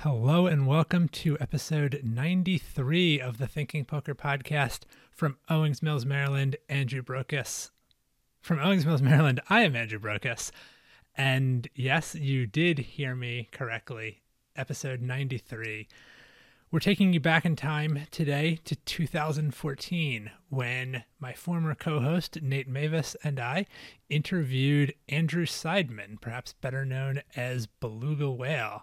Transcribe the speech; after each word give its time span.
Hello 0.00 0.46
and 0.46 0.66
welcome 0.66 1.08
to 1.08 1.38
episode 1.40 2.02
93 2.04 3.18
of 3.18 3.38
the 3.38 3.46
Thinking 3.46 3.86
Poker 3.86 4.14
podcast 4.14 4.80
from 5.10 5.38
Owings 5.48 5.82
Mills, 5.82 6.04
Maryland, 6.04 6.56
Andrew 6.68 7.00
Brokos. 7.00 7.70
From 8.42 8.58
Owings 8.58 8.84
Mills, 8.84 9.00
Maryland, 9.00 9.40
I 9.48 9.62
am 9.62 9.74
Andrew 9.74 9.98
Brokos. 9.98 10.50
And 11.16 11.66
yes, 11.74 12.14
you 12.14 12.46
did 12.46 12.78
hear 12.78 13.14
me 13.16 13.48
correctly. 13.50 14.20
Episode 14.54 15.00
93. 15.00 15.88
We're 16.70 16.78
taking 16.78 17.14
you 17.14 17.20
back 17.20 17.46
in 17.46 17.56
time 17.56 18.00
today 18.10 18.58
to 18.66 18.76
2014 18.76 20.30
when 20.50 21.04
my 21.18 21.32
former 21.32 21.74
co 21.74 22.00
host 22.00 22.42
Nate 22.42 22.70
Meyvis 22.70 23.16
and 23.24 23.40
I 23.40 23.64
interviewed 24.10 24.94
Andrew 25.08 25.46
Seidman, 25.46 26.20
perhaps 26.20 26.52
better 26.52 26.84
known 26.84 27.22
as 27.34 27.66
Beluga 27.66 28.30
Whale 28.30 28.82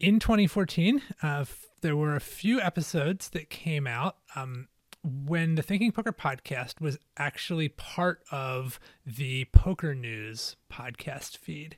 in 0.00 0.18
2014, 0.18 1.02
uh, 1.22 1.26
f- 1.40 1.66
there 1.82 1.96
were 1.96 2.16
a 2.16 2.20
few 2.20 2.60
episodes 2.60 3.28
that 3.30 3.50
came 3.50 3.86
out 3.86 4.16
um, 4.34 4.68
when 5.04 5.54
the 5.54 5.62
Thinking 5.62 5.92
Poker 5.92 6.12
podcast 6.12 6.80
was 6.80 6.98
actually 7.16 7.68
part 7.68 8.22
of 8.32 8.80
the 9.04 9.44
Poker 9.52 9.94
News 9.94 10.56
podcast 10.72 11.36
feed, 11.36 11.76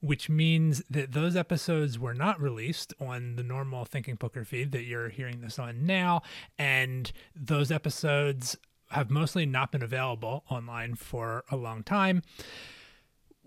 which 0.00 0.28
means 0.28 0.82
that 0.90 1.12
those 1.12 1.36
episodes 1.36 1.98
were 1.98 2.14
not 2.14 2.40
released 2.40 2.94
on 3.00 3.36
the 3.36 3.42
normal 3.42 3.84
Thinking 3.84 4.16
Poker 4.16 4.44
feed 4.44 4.72
that 4.72 4.84
you're 4.84 5.10
hearing 5.10 5.40
this 5.40 5.58
on 5.58 5.86
now. 5.86 6.22
And 6.58 7.12
those 7.36 7.70
episodes 7.70 8.56
have 8.90 9.10
mostly 9.10 9.44
not 9.44 9.72
been 9.72 9.82
available 9.82 10.44
online 10.50 10.94
for 10.94 11.44
a 11.50 11.56
long 11.56 11.82
time 11.82 12.22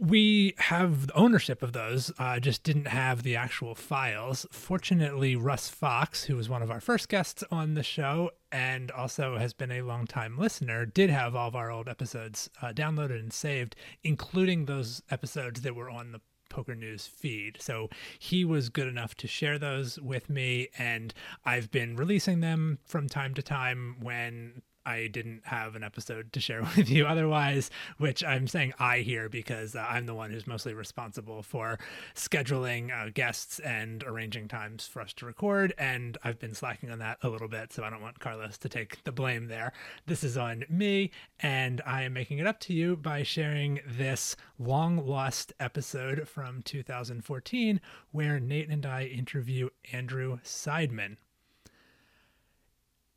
we 0.02 0.56
have 0.58 1.12
ownership 1.14 1.62
of 1.62 1.74
those, 1.74 2.12
uh, 2.18 2.40
just 2.40 2.64
didn't 2.64 2.88
have 2.88 3.22
the 3.22 3.36
actual 3.36 3.76
files. 3.76 4.48
Fortunately, 4.52 5.36
Russ 5.36 5.70
Fox, 5.70 6.24
who 6.24 6.36
was 6.36 6.50
one 6.50 6.64
of 6.64 6.72
our 6.72 6.82
first 6.82 7.08
guests 7.08 7.44
on 7.52 7.76
the 7.76 7.84
show 7.84 8.32
and 8.52 8.90
also 8.90 9.38
has 9.38 9.54
been 9.54 9.72
a 9.72 9.84
long-time 9.84 10.40
listener, 10.40 10.88
did 10.88 11.12
have 11.12 11.36
all 11.36 11.50
of 11.50 11.56
our 11.56 11.70
old 11.70 11.88
episodes 11.88 12.50
uh, 12.64 12.74
downloaded 12.74 13.20
and 13.20 13.32
saved, 13.32 13.76
including 14.04 14.66
those 14.66 15.04
episodes 15.12 15.62
that 15.62 15.76
were 15.76 15.90
on 15.90 16.14
the 16.14 16.22
Poker 16.50 16.74
News 16.76 17.06
feed. 17.06 17.58
So 17.62 17.88
he 18.18 18.44
was 18.44 18.70
good 18.70 18.88
enough 18.88 19.14
to 19.18 19.28
share 19.28 19.60
those 19.60 20.00
with 20.00 20.32
me, 20.32 20.70
and 20.80 21.14
I've 21.46 21.70
been 21.70 21.96
releasing 21.96 22.40
them 22.40 22.80
from 22.86 23.08
time 23.08 23.36
to 23.36 23.44
time 23.44 23.98
when 24.02 24.64
I 24.86 25.08
didn't 25.08 25.42
have 25.46 25.76
an 25.76 25.84
episode 25.84 26.34
to 26.34 26.40
share 26.40 26.62
with 26.76 26.90
you 26.90 27.06
otherwise, 27.06 27.70
which 27.98 28.24
I'm 28.24 28.48
saying 28.48 28.74
I 28.80 29.00
here 29.00 29.30
because 29.30 29.76
uh, 29.76 29.86
I'm 29.90 30.06
the 30.06 30.14
one 30.14 30.32
who's 30.32 30.48
mostly 30.48 30.74
responsible 30.74 31.44
for 31.44 31.80
scheduling 32.16 32.92
uh, 32.92 33.12
guests 33.14 33.60
and 33.60 34.04
arranging 34.04 34.48
times 34.48 34.88
for 34.88 35.02
us 35.02 35.14
to 35.14 35.26
record. 35.26 35.74
And 35.78 36.18
I've 36.24 36.40
been 36.40 36.56
slacking 36.56 36.92
on 36.92 37.00
that 37.00 37.18
a 37.22 37.30
little 37.30 37.48
bit, 37.48 37.74
so 37.74 37.84
I 37.84 37.90
don't 37.90 38.02
want 38.02 38.20
Carlos 38.20 38.58
to 38.60 38.70
take 38.70 39.04
the 39.04 39.12
blame 39.12 39.48
there. 39.48 39.74
This 40.06 40.24
is 40.24 40.38
on 40.38 40.66
me, 40.70 41.12
and 41.40 41.82
I 41.86 42.04
am 42.04 42.14
making 42.14 42.40
it 42.40 42.48
up 42.48 42.60
to 42.62 42.74
you 42.74 42.96
by 42.96 43.24
sharing 43.24 43.80
this 43.88 44.36
long 44.58 45.06
lost 45.06 45.54
episode 45.60 46.28
from 46.28 46.62
2014 46.64 47.82
where 48.12 48.40
Nate 48.40 48.70
and 48.70 48.86
I 48.86 49.06
interview 49.06 49.70
Andrew 49.92 50.40
Seidman. 50.44 51.18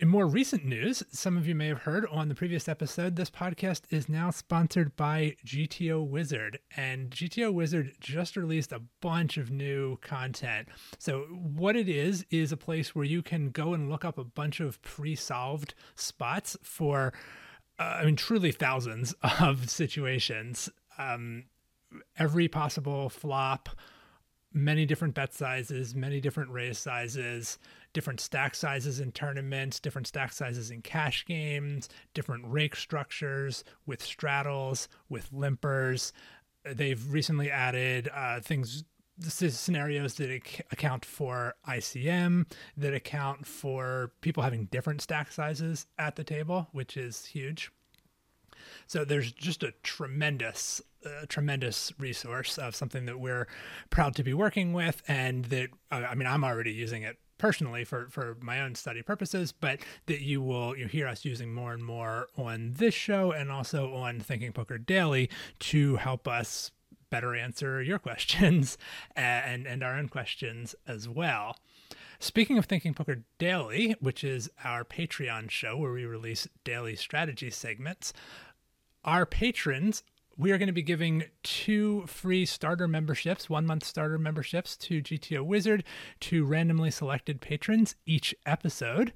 In 0.01 0.09
more 0.09 0.27
recent 0.27 0.65
news, 0.65 1.05
some 1.13 1.37
of 1.37 1.47
you 1.47 1.55
may 1.55 1.69
have 1.69 1.83
heard 1.83 2.05
on 2.11 2.29
the 2.29 2.35
previous 2.35 2.69
episode, 2.69 3.15
this 3.15 3.31
podcast 3.31 3.83
is 3.91 4.09
now 4.09 4.31
sponsored 4.31 4.97
by 4.97 5.37
GTO 5.47 6.05
Wizard. 6.05 6.59
And 6.77 7.11
GTO 7.11 7.53
Wizard 7.53 7.93
just 8.01 8.37
released 8.37 8.73
a 8.73 8.83
bunch 9.01 9.37
of 9.37 9.53
new 9.53 9.97
content. 9.99 10.67
So, 10.99 11.21
what 11.31 11.77
it 11.77 11.89
is, 11.89 12.27
is 12.29 12.51
a 12.51 12.57
place 12.57 12.97
where 12.97 13.05
you 13.05 13.23
can 13.23 13.51
go 13.51 13.73
and 13.73 13.89
look 13.89 14.05
up 14.05 14.19
a 14.19 14.25
bunch 14.25 14.59
of 14.59 14.83
pre 14.83 15.15
solved 15.15 15.75
spots 15.95 16.57
for, 16.65 17.13
uh, 17.79 17.99
I 18.01 18.05
mean, 18.05 18.17
truly 18.17 18.51
thousands 18.51 19.15
of 19.41 19.71
situations. 19.71 20.69
Um, 20.99 21.45
every 22.19 22.49
possible 22.49 23.11
flop, 23.11 23.69
many 24.53 24.87
different 24.87 25.15
bet 25.15 25.33
sizes, 25.33 25.95
many 25.95 26.21
different 26.21 26.51
raise 26.51 26.79
sizes 26.79 27.59
different 27.95 28.21
stack 28.21 28.55
sizes 28.55 29.01
in 29.01 29.13
tournaments, 29.13 29.81
different 29.81 30.07
stack 30.07 30.35
sizes 30.35 30.71
in 30.71 30.83
cash 30.83 31.25
games, 31.25 31.89
different 32.13 32.45
rake 32.47 32.77
structures 32.77 33.65
with 33.87 34.03
straddles, 34.03 34.89
with 35.09 35.33
limpers. 35.33 36.13
They've 36.65 37.11
recently 37.11 37.51
added 37.51 38.11
uh, 38.13 38.41
things 38.41 38.85
scenarios 39.21 40.15
that 40.15 40.31
account 40.73 41.05
for 41.05 41.55
ICM, 41.69 42.47
that 42.77 42.95
account 42.95 43.47
for 43.47 44.11
people 44.21 44.43
having 44.43 44.67
different 44.67 45.01
stack 45.01 45.31
sizes 45.31 45.87
at 45.99 46.17
the 46.17 46.25
table, 46.25 46.69
which 46.73 46.97
is 46.97 47.27
huge. 47.27 47.71
So 48.87 49.05
there's 49.05 49.31
just 49.31 49.63
a 49.63 49.73
tremendous, 49.83 50.83
uh, 51.07 51.27
tremendous 51.29 51.93
resource 51.99 52.59
of 52.59 52.75
something 52.75 53.07
that 53.07 53.21
we're 53.21 53.47
proud 53.91 54.17
to 54.17 54.25
be 54.25 54.35
working 54.35 54.73
with, 54.73 55.03
and 55.07 55.45
that 55.47 55.69
uh, 55.93 56.07
I 56.11 56.15
mean 56.15 56.27
I'm 56.27 56.45
already 56.45 56.73
using 56.73 57.03
it 57.03 57.19
personally 57.45 57.85
for 57.85 58.07
for 58.09 58.39
my 58.41 58.59
own 58.63 58.75
study 58.75 59.03
purposes, 59.03 59.53
but 59.53 59.79
that 60.07 60.23
you 60.23 60.41
will 60.41 60.75
you 60.79 60.87
hear 60.87 61.07
us 61.07 61.27
using 61.27 61.53
more 61.53 61.75
and 61.75 61.85
more 61.85 62.27
on 62.39 62.73
this 62.79 62.95
show 62.95 63.33
and 63.33 63.53
also 63.53 63.93
on 63.93 64.19
Thinking 64.19 64.51
Poker 64.51 64.79
Daily 64.79 65.29
to 65.59 65.97
help 65.97 66.27
us 66.27 66.71
better 67.11 67.35
answer 67.35 67.83
your 67.83 67.99
questions 68.09 68.79
and 69.15 69.67
and 69.67 69.83
our 69.83 69.95
own 69.95 70.09
questions 70.09 70.75
as 70.89 71.07
well. 71.07 71.59
Speaking 72.19 72.57
of 72.57 72.65
Thinking 72.65 72.95
Poker 72.95 73.25
Daily, 73.37 73.95
which 74.01 74.25
is 74.25 74.49
our 74.65 74.83
Patreon 74.83 75.51
show 75.51 75.77
where 75.77 75.93
we 75.93 76.07
release 76.07 76.49
daily 76.65 76.97
strategy 76.97 77.51
segments, 77.51 78.15
our 79.05 79.27
patrons 79.27 80.03
we 80.37 80.51
are 80.51 80.59
going 80.59 80.69
to 80.69 80.73
be 80.73 80.83
giving 80.83 81.25
two 81.43 82.05
free 82.07 82.45
starter 82.45 82.89
memberships, 82.89 83.49
one 83.49 83.67
month 83.67 83.85
starter 83.85 84.19
memberships 84.19 84.77
to 84.79 85.03
GTO 85.03 85.45
Wizard 85.45 85.85
to 86.21 86.45
randomly 86.45 86.91
selected 86.91 87.41
patrons 87.41 87.95
each 88.07 88.35
episode. 88.45 89.13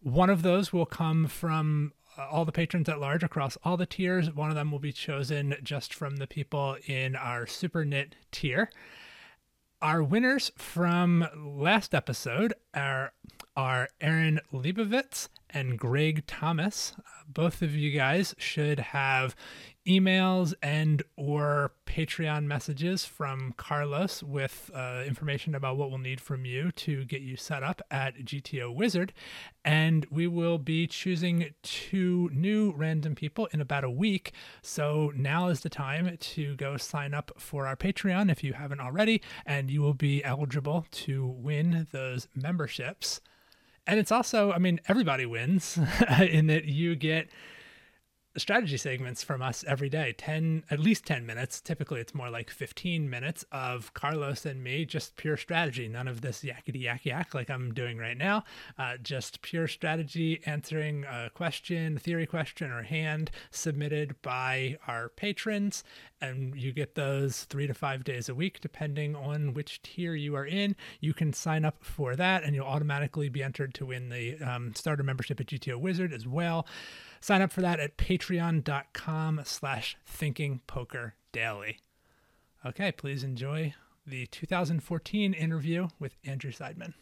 One 0.00 0.30
of 0.30 0.42
those 0.42 0.72
will 0.72 0.86
come 0.86 1.26
from 1.26 1.92
uh, 2.18 2.26
all 2.30 2.44
the 2.44 2.52
patrons 2.52 2.88
at 2.88 3.00
large 3.00 3.22
across 3.22 3.56
all 3.64 3.76
the 3.76 3.86
tiers. 3.86 4.32
One 4.34 4.50
of 4.50 4.54
them 4.54 4.70
will 4.70 4.78
be 4.78 4.92
chosen 4.92 5.56
just 5.62 5.94
from 5.94 6.16
the 6.16 6.26
people 6.26 6.76
in 6.86 7.16
our 7.16 7.46
Super 7.46 7.84
Nit 7.84 8.14
tier. 8.30 8.70
Our 9.80 10.02
winners 10.02 10.50
from 10.56 11.26
last 11.36 11.94
episode 11.94 12.54
are, 12.74 13.12
are 13.56 13.88
Aaron 14.00 14.40
Leibovitz 14.52 15.28
and 15.50 15.78
Greg 15.78 16.26
Thomas. 16.26 16.94
Both 17.28 17.62
of 17.62 17.74
you 17.74 17.90
guys 17.90 18.34
should 18.38 18.78
have 18.78 19.34
emails 19.86 20.54
and 20.62 21.02
or 21.16 21.72
patreon 21.86 22.44
messages 22.44 23.04
from 23.04 23.52
carlos 23.56 24.22
with 24.22 24.70
uh, 24.74 25.02
information 25.06 25.54
about 25.54 25.76
what 25.76 25.90
we'll 25.90 25.98
need 25.98 26.20
from 26.20 26.44
you 26.44 26.72
to 26.72 27.04
get 27.04 27.20
you 27.20 27.36
set 27.36 27.62
up 27.62 27.82
at 27.90 28.16
gto 28.24 28.74
wizard. 28.74 29.12
And 29.64 30.06
we 30.10 30.26
will 30.26 30.58
be 30.58 30.86
choosing 30.86 31.54
two 31.62 32.30
new 32.32 32.72
random 32.76 33.14
people 33.14 33.46
in 33.52 33.60
about 33.60 33.84
a 33.84 33.90
week. 33.90 34.32
So 34.62 35.12
now 35.14 35.48
is 35.48 35.60
the 35.60 35.70
time 35.70 36.16
to 36.18 36.56
go 36.56 36.76
sign 36.76 37.14
up 37.14 37.32
for 37.38 37.66
our 37.66 37.76
patreon 37.76 38.30
if 38.30 38.42
you 38.42 38.54
haven't 38.54 38.80
already 38.80 39.22
and 39.46 39.70
you 39.70 39.80
will 39.82 39.94
be 39.94 40.24
eligible 40.24 40.86
to 40.90 41.26
win 41.26 41.86
those 41.92 42.28
memberships. 42.34 43.20
And 43.86 44.00
it's 44.00 44.12
also 44.12 44.50
i 44.52 44.58
mean 44.58 44.80
everybody 44.88 45.26
wins 45.26 45.78
in 46.20 46.46
that 46.46 46.64
you 46.64 46.96
get 46.96 47.28
strategy 48.36 48.76
segments 48.76 49.22
from 49.22 49.42
us 49.42 49.64
every 49.66 49.88
day. 49.88 50.14
10 50.16 50.64
at 50.70 50.80
least 50.80 51.04
10 51.06 51.24
minutes. 51.24 51.60
Typically 51.60 52.00
it's 52.00 52.14
more 52.14 52.30
like 52.30 52.50
15 52.50 53.08
minutes 53.08 53.44
of 53.52 53.94
carlos 53.94 54.44
and 54.44 54.62
me 54.62 54.84
just 54.84 55.16
pure 55.16 55.36
strategy. 55.36 55.88
None 55.88 56.08
of 56.08 56.20
this 56.20 56.42
yakety 56.42 56.82
yak 56.82 57.04
yak 57.04 57.34
like 57.34 57.50
i'm 57.50 57.72
doing 57.72 57.98
right 57.98 58.16
now. 58.16 58.44
Uh, 58.78 58.96
just 59.02 59.42
pure 59.42 59.68
strategy 59.68 60.40
answering 60.46 61.04
a 61.04 61.30
question 61.30 61.98
theory 61.98 62.26
question 62.26 62.70
or 62.70 62.82
hand 62.82 63.30
submitted 63.50 64.20
by 64.22 64.76
our 64.86 65.08
patrons. 65.10 65.84
And 66.20 66.56
you 66.56 66.72
get 66.72 66.94
those 66.94 67.44
three 67.44 67.66
to 67.66 67.74
five 67.74 68.02
days 68.02 68.28
a 68.28 68.34
week 68.34 68.60
depending 68.60 69.14
on 69.14 69.54
which 69.54 69.80
tier 69.82 70.14
you 70.14 70.34
are 70.34 70.46
in. 70.46 70.74
You 71.00 71.14
can 71.14 71.32
sign 71.32 71.64
up 71.64 71.84
for 71.84 72.16
that 72.16 72.42
and 72.42 72.54
you'll 72.54 72.66
automatically 72.66 73.28
be 73.28 73.42
entered 73.42 73.74
to 73.74 73.86
win 73.86 74.08
the 74.08 74.38
um, 74.38 74.74
starter 74.74 75.02
membership 75.02 75.40
at 75.40 75.46
gto 75.46 75.76
wizard 75.76 76.12
as 76.12 76.26
well 76.26 76.66
Sign 77.24 77.40
up 77.40 77.52
for 77.52 77.62
that 77.62 77.80
at 77.80 77.96
patreon.com 77.96 79.40
slash 79.44 79.96
thinkingpokerdaily. 80.06 81.76
Okay, 82.66 82.92
please 82.92 83.24
enjoy 83.24 83.72
the 84.06 84.26
2014 84.26 85.32
interview 85.32 85.88
with 85.98 86.18
Andrew 86.26 86.52
Seidman. 86.52 86.92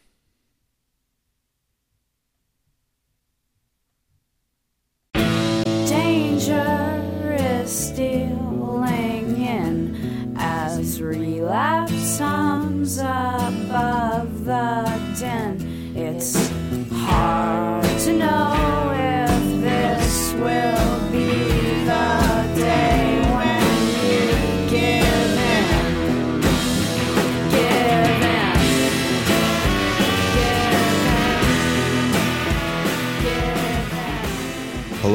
Danger 5.13 7.35
is 7.37 7.69
stealing 7.69 9.41
in 9.41 10.35
as 10.37 11.01
relapse 11.01 11.91
this 11.91 12.19
hums 12.19 12.97
above 12.97 14.45
the 14.45 15.01
din. 15.19 15.97
It's 15.97 16.49
hard 16.93 17.99
to 17.99 18.13
know 18.13 18.62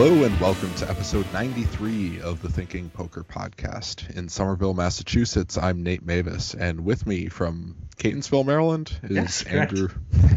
Hello 0.00 0.22
and 0.22 0.40
welcome 0.40 0.72
to 0.74 0.88
episode 0.88 1.26
93 1.32 2.20
of 2.20 2.40
the 2.40 2.48
Thinking 2.48 2.88
Poker 2.88 3.24
Podcast. 3.24 4.08
In 4.16 4.28
Somerville, 4.28 4.72
Massachusetts, 4.72 5.58
I'm 5.58 5.82
Nate 5.82 6.06
Meyvis, 6.06 6.54
and 6.54 6.84
with 6.84 7.04
me 7.04 7.26
from 7.26 7.74
Catonsville, 7.96 8.46
Maryland 8.46 8.96
is 9.02 9.10
Yes. 9.10 9.42
Andrew 9.42 9.88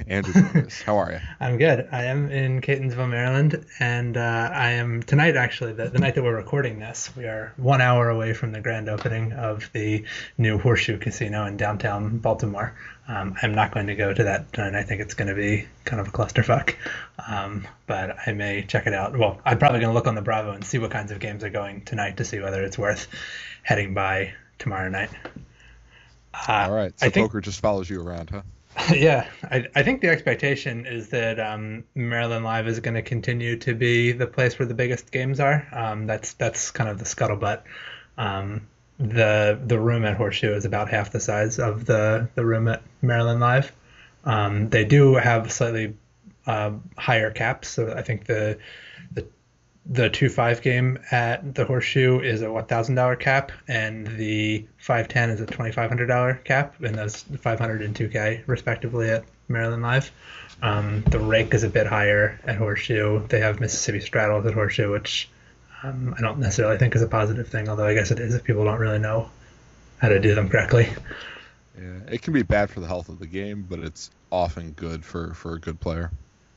Andrew 0.07 0.33
Davis. 0.33 0.81
How 0.81 0.97
are 0.97 1.11
you? 1.11 1.19
I'm 1.39 1.59
good. 1.59 1.87
I 1.91 2.05
am 2.05 2.31
in 2.31 2.61
Catonsville, 2.61 3.07
Maryland, 3.07 3.63
and 3.79 4.17
uh, 4.17 4.49
I 4.51 4.71
am 4.71 5.03
tonight 5.03 5.37
actually 5.37 5.73
the, 5.73 5.89
the 5.89 5.99
night 5.99 6.15
that 6.15 6.23
we're 6.23 6.35
recording 6.35 6.79
this. 6.79 7.15
We 7.15 7.25
are 7.25 7.53
one 7.57 7.81
hour 7.81 8.09
away 8.09 8.33
from 8.33 8.53
the 8.53 8.61
grand 8.61 8.89
opening 8.89 9.31
of 9.33 9.69
the 9.73 10.05
new 10.39 10.57
Horseshoe 10.57 10.97
Casino 10.97 11.45
in 11.45 11.57
downtown 11.57 12.17
Baltimore. 12.17 12.75
Um, 13.11 13.35
I'm 13.41 13.53
not 13.53 13.73
going 13.73 13.87
to 13.87 13.95
go 13.95 14.13
to 14.13 14.23
that 14.23 14.53
tonight. 14.53 14.79
I 14.79 14.83
think 14.83 15.01
it's 15.01 15.15
going 15.15 15.27
to 15.27 15.35
be 15.35 15.67
kind 15.83 15.99
of 15.99 16.07
a 16.07 16.11
clusterfuck, 16.11 16.75
um, 17.27 17.67
but 17.85 18.15
I 18.25 18.31
may 18.31 18.63
check 18.63 18.87
it 18.87 18.93
out. 18.93 19.17
Well, 19.17 19.41
I'm 19.43 19.59
probably 19.59 19.81
going 19.81 19.89
to 19.89 19.93
look 19.93 20.07
on 20.07 20.15
the 20.15 20.21
Bravo 20.21 20.51
and 20.51 20.63
see 20.63 20.77
what 20.77 20.91
kinds 20.91 21.11
of 21.11 21.19
games 21.19 21.43
are 21.43 21.49
going 21.49 21.83
tonight 21.83 22.17
to 22.17 22.25
see 22.25 22.39
whether 22.39 22.63
it's 22.63 22.77
worth 22.77 23.09
heading 23.63 23.93
by 23.93 24.33
tomorrow 24.59 24.87
night. 24.87 25.09
Uh, 26.33 26.67
All 26.69 26.71
right. 26.71 26.97
So 26.97 27.07
I 27.07 27.09
think 27.09 27.27
poker 27.27 27.41
just 27.41 27.59
follows 27.59 27.89
you 27.89 28.01
around, 28.01 28.29
huh? 28.29 28.43
yeah, 28.95 29.27
I, 29.43 29.67
I 29.75 29.83
think 29.83 29.99
the 29.99 30.07
expectation 30.07 30.85
is 30.85 31.09
that 31.09 31.37
um, 31.37 31.83
Maryland 31.93 32.45
Live 32.45 32.69
is 32.69 32.79
going 32.79 32.93
to 32.93 33.01
continue 33.01 33.57
to 33.57 33.75
be 33.75 34.13
the 34.13 34.27
place 34.27 34.57
where 34.57 34.65
the 34.65 34.73
biggest 34.73 35.11
games 35.11 35.41
are. 35.41 35.67
Um, 35.73 36.07
that's 36.07 36.33
that's 36.33 36.71
kind 36.71 36.89
of 36.89 36.97
the 36.97 37.03
scuttlebutt. 37.03 37.63
Um, 38.17 38.67
the 39.01 39.59
the 39.65 39.79
room 39.79 40.05
at 40.05 40.15
Horseshoe 40.15 40.53
is 40.53 40.65
about 40.65 40.89
half 40.89 41.11
the 41.11 41.19
size 41.19 41.59
of 41.59 41.85
the 41.85 42.29
the 42.35 42.45
room 42.45 42.67
at 42.67 42.83
Maryland 43.01 43.39
Live. 43.39 43.71
Um, 44.23 44.69
they 44.69 44.85
do 44.85 45.15
have 45.15 45.51
slightly 45.51 45.95
uh, 46.45 46.73
higher 46.97 47.31
caps, 47.31 47.69
so 47.69 47.91
I 47.91 48.03
think 48.03 48.25
the 48.25 48.59
the 49.11 49.25
the 49.87 50.09
two 50.09 50.29
five 50.29 50.61
game 50.61 50.99
at 51.09 51.55
the 51.55 51.65
Horseshoe 51.65 52.19
is 52.19 52.43
a 52.43 52.51
one 52.51 52.65
thousand 52.65 52.95
dollar 52.95 53.15
cap, 53.15 53.51
and 53.67 54.05
the 54.05 54.67
five 54.77 55.07
ten 55.07 55.31
is 55.31 55.41
a 55.41 55.47
twenty 55.47 55.71
five 55.71 55.89
hundred 55.89 56.07
dollar 56.07 56.35
cap, 56.43 56.75
and 56.83 56.95
those 56.95 57.23
five 57.39 57.59
hundred 57.59 57.81
and 57.81 57.95
two 57.95 58.07
K 58.07 58.43
respectively 58.45 59.09
at 59.09 59.25
Maryland 59.47 59.81
Live. 59.81 60.11
Um, 60.61 61.03
the 61.07 61.19
rake 61.19 61.55
is 61.55 61.63
a 61.63 61.69
bit 61.69 61.87
higher 61.87 62.39
at 62.45 62.57
Horseshoe. 62.57 63.25
They 63.27 63.39
have 63.39 63.59
Mississippi 63.59 63.99
straddles 63.99 64.45
at 64.45 64.53
Horseshoe, 64.53 64.91
which 64.91 65.27
um, 65.83 66.15
I 66.17 66.21
don't 66.21 66.39
necessarily 66.39 66.77
think 66.77 66.95
is 66.95 67.01
a 67.01 67.07
positive 67.07 67.47
thing, 67.47 67.69
although 67.69 67.85
I 67.85 67.93
guess 67.93 68.11
it 68.11 68.19
is 68.19 68.35
if 68.35 68.43
people 68.43 68.65
don't 68.65 68.79
really 68.79 68.99
know 68.99 69.29
how 69.99 70.09
to 70.09 70.19
do 70.19 70.35
them 70.35 70.49
correctly. 70.49 70.89
Yeah. 71.79 71.99
It 72.09 72.21
can 72.21 72.33
be 72.33 72.43
bad 72.43 72.69
for 72.69 72.79
the 72.79 72.87
health 72.87 73.09
of 73.09 73.19
the 73.19 73.27
game, 73.27 73.65
but 73.69 73.79
it's 73.79 74.11
often 74.31 74.71
good 74.71 75.05
for, 75.05 75.33
for 75.33 75.53
a 75.53 75.59
good 75.59 75.79
player. 75.79 76.11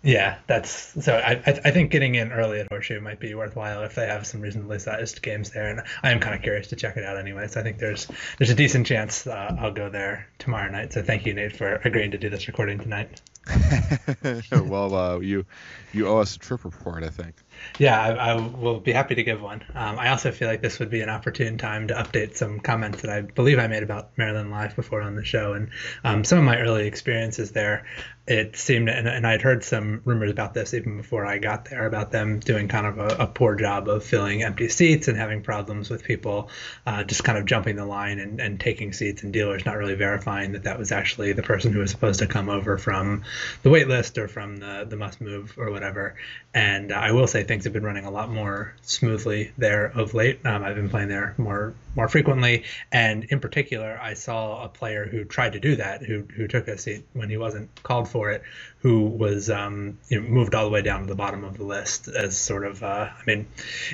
Yeah, 0.05 0.37
that's 0.47 1.03
so. 1.03 1.15
I 1.15 1.41
I 1.47 1.71
think 1.71 1.91
getting 1.91 2.15
in 2.15 2.31
early 2.31 2.61
at 2.61 2.69
Horseshoe 2.69 3.00
might 3.00 3.21
be 3.21 3.35
worthwhile 3.35 3.85
if 3.85 3.94
they 3.94 4.06
have 4.06 4.26
some 4.26 4.43
reasonably 4.43 4.79
sized 4.79 5.23
games 5.23 5.49
there, 5.49 5.70
and 5.70 5.81
I 6.03 6.11
am 6.11 6.20
kind 6.20 6.35
of 6.35 6.43
curious 6.43 6.67
to 6.69 6.77
check 6.77 6.99
it 6.99 7.05
out 7.05 7.17
anyway. 7.17 7.47
So 7.47 7.61
I 7.61 7.62
think 7.62 7.79
there's 7.79 8.06
there's 8.37 8.50
a 8.50 8.55
decent 8.55 8.87
chance 8.87 9.27
uh, 9.27 9.56
I'll 9.59 9.73
go 9.73 9.88
there 9.88 10.29
tomorrow 10.38 10.70
night. 10.70 10.93
So 10.93 11.03
thank 11.03 11.25
you, 11.25 11.32
Nate, 11.32 11.56
for 11.56 11.77
agreeing 11.87 12.11
to 12.11 12.19
do 12.19 12.29
this 12.29 12.49
recording 12.49 12.81
tonight. 12.81 13.23
well, 14.53 14.94
uh, 14.94 15.20
you 15.20 15.47
you 15.94 16.06
owe 16.06 16.19
us 16.19 16.37
a 16.37 16.38
trip 16.38 16.67
report, 16.67 17.03
I 17.03 17.09
think. 17.09 17.37
Yeah, 17.79 18.01
I, 18.01 18.33
I 18.33 18.35
will 18.35 18.81
be 18.81 18.93
happy 18.93 19.15
to 19.17 19.25
give 19.25 19.43
one. 19.43 19.63
Um, 19.75 19.99
I 19.99 20.11
also 20.11 20.31
feel 20.31 20.49
like 20.49 20.63
this 20.63 20.79
would 20.79 20.91
be 20.91 21.01
an 21.01 21.09
opportune 21.09 21.59
time 21.59 21.89
to 21.89 21.95
update 21.95 22.37
some 22.37 22.61
comments 22.61 23.03
that 23.03 23.11
I 23.11 23.23
believe 23.23 23.59
I 23.59 23.67
made 23.67 23.83
about 23.83 24.17
Maryland 24.17 24.51
Live 24.51 24.77
before 24.77 25.03
on 25.03 25.17
the 25.17 25.25
show, 25.25 25.55
and 25.55 25.71
um, 26.05 26.25
some 26.25 26.39
of 26.39 26.45
my 26.45 26.59
early 26.59 26.87
experiences 26.87 27.53
there. 27.53 27.87
It 28.27 28.57
seemed, 28.57 28.89
and, 28.89 29.07
and 29.07 29.27
I'd 29.27 29.43
heard 29.43 29.63
some 29.65 30.01
rumors 30.07 30.31
about 30.31 30.55
this 30.55 30.73
even 30.73 30.97
before 30.97 31.27
I 31.27 31.37
got 31.37 31.67
there, 31.67 31.85
about 31.85 32.11
them 32.11 32.41
doing 32.41 32.69
kind 32.69 32.87
of 32.87 32.99
a, 32.99 33.25
a 33.25 33.27
poor 33.27 33.55
job 33.55 33.87
of 33.87 34.03
filling 34.03 34.43
empty 34.43 34.71
seats 34.71 35.09
and 35.09 35.19
having 35.19 35.43
problems 35.43 35.91
with 35.91 36.05
people 36.05 36.49
uh, 36.87 37.05
just 37.05 37.23
kind 37.23 37.37
of 37.37 37.45
jumping 37.45 37.77
the 37.77 37.85
line 37.85 38.19
and, 38.19 38.41
and 38.41 38.59
taking 38.59 38.95
seats, 38.95 39.25
and 39.25 39.33
dealers 39.35 39.67
not 39.67 39.77
really 39.77 39.95
verifying 39.95 40.53
that 40.53 40.63
that 40.63 40.79
was 40.79 40.91
actually 40.91 41.35
the 41.35 41.43
person 41.43 41.71
who 41.75 41.81
was 41.81 41.91
supposed 41.91 42.21
to 42.21 42.27
come 42.27 42.49
over 42.49 42.79
from 42.79 43.25
the 43.63 43.69
wait 43.69 43.89
list 43.89 44.17
or 44.17 44.27
from 44.27 44.57
the, 44.57 44.87
the 44.89 44.97
must 44.97 45.21
move 45.21 45.53
or 45.59 45.71
whatever. 45.71 46.15
And 46.55 46.93
uh, 46.93 46.95
I 46.95 47.13
will 47.13 47.27
say 47.27 47.45
things 47.55 47.62
have 47.62 47.73
been 47.73 47.85
running 47.85 48.05
a 48.05 48.11
lot 48.11 48.29
more 48.29 48.75
smoothly 48.83 49.53
there 49.56 49.87
of 49.87 50.12
late. 50.12 50.45
Um, 50.45 50.65
I've 50.65 50.75
been 50.75 50.89
playing 50.89 51.09
there 51.09 51.37
more 51.39 51.73
more 51.95 52.09
frequently, 52.09 52.65
and 52.91 53.23
in 53.23 53.39
particular, 53.39 53.97
I 54.03 54.15
saw 54.15 54.65
a 54.65 54.69
player 54.69 55.06
who 55.06 55.25
tried 55.25 55.53
to 55.53 55.61
do 55.61 55.77
that, 55.77 56.03
who 56.03 56.23
who 56.35 56.49
took 56.49 56.67
a 56.67 56.77
seat 56.77 57.05
when 57.12 57.31
he 57.31 57.37
wasn't 57.37 57.71
called 57.85 58.09
for 58.09 58.33
it, 58.33 58.43
who 58.81 59.05
was 59.05 59.51
um, 59.51 59.99
you 60.09 60.21
know, 60.21 60.29
moved 60.29 60.56
all 60.56 60.65
the 60.65 60.71
way 60.71 60.83
down 60.83 61.03
to 61.03 61.06
the 61.06 61.15
bottom 61.15 61.45
of 61.45 61.56
the 61.56 61.62
list 61.62 62.09
as 62.09 62.37
sort 62.37 62.67
of. 62.67 62.83
Uh, 62.83 63.09
I 63.17 63.23
mean, 63.25 63.47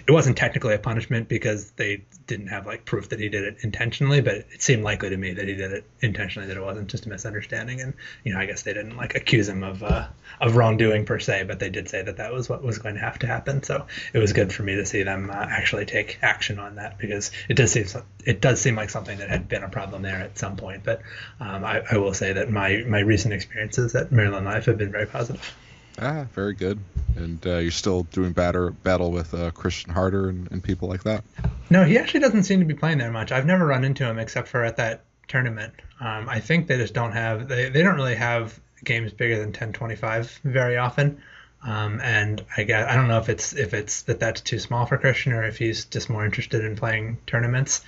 it 0.07 0.11
wasn't 0.11 0.39
technically 0.39 0.73
a 0.73 0.79
punishment 0.79 1.29
because 1.29 1.71
they 1.73 2.01
didn't 2.31 2.49
have 2.49 2.67
like 2.67 2.85
proof 2.85 3.09
that 3.11 3.19
he 3.19 3.29
did 3.29 3.45
it 3.45 3.59
intentionally, 3.63 4.21
but 4.21 4.35
it 4.35 4.63
seemed 4.63 4.83
likely 4.83 5.11
to 5.11 5.17
me 5.17 5.33
that 5.35 5.47
he 5.47 5.55
did 5.55 5.73
it 5.73 5.85
intentionally, 6.01 6.49
that 6.49 6.57
it 6.57 6.63
wasn't 6.63 6.89
just 6.89 7.07
a 7.07 7.09
misunderstanding. 7.09 7.81
And 7.81 7.95
you 8.25 8.33
know, 8.33 8.39
I 8.39 8.47
guess 8.47 8.63
they 8.63 8.73
didn't 8.73 8.97
like 8.97 9.15
accuse 9.15 9.49
him 9.49 9.63
of 9.63 9.83
uh, 9.83 10.07
of 10.41 10.57
wrongdoing 10.57 11.05
per 11.05 11.19
se, 11.19 11.45
but 11.45 11.59
they 11.59 11.71
did 11.71 11.89
say 11.89 12.03
that 12.03 12.17
that 12.17 12.33
was 12.33 12.49
what 12.49 12.63
was 12.63 12.79
going 12.79 12.95
to 12.95 13.01
have 13.01 13.19
to 13.19 13.27
happen. 13.27 13.63
So 13.63 13.87
it 14.15 14.19
was 14.19 14.33
good 14.33 14.53
for 14.53 14.63
me 14.63 14.77
to 14.77 14.87
see 14.87 15.03
them 15.03 15.31
uh, 15.31 15.35
actually 15.35 15.87
take 15.87 16.19
action 16.23 16.59
on 16.59 16.77
that 16.77 16.99
because 16.99 17.31
it 17.49 17.55
does 17.55 17.73
seem 17.73 17.87
it 18.25 18.41
does 18.41 18.61
seem 18.61 18.77
like 18.77 18.91
something 18.91 19.19
that 19.19 19.29
had 19.29 19.49
been 19.49 19.65
a 19.65 19.69
problem 19.69 20.03
there 20.03 20.21
at 20.21 20.39
some 20.39 20.57
point. 20.57 20.85
But 20.85 21.03
um, 21.41 21.65
I, 21.65 21.83
I 21.91 21.99
will 21.99 22.15
say 22.15 22.33
that 22.33 22.51
my 22.51 22.85
my 22.87 23.01
recent 23.01 23.35
experiences 23.35 23.95
at 23.95 24.13
Maryland 24.13 24.47
Live 24.47 24.67
have 24.67 24.79
been 24.79 24.93
very 24.93 25.07
positive. 25.07 25.55
Ah, 26.01 26.27
very 26.33 26.55
good. 26.55 26.79
And 27.17 27.45
uh, 27.47 27.59
you're 27.59 27.71
still 27.71 28.05
doing 28.05 28.33
batter, 28.33 28.71
battle 28.71 29.11
with 29.11 29.35
uh, 29.35 29.51
Christian 29.51 29.93
Harder 29.93 30.29
and, 30.29 30.51
and 30.51 30.63
people 30.63 30.89
like 30.89 31.03
that. 31.03 31.23
No, 31.69 31.85
he 31.85 31.99
actually 31.99 32.21
doesn't 32.21 32.45
seem 32.45 32.61
to 32.61 32.67
be 32.67 32.75
playing 32.75 32.99
that 32.99 33.13
much. 33.13 33.33
I've 33.33 33.47
never 33.47 33.67
run 33.67 33.85
into 33.85 34.05
him 34.05 34.19
except 34.19 34.49
for 34.49 34.65
at 34.65 34.77
that 34.77 35.05
tournament. 35.29 35.75
Um, 36.01 36.29
I 36.29 36.41
think 36.41 36.67
they 36.67 36.77
just 36.77 36.95
don't 36.95 37.13
have 37.13 37.49
they, 37.49 37.69
they 37.69 37.83
don't 37.83 37.97
really 37.97 38.15
have 38.15 38.59
games 38.83 39.13
bigger 39.13 39.37
than 39.37 39.49
1025 39.49 40.41
very 40.45 40.77
often. 40.79 41.23
Um, 41.63 42.01
and 42.01 42.43
I 42.57 42.65
guess 42.65 42.89
I 42.89 42.97
don't 42.97 43.09
know 43.09 43.19
if 43.19 43.29
it's 43.29 43.53
if 43.53 43.75
it's 43.75 44.03
that 44.03 44.19
that's 44.19 44.41
too 44.41 44.59
small 44.59 44.87
for 44.87 44.97
Christian 44.97 45.33
or 45.33 45.45
if 45.45 45.59
he's 45.59 45.85
just 45.85 46.09
more 46.09 46.25
interested 46.25 46.65
in 46.65 46.75
playing 46.77 47.19
tournaments. 47.27 47.83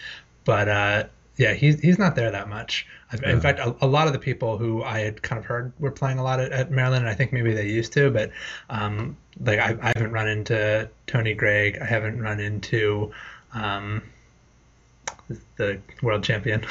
But 0.44 0.68
uh, 0.68 1.04
yeah, 1.36 1.54
he's 1.54 1.80
he's 1.80 1.98
not 1.98 2.14
there 2.14 2.30
that 2.30 2.48
much. 2.48 2.86
In 3.22 3.40
fact, 3.40 3.58
a, 3.58 3.74
a 3.82 3.86
lot 3.86 4.06
of 4.06 4.12
the 4.12 4.18
people 4.18 4.58
who 4.58 4.82
I 4.82 5.00
had 5.00 5.22
kind 5.22 5.38
of 5.38 5.44
heard 5.44 5.72
were 5.78 5.90
playing 5.90 6.18
a 6.18 6.22
lot 6.22 6.40
at, 6.40 6.52
at 6.52 6.70
Maryland, 6.70 7.04
and 7.04 7.10
I 7.10 7.14
think 7.14 7.32
maybe 7.32 7.52
they 7.52 7.68
used 7.68 7.92
to, 7.94 8.10
but 8.10 8.30
um, 8.70 9.16
like 9.40 9.58
I, 9.58 9.76
I 9.80 9.92
haven't 9.94 10.12
run 10.12 10.28
into 10.28 10.88
Tony 11.06 11.34
Gregg. 11.34 11.78
I 11.78 11.84
haven't 11.84 12.20
run 12.20 12.40
into 12.40 13.12
um, 13.54 14.02
the 15.56 15.80
world 16.02 16.24
champion, 16.24 16.64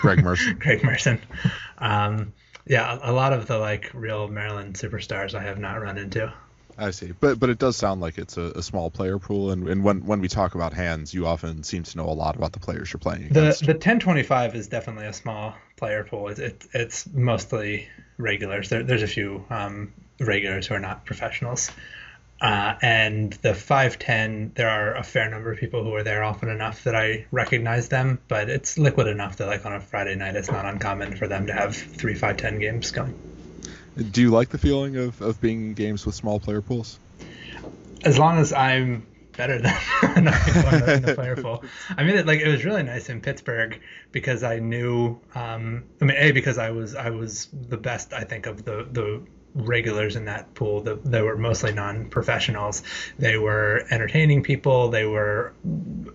Greg 0.00 0.18
Merson. 0.24 0.58
Greg 0.58 0.82
Merson. 0.84 1.20
Um, 1.78 2.32
yeah, 2.66 2.98
a, 3.02 3.10
a 3.10 3.12
lot 3.12 3.32
of 3.32 3.46
the 3.46 3.58
like 3.58 3.90
real 3.94 4.28
Maryland 4.28 4.74
superstars 4.74 5.34
I 5.34 5.42
have 5.42 5.58
not 5.58 5.80
run 5.80 5.98
into. 5.98 6.32
I 6.78 6.90
see, 6.90 7.12
but 7.12 7.38
but 7.38 7.50
it 7.50 7.58
does 7.58 7.76
sound 7.76 8.00
like 8.00 8.18
it's 8.18 8.36
a, 8.36 8.52
a 8.56 8.62
small 8.62 8.90
player 8.90 9.18
pool, 9.18 9.50
and, 9.50 9.68
and 9.68 9.84
when 9.84 10.04
when 10.06 10.20
we 10.20 10.28
talk 10.28 10.54
about 10.54 10.72
hands, 10.72 11.12
you 11.14 11.26
often 11.26 11.62
seem 11.62 11.82
to 11.84 11.96
know 11.96 12.08
a 12.08 12.12
lot 12.12 12.36
about 12.36 12.52
the 12.52 12.60
players 12.60 12.92
you're 12.92 13.00
playing 13.00 13.26
The 13.28 13.34
against. 13.40 13.60
the 13.66 13.72
1025 13.72 14.54
is 14.54 14.68
definitely 14.68 15.06
a 15.06 15.12
small 15.12 15.54
player 15.76 16.04
pool. 16.04 16.28
It's 16.28 16.38
it, 16.40 16.66
it's 16.72 17.06
mostly 17.12 17.88
regulars. 18.18 18.68
There, 18.68 18.82
there's 18.82 19.02
a 19.02 19.06
few 19.08 19.44
um, 19.50 19.92
regulars 20.20 20.66
who 20.66 20.74
are 20.74 20.80
not 20.80 21.04
professionals. 21.04 21.70
Uh, 22.40 22.74
and 22.82 23.32
the 23.34 23.54
510, 23.54 24.52
there 24.56 24.68
are 24.68 24.96
a 24.96 25.04
fair 25.04 25.30
number 25.30 25.52
of 25.52 25.58
people 25.58 25.84
who 25.84 25.94
are 25.94 26.02
there 26.02 26.24
often 26.24 26.48
enough 26.48 26.82
that 26.84 26.94
I 26.96 27.26
recognize 27.30 27.88
them, 27.88 28.20
but 28.28 28.50
it's 28.50 28.76
liquid 28.78 29.06
enough 29.06 29.36
that, 29.36 29.46
like, 29.46 29.64
on 29.64 29.72
a 29.72 29.80
Friday 29.80 30.16
night, 30.16 30.34
it's 30.34 30.50
not 30.50 30.64
uncommon 30.66 31.14
for 31.14 31.28
them 31.28 31.46
to 31.46 31.52
have 31.52 31.76
three 31.76 32.14
510 32.14 32.58
games 32.58 32.90
going. 32.90 33.14
Do 33.96 34.20
you 34.20 34.30
like 34.30 34.48
the 34.48 34.58
feeling 34.58 34.96
of, 34.96 35.20
of 35.20 35.40
being 35.40 35.62
in 35.62 35.74
games 35.74 36.06
with 36.06 36.14
small 36.14 36.40
player 36.40 36.62
pools? 36.62 36.98
As 38.04 38.18
long 38.18 38.38
as 38.38 38.52
I'm 38.52 39.06
better 39.36 39.58
than 39.58 39.74
enough 40.16 40.44
people 40.44 40.68
in 40.74 41.02
the, 41.02 41.14
player 41.14 41.36
pool. 41.36 41.62
I 41.96 42.04
mean, 42.04 42.16
it, 42.16 42.26
like 42.26 42.40
it 42.40 42.48
was 42.48 42.64
really 42.64 42.82
nice 42.82 43.08
in 43.08 43.20
Pittsburgh 43.20 43.80
because 44.10 44.42
I 44.42 44.58
knew. 44.58 45.18
Um, 45.34 45.84
I 46.00 46.04
mean, 46.04 46.16
a 46.18 46.32
because 46.32 46.58
I 46.58 46.70
was 46.70 46.94
I 46.94 47.10
was 47.10 47.48
the 47.52 47.76
best 47.76 48.12
I 48.12 48.24
think 48.24 48.46
of 48.46 48.64
the 48.64 48.86
the 48.90 49.22
regulars 49.54 50.16
in 50.16 50.24
that 50.24 50.54
pool. 50.54 50.80
The, 50.80 50.96
they 51.04 51.20
were 51.20 51.36
mostly 51.36 51.72
non-professionals. 51.72 52.82
They 53.18 53.36
were 53.36 53.84
entertaining 53.90 54.42
people. 54.42 54.88
They 54.88 55.04
were 55.04 55.52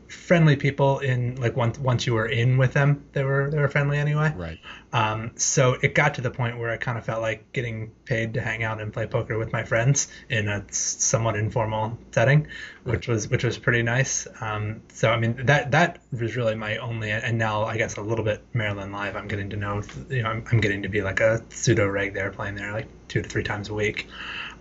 friendly 0.07 0.55
people. 0.55 0.99
In 0.99 1.35
like 1.35 1.55
once 1.55 1.77
once 1.79 2.07
you 2.07 2.13
were 2.13 2.27
in 2.27 2.57
with 2.57 2.73
them, 2.73 3.05
they 3.13 3.23
were 3.23 3.49
they 3.49 3.59
were 3.59 3.69
friendly 3.69 3.97
anyway. 3.97 4.33
Right. 4.35 4.59
Um, 4.93 5.31
so 5.35 5.73
it 5.73 5.93
got 5.95 6.13
to 6.15 6.21
the 6.21 6.31
point 6.31 6.57
where 6.57 6.69
I 6.71 6.77
kind 6.77 6.97
of 6.97 7.05
felt 7.05 7.21
like 7.21 7.51
getting 7.51 7.91
paid 8.05 8.35
to 8.35 8.41
hang 8.41 8.63
out 8.63 8.79
and 8.79 8.93
play 8.93 9.05
poker 9.05 9.37
with 9.37 9.51
my 9.51 9.63
friends 9.63 10.07
in 10.29 10.47
a 10.47 10.63
somewhat 10.71 11.35
informal 11.35 11.97
setting, 12.13 12.47
which 12.83 13.07
was 13.07 13.29
which 13.29 13.43
was 13.43 13.57
pretty 13.57 13.83
nice. 13.83 14.27
Um, 14.39 14.81
so 14.93 15.11
I 15.11 15.19
mean 15.19 15.45
that 15.45 15.71
that 15.71 15.99
was 16.17 16.37
really 16.37 16.55
my 16.55 16.77
only, 16.77 17.11
and 17.11 17.37
now 17.37 17.65
I 17.65 17.77
guess 17.77 17.97
a 17.97 18.01
little 18.01 18.23
bit 18.23 18.41
Maryland 18.53 18.93
Live. 18.93 19.17
I'm 19.17 19.27
getting 19.27 19.49
to 19.49 19.57
know, 19.57 19.81
you 20.09 20.23
know, 20.23 20.29
I'm, 20.29 20.45
I'm 20.51 20.61
getting 20.61 20.83
to 20.83 20.89
be 20.89 21.01
like 21.01 21.19
a 21.19 21.43
pseudo 21.49 21.85
reg 21.87 22.13
there, 22.13 22.31
playing 22.31 22.55
there 22.55 22.71
like 22.71 22.87
two 23.09 23.21
to 23.21 23.27
three 23.27 23.43
times 23.43 23.67
a 23.69 23.73
week. 23.73 24.07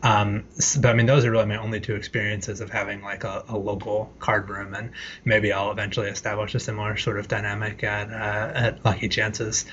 Um, 0.03 0.45
s- 0.57 0.77
but 0.77 0.89
I 0.91 0.95
mean, 0.95 1.07
those 1.07 1.25
are 1.25 1.31
really 1.31 1.47
my 1.47 1.57
only 1.57 1.81
two 1.81 1.95
experiences 1.95 2.61
of 2.61 2.71
having 2.71 3.03
like 3.03 3.25
a, 3.25 3.45
a 3.49 3.57
local 3.57 4.13
card 4.19 4.49
room, 4.51 4.75
and 4.75 4.91
maybe 5.25 5.53
I'll 5.53 5.71
eventually 5.71 6.09
establish 6.09 6.55
a 6.55 6.61
similar 6.61 6.97
sort 6.97 7.19
of 7.19 7.29
dynamic 7.29 7.83
at 7.85 8.11
uh, 8.11 8.53
at 8.59 8.85
Lucky 8.85 9.09
Chances. 9.09 9.65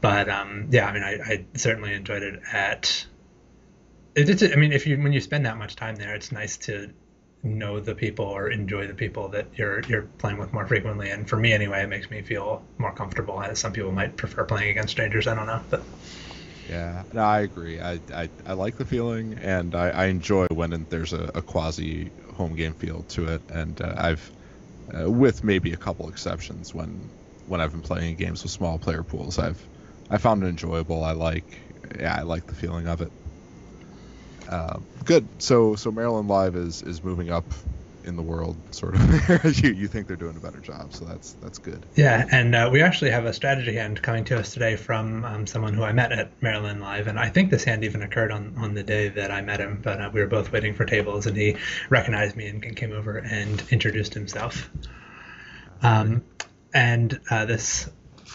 But 0.00 0.28
um, 0.28 0.68
yeah, 0.70 0.86
I 0.86 0.92
mean, 0.92 1.02
I, 1.02 1.12
I 1.24 1.44
certainly 1.54 1.94
enjoyed 1.94 2.22
it 2.22 2.40
at. 2.52 3.06
It, 4.14 4.28
it's, 4.28 4.42
I 4.42 4.56
mean, 4.56 4.72
if 4.72 4.86
you 4.86 4.96
when 4.98 5.12
you 5.12 5.20
spend 5.20 5.46
that 5.46 5.58
much 5.58 5.76
time 5.76 5.96
there, 5.96 6.14
it's 6.14 6.32
nice 6.32 6.56
to 6.58 6.90
know 7.42 7.80
the 7.80 7.94
people 7.94 8.26
or 8.26 8.50
enjoy 8.50 8.86
the 8.86 8.94
people 8.94 9.28
that 9.28 9.46
you're 9.56 9.80
you're 9.88 10.02
playing 10.18 10.38
with 10.38 10.52
more 10.52 10.66
frequently. 10.66 11.10
And 11.10 11.28
for 11.28 11.36
me, 11.36 11.52
anyway, 11.52 11.82
it 11.82 11.88
makes 11.88 12.10
me 12.10 12.22
feel 12.22 12.62
more 12.78 12.92
comfortable. 12.92 13.42
Some 13.54 13.72
people 13.72 13.92
might 13.92 14.16
prefer 14.16 14.44
playing 14.44 14.70
against 14.70 14.92
strangers. 14.92 15.26
I 15.26 15.34
don't 15.34 15.46
know, 15.46 15.60
but 15.70 15.82
Yeah, 16.68 17.04
no, 17.12 17.22
I 17.22 17.40
agree. 17.40 17.80
I, 17.80 18.00
I, 18.14 18.30
I 18.46 18.52
like 18.52 18.76
the 18.76 18.84
feeling, 18.84 19.34
and 19.42 19.74
I, 19.74 19.90
I 19.90 20.04
enjoy 20.06 20.46
when 20.52 20.86
there's 20.88 21.12
a, 21.12 21.30
a 21.34 21.42
quasi 21.42 22.10
home 22.34 22.54
game 22.54 22.74
feel 22.74 23.02
to 23.04 23.26
it. 23.26 23.42
And 23.50 23.80
uh, 23.80 23.94
I've, 23.96 24.32
uh, 24.98 25.10
with 25.10 25.42
maybe 25.42 25.72
a 25.72 25.76
couple 25.76 26.08
exceptions, 26.08 26.74
when 26.74 27.10
when 27.46 27.60
I've 27.60 27.72
been 27.72 27.82
playing 27.82 28.16
games 28.16 28.42
with 28.42 28.52
small 28.52 28.78
player 28.78 29.02
pools, 29.02 29.38
I've 29.38 29.68
I 30.10 30.18
found 30.18 30.42
it 30.42 30.46
enjoyable. 30.46 31.04
I 31.04 31.12
like, 31.12 31.44
yeah, 31.98 32.16
I 32.18 32.22
like 32.22 32.46
the 32.46 32.54
feeling 32.54 32.88
of 32.88 33.00
it. 33.00 33.12
Uh, 34.48 34.80
good. 35.04 35.28
So 35.38 35.76
so 35.76 35.92
Maryland 35.92 36.28
Live 36.28 36.56
is 36.56 36.82
is 36.82 37.04
moving 37.04 37.30
up 37.30 37.44
in 38.04 38.16
the 38.16 38.22
world, 38.22 38.56
sort 38.72 38.94
of. 38.94 39.58
you 39.62 39.72
you 39.72 39.86
think 39.86 40.06
they're 40.06 40.16
doing 40.16 40.36
a 40.36 40.40
better 40.40 40.58
job, 40.58 40.92
so 40.92 41.04
that's 41.04 41.34
that's 41.34 41.58
good. 41.58 41.84
Yeah, 41.94 42.26
and 42.30 42.54
uh, 42.54 42.68
we 42.72 42.82
actually 42.82 43.10
have 43.10 43.26
a 43.26 43.32
strategy 43.32 43.74
hand 43.74 44.02
coming 44.02 44.24
to 44.24 44.38
us 44.38 44.52
today 44.52 44.76
from 44.76 45.24
um, 45.24 45.46
someone 45.46 45.74
who 45.74 45.82
I 45.84 45.92
met 45.92 46.12
at 46.12 46.42
Maryland 46.42 46.80
Live, 46.80 47.06
and 47.06 47.18
I 47.18 47.28
think 47.28 47.50
this 47.50 47.64
hand 47.64 47.84
even 47.84 48.02
occurred 48.02 48.32
on, 48.32 48.54
on 48.56 48.74
the 48.74 48.82
day 48.82 49.08
that 49.08 49.30
I 49.30 49.42
met 49.42 49.60
him. 49.60 49.80
But 49.82 50.00
uh, 50.00 50.10
we 50.12 50.20
were 50.20 50.26
both 50.26 50.50
waiting 50.52 50.74
for 50.74 50.84
tables, 50.84 51.26
and 51.26 51.36
he 51.36 51.56
recognized 51.88 52.36
me 52.36 52.48
and 52.48 52.76
came 52.76 52.92
over 52.92 53.18
and 53.18 53.62
introduced 53.70 54.14
himself. 54.14 54.70
Um, 55.82 56.22
and 56.72 57.20
uh, 57.30 57.44
this 57.46 57.88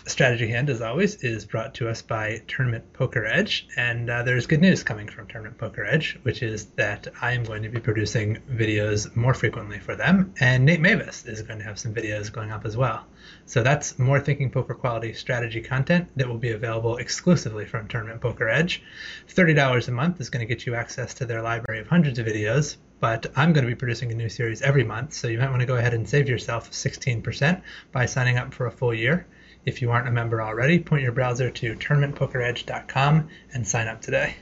strategy 0.08 0.48
hand, 0.48 0.70
as 0.70 0.82
always, 0.82 1.16
is 1.24 1.46
brought 1.46 1.74
to 1.76 1.90
us 1.90 2.02
by 2.02 2.42
Tournament 2.48 2.94
Poker 2.94 3.26
Edge. 3.26 3.68
And 3.76 4.10
uh, 4.10 4.24
there's 4.24 4.46
good 4.46 4.62
news 4.62 4.84
coming 4.84 5.08
from 5.08 5.28
Tournament 5.28 5.58
Poker 5.58 5.84
Edge, 5.84 6.20
which 6.24 6.44
is 6.44 6.66
that 6.76 7.08
I 7.22 7.32
am 7.32 7.44
going 7.44 7.64
to 7.64 7.70
be 7.70 7.80
producing 7.80 8.38
videos 8.52 9.16
more 9.16 9.34
frequently 9.34 9.80
for 9.80 9.96
them. 9.96 10.34
And 10.40 10.66
Nate 10.66 10.80
Meyvis 10.80 11.28
is 11.28 11.42
going 11.42 11.60
to 11.60 11.66
have 11.66 11.80
some 11.80 11.94
videos 11.94 12.32
going 12.32 12.52
up 12.52 12.66
as 12.66 12.78
well. 12.78 13.06
So 13.48 13.64
that's 13.64 13.98
more 13.98 14.20
Thinking 14.20 14.52
Poker 14.52 14.76
quality 14.76 15.14
strategy 15.14 15.62
content 15.62 16.08
that 16.16 16.28
will 16.28 16.38
be 16.38 16.52
available 16.52 16.98
exclusively 16.98 17.66
from 17.66 17.88
Tournament 17.88 18.22
Poker 18.22 18.48
Edge. 18.48 18.84
$30 19.28 19.88
a 19.88 19.92
month 19.92 20.22
is 20.22 20.30
going 20.30 20.48
to 20.48 20.54
get 20.54 20.66
you 20.66 20.76
access 20.76 21.16
to 21.16 21.26
their 21.26 21.42
library 21.42 21.80
of 21.80 21.88
hundreds 21.88 22.20
of 22.20 22.28
videos, 22.28 22.78
but 23.00 23.26
I'm 23.36 23.54
going 23.54 23.66
to 23.66 23.72
be 23.72 23.76
producing 23.76 24.12
a 24.12 24.16
new 24.16 24.30
series 24.30 24.62
every 24.62 24.84
month, 24.84 25.14
so 25.14 25.28
you 25.28 25.40
might 25.40 25.50
want 25.50 25.62
to 25.62 25.66
go 25.66 25.76
ahead 25.76 25.94
and 25.94 26.08
save 26.08 26.30
yourself 26.30 26.72
16% 26.72 27.62
by 27.92 28.06
signing 28.06 28.38
up 28.38 28.54
for 28.54 28.68
a 28.68 28.72
full 28.72 28.94
year. 28.94 29.26
If 29.65 29.81
you 29.81 29.91
aren't 29.91 30.07
a 30.07 30.12
member 30.12 30.41
already, 30.41 30.79
point 30.79 31.01
your 31.03 31.12
browser 31.12 31.50
to 31.50 31.75
tournamentpokeredge.com 31.75 33.29
and 33.53 33.67
sign 33.67 33.88
up 33.88 34.01
today. 34.01 34.36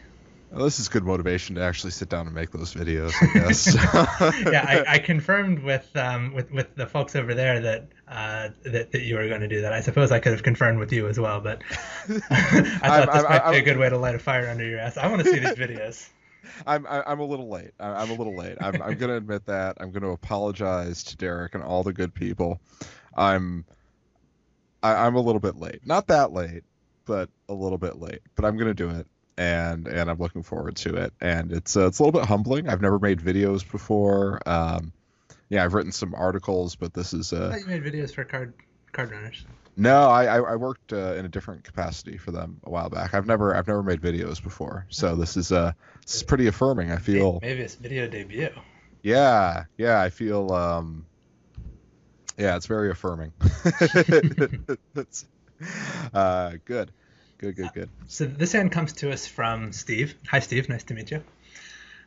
Well, 0.52 0.66
this 0.66 0.80
is 0.80 0.88
good 0.88 1.04
motivation 1.04 1.56
to 1.56 1.62
actually 1.64 1.92
sit 1.92 2.10
down 2.10 2.28
and 2.28 2.36
make 2.36 2.52
those 2.52 2.76
videos, 2.76 3.12
I 3.20 3.34
guess. 3.34 3.74
yeah, 4.52 4.84
I, 4.88 4.96
I 4.96 5.00
confirmed 5.00 5.64
with 5.64 5.90
um, 5.96 6.34
with 6.36 6.52
with 6.52 6.76
the 6.76 6.86
folks 6.86 7.16
over 7.16 7.34
there 7.34 7.60
that 7.62 7.88
uh, 8.08 8.50
that 8.64 8.92
that 8.92 9.02
you 9.02 9.16
were 9.16 9.28
going 9.28 9.42
to 9.42 9.48
do 9.48 9.62
that. 9.62 9.74
I 9.74 9.82
suppose 9.82 10.12
I 10.12 10.20
could 10.20 10.34
have 10.34 10.44
confirmed 10.44 10.78
with 10.78 10.92
you 10.94 11.08
as 11.08 11.20
well, 11.20 11.42
but 11.42 11.64
I 12.08 12.20
thought 12.20 12.30
I'm- 12.30 13.08
this 13.08 13.16
I'm- 13.16 13.24
might 13.24 13.40
be 13.52 13.56
a 13.56 13.60
I'm- 13.60 13.64
good 13.64 13.78
way 13.78 13.90
to 13.90 13.98
light 13.98 14.14
a 14.14 14.20
fire 14.20 14.48
under 14.48 14.64
your 14.64 14.78
ass. 14.80 14.96
I 14.98 15.08
want 15.08 15.24
to 15.24 15.30
see 15.32 15.40
these 15.40 15.56
videos. 15.56 16.08
I'm 16.68 16.86
I'm 16.88 17.20
a 17.20 17.26
little 17.26 17.50
late. 17.50 17.72
I'm 17.80 18.12
a 18.12 18.14
little 18.14 18.36
late. 18.38 18.58
I'm 18.62 18.80
I'm 18.80 18.98
gonna 18.98 19.16
admit 19.16 19.48
that. 19.48 19.78
I'm 19.80 19.90
gonna 19.92 20.12
apologize 20.12 21.04
to 21.06 21.18
Derek 21.18 21.56
and 21.56 21.64
all 21.64 21.82
the 21.82 21.94
good 21.94 22.14
people. 22.14 22.60
I'm 23.18 23.66
I, 24.84 25.06
I'm 25.08 25.16
a 25.16 25.22
little 25.22 25.40
bit 25.40 25.56
late. 25.56 25.80
Not 25.86 26.08
that 26.08 26.32
late, 26.34 26.64
but 27.06 27.30
a 27.50 27.54
little 27.54 27.78
bit 27.78 28.00
late. 28.00 28.20
But 28.36 28.46
I'm 28.46 28.58
gonna 28.58 28.74
do 28.74 28.90
it, 28.90 29.08
and 29.38 29.88
and 29.88 30.10
I'm 30.10 30.20
looking 30.20 30.44
forward 30.44 30.76
to 30.78 30.96
it. 30.98 31.14
And 31.22 31.52
it's 31.52 31.76
uh, 31.78 31.88
it's 31.88 32.00
a 32.00 32.04
little 32.04 32.20
bit 32.20 32.28
humbling. 32.28 32.70
I've 32.70 32.82
never 32.82 33.00
made 33.00 33.20
videos 33.20 33.70
before. 33.70 34.40
Um, 34.46 34.92
yeah, 35.50 35.64
I've 35.64 35.74
written 35.74 35.92
some 35.92 36.14
articles, 36.16 36.76
but 36.76 36.94
this 36.94 37.14
is 37.14 37.32
I 37.34 37.38
uh 37.38 37.50
thought 37.52 37.60
you 37.62 37.66
made 37.68 37.84
videos 37.84 38.14
for 38.14 38.24
card 38.24 38.54
CardRunners. 38.94 39.44
no. 39.78 40.08
I 40.10 40.26
I, 40.26 40.38
I 40.54 40.56
worked 40.56 40.94
uh, 40.94 41.14
in 41.16 41.26
a 41.26 41.30
different 41.30 41.64
capacity 41.64 42.18
for 42.18 42.32
them 42.32 42.60
a 42.64 42.70
while 42.70 42.90
back. 42.90 43.14
I've 43.14 43.26
never 43.28 43.56
I've 43.56 43.68
never 43.68 43.84
made 43.84 44.02
videos 44.02 44.42
before, 44.44 44.86
so 44.90 45.16
this 45.16 45.38
is 45.38 45.52
uh 45.52 45.72
this 46.06 46.16
is 46.16 46.24
pretty 46.24 46.48
affirming. 46.48 46.92
I 46.92 46.98
feel. 46.98 47.40
Maybe 47.42 47.62
it's 47.62 47.76
video 47.76 48.08
debut. 48.08 48.50
Yeah, 49.04 49.66
yeah, 49.78 50.02
I 50.02 50.10
feel 50.10 50.52
um 50.54 51.06
yeah, 52.38 52.56
it's 52.56 52.66
very 52.66 52.90
affirming. 52.92 53.34
it's 54.96 55.26
uh 56.14 56.54
good. 56.66 56.92
Good, 57.38 57.56
good, 57.58 57.74
good. 57.74 57.90
So 58.08 58.26
this 58.26 58.54
hand 58.54 58.72
comes 58.72 58.94
to 58.94 59.12
us 59.12 59.28
from 59.28 59.74
Steve. 59.74 60.16
Hi, 60.30 60.40
Steve. 60.40 60.70
Nice 60.70 60.84
to 60.86 60.94
meet 60.94 61.12
you. 61.12 61.24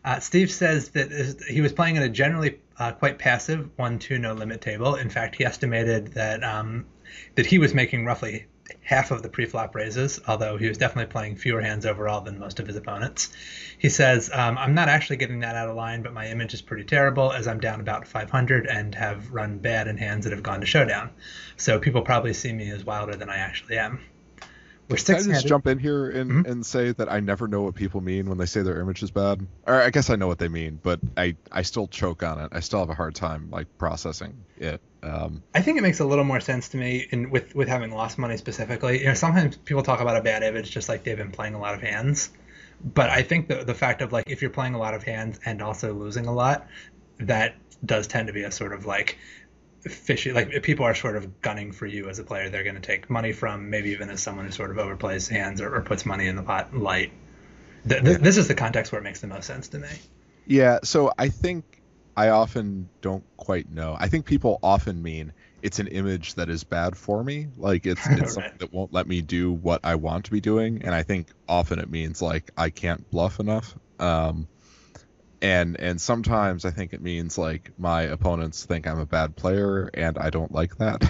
Uh, 0.03 0.21
Steve 0.21 0.51
says 0.51 0.91
that 0.91 1.43
he 1.49 1.61
was 1.61 1.73
playing 1.73 1.99
at 1.99 2.03
a 2.05 2.09
generally 2.09 2.61
uh, 2.79 2.93
quite 2.93 3.19
passive 3.19 3.69
one-two 3.77 4.19
no 4.19 4.35
limit 4.35 4.61
table. 4.61 4.95
In 4.95 5.11
fact, 5.11 5.35
he 5.35 5.45
estimated 5.45 6.15
that 6.15 6.43
um, 6.45 6.87
that 7.35 7.45
he 7.45 7.59
was 7.59 7.75
making 7.75 8.05
roughly 8.05 8.47
half 8.83 9.11
of 9.11 9.23
the 9.23 9.29
pre-flop 9.29 9.75
raises, 9.75 10.21
although 10.27 10.57
he 10.57 10.69
was 10.69 10.79
definitely 10.79 11.11
playing 11.11 11.37
fewer 11.37 11.61
hands 11.61 11.87
overall 11.87 12.21
than 12.21 12.39
most 12.39 12.61
of 12.61 12.67
his 12.67 12.77
opponents. 12.77 13.31
He 13.79 13.89
says, 13.89 14.31
um, 14.33 14.57
"I'm 14.59 14.75
not 14.75 14.89
actually 14.89 15.17
getting 15.17 15.41
that 15.41 15.57
out 15.57 15.69
of 15.69 15.77
line, 15.77 16.03
but 16.03 16.13
my 16.13 16.29
image 16.29 16.55
is 16.55 16.63
pretty 16.63 16.85
terrible 16.85 17.33
as 17.33 17.47
I'm 17.47 17.61
down 17.61 17.81
about 17.81 18.07
500 18.07 18.67
and 18.67 18.95
have 18.95 19.33
run 19.33 19.59
bad 19.59 19.89
in 19.89 19.97
hands 19.97 20.25
that 20.25 20.33
have 20.33 20.43
gone 20.43 20.61
to 20.61 20.67
showdown. 20.67 21.11
So 21.57 21.79
people 21.79 22.03
probably 22.03 22.33
see 22.33 22.53
me 22.53 22.71
as 22.71 22.85
wilder 22.85 23.17
than 23.17 23.29
I 23.29 23.37
actually 23.37 23.79
am." 23.79 24.01
We're 24.89 24.99
Can 24.99 25.17
I 25.17 25.23
just 25.23 25.49
jump 25.49 25.67
in 25.67 25.81
here 25.81 26.09
and, 26.11 26.31
Mhm. 26.31 26.49
and 26.49 26.65
say 26.65 26.93
that 26.93 27.11
I 27.11 27.19
never 27.19 27.49
know 27.49 27.63
what 27.63 27.75
people 27.75 28.01
mean 28.01 28.29
when 28.29 28.39
they 28.39 28.47
say 28.47 28.63
their 28.63 28.81
image 28.81 29.03
is 29.03 29.11
bad? 29.11 29.45
Or 29.67 29.83
I 29.83 29.91
guess 29.91 30.11
I 30.11 30.17
know 30.17 30.29
what 30.29 30.39
they 30.39 30.47
mean, 30.47 30.79
but 30.81 31.01
I, 31.17 31.37
I 31.51 31.63
still 31.63 31.89
choke 31.89 32.23
on 32.23 32.39
it. 32.41 32.51
I 32.53 32.61
still 32.61 32.79
have 32.79 32.91
a 32.91 32.95
hard 32.95 33.17
time 33.17 33.51
like 33.51 33.67
processing 33.79 34.47
it. 34.57 34.81
Um, 35.07 35.43
I 35.55 35.63
think 35.63 35.79
it 35.79 35.83
makes 35.83 36.01
a 36.01 36.05
little 36.05 36.25
more 36.25 36.41
sense 36.41 36.69
to 36.71 36.77
me 36.77 37.07
in 37.11 37.31
with 37.31 37.55
with 37.55 37.69
having 37.69 37.91
lost 37.93 38.19
money 38.19 38.37
specifically. 38.37 39.01
You 39.01 39.07
know, 39.07 39.15
sometimes 39.15 39.57
people 39.57 39.83
talk 39.83 40.01
about 40.01 40.17
a 40.17 40.23
bad 40.23 40.43
image 40.43 40.71
just 40.71 40.89
like 40.89 41.05
they've 41.05 41.17
been 41.17 41.33
playing 41.33 41.55
a 41.55 41.61
lot 41.61 41.75
of 41.75 41.83
hands. 41.83 42.31
But 42.83 43.11
I 43.11 43.23
think 43.23 43.49
the 43.49 43.65
the 43.65 43.75
fact 43.75 44.03
of 44.03 44.13
like 44.13 44.25
if 44.29 44.43
you're 44.43 44.51
playing 44.51 44.75
a 44.75 44.79
lot 44.79 44.95
of 44.95 45.03
hands 45.03 45.41
and 45.45 45.63
also 45.63 45.95
losing 45.95 46.27
a 46.27 46.33
lot, 46.33 46.67
that 47.19 47.57
does 47.85 48.07
tend 48.07 48.27
to 48.27 48.33
be 48.33 48.43
a 48.43 48.51
sort 48.51 48.73
of 48.73 48.87
like 48.87 49.19
fishy 49.83 50.33
like 50.33 50.63
people 50.63 50.85
are 50.85 50.95
sort 50.95 51.17
of 51.17 51.41
gunning 51.41 51.73
for 51.73 51.87
you 51.87 52.09
as 52.09 52.19
a 52.19 52.25
player, 52.25 52.49
they're 52.49 52.65
gonna 52.65 52.81
take 52.81 53.09
money 53.09 53.33
from 53.33 53.71
maybe 53.71 53.91
even 53.91 54.11
as 54.11 54.23
someone 54.23 54.45
who 54.45 54.51
sort 54.51 54.71
of 54.71 54.77
overplays 54.77 55.29
hands 55.29 55.61
or, 55.61 55.75
or 55.75 55.81
puts 55.83 56.05
money 56.05 56.27
in 56.27 56.37
the 56.37 56.43
pot 56.43 56.75
light. 56.77 57.13
Th- 57.89 58.03
th- 58.03 58.19
This 58.19 58.37
is 58.37 58.49
the 58.49 58.55
context 58.55 58.93
where 58.93 59.01
it 59.01 59.05
makes 59.05 59.21
the 59.21 59.29
most 59.29 59.47
sense 59.47 59.69
to 59.69 59.79
me. 59.79 59.89
Yeah, 60.47 60.81
so 60.83 61.13
I 61.19 61.29
think 61.29 61.76
I 62.17 62.31
often 62.31 62.89
don't 63.03 63.25
quite 63.37 63.71
know. 63.71 63.95
I 63.99 64.09
think 64.09 64.25
people 64.25 64.59
often 64.63 65.03
mean 65.03 65.33
it's 65.63 65.79
an 65.79 65.89
image 65.89 66.35
that 66.35 66.49
is 66.49 66.65
bad 66.65 66.97
for 66.97 67.23
me. 67.23 67.49
Like 67.57 67.87
it's 67.87 68.07
it's 68.11 68.35
something 68.35 68.59
that 68.59 68.73
won't 68.73 68.93
let 68.93 69.07
me 69.07 69.21
do 69.21 69.53
what 69.53 69.81
I 69.85 69.97
want 69.97 70.25
to 70.27 70.31
be 70.31 70.41
doing. 70.41 70.83
And 70.83 70.95
I 70.95 71.03
think 71.03 71.29
often 71.49 71.79
it 71.79 71.91
means 71.91 72.23
like 72.23 72.51
I 72.57 72.71
can't 72.71 73.09
bluff 73.11 73.39
enough. 73.41 73.77
Um 73.99 74.49
and 75.43 75.79
and 75.79 76.01
sometimes 76.01 76.65
I 76.65 76.71
think 76.71 76.95
it 76.95 77.03
means 77.03 77.37
like 77.37 77.71
my 77.77 78.03
opponents 78.03 78.65
think 78.65 78.87
I'm 78.87 78.99
a 78.99 79.07
bad 79.07 79.37
player 79.37 79.91
and 79.93 80.17
I 80.17 80.31
don't 80.31 80.53
like 80.53 80.77
that. 80.79 81.03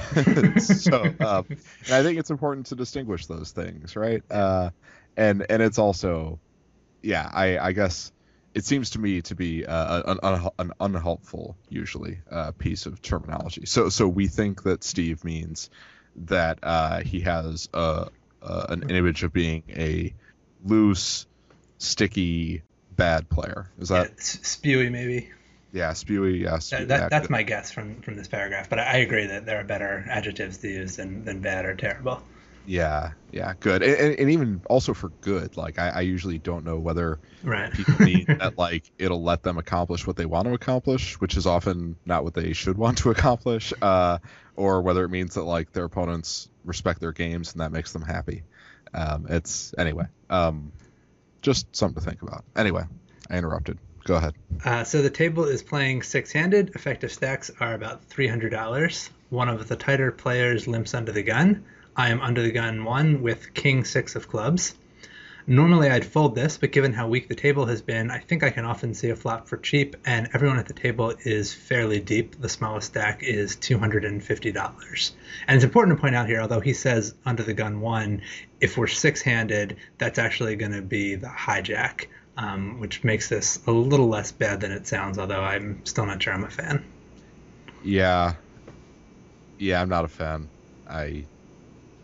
so 0.61 1.05
um, 1.21 1.47
and 1.49 1.95
I 1.95 2.03
think 2.03 2.19
it's 2.19 2.31
important 2.31 2.67
to 2.67 2.75
distinguish 2.75 3.27
those 3.27 3.53
things, 3.53 3.95
right? 3.95 4.23
Uh 4.29 4.71
and 5.17 5.47
and 5.49 5.63
it's 5.63 5.79
also 5.79 6.41
yeah, 7.03 7.31
I 7.33 7.59
I 7.59 7.73
guess 7.73 8.11
it 8.57 8.65
seems 8.65 8.91
to 8.91 8.99
me 8.99 9.21
to 9.21 9.35
be 9.35 9.67
uh, 9.67 10.03
an, 10.07 10.19
un- 10.23 10.49
an 10.59 10.73
unhelpful 10.81 11.59
usually 11.69 12.21
uh, 12.31 12.53
piece 12.53 12.87
of 12.87 13.03
terminology. 13.03 13.67
So 13.67 13.91
so 13.91 14.09
we 14.09 14.29
think 14.29 14.63
that 14.63 14.83
Steve 14.83 15.23
means 15.25 15.69
that 16.17 16.59
uh, 16.63 17.01
he 17.03 17.21
has 17.21 17.69
a, 17.75 18.09
uh, 18.41 18.67
an 18.71 18.89
image 18.89 19.23
of 19.25 19.33
being 19.35 19.63
a 19.69 20.15
loose, 20.65 21.27
sticky 21.79 22.63
bad 22.97 23.29
player. 23.29 23.71
Is 23.79 23.91
that 23.91 24.13
s- 24.19 24.39
spewy 24.39 24.91
maybe. 24.91 25.29
yeah, 25.73 25.91
spewy? 25.93 26.41
Yeah, 26.41 26.57
spewy, 26.57 26.89
that, 26.89 26.99
yeah, 27.01 27.09
that's 27.11 27.29
my 27.29 27.43
guess 27.43 27.71
from 27.71 28.01
from 28.01 28.17
this 28.17 28.29
paragraph. 28.29 28.71
But 28.71 28.79
I, 28.79 28.85
I 28.85 28.97
agree 28.97 29.27
that 29.27 29.45
there 29.45 29.61
are 29.61 29.65
better 29.65 30.07
adjectives 30.09 30.57
to 30.59 30.69
use 30.69 30.97
than 30.97 31.27
than 31.27 31.41
bad 31.43 31.67
or 31.67 31.75
terrible. 31.75 32.23
Yeah, 32.67 33.13
yeah, 33.31 33.55
good, 33.61 33.83
and, 33.83 34.19
and, 34.19 34.31
even 34.31 34.63
also 34.69 34.93
for 34.93 35.11
good. 35.21 35.57
Like 35.57 35.79
I, 35.79 35.89
I 35.89 36.01
usually 36.01 36.39
don't 36.39 36.65
know 36.65 36.79
whether 36.79 37.21
Right. 37.43 37.73
people 37.73 37.95
mean 38.05 38.25
that 38.41 38.59
like 38.59 38.91
it'll 38.99 39.23
let 39.23 39.43
them 39.43 39.57
accomplish 39.57 40.07
what 40.07 40.17
they 40.17 40.27
want 40.27 40.49
to 40.49 40.55
accomplish, 40.55 41.21
which 41.21 41.37
is 41.37 41.47
often 41.47 41.97
not 42.05 42.25
what 42.25 42.35
they 42.35 42.53
should 42.53 42.77
want 42.77 42.99
to 42.99 43.11
accomplish, 43.11 43.73
uh, 43.81 44.19
or 44.57 44.83
whether 44.83 45.05
it 45.05 45.11
means 45.11 45.35
that 45.35 45.43
like 45.43 45.73
their 45.73 45.85
opponents 45.85 46.49
respect 46.65 47.01
their 47.01 47.13
games 47.13 47.53
and 47.53 47.61
that 47.61 47.73
makes 47.73 47.93
them 47.93 48.03
happy. 48.03 48.43
Um, 48.93 49.27
it's 49.29 49.75
anyway, 49.79 50.07
um, 50.29 50.73
just 51.43 51.75
something 51.75 52.03
to 52.03 52.09
think 52.09 52.23
about. 52.23 52.45
Anyway, 52.57 52.83
I 53.31 53.39
interrupted. 53.39 53.79
Go 54.05 54.17
ahead. 54.17 54.35
Uh, 54.65 54.85
so 54.85 55.03
the 55.03 55.11
table 55.11 55.45
is 55.45 55.63
playing 55.63 56.03
six-handed. 56.03 56.75
Effective 56.75 57.13
stacks 57.13 57.51
are 57.61 57.75
about 57.75 58.05
three 58.05 58.29
hundred 58.29 58.51
dollars. 58.51 59.11
One 59.31 59.49
of 59.49 59.67
the 59.69 59.77
tighter 59.77 60.13
players 60.13 60.69
limps 60.69 60.95
under 60.95 61.13
the 61.13 61.23
gun. 61.25 61.65
I 61.97 62.11
am 62.11 62.21
under 62.21 62.43
the 62.43 62.53
gun 62.53 62.85
one 62.85 63.23
with 63.23 63.55
king 63.55 63.85
six 63.85 64.17
of 64.17 64.29
clubs. 64.29 64.75
Normally 65.47 65.89
I'd 65.89 66.05
fold 66.05 66.35
this, 66.35 66.59
but 66.59 66.73
given 66.73 66.93
how 66.93 67.09
weak 67.09 67.29
the 67.29 67.35
table 67.35 67.67
has 67.67 67.81
been, 67.81 68.11
I 68.11 68.19
think 68.19 68.43
I 68.43 68.51
can 68.51 68.65
often 68.65 68.93
see 68.93 69.11
a 69.11 69.17
flop 69.17 69.49
for 69.49 69.57
cheap, 69.57 69.97
and 70.05 70.29
everyone 70.35 70.59
at 70.59 70.67
the 70.67 70.75
table 70.75 71.15
is 71.25 71.55
fairly 71.55 72.01
deep. 72.01 72.41
The 72.41 72.49
smallest 72.49 72.89
stack 72.89 73.23
is 73.23 73.57
$250. 73.57 75.13
And 75.47 75.55
it's 75.55 75.65
important 75.65 75.97
to 75.97 76.01
point 76.01 76.17
out 76.17 76.27
here, 76.27 76.41
although 76.41 76.61
he 76.61 76.73
says 76.73 77.15
under 77.25 77.45
the 77.45 77.55
gun 77.55 77.81
one, 77.81 78.23
if 78.61 78.77
we're 78.77 78.89
six 78.89 79.23
handed, 79.23 79.77
that's 79.99 80.19
actually 80.19 80.57
going 80.57 80.73
to 80.73 80.83
be 80.83 81.15
the 81.15 81.29
hijack, 81.29 82.09
um, 82.37 82.81
which 82.81 83.05
makes 83.05 83.29
this 83.29 83.61
a 83.69 83.73
little 83.73 84.09
less 84.09 84.33
bad 84.33 84.61
than 84.61 84.73
it 84.73 84.89
sounds, 84.89 85.17
although 85.17 85.43
I'm 85.43 85.81
still 85.87 86.07
not 86.07 86.21
sure 86.21 86.35
I'm 86.35 86.45
a 86.45 86.51
fan. 86.51 86.85
Yeah, 87.85 88.35
yeah, 89.59 89.81
I'm 89.81 89.89
not 89.89 90.05
a 90.05 90.09
fan. 90.09 90.49
I 90.91 91.25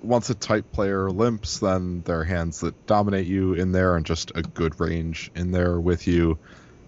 once 0.03 0.31
a 0.31 0.35
tight 0.35 0.71
player 0.73 1.11
limps, 1.11 1.61
then 1.61 2.03
there 2.03 2.21
are 2.21 2.25
hands 2.25 2.61
that 2.61 2.87
dominate 2.87 3.27
you 3.27 3.55
in 3.55 3.73
there 3.73 3.97
and 3.97 4.05
just 4.05 4.33
a 4.35 4.43
good 4.43 4.79
range 4.81 5.31
in 5.35 5.53
there 5.53 5.81
with 5.81 6.07
you. 6.07 6.39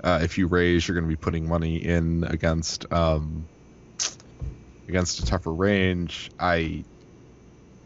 Uh, 0.02 0.20
if 0.22 0.36
you 0.36 0.46
raise, 0.46 0.86
you're 0.86 0.94
going 0.94 1.08
to 1.08 1.08
be 1.08 1.16
putting 1.16 1.48
money 1.48 1.76
in 1.76 2.24
against 2.24 2.92
um, 2.92 3.46
against 4.88 5.20
a 5.20 5.26
tougher 5.26 5.52
range. 5.52 6.30
I, 6.38 6.84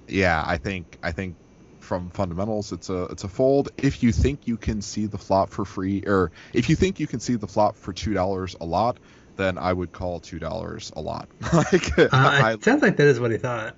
yeah, 0.09 0.43
I 0.45 0.57
think 0.57 0.99
I 1.03 1.13
think 1.13 1.37
from 1.79 2.11
fundamentals, 2.11 2.73
it's 2.73 2.91
a 2.91 3.05
it's 3.05 3.25
a 3.25 3.29
fold. 3.29 3.71
If 3.77 4.03
you 4.03 4.13
think 4.13 4.49
you 4.49 4.57
can 4.57 4.83
see 4.83 5.07
the 5.07 5.19
flop 5.19 5.51
for 5.51 5.65
free, 5.65 6.03
or 6.07 6.33
if 6.53 6.69
you 6.69 6.77
think 6.77 6.99
you 6.99 7.07
can 7.07 7.21
see 7.21 7.37
the 7.37 7.47
flop 7.47 7.77
for 7.77 7.93
two 7.93 8.15
dollars 8.15 8.57
a 8.61 8.65
lot, 8.65 8.99
then 9.37 9.57
I 9.57 9.73
would 9.73 9.93
call 9.93 10.19
two 10.19 10.39
dollars 10.39 10.91
a 10.97 11.01
lot. 11.01 11.29
like, 11.53 11.99
Uh, 11.99 12.09
I, 12.13 12.53
it 12.55 12.65
sounds 12.65 12.83
like 12.83 12.97
that 12.97 13.07
is 13.07 13.21
what 13.21 13.31
he 13.31 13.39
thought. 13.39 13.77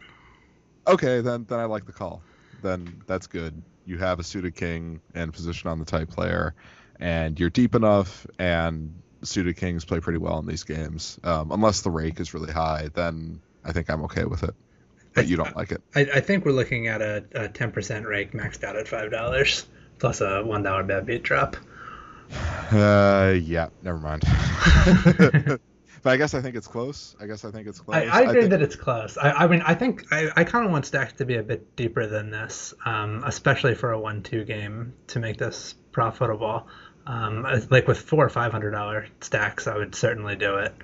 Okay, 0.86 1.20
then 1.20 1.44
then 1.48 1.58
I 1.58 1.64
like 1.64 1.86
the 1.86 1.92
call. 1.92 2.22
Then 2.62 3.02
that's 3.06 3.26
good. 3.26 3.62
You 3.86 3.98
have 3.98 4.20
a 4.20 4.24
suited 4.24 4.54
king 4.54 5.00
and 5.14 5.32
position 5.32 5.70
on 5.70 5.78
the 5.78 5.84
type 5.84 6.10
player, 6.10 6.54
and 6.98 7.38
you're 7.38 7.50
deep 7.50 7.74
enough. 7.74 8.26
And 8.38 8.94
suited 9.22 9.56
kings 9.56 9.84
play 9.84 10.00
pretty 10.00 10.18
well 10.18 10.38
in 10.38 10.46
these 10.46 10.64
games. 10.64 11.18
Um, 11.24 11.52
unless 11.52 11.82
the 11.82 11.90
rake 11.90 12.20
is 12.20 12.34
really 12.34 12.52
high, 12.52 12.88
then 12.94 13.40
I 13.64 13.72
think 13.72 13.90
I'm 13.90 14.04
okay 14.04 14.24
with 14.24 14.42
it. 14.42 14.54
But 15.14 15.26
you 15.26 15.36
don't 15.36 15.56
like 15.56 15.72
it. 15.72 15.82
I, 15.94 16.00
I 16.14 16.20
think 16.20 16.44
we're 16.44 16.52
looking 16.52 16.86
at 16.86 17.02
a, 17.02 17.24
a 17.34 17.48
10% 17.48 18.04
rake 18.06 18.32
maxed 18.32 18.62
out 18.62 18.76
at 18.76 18.86
$5 18.86 19.64
plus 19.98 20.20
a 20.20 20.24
$1 20.24 20.86
bad 20.86 21.06
beat 21.06 21.22
drop. 21.22 21.56
Uh, 22.70 23.34
yeah, 23.42 23.68
never 23.82 23.98
mind. 23.98 24.22
but 26.02 26.10
I 26.10 26.16
guess 26.16 26.34
I 26.34 26.40
think 26.40 26.56
it's 26.56 26.66
close. 26.66 27.16
I 27.20 27.26
guess 27.26 27.44
I 27.44 27.50
think 27.50 27.66
it's 27.66 27.80
close. 27.80 27.96
I, 27.96 28.04
I 28.04 28.20
agree 28.22 28.40
think- 28.42 28.50
that 28.50 28.62
it's 28.62 28.76
close. 28.76 29.16
I, 29.18 29.30
I 29.30 29.46
mean, 29.46 29.62
I 29.62 29.74
think 29.74 30.06
I, 30.12 30.28
I 30.36 30.44
kind 30.44 30.64
of 30.64 30.70
want 30.70 30.86
stacks 30.86 31.14
to 31.14 31.24
be 31.24 31.36
a 31.36 31.42
bit 31.42 31.76
deeper 31.76 32.06
than 32.06 32.30
this, 32.30 32.74
um, 32.84 33.22
especially 33.26 33.74
for 33.74 33.92
a 33.92 33.98
one-two 34.00 34.44
game 34.44 34.94
to 35.08 35.18
make 35.20 35.36
this 35.38 35.74
profitable. 35.92 36.66
Um, 37.06 37.46
like 37.70 37.88
with 37.88 37.98
four 38.00 38.24
or 38.24 38.28
five 38.28 38.52
hundred 38.52 38.72
dollar 38.72 39.06
stacks, 39.20 39.66
I 39.66 39.76
would 39.76 39.94
certainly 39.94 40.36
do 40.36 40.56
it. 40.56 40.74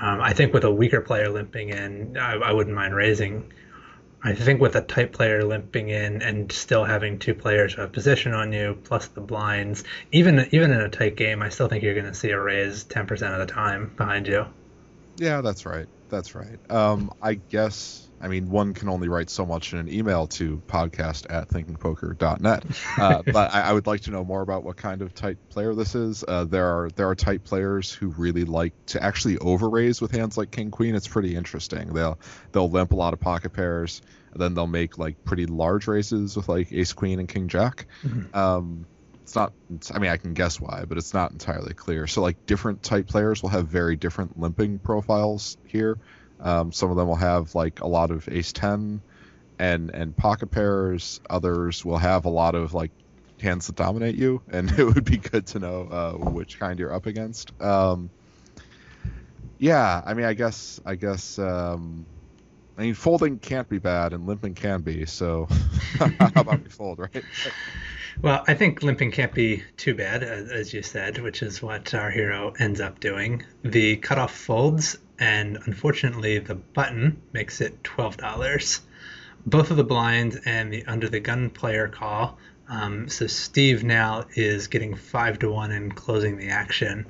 Um, 0.00 0.20
I 0.20 0.32
think 0.32 0.54
with 0.54 0.64
a 0.64 0.70
weaker 0.70 1.00
player 1.00 1.28
limping 1.28 1.70
in, 1.70 2.16
I, 2.16 2.34
I 2.34 2.52
wouldn't 2.52 2.74
mind 2.74 2.94
raising. 2.94 3.52
I 4.22 4.34
think 4.34 4.60
with 4.60 4.74
a 4.74 4.80
tight 4.80 5.12
player 5.12 5.44
limping 5.44 5.90
in 5.90 6.22
and 6.22 6.50
still 6.50 6.84
having 6.84 7.18
two 7.18 7.34
players 7.34 7.74
who 7.74 7.82
have 7.82 7.92
position 7.92 8.32
on 8.34 8.52
you 8.52 8.76
plus 8.84 9.06
the 9.08 9.20
blinds, 9.20 9.84
even 10.10 10.48
even 10.50 10.72
in 10.72 10.80
a 10.80 10.88
tight 10.88 11.16
game, 11.16 11.42
I 11.42 11.50
still 11.50 11.68
think 11.68 11.84
you're 11.84 11.94
going 11.94 12.06
to 12.06 12.14
see 12.14 12.30
a 12.30 12.40
raise 12.40 12.84
ten 12.84 13.06
percent 13.06 13.34
of 13.34 13.40
the 13.40 13.52
time 13.52 13.92
behind 13.96 14.26
you. 14.26 14.46
Yeah, 15.18 15.40
that's 15.40 15.64
right. 15.66 15.86
That's 16.08 16.34
right. 16.34 16.58
Um, 16.70 17.12
I 17.22 17.34
guess. 17.34 18.07
I 18.20 18.28
mean, 18.28 18.50
one 18.50 18.74
can 18.74 18.88
only 18.88 19.08
write 19.08 19.30
so 19.30 19.46
much 19.46 19.72
in 19.72 19.78
an 19.78 19.88
email 19.88 20.26
to 20.28 20.62
podcast 20.66 21.26
at 21.30 21.48
thinkingpoker.net. 21.48 22.64
Uh, 22.98 23.22
but 23.32 23.54
I, 23.54 23.62
I 23.62 23.72
would 23.72 23.86
like 23.86 24.02
to 24.02 24.10
know 24.10 24.24
more 24.24 24.42
about 24.42 24.64
what 24.64 24.76
kind 24.76 25.02
of 25.02 25.14
tight 25.14 25.36
player 25.50 25.74
this 25.74 25.94
is. 25.94 26.24
Uh, 26.26 26.44
there 26.44 26.66
are 26.66 26.90
there 26.90 27.08
are 27.08 27.14
tight 27.14 27.44
players 27.44 27.92
who 27.92 28.08
really 28.08 28.44
like 28.44 28.74
to 28.86 29.02
actually 29.02 29.36
overraise 29.36 30.00
with 30.00 30.10
hands 30.10 30.36
like 30.36 30.50
King 30.50 30.70
Queen. 30.70 30.94
It's 30.94 31.08
pretty 31.08 31.36
interesting. 31.36 31.92
They'll 31.92 32.18
they'll 32.52 32.70
limp 32.70 32.92
a 32.92 32.96
lot 32.96 33.12
of 33.12 33.20
pocket 33.20 33.52
pairs, 33.52 34.02
and 34.32 34.40
then 34.40 34.54
they'll 34.54 34.66
make 34.66 34.98
like 34.98 35.24
pretty 35.24 35.46
large 35.46 35.86
raises 35.86 36.36
with 36.36 36.48
like 36.48 36.72
Ace 36.72 36.92
Queen 36.92 37.20
and 37.20 37.28
King 37.28 37.48
Jack. 37.48 37.86
Um, 38.34 38.86
it's 39.22 39.36
not 39.36 39.52
it's, 39.74 39.90
i 39.94 39.98
mean 39.98 40.10
i 40.10 40.16
can 40.16 40.32
guess 40.32 40.58
why 40.58 40.86
but 40.88 40.96
it's 40.96 41.12
not 41.12 41.32
entirely 41.32 41.74
clear 41.74 42.06
so 42.06 42.22
like 42.22 42.46
different 42.46 42.82
type 42.82 43.06
players 43.06 43.42
will 43.42 43.50
have 43.50 43.68
very 43.68 43.94
different 43.94 44.40
limping 44.40 44.78
profiles 44.78 45.58
here 45.66 45.98
um, 46.40 46.72
some 46.72 46.90
of 46.90 46.96
them 46.96 47.08
will 47.08 47.16
have 47.16 47.54
like 47.54 47.80
a 47.80 47.86
lot 47.86 48.10
of 48.10 48.28
ace 48.28 48.52
10 48.52 49.00
and 49.58 49.90
and 49.90 50.16
pocket 50.16 50.50
pairs 50.50 51.20
others 51.28 51.84
will 51.84 51.98
have 51.98 52.24
a 52.24 52.30
lot 52.30 52.54
of 52.54 52.74
like 52.74 52.90
hands 53.40 53.66
that 53.66 53.76
dominate 53.76 54.16
you 54.16 54.40
and 54.50 54.70
it 54.78 54.84
would 54.84 55.04
be 55.04 55.16
good 55.16 55.46
to 55.46 55.58
know 55.58 55.82
uh, 55.90 56.12
which 56.30 56.58
kind 56.58 56.78
you're 56.78 56.94
up 56.94 57.06
against 57.06 57.60
um, 57.60 58.10
yeah 59.58 60.02
i 60.04 60.14
mean 60.14 60.26
i 60.26 60.34
guess 60.34 60.80
i 60.84 60.94
guess 60.94 61.38
um, 61.38 62.06
I 62.78 62.82
mean, 62.82 62.94
folding 62.94 63.40
can't 63.40 63.68
be 63.68 63.78
bad, 63.78 64.12
and 64.12 64.24
limping 64.28 64.54
can 64.54 64.82
be. 64.82 65.04
So, 65.04 65.48
how 65.98 66.06
about 66.36 66.62
we 66.62 66.70
fold, 66.70 67.00
right? 67.00 67.24
Well, 68.20 68.42
I 68.48 68.54
think 68.54 68.82
limping 68.82 69.12
can't 69.12 69.32
be 69.32 69.62
too 69.76 69.94
bad, 69.94 70.24
as, 70.24 70.50
as 70.50 70.74
you 70.74 70.82
said, 70.82 71.18
which 71.18 71.40
is 71.40 71.62
what 71.62 71.94
our 71.94 72.10
hero 72.10 72.52
ends 72.58 72.80
up 72.80 72.98
doing. 72.98 73.44
The 73.62 73.96
cutoff 73.96 74.34
folds, 74.34 74.98
and 75.18 75.58
unfortunately, 75.64 76.38
the 76.38 76.54
button 76.54 77.20
makes 77.32 77.60
it 77.60 77.82
$12. 77.82 78.80
Both 79.46 79.70
of 79.70 79.76
the 79.76 79.84
blinds 79.84 80.36
and 80.44 80.72
the 80.72 80.84
under 80.86 81.08
the 81.08 81.20
gun 81.20 81.50
player 81.50 81.88
call. 81.88 82.38
Um, 82.68 83.08
so 83.08 83.26
Steve 83.26 83.82
now 83.82 84.26
is 84.34 84.66
getting 84.68 84.94
5 84.94 85.38
to 85.40 85.50
1 85.50 85.70
and 85.72 85.94
closing 85.94 86.36
the 86.36 86.48
action. 86.48 87.06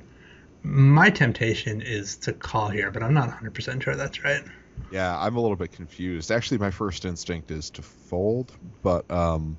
My 0.63 1.09
temptation 1.09 1.81
is 1.81 2.17
to 2.17 2.33
call 2.33 2.69
here, 2.69 2.91
but 2.91 3.03
I'm 3.03 3.13
not 3.13 3.29
100% 3.29 3.81
sure 3.81 3.95
that's 3.95 4.23
right. 4.23 4.43
Yeah, 4.91 5.17
I'm 5.17 5.35
a 5.35 5.41
little 5.41 5.57
bit 5.57 5.71
confused. 5.71 6.31
Actually, 6.31 6.59
my 6.59 6.71
first 6.71 7.05
instinct 7.05 7.51
is 7.51 7.69
to 7.71 7.81
fold, 7.81 8.51
but 8.81 9.09
um, 9.11 9.57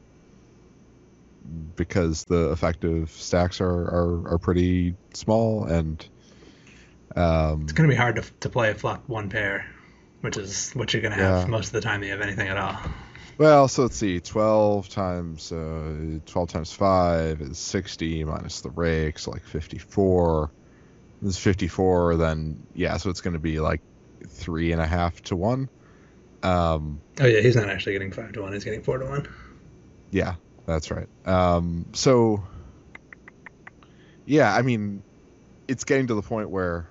because 1.77 2.25
the 2.25 2.51
effective 2.51 3.11
stacks 3.11 3.61
are 3.61 3.67
are, 3.67 4.29
are 4.35 4.39
pretty 4.39 4.95
small, 5.15 5.65
and 5.65 6.07
um, 7.17 7.63
It's 7.63 7.73
going 7.73 7.89
to 7.89 7.93
be 7.93 7.99
hard 7.99 8.17
to, 8.17 8.23
to 8.41 8.49
play 8.49 8.71
a 8.71 8.75
flop 8.75 9.09
one 9.09 9.29
pair, 9.31 9.67
which 10.21 10.37
is 10.37 10.71
what 10.73 10.93
you're 10.93 11.03
going 11.03 11.13
to 11.17 11.23
have 11.23 11.43
Yeah. 11.43 11.47
most 11.51 11.67
of 11.69 11.73
the 11.73 11.81
time 11.81 12.01
that 12.01 12.07
you 12.07 12.13
have 12.13 12.21
anything 12.21 12.49
at 12.49 12.57
all. 12.57 12.77
well, 13.39 13.69
so 13.69 13.83
let's 13.83 13.97
see, 13.97 14.21
12 14.21 14.89
times 14.89 15.51
uh, 15.53 16.19
12 16.27 16.49
times 16.49 16.73
five 16.73 17.41
is 17.41 17.59
60 17.59 18.25
minus 18.25 18.61
the 18.61 18.71
rake, 18.71 19.19
so 19.19 19.31
like 19.31 19.45
54. 19.45 20.51
This 21.23 21.37
is 21.37 21.43
54, 21.43 22.17
then 22.17 22.67
yeah, 22.75 22.97
so 22.97 23.11
it's 23.11 23.21
going 23.21 23.35
to 23.35 23.39
be 23.41 23.61
like 23.61 23.81
three 24.27 24.73
and 24.73 24.81
a 24.81 24.87
half 24.87 25.21
to 25.25 25.37
one. 25.37 25.69
Um, 26.43 27.01
Oh 27.21 27.27
yeah, 27.27 27.41
he's 27.41 27.57
not 27.57 27.69
actually 27.69 27.93
getting 27.93 28.13
five 28.13 28.33
to 28.33 28.43
one. 28.43 28.53
He's 28.55 28.65
getting 28.65 28.83
four 28.83 28.97
to 28.99 29.05
one. 29.05 29.29
Yeah, 30.11 30.35
that's 30.67 30.91
right. 30.91 31.07
Um, 31.27 31.87
so, 31.93 32.43
yeah, 34.25 34.55
I 34.55 34.63
mean, 34.63 35.03
it's 35.69 35.85
getting 35.85 36.07
to 36.09 36.15
the 36.15 36.23
point 36.23 36.51
where, 36.51 36.89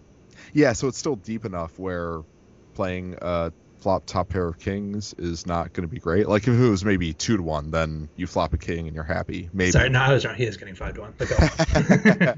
yeah, 0.54 0.74
so 0.74 0.88
it's 0.88 0.98
still 0.98 1.16
deep 1.16 1.46
enough 1.46 1.78
where 1.80 2.22
playing 2.74 3.16
a 3.22 3.52
flop 3.80 4.06
top 4.06 4.28
pair 4.30 4.46
of 4.48 4.60
kings 4.60 5.14
is 5.18 5.46
not 5.48 5.72
going 5.74 5.88
to 5.88 5.94
be 5.94 6.00
great. 6.00 6.28
Like 6.28 6.44
if 6.48 6.54
it 6.60 6.70
was 6.70 6.84
maybe 6.84 7.14
two 7.14 7.38
to 7.38 7.44
one, 7.44 7.72
then 7.72 8.10
you 8.16 8.28
flop 8.28 8.54
a 8.54 8.58
king 8.58 8.88
and 8.88 8.94
you're 8.96 9.04
happy. 9.06 9.50
Maybe. 9.54 9.72
Sorry, 9.72 9.90
no, 9.90 10.00
I 10.00 10.14
was 10.14 10.26
wrong. 10.26 10.36
He 10.36 10.44
is 10.46 10.58
getting 10.58 10.76
five 10.76 10.96
to 10.96 11.02
one. 11.02 11.14
But 11.18 11.30
go 11.30 12.36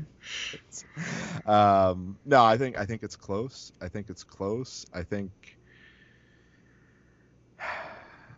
um, 1.51 2.17
no, 2.25 2.43
I 2.43 2.57
think 2.57 2.77
I 2.77 2.85
think 2.85 3.03
it's 3.03 3.15
close. 3.15 3.71
I 3.81 3.87
think 3.87 4.09
it's 4.09 4.23
close. 4.23 4.85
I 4.93 5.03
think. 5.03 5.31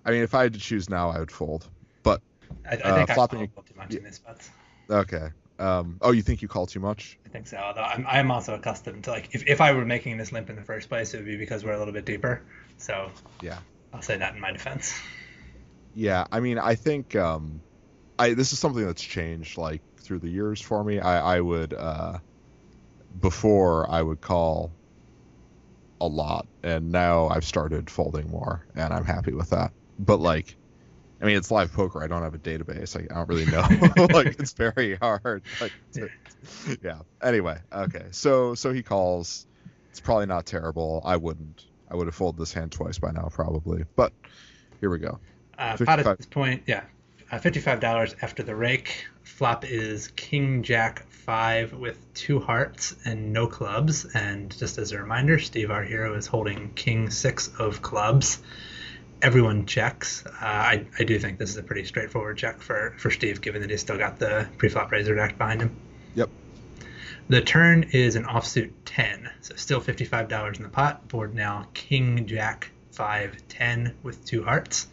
I 0.05 0.11
mean, 0.11 0.23
if 0.23 0.33
I 0.33 0.43
had 0.43 0.53
to 0.53 0.59
choose 0.59 0.89
now, 0.89 1.09
I 1.09 1.19
would 1.19 1.31
fold. 1.31 1.69
But 2.03 2.21
I, 2.69 2.75
I 2.75 2.77
Uh, 2.77 2.95
think 2.95 3.09
I 3.09 3.13
flopping- 3.15 3.51
much 3.75 3.93
in 3.95 4.03
these 4.03 4.15
spots. 4.15 4.49
Okay. 4.89 5.29
Um, 5.59 5.97
oh, 6.01 6.11
you 6.11 6.21
think 6.21 6.41
you 6.41 6.47
call 6.47 6.65
too 6.65 6.79
much? 6.79 7.17
I 7.25 7.29
think 7.29 7.47
so. 7.47 7.57
Although 7.57 7.81
I'm, 7.81 8.05
I'm 8.07 8.31
also 8.31 8.55
accustomed 8.55 9.03
to 9.05 9.11
like 9.11 9.29
if, 9.33 9.47
if 9.47 9.61
I 9.61 9.71
were 9.73 9.85
making 9.85 10.17
this 10.17 10.31
limp 10.31 10.49
in 10.49 10.55
the 10.55 10.63
first 10.63 10.89
place, 10.89 11.13
it 11.13 11.17
would 11.17 11.25
be 11.25 11.37
because 11.37 11.63
we're 11.63 11.73
a 11.73 11.79
little 11.79 11.93
bit 11.93 12.05
deeper. 12.05 12.41
So 12.77 13.09
Yeah. 13.41 13.59
I'll 13.93 14.01
say 14.01 14.17
that 14.17 14.33
in 14.33 14.41
my 14.41 14.51
defense. 14.51 14.93
Yeah, 15.93 16.25
I 16.31 16.39
mean, 16.39 16.57
I 16.57 16.75
think 16.75 17.15
um, 17.15 17.61
I 18.17 18.33
this 18.33 18.51
is 18.51 18.59
something 18.59 18.85
that's 18.85 19.01
changed 19.01 19.57
like 19.57 19.81
through 20.01 20.19
the 20.19 20.29
years 20.29 20.59
for 20.59 20.83
me. 20.83 20.99
I 20.99 21.35
I 21.37 21.41
would 21.41 21.73
uh, 21.73 22.17
before 23.19 23.89
I 23.89 24.01
would 24.01 24.21
call 24.21 24.71
a 26.01 26.07
lot, 26.07 26.47
and 26.63 26.91
now 26.91 27.27
I've 27.29 27.45
started 27.45 27.89
folding 27.89 28.29
more, 28.29 28.65
and 28.75 28.91
I'm 28.91 29.05
happy 29.05 29.33
with 29.33 29.51
that. 29.51 29.71
But 29.99 30.19
like, 30.19 30.57
I 31.23 31.25
mean, 31.25 31.37
it's 31.37 31.49
live 31.49 31.71
poker. 31.71 32.03
I 32.03 32.07
don't 32.07 32.21
have 32.21 32.35
a 32.35 32.39
database. 32.39 32.97
I, 32.97 33.05
I 33.09 33.19
don't 33.19 33.29
really 33.29 33.45
know. 33.45 33.61
like, 34.13 34.39
it's 34.39 34.51
very 34.51 34.95
hard. 34.97 35.43
Like, 35.61 35.71
to- 35.93 36.09
yeah. 36.83 36.99
Anyway, 37.21 37.57
okay. 37.71 38.07
So 38.11 38.55
so 38.55 38.73
he 38.73 38.83
calls. 38.83 39.47
It's 39.89 40.01
probably 40.01 40.25
not 40.25 40.45
terrible. 40.45 41.01
I 41.05 41.15
wouldn't. 41.15 41.65
I 41.89 41.95
would 41.95 42.07
have 42.07 42.15
folded 42.15 42.41
this 42.41 42.51
hand 42.51 42.73
twice 42.73 42.99
by 42.99 43.11
now, 43.11 43.29
probably. 43.31 43.85
But 43.95 44.11
here 44.81 44.89
we 44.89 44.99
go. 44.99 45.19
Uh, 45.57 45.77
pot 45.77 45.99
at 45.99 46.17
this 46.17 46.25
point, 46.25 46.63
yeah, 46.65 46.83
uh, 47.31 47.39
fifty-five 47.39 47.79
dollars 47.79 48.15
after 48.21 48.43
the 48.43 48.55
rake. 48.55 49.05
Flop 49.23 49.63
is 49.63 50.09
King 50.09 50.61
Jack 50.61 51.07
five 51.09 51.71
with 51.71 52.13
two 52.13 52.41
hearts 52.41 52.95
and 53.05 53.31
no 53.31 53.47
clubs. 53.47 54.05
And 54.13 54.55
just 54.57 54.77
as 54.77 54.91
a 54.91 54.99
reminder, 54.99 55.39
Steve, 55.39 55.71
our 55.71 55.83
hero, 55.83 56.15
is 56.15 56.27
holding 56.27 56.73
King 56.73 57.09
six 57.09 57.47
of 57.59 57.81
clubs. 57.81 58.39
Everyone 59.23 59.65
checks. 59.65 60.25
Uh, 60.25 60.31
I, 60.41 60.85
I 60.99 61.05
do 61.05 61.17
think 61.17 61.39
this 61.39 61.49
is 61.49 61.55
a 61.55 61.63
pretty 61.63 61.85
straightforward 61.85 62.37
check 62.37 62.61
for, 62.61 62.93
for 62.97 63.09
Steve, 63.09 63.39
given 63.39 63.61
that 63.61 63.69
he's 63.69 63.79
still 63.79 63.97
got 63.97 64.19
the 64.19 64.49
pre-flop 64.57 64.91
razor 64.91 65.15
deck 65.15 65.37
behind 65.37 65.61
him. 65.61 65.73
Yep. 66.15 66.29
The 67.29 67.39
turn 67.39 67.83
is 67.93 68.17
an 68.17 68.25
offsuit 68.25 68.71
10, 68.83 69.29
so 69.39 69.55
still 69.55 69.79
$55 69.79 70.57
in 70.57 70.63
the 70.63 70.67
pot. 70.67 71.07
Board 71.07 71.33
now 71.33 71.67
King 71.73 72.27
Jack 72.27 72.69
5 72.91 73.47
10 73.47 73.95
with 74.03 74.25
two 74.25 74.43
hearts. 74.43 74.87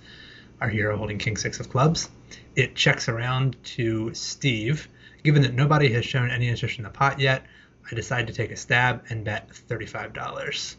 Our 0.61 0.69
hero 0.69 0.97
holding 0.97 1.19
King 1.19 1.37
6 1.37 1.59
of 1.59 1.69
clubs. 1.69 2.09
It 2.55 2.77
checks 2.77 3.09
around 3.09 3.57
to 3.65 4.15
Steve. 4.15 4.89
Given 5.25 5.43
that 5.43 5.55
nobody 5.55 5.93
has 5.93 6.05
shown 6.05 6.31
any 6.31 6.49
interest 6.49 6.79
in 6.79 6.85
the 6.85 6.91
pot 6.91 7.19
yet, 7.19 7.47
I 7.91 7.97
decide 7.97 8.29
to 8.29 8.33
take 8.33 8.53
a 8.53 8.57
stab 8.57 9.07
and 9.11 9.25
bet 9.25 9.49
$35. 9.69 10.77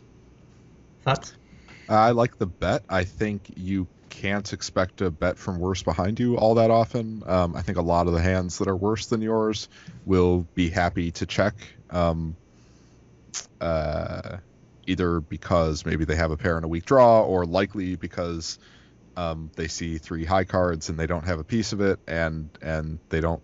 Thoughts? 1.04 1.34
I 1.90 2.12
like 2.12 2.38
the 2.38 2.46
bet. 2.46 2.84
I 2.90 3.04
think 3.04 3.54
you 3.56 3.88
can't 4.10 4.52
expect 4.54 5.02
a 5.02 5.10
bet 5.10 5.38
from 5.38 5.60
worse 5.60 5.84
behind 5.84 6.20
you 6.20 6.38
all 6.38 6.56
that 6.56 6.70
often. 6.70 7.24
Um, 7.26 7.56
I 7.56 7.62
think 7.62 7.78
a 7.78 7.82
lot 7.82 8.08
of 8.08 8.14
the 8.14 8.22
hands 8.22 8.60
that 8.60 8.68
are 8.68 8.76
worse 8.76 9.08
than 9.08 9.22
yours 9.22 9.70
will 10.06 10.46
be 10.54 10.70
happy 10.70 11.12
to 11.12 11.26
check, 11.26 11.56
um, 11.90 12.36
uh, 13.60 14.38
either 14.86 15.22
because 15.22 15.86
maybe 15.86 16.06
they 16.06 16.16
have 16.16 16.32
a 16.32 16.38
pair 16.38 16.56
and 16.58 16.66
a 16.66 16.68
weak 16.68 16.86
draw, 16.86 17.24
or 17.24 17.46
likely 17.46 17.96
because 17.96 18.60
um, 19.18 19.50
they 19.56 19.68
see 19.68 19.98
three 19.98 20.26
high 20.26 20.44
cards 20.44 20.90
and 20.90 21.00
they 21.00 21.08
don't 21.08 21.26
have 21.26 21.40
a 21.40 21.44
piece 21.44 21.74
of 21.74 21.82
it, 21.82 22.00
and 22.08 22.50
and 22.62 23.00
they 23.10 23.22
don't, 23.22 23.42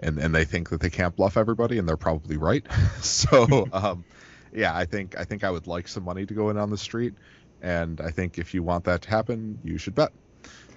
and 0.00 0.18
and 0.18 0.34
they 0.34 0.44
think 0.44 0.70
that 0.70 0.80
they 0.80 0.90
can't 0.90 1.14
bluff 1.16 1.36
everybody, 1.36 1.78
and 1.78 1.88
they're 1.88 1.96
probably 1.96 2.36
right. 2.36 2.66
so. 3.00 3.68
Um, 3.72 4.04
yeah, 4.52 4.74
I 4.74 4.86
think 4.86 5.18
I 5.18 5.24
think 5.24 5.44
I 5.44 5.50
would 5.50 5.66
like 5.66 5.86
some 5.86 6.04
money 6.04 6.24
to 6.24 6.32
go 6.32 6.48
in 6.48 6.56
on 6.56 6.70
the 6.70 6.78
street, 6.78 7.14
and 7.62 8.00
I 8.00 8.10
think 8.10 8.38
if 8.38 8.54
you 8.54 8.62
want 8.62 8.84
that 8.84 9.02
to 9.02 9.10
happen, 9.10 9.58
you 9.64 9.78
should 9.78 9.94
bet. 9.94 10.12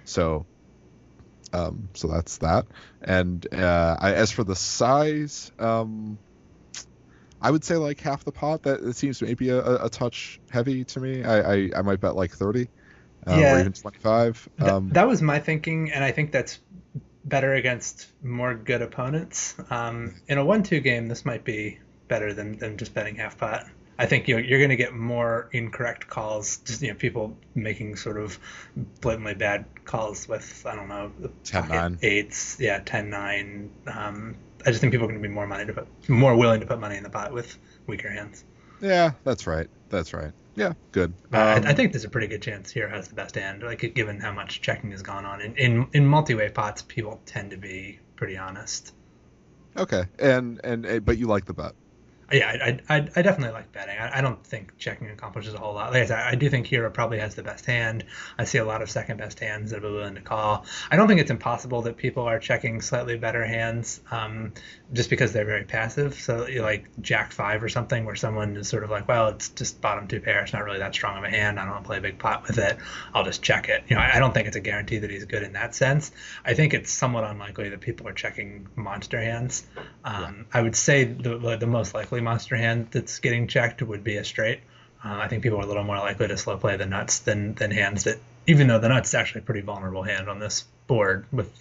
So, 0.06 0.46
um, 1.54 1.90
so 1.94 2.08
that's 2.08 2.38
that. 2.40 2.66
And 3.02 3.46
uh, 3.54 3.98
I, 4.00 4.14
as 4.14 4.32
for 4.32 4.44
the 4.44 4.56
size, 4.56 5.52
um, 5.60 6.18
I 7.42 7.52
would 7.52 7.64
say 7.64 7.76
like 7.76 8.00
half 8.00 8.24
the 8.24 8.32
pot. 8.32 8.64
That 8.64 8.82
it 8.82 8.96
seems 8.96 9.22
maybe 9.22 9.50
a, 9.50 9.60
a, 9.60 9.86
a 9.86 9.90
touch 9.90 10.40
heavy 10.50 10.84
to 10.86 11.00
me. 11.00 11.24
I, 11.24 11.54
I, 11.54 11.70
I 11.78 11.82
might 11.82 12.00
bet 12.02 12.16
like 12.16 12.32
thirty, 12.32 12.70
um, 13.28 13.40
Yeah. 13.40 13.56
or 13.56 13.60
even 13.60 13.74
twenty 13.74 14.00
five. 14.00 14.50
Um, 14.60 14.90
that 14.90 15.08
was 15.08 15.22
my 15.22 15.40
thinking, 15.40 15.92
and 15.92 16.04
I 16.04 16.12
think 16.12 16.32
that's 16.32 16.60
better 17.26 17.54
against 17.54 18.08
more 18.24 18.56
good 18.56 18.82
opponents. 18.82 19.56
Um, 19.70 20.16
in 20.28 20.38
a 20.38 20.46
one-two 20.46 20.80
game, 20.80 21.08
this 21.08 21.26
might 21.26 21.44
be 21.44 21.80
better 22.08 22.34
than, 22.34 22.58
than 22.58 22.78
just 22.78 22.94
betting 22.94 23.16
half 23.18 23.38
pot. 23.38 23.66
I 24.00 24.06
think 24.06 24.28
you're, 24.30 24.40
you're 24.40 24.60
going 24.60 24.70
to 24.70 24.78
get 24.78 24.94
more 24.96 25.50
incorrect 25.52 26.08
calls, 26.08 26.58
just 26.60 26.82
you 26.82 26.88
know, 26.88 26.96
people 26.96 27.38
making 27.54 27.98
sort 27.98 28.18
of 28.18 28.40
blatantly 29.02 29.34
bad 29.36 29.66
calls 29.84 30.26
with 30.28 30.66
I 30.66 30.76
don't 30.76 30.88
know 30.88 31.12
the 31.20 31.28
10-9. 31.44 32.00
eights, 32.02 32.58
yeah, 32.62 32.80
10-9. 32.80 33.70
Um, 33.94 34.38
I 34.66 34.70
just 34.70 34.80
think 34.80 34.92
people 34.94 35.06
are 35.06 35.10
going 35.12 35.22
to 35.22 35.28
be 35.28 35.34
more 35.34 35.46
money 35.48 35.66
to 35.66 35.74
put, 35.74 36.10
more 36.10 36.36
willing 36.36 36.62
to 36.62 36.66
put 36.66 36.80
money 36.80 36.96
in 36.96 37.04
the 37.04 37.10
pot 37.10 37.34
with 37.34 37.58
weaker 37.88 38.10
hands. 38.10 38.44
yeah, 38.82 39.12
that's 39.26 39.46
right. 39.46 39.68
That's 39.90 40.14
right. 40.14 40.32
Yeah, 40.56 40.74
good. 40.94 41.14
But 41.30 41.40
I- 41.40 41.58
Um, 41.58 41.66
I, 41.66 41.74
think 41.74 41.92
there's 41.92 42.06
a 42.06 42.10
pretty 42.10 42.28
good 42.28 42.42
chance 42.42 42.72
here 42.72 42.88
has 42.90 43.08
the 43.10 43.16
best 43.16 43.36
hand, 43.36 43.64
like 43.64 43.94
given 43.96 44.20
how 44.20 44.32
much 44.32 44.62
checking 44.62 44.92
has 44.92 45.02
gone 45.02 45.26
on. 45.26 45.42
In 45.42 45.56
in, 45.58 45.88
in 45.94 46.06
multi-way 46.06 46.50
pots, 46.50 46.82
people 46.82 47.20
tend 47.26 47.52
to 47.52 47.58
be 47.58 48.00
pretty 48.16 48.38
honest. 48.38 48.94
okay, 49.78 50.06
and 50.20 50.60
and 50.64 50.86
uh, 50.86 51.00
but 51.00 51.18
you 51.18 51.28
like 51.28 51.46
the 51.46 51.54
bet. 51.54 51.74
Yeah, 52.32 52.48
I, 52.90 52.96
I, 52.96 53.08
I 53.16 53.22
definitely 53.22 53.54
like 53.54 53.72
betting. 53.72 53.98
I, 53.98 54.20
I 54.20 54.22
don't 54.22 54.44
think 54.46 54.78
checking 54.78 55.10
accomplishes 55.10 55.54
a 55.54 55.58
whole 55.58 55.74
lot. 55.74 55.92
Like 55.92 56.04
I 56.04 56.06
said, 56.06 56.20
I 56.20 56.36
do 56.36 56.50
think 56.50 56.68
Hero 56.68 56.90
probably 56.92 57.20
has 57.20 57.36
the 57.36 57.44
best 57.44 57.66
hand. 57.66 58.06
I 58.38 58.44
see 58.44 58.60
a 58.60 58.66
lot 58.66 58.82
of 58.82 58.90
second 58.90 59.18
best 59.18 59.40
hands 59.40 59.72
that 59.72 59.84
are 59.84 59.92
willing 59.92 60.16
to 60.16 60.22
call. 60.22 60.66
I 60.92 60.96
don't 60.96 61.08
think 61.08 61.22
it's 61.22 61.32
impossible 61.32 61.82
that 61.84 61.98
people 61.98 62.24
are 62.24 62.40
checking 62.40 62.82
slightly 62.82 63.18
better 63.18 63.46
hands 63.46 64.02
um, 64.12 64.54
just 64.94 65.10
because 65.10 65.34
they're 65.34 65.46
very 65.46 65.64
passive. 65.64 66.16
So 66.16 66.48
you 66.48 66.60
know, 66.60 66.64
like 66.64 66.86
Jack 67.02 67.32
Five 67.32 67.64
or 67.64 67.70
something, 67.70 68.06
where 68.06 68.16
someone 68.16 68.58
is 68.58 68.68
sort 68.68 68.84
of 68.84 68.90
like, 68.90 69.08
well, 69.08 69.30
it's 69.30 69.50
just 69.50 69.82
bottom 69.82 70.08
two 70.08 70.20
pair. 70.20 70.44
It's 70.44 70.54
not 70.54 70.64
really 70.64 70.80
that 70.80 70.94
strong 70.94 71.18
of 71.18 71.24
a 71.24 71.30
hand. 71.30 71.60
I 71.60 71.64
don't 71.64 71.72
want 71.72 71.84
to 71.84 71.88
play 71.88 71.98
a 71.98 72.02
big 72.02 72.20
pot 72.20 72.48
with 72.48 72.58
it. 72.60 72.78
I'll 73.14 73.24
just 73.24 73.42
check 73.42 73.70
it. 73.70 73.84
You 73.88 73.96
know, 73.96 74.02
I, 74.02 74.18
I 74.18 74.20
don't 74.20 74.34
think 74.34 74.48
it's 74.48 74.56
a 74.56 74.62
guarantee 74.62 75.00
that 75.00 75.10
he's 75.10 75.26
good 75.26 75.44
in 75.44 75.54
that 75.54 75.74
sense. 75.76 76.12
I 76.46 76.54
think 76.54 76.74
it's 76.74 76.92
somewhat 76.92 77.24
unlikely 77.24 77.70
that 77.70 77.82
people 77.82 78.08
are 78.08 78.14
checking 78.14 78.68
monster 78.76 79.20
hands. 79.20 79.66
Um, 80.04 80.46
I 80.54 80.62
would 80.62 80.76
say 80.76 81.06
the 81.06 81.58
the 81.60 81.68
most 81.68 81.94
likely 81.94 82.19
monster 82.22 82.56
hand 82.56 82.88
that's 82.92 83.20
getting 83.20 83.48
checked 83.48 83.82
would 83.82 84.04
be 84.04 84.18
a 84.18 84.24
straight. 84.24 84.60
Uh, 85.04 85.16
I 85.16 85.28
think 85.28 85.44
people 85.44 85.60
are 85.60 85.64
a 85.64 85.68
little 85.68 85.84
more 85.84 85.98
likely 85.98 86.28
to 86.28 86.38
slow 86.38 86.58
play 86.58 86.76
the 86.76 86.86
nuts 86.86 87.20
than 87.20 87.54
than 87.54 87.72
hands 87.72 88.04
that, 88.04 88.18
even 88.48 88.68
though 88.68 88.80
the 88.80 88.90
nuts 88.90 89.10
is 89.10 89.16
actually 89.16 89.42
a 89.42 89.44
pretty 89.46 89.62
vulnerable 89.62 90.04
hand 90.04 90.30
on 90.30 90.40
this 90.40 90.66
board 90.88 91.26
with 91.32 91.52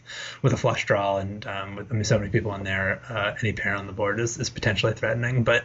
with 0.43 0.53
a 0.53 0.57
flush 0.57 0.87
draw 0.87 1.19
and 1.19 1.47
um, 1.47 1.77
with 1.77 1.93
I 1.93 1.95
mean, 1.95 2.05
so 2.05 2.19
many 2.19 2.31
people 2.31 2.55
in 2.55 2.65
there, 2.65 3.01
uh, 3.09 3.35
any 3.41 3.53
pair 3.53 3.77
on 3.77 3.87
the 3.87 3.93
board 3.93 4.19
is, 4.19 4.39
is 4.39 4.51
potentially 4.51 4.95
threatening. 4.95 5.45
But 5.45 5.65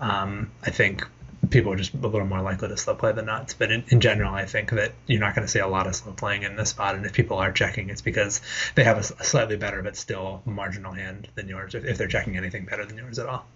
um, 0.00 0.50
I 0.62 0.70
think 0.70 1.06
people 1.50 1.72
are 1.72 1.76
just 1.76 1.94
a 1.94 2.06
little 2.06 2.26
more 2.26 2.42
likely 2.42 2.68
to 2.68 2.76
slow 2.76 2.94
play 2.94 3.12
the 3.12 3.22
nuts. 3.22 3.54
But 3.54 3.70
in, 3.70 3.84
in 3.88 4.00
general, 4.00 4.34
I 4.34 4.46
think 4.46 4.70
that 4.70 4.92
you're 5.06 5.20
not 5.20 5.34
going 5.34 5.46
to 5.46 5.50
see 5.50 5.60
a 5.60 5.66
lot 5.66 5.86
of 5.86 5.94
slow 5.94 6.12
playing 6.12 6.42
in 6.42 6.56
this 6.56 6.70
spot. 6.70 6.94
And 6.94 7.06
if 7.06 7.12
people 7.12 7.38
are 7.38 7.52
checking, 7.52 7.88
it's 7.88 8.02
because 8.02 8.40
they 8.74 8.84
have 8.84 8.98
a 8.98 9.02
slightly 9.02 9.56
better 9.56 9.82
but 9.82 9.96
still 9.96 10.42
marginal 10.44 10.92
hand 10.92 11.28
than 11.34 11.48
yours. 11.48 11.74
If, 11.74 11.84
if 11.84 11.98
they're 11.98 12.08
checking 12.08 12.36
anything 12.36 12.64
better 12.64 12.84
than 12.84 12.96
yours 12.96 13.18
at 13.18 13.26
all. 13.26 13.46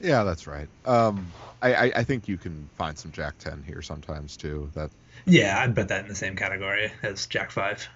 Yeah, 0.00 0.22
that's 0.24 0.46
right. 0.46 0.68
Um, 0.84 1.26
I, 1.60 1.74
I, 1.74 1.84
I 1.96 2.04
think 2.04 2.28
you 2.28 2.36
can 2.36 2.68
find 2.76 2.96
some 2.96 3.10
Jack 3.12 3.38
Ten 3.38 3.64
here 3.66 3.82
sometimes 3.82 4.36
too. 4.36 4.70
That 4.74 4.90
Yeah, 5.26 5.58
I'd 5.58 5.74
put 5.74 5.88
that 5.88 6.02
in 6.02 6.08
the 6.08 6.14
same 6.14 6.36
category 6.36 6.92
as 7.02 7.26
Jack 7.26 7.50
Five. 7.50 7.88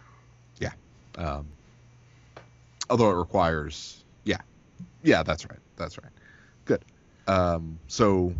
um, 1.17 1.47
although 2.91 3.11
it 3.11 3.15
requires 3.17 4.05
yeah 4.25 4.39
yeah 5.03 5.23
that's 5.23 5.49
right 5.49 5.59
that's 5.77 5.99
right 5.99 6.13
good 6.65 6.85
um, 7.27 7.79
so 7.89 8.35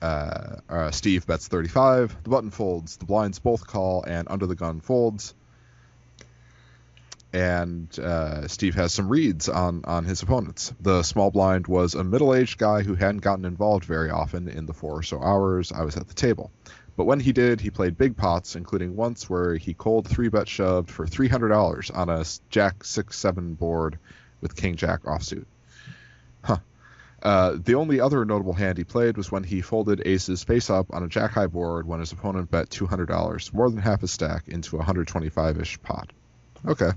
uh, 0.00 0.56
uh, 0.68 0.90
steve 0.90 1.26
bets 1.26 1.48
35 1.48 2.22
the 2.24 2.30
button 2.30 2.50
folds 2.50 2.96
the 2.96 3.04
blinds 3.04 3.38
both 3.38 3.66
call 3.66 4.02
and 4.04 4.26
under 4.30 4.46
the 4.46 4.54
gun 4.54 4.80
folds 4.80 5.34
and 7.32 7.98
uh, 7.98 8.46
Steve 8.48 8.74
has 8.74 8.92
some 8.92 9.08
reads 9.08 9.48
on 9.48 9.84
on 9.84 10.04
his 10.04 10.22
opponents. 10.22 10.72
The 10.80 11.02
small 11.02 11.30
blind 11.30 11.66
was 11.66 11.94
a 11.94 12.04
middle-aged 12.04 12.58
guy 12.58 12.82
who 12.82 12.94
hadn't 12.94 13.22
gotten 13.22 13.44
involved 13.44 13.84
very 13.84 14.10
often 14.10 14.48
in 14.48 14.66
the 14.66 14.74
four 14.74 14.98
or 14.98 15.02
so 15.02 15.22
hours 15.22 15.72
I 15.72 15.82
was 15.82 15.96
at 15.96 16.08
the 16.08 16.14
table. 16.14 16.50
But 16.94 17.06
when 17.06 17.20
he 17.20 17.32
did, 17.32 17.60
he 17.60 17.70
played 17.70 17.96
big 17.96 18.18
pots, 18.18 18.54
including 18.54 18.96
once 18.96 19.30
where 19.30 19.56
he 19.56 19.72
cold 19.72 20.06
three 20.06 20.28
bet 20.28 20.46
shoved 20.46 20.90
for 20.90 21.06
three 21.06 21.28
hundred 21.28 21.48
dollars 21.48 21.90
on 21.90 22.10
a 22.10 22.24
Jack 22.50 22.84
six 22.84 23.18
seven 23.18 23.54
board 23.54 23.98
with 24.42 24.54
King 24.54 24.76
Jack 24.76 25.04
offsuit. 25.04 25.46
Huh. 26.44 26.58
Uh, 27.22 27.56
the 27.64 27.76
only 27.76 28.00
other 28.00 28.24
notable 28.24 28.52
hand 28.52 28.76
he 28.76 28.84
played 28.84 29.16
was 29.16 29.32
when 29.32 29.44
he 29.44 29.62
folded 29.62 30.02
aces 30.04 30.42
face 30.42 30.68
up 30.68 30.92
on 30.92 31.04
a 31.04 31.08
jack 31.08 31.30
high 31.30 31.46
board 31.46 31.86
when 31.86 32.00
his 32.00 32.12
opponent 32.12 32.50
bet 32.50 32.68
two 32.68 32.84
hundred 32.84 33.06
dollars, 33.06 33.52
more 33.54 33.70
than 33.70 33.78
half 33.78 34.00
his 34.02 34.10
stack, 34.10 34.48
into 34.48 34.76
a 34.76 34.82
hundred 34.82 35.06
twenty 35.08 35.30
five 35.30 35.58
ish 35.58 35.80
pot. 35.80 36.10
Okay. 36.66 36.90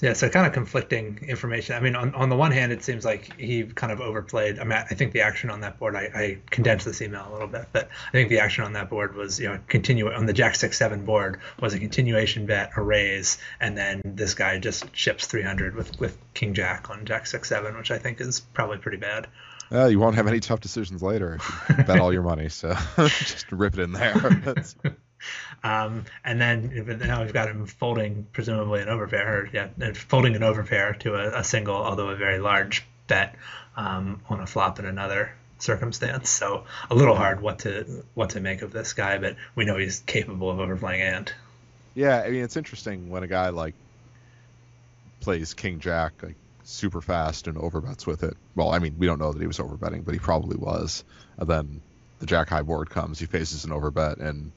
Yeah, 0.00 0.12
so 0.12 0.28
kind 0.28 0.46
of 0.46 0.52
conflicting 0.52 1.26
information. 1.26 1.74
I 1.74 1.80
mean, 1.80 1.96
on, 1.96 2.14
on 2.14 2.28
the 2.28 2.36
one 2.36 2.52
hand, 2.52 2.70
it 2.70 2.84
seems 2.84 3.04
like 3.04 3.36
he 3.36 3.64
kind 3.64 3.92
of 3.92 4.00
overplayed. 4.00 4.60
I 4.60 4.64
mean, 4.64 4.72
I 4.72 4.94
think 4.94 5.12
the 5.12 5.22
action 5.22 5.50
on 5.50 5.60
that 5.62 5.80
board, 5.80 5.96
I, 5.96 6.10
I 6.14 6.38
condensed 6.50 6.86
this 6.86 7.02
email 7.02 7.26
a 7.28 7.32
little 7.32 7.48
bit, 7.48 7.66
but 7.72 7.88
I 8.06 8.12
think 8.12 8.28
the 8.28 8.38
action 8.38 8.62
on 8.62 8.74
that 8.74 8.90
board 8.90 9.16
was, 9.16 9.40
you 9.40 9.48
know, 9.48 9.58
continue 9.66 10.12
on 10.12 10.26
the 10.26 10.32
Jack 10.32 10.54
six 10.54 10.78
seven 10.78 11.04
board 11.04 11.40
was 11.60 11.74
a 11.74 11.80
continuation 11.80 12.46
bet, 12.46 12.70
a 12.76 12.82
raise, 12.82 13.38
and 13.60 13.76
then 13.76 14.00
this 14.04 14.34
guy 14.34 14.58
just 14.58 14.94
ships 14.94 15.26
300 15.26 15.74
with 15.74 15.98
with 15.98 16.16
King 16.32 16.54
Jack 16.54 16.90
on 16.90 17.04
Jack 17.04 17.26
six 17.26 17.48
seven, 17.48 17.76
which 17.76 17.90
I 17.90 17.98
think 17.98 18.20
is 18.20 18.38
probably 18.38 18.78
pretty 18.78 18.98
bad. 18.98 19.26
Uh, 19.70 19.86
you 19.86 19.98
won't 19.98 20.14
have 20.14 20.28
any 20.28 20.40
tough 20.40 20.60
decisions 20.60 21.02
later 21.02 21.34
if 21.34 21.76
you 21.76 21.84
bet 21.84 21.98
all 21.98 22.12
your 22.12 22.22
money. 22.22 22.48
So 22.48 22.76
just 22.96 23.50
rip 23.50 23.74
it 23.74 23.80
in 23.80 23.92
there. 23.92 24.14
Um, 25.62 26.04
and 26.24 26.40
then 26.40 26.98
now 27.00 27.22
we've 27.22 27.32
got 27.32 27.48
him 27.48 27.66
folding 27.66 28.26
presumably 28.32 28.80
an 28.80 28.88
overpair, 28.88 29.26
or 29.26 29.50
yeah, 29.52 29.68
folding 29.94 30.36
an 30.36 30.42
overpair 30.42 30.98
to 31.00 31.14
a, 31.14 31.40
a 31.40 31.44
single, 31.44 31.76
although 31.76 32.08
a 32.08 32.16
very 32.16 32.38
large 32.38 32.84
bet 33.06 33.34
um, 33.76 34.20
on 34.28 34.40
a 34.40 34.46
flop 34.46 34.78
in 34.78 34.84
another 34.84 35.32
circumstance. 35.58 36.30
So 36.30 36.64
a 36.90 36.94
little 36.94 37.16
hard 37.16 37.40
what 37.40 37.60
to 37.60 38.04
what 38.14 38.30
to 38.30 38.40
make 38.40 38.62
of 38.62 38.72
this 38.72 38.92
guy, 38.92 39.18
but 39.18 39.36
we 39.54 39.64
know 39.64 39.76
he's 39.76 40.00
capable 40.00 40.50
of 40.50 40.60
overplaying 40.60 41.02
and. 41.02 41.32
Yeah, 41.94 42.20
I 42.20 42.30
mean 42.30 42.44
it's 42.44 42.56
interesting 42.56 43.10
when 43.10 43.24
a 43.24 43.26
guy 43.26 43.48
like 43.48 43.74
plays 45.20 45.54
King 45.54 45.80
Jack 45.80 46.12
like 46.22 46.36
super 46.62 47.00
fast 47.00 47.48
and 47.48 47.56
overbets 47.56 48.06
with 48.06 48.22
it. 48.22 48.36
Well, 48.54 48.70
I 48.70 48.78
mean 48.78 48.94
we 48.98 49.06
don't 49.06 49.18
know 49.18 49.32
that 49.32 49.40
he 49.40 49.48
was 49.48 49.58
overbetting, 49.58 50.04
but 50.04 50.14
he 50.14 50.20
probably 50.20 50.56
was. 50.56 51.02
And 51.38 51.48
then 51.48 51.80
the 52.20 52.26
Jack 52.26 52.48
High 52.48 52.62
board 52.62 52.90
comes, 52.90 53.18
he 53.18 53.26
faces 53.26 53.64
an 53.64 53.70
overbet 53.70 54.20
and 54.20 54.52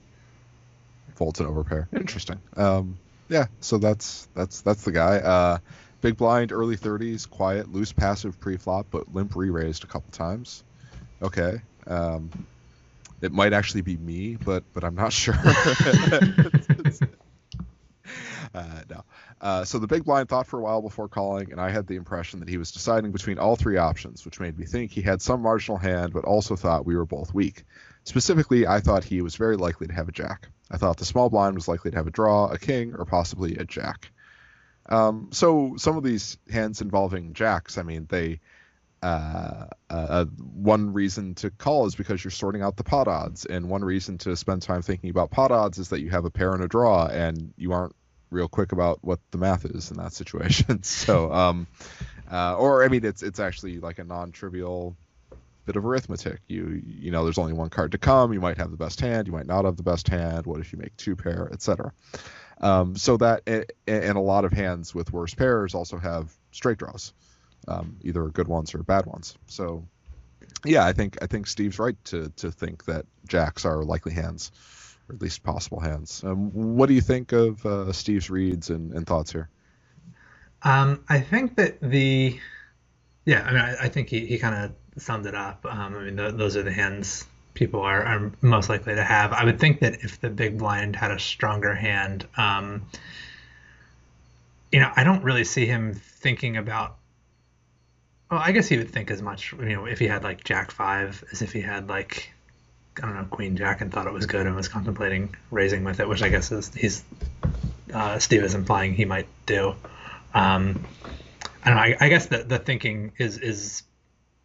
folds 1.21 1.39
overpair. 1.39 1.85
Interesting. 1.95 2.39
Um, 2.57 2.97
yeah, 3.29 3.45
so 3.59 3.77
that's 3.77 4.27
that's 4.33 4.61
that's 4.61 4.83
the 4.83 4.91
guy. 4.91 5.17
Uh, 5.17 5.59
big 6.01 6.17
blind, 6.17 6.51
early 6.51 6.75
30s, 6.75 7.29
quiet, 7.29 7.71
loose 7.71 7.93
passive 7.93 8.39
pre-flop, 8.39 8.87
but 8.89 9.13
limp 9.13 9.35
re-raised 9.35 9.83
a 9.83 9.87
couple 9.87 10.09
times. 10.11 10.63
Okay. 11.21 11.61
Um, 11.85 12.31
it 13.21 13.31
might 13.31 13.53
actually 13.53 13.81
be 13.81 13.97
me, 13.97 14.35
but 14.35 14.63
but 14.73 14.83
I'm 14.83 14.95
not 14.95 15.13
sure. 15.21 15.35
uh, 18.55 18.81
no. 18.89 19.03
Uh, 19.39 19.63
so 19.63 19.77
the 19.77 19.85
big 19.85 20.03
blind 20.03 20.27
thought 20.27 20.47
for 20.47 20.57
a 20.57 20.63
while 20.63 20.81
before 20.81 21.07
calling, 21.07 21.51
and 21.51 21.61
I 21.61 21.69
had 21.69 21.85
the 21.85 21.97
impression 21.97 22.39
that 22.39 22.49
he 22.49 22.57
was 22.57 22.71
deciding 22.71 23.11
between 23.11 23.37
all 23.37 23.55
three 23.55 23.77
options, 23.77 24.25
which 24.25 24.39
made 24.39 24.57
me 24.57 24.65
think 24.65 24.89
he 24.89 25.03
had 25.03 25.21
some 25.21 25.43
marginal 25.43 25.77
hand, 25.77 26.13
but 26.13 26.25
also 26.25 26.55
thought 26.55 26.83
we 26.83 26.95
were 26.95 27.05
both 27.05 27.31
weak. 27.31 27.63
Specifically, 28.03 28.65
I 28.65 28.79
thought 28.79 29.03
he 29.03 29.21
was 29.21 29.35
very 29.35 29.57
likely 29.57 29.87
to 29.87 29.93
have 29.93 30.09
a 30.09 30.11
jack. 30.11 30.49
I 30.69 30.77
thought 30.77 30.97
the 30.97 31.05
small 31.05 31.29
blind 31.29 31.55
was 31.55 31.67
likely 31.67 31.91
to 31.91 31.97
have 31.97 32.07
a 32.07 32.11
draw, 32.11 32.47
a 32.47 32.57
king, 32.57 32.95
or 32.95 33.05
possibly 33.05 33.57
a 33.57 33.65
jack. 33.65 34.11
Um, 34.87 35.29
so 35.31 35.75
some 35.77 35.97
of 35.97 36.03
these 36.03 36.37
hands 36.49 36.81
involving 36.81 37.33
jacks, 37.33 37.77
I 37.77 37.83
mean, 37.83 38.07
they 38.09 38.39
uh, 39.03 39.65
uh, 39.89 39.93
uh, 39.93 40.25
one 40.25 40.93
reason 40.93 41.33
to 41.33 41.49
call 41.49 41.87
is 41.87 41.95
because 41.95 42.23
you're 42.23 42.31
sorting 42.31 42.61
out 42.61 42.77
the 42.77 42.83
pot 42.83 43.07
odds, 43.07 43.45
and 43.45 43.69
one 43.69 43.83
reason 43.83 44.17
to 44.19 44.35
spend 44.35 44.61
time 44.61 44.81
thinking 44.81 45.09
about 45.09 45.31
pot 45.31 45.51
odds 45.51 45.79
is 45.79 45.89
that 45.89 46.01
you 46.01 46.09
have 46.11 46.25
a 46.25 46.29
pair 46.29 46.53
and 46.53 46.63
a 46.63 46.67
draw, 46.67 47.07
and 47.07 47.53
you 47.57 47.73
aren't 47.73 47.95
real 48.29 48.47
quick 48.47 48.71
about 48.71 48.99
what 49.01 49.19
the 49.31 49.37
math 49.37 49.65
is 49.65 49.91
in 49.91 49.97
that 49.97 50.13
situation. 50.21 50.83
so, 50.83 51.31
um, 51.31 51.67
uh, 52.31 52.55
or 52.57 52.83
I 52.83 52.89
mean, 52.89 53.03
it's 53.03 53.23
it's 53.23 53.39
actually 53.39 53.79
like 53.79 53.97
a 53.97 54.03
non-trivial 54.03 54.95
bit 55.71 55.77
of 55.77 55.85
arithmetic. 55.85 56.41
You 56.47 56.81
you 56.85 57.11
know, 57.11 57.23
there's 57.23 57.37
only 57.37 57.53
one 57.53 57.69
card 57.69 57.93
to 57.93 57.97
come. 57.97 58.33
You 58.33 58.41
might 58.41 58.57
have 58.57 58.71
the 58.71 58.77
best 58.77 58.99
hand. 58.99 59.27
You 59.27 59.33
might 59.33 59.47
not 59.47 59.65
have 59.65 59.77
the 59.77 59.83
best 59.83 60.07
hand. 60.07 60.45
What 60.45 60.59
if 60.59 60.73
you 60.73 60.79
make 60.79 60.95
two 60.97 61.15
pair, 61.15 61.49
etc. 61.51 61.93
Um, 62.59 62.95
so 62.95 63.17
that 63.17 63.43
and 63.87 64.17
a 64.17 64.21
lot 64.21 64.45
of 64.45 64.51
hands 64.51 64.93
with 64.93 65.13
worse 65.13 65.33
pairs 65.33 65.73
also 65.73 65.97
have 65.97 66.35
straight 66.51 66.77
draws, 66.77 67.13
um, 67.67 67.97
either 68.01 68.27
good 68.27 68.47
ones 68.47 68.75
or 68.75 68.83
bad 68.83 69.05
ones. 69.05 69.37
So 69.47 69.85
yeah, 70.65 70.85
I 70.85 70.93
think 70.93 71.17
I 71.21 71.27
think 71.27 71.47
Steve's 71.47 71.79
right 71.79 71.95
to 72.05 72.29
to 72.37 72.51
think 72.51 72.85
that 72.85 73.05
jacks 73.27 73.65
are 73.65 73.83
likely 73.83 74.13
hands, 74.13 74.51
or 75.07 75.15
at 75.15 75.21
least 75.21 75.41
possible 75.43 75.79
hands. 75.79 76.21
Um, 76.23 76.51
what 76.51 76.87
do 76.87 76.93
you 76.93 77.01
think 77.01 77.31
of 77.31 77.65
uh, 77.65 77.93
Steve's 77.93 78.29
reads 78.29 78.69
and, 78.69 78.91
and 78.91 79.07
thoughts 79.07 79.31
here? 79.31 79.49
Um, 80.63 81.03
I 81.09 81.21
think 81.21 81.55
that 81.55 81.79
the 81.81 82.37
yeah, 83.25 83.43
I 83.43 83.51
mean, 83.51 83.61
I, 83.61 83.85
I 83.85 83.89
think 83.89 84.09
he, 84.09 84.25
he 84.25 84.37
kind 84.37 84.55
of 84.55 84.71
summed 84.97 85.25
it 85.25 85.35
up. 85.35 85.65
Um, 85.65 85.95
I 85.95 86.03
mean, 86.03 86.17
th- 86.17 86.35
those 86.35 86.57
are 86.57 86.63
the 86.63 86.71
hands 86.71 87.25
people 87.53 87.81
are, 87.81 88.03
are, 88.03 88.31
most 88.41 88.69
likely 88.69 88.95
to 88.95 89.03
have. 89.03 89.33
I 89.33 89.45
would 89.45 89.59
think 89.59 89.79
that 89.81 90.03
if 90.03 90.19
the 90.21 90.29
big 90.29 90.57
blind 90.57 90.95
had 90.95 91.11
a 91.11 91.19
stronger 91.19 91.73
hand, 91.75 92.27
um, 92.37 92.87
you 94.71 94.79
know, 94.79 94.91
I 94.95 95.03
don't 95.03 95.23
really 95.23 95.43
see 95.43 95.65
him 95.65 95.93
thinking 95.93 96.57
about. 96.57 96.97
Well, 98.29 98.41
I 98.43 98.53
guess 98.53 98.67
he 98.67 98.77
would 98.77 98.89
think 98.89 99.11
as 99.11 99.21
much, 99.21 99.51
you 99.53 99.75
know, 99.75 99.85
if 99.85 99.99
he 99.99 100.07
had 100.07 100.23
like 100.23 100.43
Jack 100.43 100.71
five 100.71 101.23
as 101.31 101.41
if 101.41 101.51
he 101.51 101.59
had 101.59 101.89
like, 101.89 102.31
I 102.97 103.01
don't 103.01 103.15
know, 103.15 103.25
Queen 103.29 103.57
Jack 103.57 103.81
and 103.81 103.91
thought 103.91 104.07
it 104.07 104.13
was 104.13 104.25
good 104.25 104.45
and 104.45 104.55
was 104.55 104.69
contemplating 104.69 105.35
raising 105.49 105.83
with 105.83 105.99
it, 105.99 106.07
which 106.07 106.21
I 106.21 106.29
guess 106.29 106.51
is 106.51 106.73
he's 106.73 107.03
uh, 107.93 108.19
Steve 108.19 108.43
is 108.43 108.55
implying 108.55 108.93
he 108.93 109.03
might 109.03 109.27
do. 109.45 109.75
Um, 110.33 110.85
I 111.65 111.69
don't 111.69 111.75
know. 111.75 111.83
I, 111.83 111.97
I 111.99 112.09
guess 112.09 112.27
the 112.27 112.43
the 112.43 112.57
thinking 112.57 113.11
is 113.17 113.37
is 113.37 113.83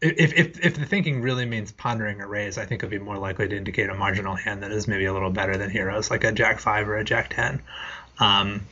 if, 0.00 0.32
if 0.34 0.64
if 0.64 0.74
the 0.76 0.84
thinking 0.84 1.22
really 1.22 1.46
means 1.46 1.72
pondering 1.72 2.20
a 2.20 2.26
raise, 2.26 2.58
I 2.58 2.66
think 2.66 2.82
it'd 2.82 2.90
be 2.90 2.98
more 2.98 3.16
likely 3.16 3.48
to 3.48 3.56
indicate 3.56 3.88
a 3.88 3.94
marginal 3.94 4.34
hand 4.34 4.62
that 4.62 4.72
is 4.72 4.86
maybe 4.86 5.06
a 5.06 5.12
little 5.12 5.30
better 5.30 5.56
than 5.56 5.70
heroes, 5.70 6.10
like 6.10 6.24
a 6.24 6.32
Jack 6.32 6.60
five 6.60 6.88
or 6.88 6.96
a 6.96 7.04
Jack 7.04 7.30
ten. 7.30 7.62
Um, 8.18 8.66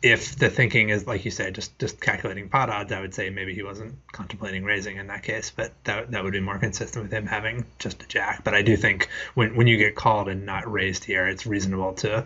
if 0.00 0.36
the 0.36 0.48
thinking 0.48 0.90
is 0.90 1.06
like 1.06 1.24
you 1.24 1.30
say, 1.30 1.50
just 1.50 1.76
just 1.78 2.00
calculating 2.00 2.48
pot 2.48 2.70
odds, 2.70 2.92
I 2.92 3.00
would 3.00 3.14
say 3.14 3.30
maybe 3.30 3.54
he 3.54 3.64
wasn't 3.64 3.96
contemplating 4.12 4.62
raising 4.64 4.96
in 4.96 5.08
that 5.08 5.24
case, 5.24 5.50
but 5.54 5.72
that 5.84 6.12
that 6.12 6.22
would 6.22 6.32
be 6.32 6.40
more 6.40 6.58
consistent 6.58 7.04
with 7.04 7.12
him 7.12 7.26
having 7.26 7.64
just 7.80 8.02
a 8.04 8.06
jack. 8.06 8.44
But 8.44 8.54
I 8.54 8.62
do 8.62 8.76
think 8.76 9.08
when 9.34 9.56
when 9.56 9.66
you 9.66 9.76
get 9.76 9.96
called 9.96 10.28
and 10.28 10.46
not 10.46 10.70
raised 10.70 11.04
here, 11.04 11.26
it's 11.26 11.46
reasonable 11.46 11.94
to 11.94 12.24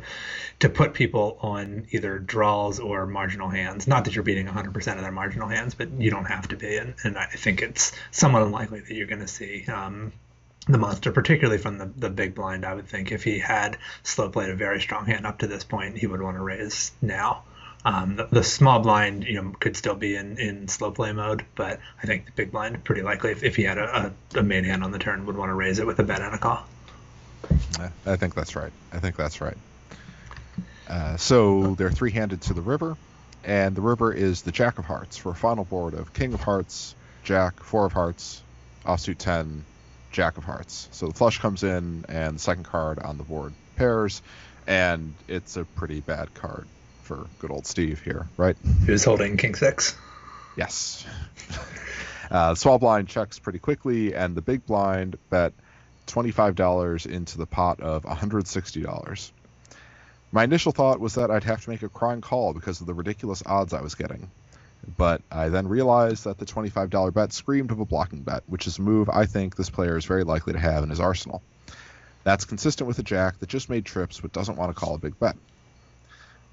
to 0.60 0.68
put 0.68 0.92
people 0.92 1.38
on 1.40 1.86
either 1.92 2.18
draws 2.18 2.78
or 2.78 3.06
marginal 3.06 3.48
hands. 3.48 3.88
Not 3.88 4.04
that 4.04 4.14
you're 4.14 4.22
beating 4.22 4.46
100% 4.46 4.76
of 4.94 5.00
their 5.00 5.10
marginal 5.10 5.48
hands, 5.48 5.74
but 5.74 5.90
you 5.92 6.10
don't 6.10 6.26
have 6.26 6.48
to 6.48 6.56
be. 6.56 6.76
And, 6.76 6.94
and 7.04 7.16
I 7.16 7.26
think 7.26 7.62
it's 7.62 7.92
somewhat 8.10 8.42
unlikely 8.42 8.80
that 8.80 8.94
you're 8.94 9.06
going 9.06 9.22
to 9.22 9.28
see 9.28 9.64
um, 9.66 10.12
the 10.68 10.78
monster, 10.78 11.10
particularly 11.10 11.58
from 11.58 11.78
the, 11.78 11.90
the 11.96 12.10
big 12.10 12.34
blind. 12.34 12.64
I 12.64 12.74
would 12.74 12.86
think 12.86 13.10
if 13.10 13.24
he 13.24 13.38
had 13.38 13.78
slow 14.02 14.28
played 14.28 14.50
a 14.50 14.54
very 14.54 14.80
strong 14.80 15.06
hand 15.06 15.26
up 15.26 15.38
to 15.38 15.46
this 15.46 15.64
point, 15.64 15.98
he 15.98 16.06
would 16.06 16.22
want 16.22 16.36
to 16.36 16.42
raise 16.42 16.92
now. 17.00 17.44
Um, 17.84 18.16
the, 18.16 18.28
the, 18.30 18.44
small 18.44 18.78
blind, 18.78 19.24
you 19.24 19.42
know, 19.42 19.52
could 19.58 19.76
still 19.76 19.96
be 19.96 20.14
in, 20.14 20.38
in 20.38 20.68
slow 20.68 20.92
play 20.92 21.12
mode, 21.12 21.44
but 21.56 21.80
I 22.00 22.06
think 22.06 22.26
the 22.26 22.32
big 22.32 22.52
blind, 22.52 22.84
pretty 22.84 23.02
likely, 23.02 23.32
if, 23.32 23.42
if 23.42 23.56
he 23.56 23.64
had 23.64 23.76
a, 23.76 24.12
a, 24.36 24.38
a 24.38 24.42
main 24.42 24.62
hand 24.62 24.84
on 24.84 24.92
the 24.92 25.00
turn, 25.00 25.26
would 25.26 25.36
want 25.36 25.48
to 25.48 25.54
raise 25.54 25.80
it 25.80 25.86
with 25.86 25.98
a 25.98 26.04
bet 26.04 26.20
and 26.20 26.32
a 26.32 26.38
call. 26.38 26.64
I 28.06 28.16
think 28.16 28.34
that's 28.34 28.54
right. 28.54 28.72
I 28.92 28.98
think 28.98 29.16
that's 29.16 29.40
right. 29.40 29.56
Uh, 30.88 31.16
so 31.16 31.74
they're 31.74 31.90
three-handed 31.90 32.42
to 32.42 32.54
the 32.54 32.60
river, 32.60 32.96
and 33.44 33.74
the 33.74 33.80
river 33.80 34.12
is 34.12 34.42
the 34.42 34.52
Jack 34.52 34.78
of 34.78 34.84
Hearts 34.84 35.16
for 35.16 35.30
a 35.30 35.34
final 35.34 35.64
board 35.64 35.94
of 35.94 36.12
King 36.12 36.34
of 36.34 36.40
Hearts, 36.40 36.94
Jack, 37.24 37.60
Four 37.60 37.86
of 37.86 37.92
Hearts, 37.92 38.42
offsuit 38.84 39.18
ten, 39.18 39.64
Jack 40.12 40.38
of 40.38 40.44
Hearts. 40.44 40.88
So 40.92 41.08
the 41.08 41.14
flush 41.14 41.38
comes 41.38 41.64
in, 41.64 42.04
and 42.08 42.36
the 42.36 42.40
second 42.40 42.64
card 42.64 43.00
on 43.00 43.18
the 43.18 43.24
board 43.24 43.52
pairs, 43.74 44.22
and 44.68 45.14
it's 45.26 45.56
a 45.56 45.64
pretty 45.64 46.00
bad 46.00 46.32
card 46.34 46.68
for 47.12 47.26
good 47.38 47.50
old 47.50 47.66
Steve 47.66 48.00
here, 48.00 48.26
right? 48.36 48.56
Who's 48.86 49.04
holding 49.04 49.36
King 49.36 49.54
Six? 49.54 49.96
Yes. 50.56 51.04
uh, 52.30 52.54
small 52.54 52.78
blind 52.78 53.08
checks 53.08 53.38
pretty 53.38 53.58
quickly, 53.58 54.14
and 54.14 54.34
the 54.34 54.42
big 54.42 54.66
blind 54.66 55.18
bet 55.30 55.52
$25 56.06 57.06
into 57.06 57.38
the 57.38 57.46
pot 57.46 57.80
of 57.80 58.04
$160. 58.04 59.30
My 60.30 60.44
initial 60.44 60.72
thought 60.72 61.00
was 61.00 61.14
that 61.16 61.30
I'd 61.30 61.44
have 61.44 61.62
to 61.64 61.70
make 61.70 61.82
a 61.82 61.88
crying 61.88 62.22
call 62.22 62.54
because 62.54 62.80
of 62.80 62.86
the 62.86 62.94
ridiculous 62.94 63.42
odds 63.44 63.74
I 63.74 63.82
was 63.82 63.94
getting. 63.94 64.30
But 64.96 65.22
I 65.30 65.48
then 65.48 65.68
realized 65.68 66.24
that 66.24 66.38
the 66.38 66.46
$25 66.46 67.14
bet 67.14 67.32
screamed 67.32 67.70
of 67.70 67.78
a 67.78 67.84
blocking 67.84 68.22
bet, 68.22 68.42
which 68.46 68.66
is 68.66 68.78
a 68.78 68.82
move 68.82 69.08
I 69.08 69.26
think 69.26 69.54
this 69.54 69.70
player 69.70 69.96
is 69.96 70.06
very 70.06 70.24
likely 70.24 70.54
to 70.54 70.58
have 70.58 70.82
in 70.82 70.90
his 70.90 71.00
arsenal. 71.00 71.42
That's 72.24 72.44
consistent 72.44 72.88
with 72.88 72.98
a 72.98 73.02
jack 73.02 73.38
that 73.38 73.48
just 73.48 73.68
made 73.68 73.84
trips 73.84 74.20
but 74.20 74.32
doesn't 74.32 74.56
want 74.56 74.74
to 74.74 74.80
call 74.80 74.94
a 74.94 74.98
big 74.98 75.18
bet. 75.18 75.36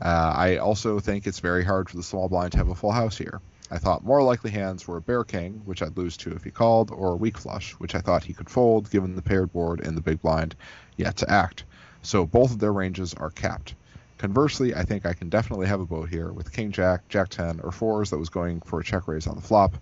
Uh, 0.01 0.33
I 0.35 0.57
also 0.57 0.99
think 0.99 1.27
it's 1.27 1.39
very 1.39 1.63
hard 1.63 1.89
for 1.89 1.97
the 1.97 2.03
small 2.03 2.29
blind 2.29 2.53
to 2.53 2.57
have 2.57 2.69
a 2.69 2.75
full 2.75 2.91
house 2.91 3.17
here. 3.17 3.41
I 3.71 3.77
thought 3.77 4.03
more 4.03 4.23
likely 4.23 4.49
hands 4.49 4.87
were 4.87 4.97
a 4.97 5.01
bare 5.01 5.23
king, 5.23 5.61
which 5.65 5.83
I'd 5.83 5.97
lose 5.97 6.17
to 6.17 6.31
if 6.31 6.43
he 6.43 6.49
called, 6.49 6.89
or 6.91 7.11
a 7.11 7.17
weak 7.17 7.37
flush, 7.37 7.73
which 7.73 7.93
I 7.93 7.99
thought 7.99 8.23
he 8.23 8.33
could 8.33 8.49
fold 8.49 8.89
given 8.89 9.15
the 9.15 9.21
paired 9.21 9.53
board 9.53 9.81
and 9.81 9.95
the 9.95 10.01
big 10.01 10.21
blind 10.21 10.55
yet 10.97 11.17
to 11.17 11.29
act. 11.29 11.65
So 12.01 12.25
both 12.25 12.51
of 12.51 12.59
their 12.59 12.73
ranges 12.73 13.13
are 13.13 13.29
capped. 13.29 13.75
Conversely, 14.17 14.73
I 14.73 14.83
think 14.83 15.05
I 15.05 15.13
can 15.13 15.29
definitely 15.29 15.67
have 15.67 15.81
a 15.81 15.85
boat 15.85 16.09
here 16.09 16.31
with 16.31 16.51
king 16.51 16.71
jack, 16.71 17.07
jack 17.09 17.29
10, 17.29 17.61
or 17.61 17.71
fours 17.71 18.09
that 18.09 18.17
was 18.17 18.29
going 18.29 18.61
for 18.61 18.79
a 18.79 18.83
check 18.83 19.07
raise 19.07 19.27
on 19.27 19.35
the 19.35 19.41
flop. 19.41 19.75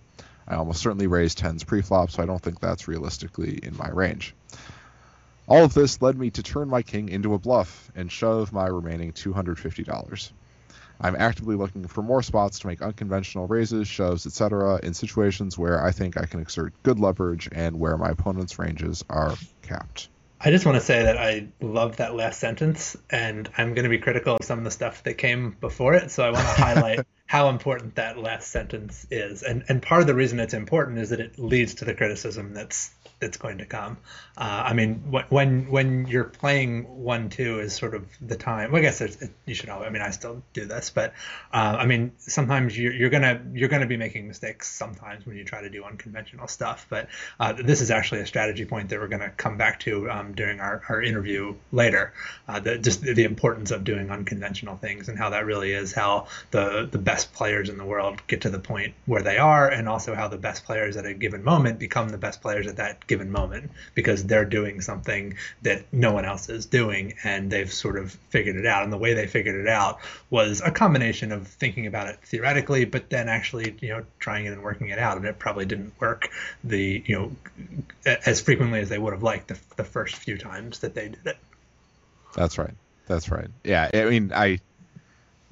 I 0.47 0.55
almost 0.55 0.81
certainly 0.81 1.07
raised 1.07 1.39
10s 1.39 1.65
pre-flop, 1.65 2.11
so 2.11 2.23
I 2.23 2.25
don't 2.25 2.41
think 2.41 2.59
that's 2.59 2.87
realistically 2.87 3.59
in 3.63 3.75
my 3.77 3.89
range. 3.89 4.35
All 5.47 5.63
of 5.63 5.73
this 5.73 6.01
led 6.01 6.17
me 6.17 6.29
to 6.31 6.43
turn 6.43 6.67
my 6.67 6.81
king 6.81 7.07
into 7.07 7.33
a 7.33 7.39
bluff 7.39 7.89
and 7.95 8.11
shove 8.11 8.51
my 8.51 8.67
remaining 8.67 9.13
$250. 9.13 10.31
I'm 10.99 11.15
actively 11.15 11.55
looking 11.55 11.87
for 11.87 12.01
more 12.01 12.21
spots 12.21 12.59
to 12.59 12.67
make 12.67 12.81
unconventional 12.81 13.47
raises, 13.47 13.87
shoves, 13.87 14.25
etc. 14.25 14.79
in 14.83 14.93
situations 14.93 15.57
where 15.57 15.81
I 15.81 15.91
think 15.91 16.17
I 16.17 16.25
can 16.25 16.41
exert 16.41 16.73
good 16.83 16.99
leverage 16.99 17.47
and 17.51 17.79
where 17.79 17.97
my 17.97 18.09
opponent's 18.09 18.59
ranges 18.59 19.05
are 19.09 19.35
capped. 19.61 20.09
I 20.39 20.51
just 20.51 20.65
want 20.65 20.75
to 20.75 20.81
say 20.81 21.03
that 21.03 21.17
I 21.17 21.47
love 21.61 21.97
that 21.97 22.13
last 22.13 22.39
sentence, 22.39 22.95
and 23.09 23.49
I'm 23.57 23.73
going 23.73 23.83
to 23.83 23.89
be 23.89 23.97
critical 23.97 24.35
of 24.35 24.45
some 24.45 24.59
of 24.59 24.65
the 24.65 24.71
stuff 24.71 25.01
that 25.03 25.15
came 25.15 25.55
before 25.59 25.95
it. 25.95 26.11
So 26.11 26.23
I 26.23 26.29
want 26.29 26.45
to 26.45 26.53
highlight 26.61 26.99
how 27.25 27.49
important 27.49 27.95
that 27.95 28.19
last 28.19 28.49
sentence 28.49 29.07
is, 29.09 29.41
and 29.43 29.63
and 29.67 29.81
part 29.81 30.01
of 30.01 30.07
the 30.07 30.13
reason 30.13 30.39
it's 30.39 30.53
important 30.53 30.99
is 30.99 31.09
that 31.09 31.19
it 31.19 31.39
leads 31.39 31.75
to 31.75 31.85
the 31.85 31.95
criticism 31.95 32.53
that's 32.53 32.91
that's 33.19 33.37
going 33.37 33.59
to 33.59 33.65
come. 33.65 33.97
Uh, 34.37 34.63
I 34.65 34.73
mean, 34.73 35.11
when 35.29 35.69
when 35.71 36.07
you're 36.07 36.25
playing 36.25 36.83
one 37.03 37.29
two 37.29 37.59
is 37.59 37.73
sort 37.73 37.95
of 37.95 38.05
the 38.21 38.35
time. 38.35 38.71
Well, 38.71 38.79
I 38.79 38.83
guess 38.83 39.01
you 39.45 39.53
should 39.55 39.69
know. 39.69 39.81
I 39.81 39.89
mean, 39.89 40.01
I 40.01 40.11
still 40.11 40.43
do 40.53 40.65
this, 40.65 40.89
but 40.91 41.13
uh, 41.51 41.77
I 41.79 41.85
mean, 41.85 42.11
sometimes 42.17 42.77
you're, 42.77 42.93
you're 42.93 43.09
gonna 43.09 43.41
you're 43.53 43.69
gonna 43.69 43.87
be 43.87 43.97
making 43.97 44.27
mistakes 44.27 44.69
sometimes 44.69 45.25
when 45.25 45.37
you 45.37 45.43
try 45.43 45.61
to 45.61 45.69
do 45.69 45.83
unconventional 45.83 46.47
stuff. 46.47 46.85
But 46.89 47.07
uh, 47.39 47.53
this 47.53 47.81
is 47.81 47.89
actually 47.89 48.21
a 48.21 48.27
strategy 48.27 48.65
point 48.65 48.89
that 48.89 48.99
we're 48.99 49.07
gonna 49.07 49.31
come 49.37 49.57
back 49.57 49.79
to 49.81 50.09
um, 50.11 50.33
during 50.33 50.59
our, 50.59 50.83
our 50.89 51.01
interview 51.01 51.55
later. 51.71 52.13
Uh, 52.47 52.59
the, 52.59 52.77
just 52.77 53.01
the 53.01 53.23
importance 53.23 53.71
of 53.71 53.83
doing 53.83 54.11
unconventional 54.11 54.77
things 54.77 55.09
and 55.09 55.17
how 55.17 55.31
that 55.31 55.45
really 55.45 55.71
is 55.71 55.93
how 55.93 56.27
the 56.51 56.87
the 56.91 56.99
best 56.99 57.33
players 57.33 57.69
in 57.69 57.77
the 57.77 57.85
world 57.85 58.21
get 58.27 58.41
to 58.41 58.49
the 58.49 58.59
point 58.59 58.93
where 59.07 59.23
they 59.23 59.37
are, 59.37 59.67
and 59.67 59.89
also 59.89 60.13
how 60.13 60.27
the 60.27 60.37
best 60.37 60.63
players 60.65 60.95
at 60.95 61.05
a 61.07 61.13
given 61.13 61.43
moment 61.43 61.79
become 61.79 62.09
the 62.09 62.17
best 62.17 62.41
players 62.41 62.67
at 62.67 62.75
that 62.75 63.06
given 63.07 63.31
moment 63.31 63.71
because 63.95 64.25
they're 64.25 64.45
doing 64.45 64.81
something 64.81 65.35
that 65.61 65.85
no 65.91 66.11
one 66.11 66.25
else 66.25 66.49
is 66.49 66.65
doing 66.65 67.15
and 67.23 67.49
they've 67.49 67.71
sort 67.71 67.97
of 67.97 68.11
figured 68.29 68.55
it 68.55 68.65
out. 68.65 68.83
And 68.83 68.93
the 68.93 68.97
way 68.97 69.13
they 69.13 69.27
figured 69.27 69.55
it 69.55 69.67
out 69.67 69.99
was 70.29 70.61
a 70.61 70.71
combination 70.71 71.31
of 71.31 71.47
thinking 71.47 71.87
about 71.87 72.07
it 72.07 72.19
theoretically, 72.23 72.85
but 72.85 73.09
then 73.09 73.29
actually, 73.29 73.75
you 73.79 73.89
know, 73.89 74.03
trying 74.19 74.45
it 74.45 74.53
and 74.53 74.61
working 74.61 74.89
it 74.89 74.99
out. 74.99 75.17
And 75.17 75.25
it 75.25 75.39
probably 75.39 75.65
didn't 75.65 75.93
work 75.99 76.29
the, 76.63 77.03
you 77.05 77.15
know, 77.15 78.15
as 78.25 78.41
frequently 78.41 78.81
as 78.81 78.89
they 78.89 78.97
would 78.97 79.13
have 79.13 79.23
liked 79.23 79.47
the, 79.47 79.57
the 79.77 79.83
first 79.83 80.15
few 80.15 80.37
times 80.37 80.79
that 80.79 80.93
they 80.93 81.09
did 81.09 81.25
it. 81.25 81.37
That's 82.35 82.57
right. 82.57 82.73
That's 83.07 83.31
right. 83.31 83.47
Yeah. 83.63 83.89
I 83.93 84.05
mean, 84.05 84.31
I, 84.35 84.59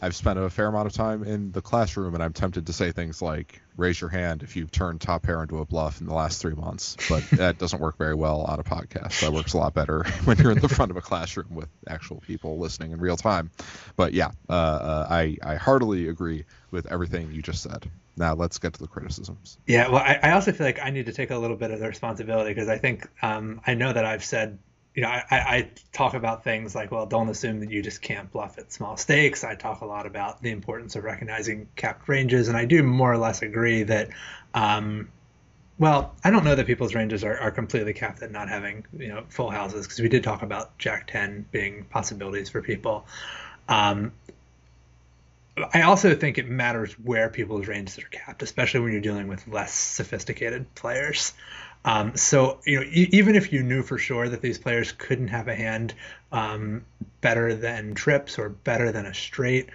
I've 0.02 0.16
spent 0.16 0.38
a 0.38 0.50
fair 0.50 0.68
amount 0.68 0.88
of 0.88 0.94
time 0.94 1.24
in 1.24 1.52
the 1.52 1.62
classroom, 1.62 2.14
and 2.16 2.24
I'm 2.24 2.34
tempted 2.34 2.68
to 2.68 2.74
say 2.74 2.92
things 2.92 3.22
like 3.22 3.62
"raise 3.78 4.00
your 4.00 4.10
hand 4.10 4.44
if 4.44 4.56
you've 4.56 4.72
turned 4.72 5.02
top 5.02 5.24
pair 5.24 5.42
into 5.42 5.60
a 5.60 5.66
bluff 5.66 6.02
in 6.02 6.08
the 6.08 6.14
last 6.14 6.42
three 6.42 6.54
months," 6.54 6.98
but 7.10 7.24
that 7.32 7.58
doesn't 7.58 7.82
work 7.82 7.98
very 7.98 8.16
well 8.16 8.42
on 8.42 8.60
a 8.60 8.64
podcast. 8.64 9.22
That 9.22 9.32
works 9.32 9.54
a 9.54 9.58
lot 9.58 9.74
better 9.74 10.04
when 10.26 10.38
you're 10.38 10.52
in 10.52 10.60
the 10.60 10.70
front 10.70 10.92
of 10.92 10.98
a 10.98 11.02
classroom 11.02 11.56
with 11.56 11.70
actual 11.88 12.20
people 12.20 12.60
listening 12.60 12.92
in 12.92 13.00
real 13.00 13.18
time. 13.18 13.52
But 13.96 14.14
yeah, 14.14 14.32
uh, 14.50 14.54
uh, 14.54 15.08
I 15.10 15.38
I 15.42 15.56
heartily 15.56 16.10
agree 16.10 16.46
with 16.72 16.92
everything 16.92 17.32
you 17.32 17.42
just 17.42 17.64
said. 17.64 17.90
Now 18.18 18.34
let's 18.34 18.60
get 18.60 18.74
to 18.74 18.80
the 18.80 18.88
criticisms. 18.88 19.58
Yeah, 19.66 19.90
well, 19.90 20.02
I, 20.02 20.20
I 20.22 20.32
also 20.32 20.52
feel 20.52 20.66
like 20.66 20.80
I 20.82 20.90
need 20.90 21.06
to 21.08 21.14
take 21.14 21.32
a 21.32 21.38
little 21.38 21.58
bit 21.58 21.72
of 21.72 21.80
the 21.80 21.88
responsibility 21.88 22.54
because 22.54 22.70
I 22.70 22.78
think 22.78 23.08
um, 23.22 23.62
I 23.66 23.74
know 23.74 23.92
that 23.92 24.06
I've 24.06 24.24
said 24.24 24.60
you 24.96 25.02
know, 25.02 25.10
I, 25.10 25.26
I, 25.30 25.70
talk 25.92 26.14
about 26.14 26.46
things 26.46 26.74
like, 26.74 26.90
well, 26.90 27.06
don't 27.06 27.28
assume 27.28 27.60
that 27.60 27.70
you 27.70 27.82
just 27.82 28.02
can't 28.02 28.32
bluff 28.32 28.58
at 28.58 28.72
small 28.72 28.96
stakes. 28.96 29.44
I 29.44 29.56
talk 29.56 29.82
a 29.82 29.86
lot 29.86 30.06
about 30.06 30.42
the 30.42 30.52
importance 30.52 30.96
of 30.96 31.04
recognizing 31.04 31.68
capped 31.76 32.08
ranges, 32.08 32.48
and 32.48 32.56
I 32.56 32.64
do 32.64 32.82
more 32.82 33.12
or 33.12 33.18
less 33.18 33.42
agree 33.42 33.84
that, 33.84 34.10
um, 34.54 35.10
well, 35.78 36.16
I 36.24 36.32
don't 36.32 36.46
know 36.46 36.56
that 36.56 36.66
people's 36.66 36.96
ranges 36.96 37.26
are, 37.26 37.38
are 37.38 37.52
completely 37.52 37.92
capped 37.92 38.24
at 38.24 38.32
not 38.32 38.48
having, 38.48 38.86
you 38.98 39.10
know, 39.10 39.26
full 39.28 39.50
houses 39.50 39.86
because 39.86 40.00
we 40.00 40.08
did 40.08 40.24
talk 40.24 40.42
about 40.42 40.78
Jack 40.78 41.08
10 41.08 41.46
being 41.52 41.84
possibilities 41.84 42.50
for 42.50 42.62
people. 42.62 43.06
Um, 43.68 44.14
I 45.74 45.82
also 45.82 46.16
think 46.16 46.38
it 46.38 46.48
matters 46.50 46.94
where 46.94 47.30
people's 47.30 47.68
ranges 47.68 47.98
are 48.00 48.08
capped, 48.10 48.44
especially 48.44 48.80
when 48.80 48.94
you're 48.94 49.02
dealing 49.02 49.28
with 49.28 49.46
less 49.48 49.74
sophisticated 49.74 50.74
players. 50.76 51.34
Um, 51.86 52.18
so 52.18 52.60
you 52.66 52.80
know, 52.80 52.86
e- 52.86 53.10
even 53.12 53.36
if 53.36 53.54
you 53.54 53.64
knew 53.64 53.84
for 53.84 53.98
sure 53.98 54.28
that 54.28 54.42
these 54.42 54.58
players 54.58 54.92
couldn't 54.92 55.28
have 55.30 55.48
a 55.48 55.56
hand 55.56 55.94
um, 56.32 56.84
better 57.22 57.54
than 57.54 57.94
trips 57.94 58.40
or 58.40 58.50
better 58.50 58.92
than 58.92 59.06
a 59.06 59.14
straight, 59.14 59.70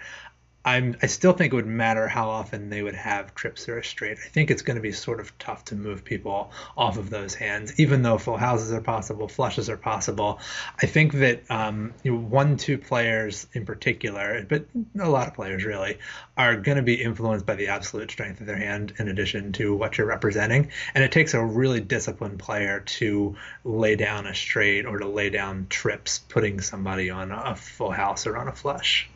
I'm 0.63 0.95
I 1.01 1.07
still 1.07 1.33
think 1.33 1.53
it 1.53 1.55
would 1.55 1.65
matter 1.65 2.07
how 2.07 2.29
often 2.29 2.69
they 2.69 2.83
would 2.83 2.95
have 2.95 3.33
trips 3.33 3.67
or 3.67 3.79
a 3.79 3.83
straight. 3.83 4.19
I 4.23 4.29
think 4.29 4.51
it's 4.51 4.61
going 4.61 4.75
to 4.75 4.81
be 4.81 4.91
sort 4.91 5.19
of 5.19 5.35
tough 5.39 5.65
to 5.65 5.75
move 5.75 6.03
people 6.03 6.51
off 6.77 6.97
of 6.97 7.09
those 7.09 7.33
hands, 7.33 7.79
even 7.79 8.03
though 8.03 8.17
full 8.19 8.37
houses 8.37 8.71
are 8.71 8.81
possible, 8.81 9.27
flushes 9.27 9.69
are 9.69 9.77
possible. 9.77 10.39
I 10.81 10.85
think 10.85 11.13
that 11.13 11.49
um, 11.49 11.93
you 12.03 12.11
know, 12.11 12.19
one 12.19 12.57
two 12.57 12.77
players 12.77 13.47
in 13.53 13.65
particular, 13.65 14.45
but 14.47 14.65
a 14.99 15.09
lot 15.09 15.27
of 15.27 15.33
players 15.33 15.65
really, 15.65 15.97
are 16.37 16.55
going 16.55 16.77
to 16.77 16.83
be 16.83 17.01
influenced 17.01 17.45
by 17.45 17.55
the 17.55 17.67
absolute 17.67 18.11
strength 18.11 18.39
of 18.39 18.47
their 18.47 18.57
hand 18.57 18.93
in 18.99 19.07
addition 19.07 19.53
to 19.53 19.75
what 19.75 19.97
you're 19.97 20.07
representing. 20.07 20.71
And 20.93 21.03
it 21.03 21.11
takes 21.11 21.33
a 21.33 21.43
really 21.43 21.79
disciplined 21.79 22.39
player 22.39 22.81
to 22.81 23.35
lay 23.63 23.95
down 23.95 24.27
a 24.27 24.35
straight 24.35 24.85
or 24.85 24.99
to 24.99 25.07
lay 25.07 25.29
down 25.29 25.67
trips, 25.69 26.19
putting 26.19 26.61
somebody 26.61 27.09
on 27.09 27.31
a 27.31 27.55
full 27.55 27.91
house 27.91 28.27
or 28.27 28.37
on 28.37 28.47
a 28.47 28.53
flush. 28.53 29.09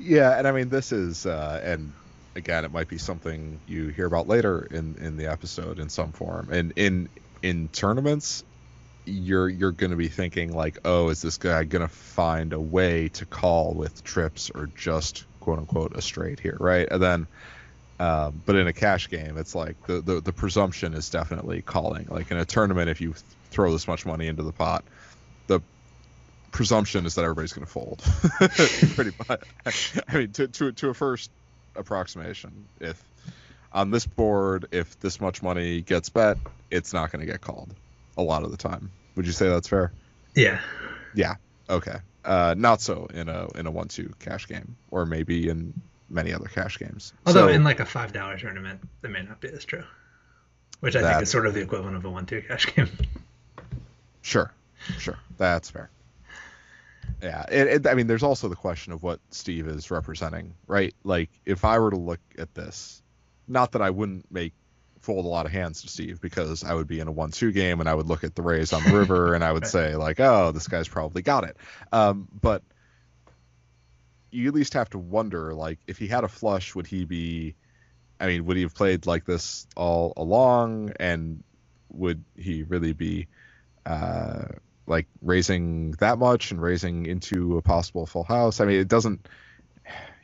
Yeah, 0.00 0.38
and 0.38 0.48
I 0.48 0.52
mean 0.52 0.70
this 0.70 0.92
is, 0.92 1.26
uh, 1.26 1.60
and 1.62 1.92
again, 2.34 2.64
it 2.64 2.72
might 2.72 2.88
be 2.88 2.96
something 2.98 3.60
you 3.66 3.88
hear 3.88 4.06
about 4.06 4.26
later 4.28 4.66
in 4.70 4.96
in 4.96 5.16
the 5.18 5.26
episode 5.26 5.78
in 5.78 5.90
some 5.90 6.12
form. 6.12 6.48
And 6.50 6.72
in 6.76 7.10
in 7.42 7.68
tournaments, 7.68 8.42
you're 9.04 9.48
you're 9.48 9.72
going 9.72 9.90
to 9.90 9.98
be 9.98 10.08
thinking 10.08 10.52
like, 10.52 10.78
oh, 10.86 11.10
is 11.10 11.20
this 11.20 11.36
guy 11.36 11.64
going 11.64 11.82
to 11.86 11.94
find 11.94 12.54
a 12.54 12.60
way 12.60 13.08
to 13.10 13.26
call 13.26 13.74
with 13.74 14.02
trips 14.02 14.50
or 14.54 14.68
just 14.74 15.26
quote 15.40 15.58
unquote 15.58 15.94
a 15.96 16.00
straight 16.02 16.40
here, 16.40 16.56
right? 16.58 16.88
And 16.90 17.02
then. 17.02 17.26
Um, 17.98 18.42
but 18.46 18.56
in 18.56 18.66
a 18.66 18.72
cash 18.72 19.10
game, 19.10 19.36
it's 19.36 19.54
like 19.54 19.76
the, 19.86 20.00
the 20.00 20.22
the 20.22 20.32
presumption 20.32 20.94
is 20.94 21.10
definitely 21.10 21.60
calling. 21.60 22.06
Like 22.08 22.30
in 22.30 22.38
a 22.38 22.46
tournament, 22.46 22.88
if 22.88 23.02
you 23.02 23.14
throw 23.50 23.72
this 23.72 23.86
much 23.86 24.06
money 24.06 24.26
into 24.26 24.42
the 24.42 24.52
pot, 24.52 24.84
presumption 26.50 27.06
is 27.06 27.14
that 27.14 27.22
everybody's 27.22 27.52
going 27.52 27.66
to 27.66 27.72
fold. 27.72 28.02
Pretty 28.94 29.12
much. 29.28 29.94
I 30.08 30.16
mean, 30.16 30.32
to, 30.32 30.48
to 30.48 30.72
to 30.72 30.88
a 30.90 30.94
first 30.94 31.30
approximation, 31.76 32.66
if 32.80 33.02
on 33.72 33.90
this 33.90 34.06
board, 34.06 34.66
if 34.72 34.98
this 35.00 35.20
much 35.20 35.42
money 35.42 35.80
gets 35.80 36.08
bet, 36.08 36.38
it's 36.70 36.92
not 36.92 37.12
going 37.12 37.24
to 37.24 37.30
get 37.30 37.40
called 37.40 37.74
a 38.16 38.22
lot 38.22 38.42
of 38.42 38.50
the 38.50 38.56
time. 38.56 38.90
Would 39.16 39.26
you 39.26 39.32
say 39.32 39.48
that's 39.48 39.68
fair? 39.68 39.92
Yeah. 40.34 40.60
Yeah. 41.14 41.36
Okay. 41.68 41.96
Uh, 42.24 42.54
not 42.56 42.80
so 42.80 43.06
in 43.12 43.28
a 43.28 43.48
in 43.54 43.66
a 43.66 43.70
one 43.70 43.88
two 43.88 44.12
cash 44.18 44.46
game, 44.46 44.76
or 44.90 45.06
maybe 45.06 45.48
in 45.48 45.72
many 46.08 46.32
other 46.32 46.48
cash 46.48 46.78
games. 46.78 47.12
Although 47.26 47.46
so, 47.46 47.52
in 47.52 47.64
like 47.64 47.80
a 47.80 47.86
five 47.86 48.12
dollar 48.12 48.38
tournament, 48.38 48.80
that 49.00 49.08
may 49.08 49.22
not 49.22 49.40
be 49.40 49.48
as 49.48 49.64
true. 49.64 49.84
Which 50.80 50.96
I 50.96 51.02
think 51.02 51.22
is 51.22 51.30
sort 51.30 51.46
of 51.46 51.54
the 51.54 51.60
equivalent 51.60 51.96
of 51.96 52.04
a 52.04 52.10
one 52.10 52.26
two 52.26 52.42
cash 52.42 52.74
game. 52.74 52.88
Sure. 54.22 54.52
Sure. 54.98 55.18
That's 55.36 55.70
fair. 55.70 55.90
Yeah, 57.22 57.44
it, 57.50 57.66
it, 57.66 57.86
I 57.86 57.94
mean, 57.94 58.06
there's 58.06 58.22
also 58.22 58.48
the 58.48 58.56
question 58.56 58.92
of 58.92 59.02
what 59.02 59.20
Steve 59.30 59.68
is 59.68 59.90
representing, 59.90 60.54
right? 60.66 60.94
Like, 61.04 61.30
if 61.44 61.64
I 61.64 61.78
were 61.78 61.90
to 61.90 61.98
look 61.98 62.20
at 62.38 62.54
this, 62.54 63.02
not 63.46 63.72
that 63.72 63.82
I 63.82 63.90
wouldn't 63.90 64.30
make 64.30 64.54
fold 65.00 65.24
a 65.24 65.28
lot 65.28 65.46
of 65.46 65.52
hands 65.52 65.82
to 65.82 65.88
Steve 65.88 66.20
because 66.20 66.62
I 66.62 66.74
would 66.74 66.86
be 66.86 67.00
in 67.00 67.08
a 67.08 67.12
one-two 67.12 67.52
game 67.52 67.80
and 67.80 67.88
I 67.88 67.94
would 67.94 68.06
look 68.06 68.22
at 68.22 68.34
the 68.34 68.42
raise 68.42 68.72
on 68.72 68.84
the 68.84 68.96
river 68.96 69.34
and 69.34 69.42
I 69.42 69.52
would 69.52 69.66
say 69.66 69.96
like, 69.96 70.20
oh, 70.20 70.52
this 70.52 70.68
guy's 70.68 70.88
probably 70.88 71.22
got 71.22 71.44
it. 71.44 71.56
Um, 71.92 72.28
but 72.40 72.62
you 74.30 74.48
at 74.48 74.54
least 74.54 74.74
have 74.74 74.90
to 74.90 74.98
wonder, 74.98 75.54
like, 75.54 75.78
if 75.86 75.98
he 75.98 76.06
had 76.06 76.24
a 76.24 76.28
flush, 76.28 76.74
would 76.74 76.86
he 76.86 77.04
be? 77.04 77.54
I 78.18 78.26
mean, 78.26 78.44
would 78.44 78.56
he 78.56 78.62
have 78.64 78.74
played 78.74 79.06
like 79.06 79.24
this 79.24 79.66
all 79.76 80.12
along, 80.16 80.92
and 81.00 81.42
would 81.90 82.22
he 82.36 82.62
really 82.62 82.92
be? 82.92 83.28
Uh, 83.84 84.44
like 84.90 85.06
raising 85.22 85.92
that 85.92 86.18
much 86.18 86.50
and 86.50 86.60
raising 86.60 87.06
into 87.06 87.56
a 87.56 87.62
possible 87.62 88.04
full 88.06 88.24
house. 88.24 88.60
I 88.60 88.64
mean, 88.66 88.80
it 88.80 88.88
doesn't. 88.88 89.26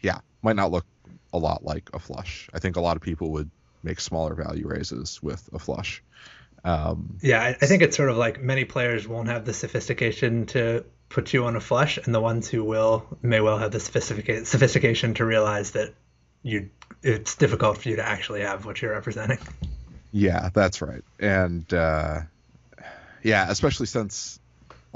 Yeah, 0.02 0.18
might 0.42 0.56
not 0.56 0.72
look 0.72 0.84
a 1.32 1.38
lot 1.38 1.64
like 1.64 1.88
a 1.94 1.98
flush. 1.98 2.50
I 2.52 2.58
think 2.58 2.76
a 2.76 2.80
lot 2.80 2.96
of 2.96 3.02
people 3.02 3.30
would 3.32 3.50
make 3.82 4.00
smaller 4.00 4.34
value 4.34 4.66
raises 4.66 5.22
with 5.22 5.48
a 5.52 5.58
flush. 5.58 6.02
Um, 6.64 7.18
yeah, 7.22 7.40
I, 7.40 7.48
I 7.50 7.66
think 7.66 7.82
it's 7.82 7.96
sort 7.96 8.10
of 8.10 8.16
like 8.16 8.42
many 8.42 8.64
players 8.64 9.06
won't 9.06 9.28
have 9.28 9.44
the 9.44 9.54
sophistication 9.54 10.46
to 10.46 10.84
put 11.08 11.32
you 11.32 11.44
on 11.44 11.54
a 11.54 11.60
flush, 11.60 11.98
and 11.98 12.12
the 12.12 12.20
ones 12.20 12.48
who 12.48 12.64
will 12.64 13.06
may 13.22 13.40
well 13.40 13.58
have 13.58 13.70
the 13.70 13.80
sophistication 13.80 14.44
sophistication 14.44 15.14
to 15.14 15.24
realize 15.24 15.70
that 15.72 15.94
you 16.42 16.70
it's 17.02 17.36
difficult 17.36 17.78
for 17.78 17.88
you 17.88 17.96
to 17.96 18.06
actually 18.06 18.40
have 18.40 18.66
what 18.66 18.82
you're 18.82 18.92
representing. 18.92 19.38
Yeah, 20.10 20.48
that's 20.52 20.82
right, 20.82 21.04
and 21.20 21.72
uh, 21.72 22.22
yeah, 23.22 23.48
especially 23.48 23.86
since 23.86 24.40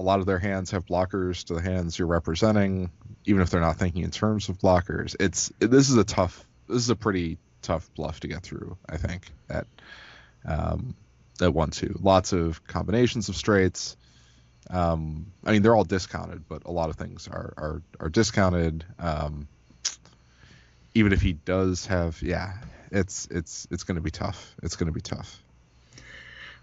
a 0.01 0.03
lot 0.03 0.19
of 0.19 0.27
their 0.27 0.38
hands 0.38 0.71
have 0.71 0.87
blockers 0.87 1.44
to 1.44 1.55
the 1.55 1.61
hands 1.61 1.98
you're 1.98 2.09
representing, 2.09 2.90
even 3.27 3.42
if 3.42 3.51
they're 3.51 3.61
not 3.61 3.77
thinking 3.77 4.03
in 4.03 4.11
terms 4.11 4.48
of 4.48 4.59
blockers. 4.59 5.15
It's 5.21 5.53
this 5.59 5.90
is 5.90 5.96
a 5.96 6.05
tough, 6.05 6.42
this 6.69 6.79
is 6.79 6.88
a 6.88 6.96
pretty 6.96 7.37
tough 7.61 7.90
bluff 7.94 8.21
to 8.21 8.29
get 8.29 8.42
through. 8.42 8.79
I 8.88 8.96
think 8.96 9.31
at 9.51 9.67
um, 10.46 10.96
at 11.40 11.53
one 11.53 11.71
two, 11.71 11.98
lots 12.01 12.33
of 12.33 12.67
combinations 12.67 13.29
of 13.29 13.37
straights. 13.37 13.98
Um, 14.71 15.27
I 15.44 15.53
mean, 15.53 15.61
they're 15.61 15.77
all 15.77 15.85
discounted, 15.85 16.48
but 16.48 16.65
a 16.65 16.71
lot 16.71 16.88
of 16.88 16.96
things 16.96 17.29
are 17.29 17.53
are 17.59 17.83
are 18.01 18.09
discounted. 18.09 18.87
Um, 18.98 19.48
even 20.94 21.13
if 21.13 21.21
he 21.21 21.35
does 21.35 21.87
have, 21.87 22.23
yeah, 22.23 22.55
it's 22.90 23.29
it's 23.31 23.69
it's 23.71 23.85
going 23.85 23.96
to 23.96 24.01
be 24.01 24.11
tough. 24.11 24.57
It's 24.63 24.77
going 24.77 24.87
to 24.87 24.94
be 24.94 25.03
tough. 25.03 25.42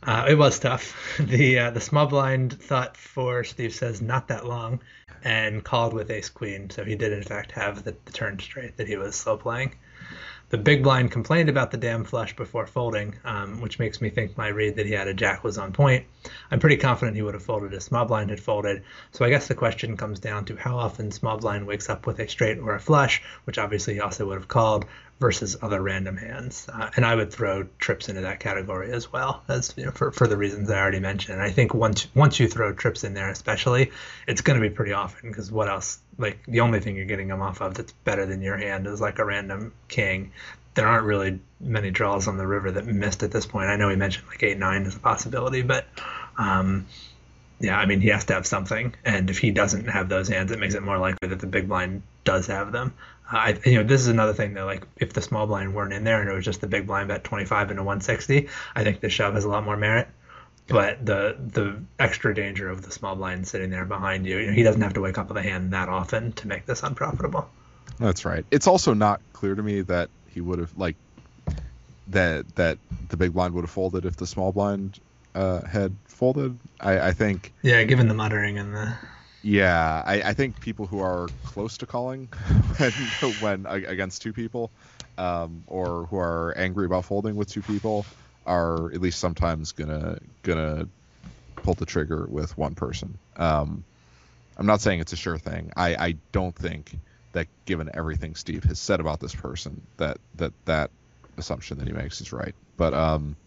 Uh, 0.04 0.26
it 0.30 0.36
was 0.36 0.60
tough. 0.60 0.96
The 1.20 1.60
uh, 1.60 1.72
the 1.72 1.82
small 1.82 2.06
blind 2.06 2.62
thought 2.62 2.96
for 2.96 3.44
Steve 3.44 3.74
says 3.74 4.02
not 4.02 4.28
that 4.28 4.46
long, 4.46 4.82
and 5.24 5.64
called 5.64 5.94
with 5.94 6.12
ace 6.12 6.30
queen. 6.30 6.70
So 6.70 6.84
he 6.84 6.96
did 6.96 7.12
in 7.12 7.24
fact 7.24 7.52
have 7.54 7.84
the, 7.84 7.96
the 8.06 8.12
turn 8.12 8.40
straight 8.40 8.78
that 8.78 8.88
he 8.88 8.98
was 8.98 9.16
slow 9.16 9.38
playing. 9.38 9.74
The 10.50 10.58
big 10.58 10.82
blind 10.82 11.12
complained 11.12 11.50
about 11.50 11.72
the 11.72 11.78
damn 11.78 12.06
flush 12.06 12.34
before 12.34 12.66
folding, 12.66 13.16
um, 13.26 13.60
which 13.60 13.80
makes 13.80 14.00
me 14.00 14.10
think 14.10 14.38
my 14.38 14.48
read 14.48 14.78
that 14.78 14.86
he 14.86 14.94
had 14.94 15.10
a 15.10 15.14
jack 15.14 15.44
was 15.44 15.58
on 15.58 15.74
point. 15.74 16.06
I'm 16.50 16.62
pretty 16.62 16.78
confident 16.78 17.18
he 17.18 17.22
would 17.22 17.34
have 17.34 17.44
folded 17.44 17.74
if 17.74 17.84
small 17.84 18.06
blind 18.06 18.30
had 18.30 18.40
folded. 18.40 18.84
So 19.12 19.26
I 19.26 19.30
guess 19.30 19.50
the 19.50 19.56
question 19.56 19.98
comes 19.98 20.22
down 20.22 20.46
to 20.46 20.56
how 20.56 20.78
often 20.78 21.12
small 21.12 21.38
blind 21.38 21.68
wakes 21.68 21.90
up 21.90 22.08
with 22.08 22.20
a 22.20 22.30
straight 22.30 22.60
or 22.60 22.76
a 22.76 22.80
flush, 22.80 23.22
which 23.44 23.58
obviously 23.58 23.96
he 23.96 24.00
also 24.00 24.26
would 24.28 24.38
have 24.38 24.48
called, 24.48 24.86
versus 25.20 25.58
other 25.62 25.82
random 25.82 26.16
hands. 26.16 26.68
Uh, 26.72 26.90
and 26.96 27.06
I 27.06 27.16
would 27.16 27.32
throw 27.32 27.68
trips 27.80 28.10
into 28.10 28.22
that 28.22 28.40
category 28.40 28.92
as 28.92 29.12
well, 29.12 29.44
as 29.48 29.74
you 29.76 29.86
know, 29.86 29.92
for, 29.92 30.12
for 30.12 30.28
the 30.28 30.38
reasons 30.38 30.70
I 30.70 30.80
already 30.80 31.00
mentioned. 31.00 31.36
And 31.36 31.44
I 31.44 31.50
think 31.52 31.74
once 31.74 32.08
once 32.16 32.40
you 32.40 32.48
throw 32.48 32.74
trips 32.74 33.04
in 33.04 33.14
there, 33.14 33.30
especially, 33.30 33.92
it's 34.28 34.42
going 34.42 34.62
to 34.62 34.68
be 34.68 34.74
pretty 34.74 34.94
often 34.94 35.30
because 35.30 35.52
what 35.52 35.70
else? 35.70 36.00
Like 36.18 36.40
the 36.48 36.60
only 36.62 36.80
thing 36.80 36.96
you're 36.96 37.06
getting 37.06 37.28
them 37.28 37.42
off 37.42 37.62
of 37.62 37.74
that's 37.74 37.92
better 37.92 38.26
than 38.26 38.42
your 38.42 38.58
hand 38.58 38.88
is 38.88 39.02
like 39.02 39.20
a 39.20 39.26
random 39.26 39.74
king. 39.88 40.32
There 40.76 40.88
aren't 40.88 41.06
really 41.06 41.40
many 41.60 41.90
draws 41.90 42.28
on 42.28 42.38
the 42.38 42.46
river 42.46 42.72
that 42.72 42.86
missed 42.86 43.24
at 43.24 43.32
this 43.32 43.48
point. 43.48 43.70
I 43.70 43.78
know 43.78 43.90
he 43.90 43.96
mentioned 43.96 44.28
like 44.28 44.44
eight 44.44 44.60
nine 44.60 44.86
as 44.86 44.96
a 44.96 45.00
possibility, 45.00 45.64
but 45.64 45.88
um, 46.38 46.86
yeah, 47.60 47.78
I 47.78 47.88
mean 47.88 48.02
he 48.02 48.10
has 48.10 48.26
to 48.26 48.36
have 48.36 48.46
something, 48.46 48.94
and 49.04 49.32
if 49.32 49.40
he 49.40 49.50
doesn't 49.50 49.88
have 49.90 50.10
those 50.10 50.28
hands, 50.28 50.52
it 50.52 50.60
makes 50.60 50.76
it 50.76 50.84
more 50.84 51.00
likely 51.00 51.30
that 51.30 51.40
the 51.40 51.48
big 51.48 51.68
blind 51.68 52.04
does 52.24 52.46
have 52.48 52.72
them. 52.72 52.94
I, 53.30 53.58
you 53.66 53.76
know, 53.76 53.84
this 53.84 54.02
is 54.02 54.08
another 54.08 54.34
thing 54.34 54.54
that, 54.54 54.64
like, 54.64 54.88
if 54.98 55.14
the 55.14 55.22
small 55.22 55.48
blind 55.48 55.74
weren't 55.74 55.94
in 55.94 56.04
there 56.04 56.22
and 56.22 56.30
it 56.30 56.34
was 56.34 56.46
just 56.46 56.62
the 56.62 56.68
big 56.68 56.88
blind 56.88 57.10
bet 57.10 57.24
25 57.24 57.72
into 57.72 57.84
160, 57.84 58.48
I 58.76 58.84
think 58.84 59.02
the 59.02 59.10
shove 59.10 59.34
has 59.34 59.44
a 59.44 59.50
lot 59.50 59.66
more 59.66 59.78
merit. 59.78 60.08
But 60.68 61.06
the 61.06 61.38
the 61.40 61.82
extra 61.98 62.36
danger 62.36 62.70
of 62.70 62.82
the 62.82 62.92
small 62.92 63.16
blind 63.16 63.48
sitting 63.48 63.70
there 63.70 63.86
behind 63.86 64.26
you, 64.26 64.38
you 64.38 64.48
know, 64.48 64.54
he 64.54 64.64
doesn't 64.64 64.82
have 64.82 64.94
to 64.96 65.02
wake 65.02 65.18
up 65.18 65.30
with 65.30 65.38
a 65.38 65.42
hand 65.42 65.72
that 65.72 65.88
often 65.88 66.34
to 66.34 66.48
make 66.48 66.66
this 66.66 66.84
unprofitable. 66.84 67.50
That's 68.00 68.26
right. 68.26 68.46
It's 68.52 68.68
also 68.68 68.94
not 68.94 69.22
clear 69.32 69.56
to 69.56 69.64
me 69.64 69.82
that 69.82 70.10
he 70.28 70.42
would 70.42 70.60
have 70.60 70.78
like 70.78 70.98
that 72.10 72.54
that 72.56 72.80
the 73.08 73.16
big 73.16 73.34
blind 73.34 73.54
would 73.54 73.62
have 73.62 73.72
folded 73.72 74.06
if 74.06 74.18
the 74.18 74.28
small 74.28 74.52
blind 74.52 75.00
uh, 75.36 75.62
had 75.66 75.96
folded. 76.06 76.58
I, 76.82 77.00
I 77.00 77.12
think. 77.14 77.54
Yeah, 77.62 77.84
given 77.84 78.10
the 78.10 78.14
muttering 78.14 78.58
and 78.58 78.74
the 78.74 78.94
yeah, 79.48 80.04
I, 80.06 80.22
I, 80.24 80.34
think 80.34 80.60
people 80.60 80.88
who 80.88 81.00
are 81.00 81.30
close 81.46 81.78
to 81.78 81.86
calling 81.86 82.26
when, 83.40 83.64
when 83.64 83.66
against 83.66 84.22
two 84.22 84.34
people, 84.34 84.72
um, 85.18 85.64
or 85.68 86.06
who 86.08 86.18
are 86.18 86.54
angry 86.58 86.86
about 86.86 87.06
folding 87.06 87.38
with 87.38 87.50
two 87.50 87.62
people, 87.62 88.06
are 88.46 88.92
at 88.92 89.00
least 89.00 89.20
sometimes 89.20 89.72
gonna 89.72 90.20
gonna 90.44 90.90
pull 91.56 91.76
the 91.76 91.86
trigger 91.86 92.28
with 92.30 92.58
one 92.58 92.76
person. 92.76 93.18
Um, 93.38 93.86
I'm 94.58 94.66
not 94.66 94.82
saying 94.82 95.00
it's 95.00 95.14
a 95.14 95.18
sure 95.18 95.38
thing. 95.38 95.72
I, 95.78 95.96
I 95.96 96.16
don't 96.34 96.56
think 96.56 97.00
that 97.32 97.48
given 97.64 97.90
everything 97.94 98.36
Steve 98.36 98.66
has 98.66 98.80
said 98.80 99.00
about 99.00 99.22
this 99.22 99.34
person, 99.34 99.82
that 99.96 100.18
that 100.36 100.52
that 100.66 100.92
assumption 101.38 101.78
that 101.78 101.88
he 101.88 101.94
makes 101.94 102.20
is 102.20 102.34
right. 102.34 102.54
But 102.76 102.94
um, 102.94 103.38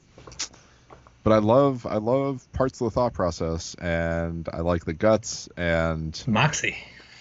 but 1.23 1.33
I 1.33 1.39
love 1.39 1.87
I 1.87 1.97
love 1.97 2.47
parts 2.53 2.81
of 2.81 2.87
the 2.87 2.91
thought 2.91 3.13
process, 3.13 3.75
and 3.75 4.49
I 4.53 4.61
like 4.61 4.85
the 4.85 4.95
guts 4.95 5.49
and 5.57 6.23
moxie. 6.27 6.77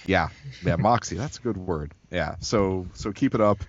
Yeah, 0.06 0.30
yeah, 0.66 0.76
moxie. 0.76 1.18
That's 1.18 1.38
a 1.38 1.42
good 1.42 1.58
word. 1.58 1.94
Yeah. 2.12 2.36
So 2.40 2.88
so 2.94 3.12
keep 3.12 3.36
it 3.36 3.42
up, 3.42 3.64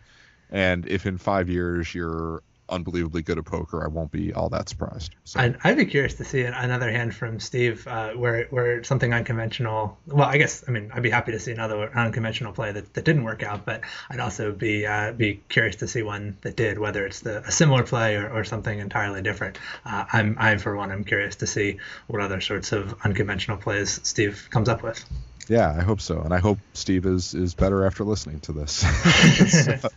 and 0.51 0.87
if 0.87 1.07
in 1.07 1.19
five 1.19 1.49
years 1.49 1.95
you're 1.95 2.43
unbelievably 2.71 3.23
good 3.23 3.39
at 3.39 3.45
poker, 3.45 3.85
I 3.85 3.89
won't 3.89 4.11
be 4.11 4.33
all 4.33 4.49
that 4.51 4.69
surprised. 4.69 5.15
So. 5.25 5.41
I'd, 5.41 5.59
I'd 5.65 5.77
be 5.77 5.87
curious 5.87 6.15
to 6.15 6.25
see 6.25 6.43
another 6.43 6.91
hand 6.91 7.15
from 7.15 7.41
Steve 7.41 7.87
uh, 7.87 8.13
where 8.13 8.47
where 8.51 8.85
something 8.85 9.13
unconventional. 9.13 9.99
Well, 10.07 10.29
I 10.29 10.39
guess 10.39 10.65
I 10.67 10.71
mean 10.71 10.91
I'd 10.95 11.03
be 11.03 11.11
happy 11.11 11.33
to 11.33 11.41
see 11.41 11.53
another 11.53 11.91
unconventional 11.97 12.53
play 12.53 12.73
that, 12.73 12.95
that 12.95 13.05
didn't 13.05 13.25
work 13.25 13.43
out, 13.43 13.65
but 13.65 13.83
I'd 14.09 14.21
also 14.21 14.53
be 14.53 14.87
uh, 14.87 15.13
be 15.13 15.43
curious 15.49 15.77
to 15.77 15.89
see 15.89 16.03
one 16.03 16.37
that 16.43 16.57
did, 16.57 16.79
whether 16.79 17.07
it's 17.07 17.21
the, 17.21 17.43
a 17.43 17.51
similar 17.51 17.83
play 17.83 18.17
or, 18.17 18.31
or 18.31 18.45
something 18.45 18.79
entirely 18.79 19.23
different. 19.23 19.59
Uh, 19.85 20.05
I'm 20.13 20.37
I 20.39 20.57
for 20.57 20.77
one 20.77 20.91
I'm 20.91 21.05
curious 21.05 21.37
to 21.37 21.47
see 21.47 21.79
what 22.07 22.21
other 22.23 22.41
sorts 22.41 22.73
of 22.73 22.95
unconventional 23.05 23.57
plays 23.57 24.01
Steve 24.03 24.49
comes 24.51 24.69
up 24.69 24.83
with. 24.83 25.05
Yeah, 25.49 25.75
I 25.77 25.83
hope 25.83 26.01
so, 26.01 26.21
and 26.21 26.33
I 26.33 26.39
hope 26.39 26.59
Steve 26.75 27.07
is 27.07 27.35
is 27.35 27.55
better 27.55 27.85
after 27.85 28.05
listening 28.05 28.41
to 28.41 28.53
this. 28.53 28.85
so. 29.81 29.89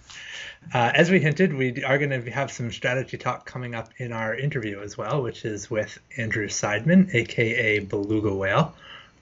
Uh, 0.74 0.92
as 0.94 1.10
we 1.12 1.20
hinted, 1.20 1.54
we 1.54 1.84
are 1.84 1.98
going 1.98 2.10
to 2.10 2.32
have 2.32 2.52
some 2.52 2.72
strategy 2.72 3.18
talk 3.18 3.46
coming 3.46 3.76
up 3.76 3.90
in 3.98 4.12
our 4.12 4.36
interview 4.36 4.82
as 4.82 4.98
well, 4.98 5.22
which 5.22 5.46
is 5.46 5.70
with 5.70 6.00
Andrew 6.18 6.48
Seidman, 6.48 7.14
aka 7.14 7.80
Beluga 7.80 8.34
Whale. 8.34 8.74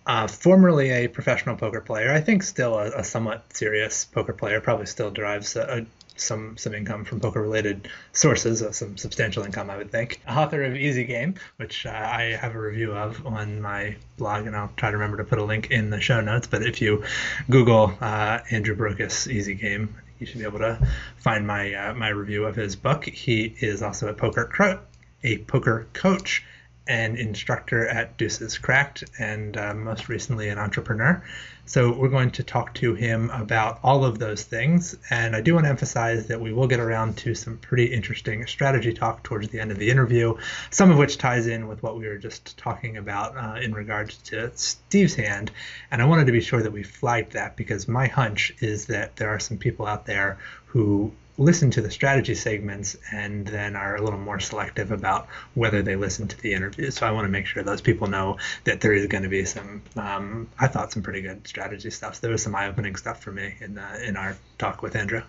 Uh, 0.05 0.27
formerly 0.27 0.89
a 0.89 1.07
professional 1.07 1.55
poker 1.55 1.81
player, 1.81 2.11
I 2.11 2.21
think 2.21 2.41
still 2.41 2.77
a, 2.77 2.99
a 2.99 3.03
somewhat 3.03 3.55
serious 3.55 4.05
poker 4.05 4.33
player, 4.33 4.59
probably 4.59 4.87
still 4.87 5.11
derives 5.11 5.55
a, 5.55 5.61
a, 5.61 5.85
some 6.15 6.57
some 6.57 6.73
income 6.73 7.05
from 7.05 7.19
poker 7.19 7.41
related 7.41 7.87
sources, 8.13 8.61
uh, 8.61 8.71
some 8.71 8.97
substantial 8.97 9.43
income, 9.43 9.69
I 9.69 9.77
would 9.77 9.91
think. 9.91 10.21
Author 10.27 10.63
of 10.63 10.75
Easy 10.75 11.03
Game, 11.03 11.35
which 11.57 11.85
uh, 11.85 11.89
I 11.89 12.37
have 12.39 12.55
a 12.55 12.59
review 12.59 12.93
of 12.93 13.25
on 13.25 13.61
my 13.61 13.95
blog, 14.17 14.47
and 14.47 14.55
I'll 14.55 14.71
try 14.75 14.91
to 14.91 14.97
remember 14.97 15.17
to 15.17 15.23
put 15.23 15.39
a 15.39 15.43
link 15.43 15.69
in 15.71 15.89
the 15.89 16.01
show 16.01 16.21
notes. 16.21 16.47
But 16.47 16.63
if 16.63 16.81
you 16.81 17.03
Google 17.49 17.93
uh, 18.01 18.39
Andrew 18.49 18.75
Brokos 18.75 19.31
Easy 19.31 19.53
Game, 19.53 19.95
you 20.21 20.27
should 20.27 20.39
be 20.39 20.45
able 20.45 20.59
to 20.59 20.77
find 21.17 21.45
my 21.45 21.73
uh, 21.73 21.93
my 21.95 22.09
review 22.09 22.45
of 22.45 22.55
his 22.55 22.75
book. 22.75 23.05
He 23.05 23.55
is 23.59 23.81
also 23.81 24.07
a 24.07 24.13
poker 24.13 24.45
cro- 24.45 24.79
a 25.23 25.39
poker 25.39 25.87
coach 25.93 26.43
and 26.87 27.17
instructor 27.17 27.87
at 27.87 28.17
Deuces 28.17 28.57
Cracked, 28.57 29.03
and 29.19 29.57
uh, 29.57 29.73
most 29.73 30.09
recently 30.09 30.49
an 30.49 30.59
entrepreneur. 30.59 31.23
So 31.65 31.93
we're 31.93 32.09
going 32.09 32.31
to 32.31 32.43
talk 32.43 32.73
to 32.75 32.93
him 32.95 33.29
about 33.29 33.79
all 33.83 34.03
of 34.03 34.19
those 34.19 34.43
things. 34.43 34.97
And 35.09 35.35
I 35.35 35.41
do 35.41 35.53
want 35.53 35.65
to 35.65 35.69
emphasize 35.69 36.27
that 36.27 36.41
we 36.41 36.51
will 36.51 36.67
get 36.67 36.79
around 36.79 37.17
to 37.19 37.35
some 37.35 37.57
pretty 37.57 37.85
interesting 37.85 38.45
strategy 38.47 38.93
talk 38.93 39.23
towards 39.23 39.49
the 39.49 39.59
end 39.59 39.71
of 39.71 39.77
the 39.77 39.89
interview, 39.89 40.35
some 40.69 40.91
of 40.91 40.97
which 40.97 41.17
ties 41.17 41.47
in 41.47 41.67
with 41.67 41.81
what 41.83 41.97
we 41.97 42.07
were 42.07 42.17
just 42.17 42.57
talking 42.57 42.97
about 42.97 43.37
uh, 43.37 43.59
in 43.61 43.73
regards 43.73 44.17
to 44.17 44.51
Steve's 44.55 45.15
hand. 45.15 45.51
And 45.91 46.01
I 46.01 46.05
wanted 46.05 46.25
to 46.25 46.31
be 46.31 46.41
sure 46.41 46.61
that 46.61 46.71
we 46.71 46.83
flagged 46.83 47.33
that 47.33 47.55
because 47.55 47.87
my 47.87 48.07
hunch 48.07 48.53
is 48.59 48.87
that 48.87 49.15
there 49.15 49.29
are 49.29 49.39
some 49.39 49.57
people 49.57 49.85
out 49.85 50.05
there 50.05 50.39
who 50.65 51.11
listen 51.41 51.71
to 51.71 51.81
the 51.81 51.91
strategy 51.91 52.35
segments 52.35 52.95
and 53.11 53.47
then 53.47 53.75
are 53.75 53.95
a 53.95 54.01
little 54.01 54.19
more 54.19 54.39
selective 54.39 54.91
about 54.91 55.27
whether 55.55 55.81
they 55.81 55.95
listen 55.95 56.27
to 56.27 56.37
the 56.41 56.53
interviews. 56.53 56.95
So 56.95 57.07
I 57.07 57.11
want 57.11 57.25
to 57.25 57.29
make 57.29 57.47
sure 57.47 57.63
those 57.63 57.81
people 57.81 58.07
know 58.07 58.37
that 58.63 58.81
there 58.81 58.93
is 58.93 59.07
going 59.07 59.23
to 59.23 59.29
be 59.29 59.45
some. 59.45 59.81
Um, 59.95 60.47
I 60.59 60.67
thought 60.67 60.91
some 60.91 61.01
pretty 61.01 61.21
good 61.21 61.47
strategy 61.47 61.89
stuff. 61.89 62.15
So 62.15 62.21
there 62.21 62.31
was 62.31 62.43
some 62.43 62.55
eye-opening 62.55 62.95
stuff 62.95 63.21
for 63.21 63.31
me 63.31 63.55
in 63.59 63.75
the, 63.75 64.07
in 64.07 64.17
our 64.17 64.37
talk 64.57 64.81
with 64.81 64.95
Andrew. 64.95 65.23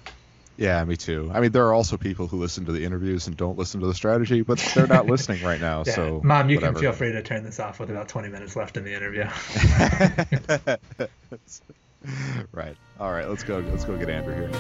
Yeah, 0.59 0.85
me 0.85 0.97
too. 0.97 1.31
I 1.33 1.41
mean, 1.41 1.51
there 1.51 1.67
are 1.67 1.73
also 1.73 1.97
people 1.97 2.27
who 2.27 2.37
listen 2.39 2.67
to 2.67 2.73
the 2.73 2.85
interviews 2.85 3.27
and 3.27 3.37
don't 3.37 3.59
listen 3.59 3.81
to 3.81 3.87
the 3.87 3.95
strategy, 3.95 4.43
but 4.43 4.59
they're 4.75 4.87
not 4.87 5.07
listening 5.07 5.43
right 5.43 5.61
now. 5.61 5.83
yeah. 5.87 5.95
So, 5.95 6.21
mom, 6.23 6.51
you 6.51 6.57
whatever. 6.57 6.75
can 6.75 6.83
feel 6.83 6.93
free 6.93 7.13
to 7.13 7.23
turn 7.23 7.43
this 7.43 7.59
off 7.59 7.81
with 7.81 7.91
about 7.91 8.09
20 8.09 8.29
minutes 8.29 8.55
left 8.55 8.77
in 8.77 8.85
the 8.85 8.95
interview. 8.95 9.25
right. 12.53 12.77
All 12.99 13.13
right. 13.13 13.29
Let's 13.29 13.43
go. 13.43 13.59
Let's 13.59 13.85
go 13.85 13.97
get 13.97 14.11
Andrew 14.11 14.35
here. 14.35 14.51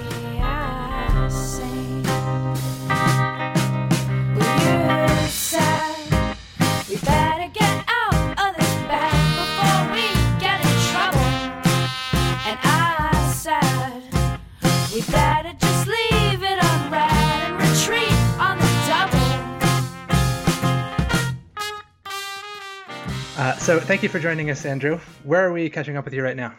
Uh, 23.42 23.56
so 23.56 23.80
thank 23.80 24.04
you 24.04 24.08
for 24.08 24.20
joining 24.20 24.50
us, 24.50 24.64
Andrew. 24.64 25.00
Where 25.24 25.44
are 25.44 25.52
we 25.52 25.68
catching 25.68 25.96
up 25.96 26.04
with 26.04 26.14
you 26.14 26.22
right 26.22 26.36
now? 26.36 26.54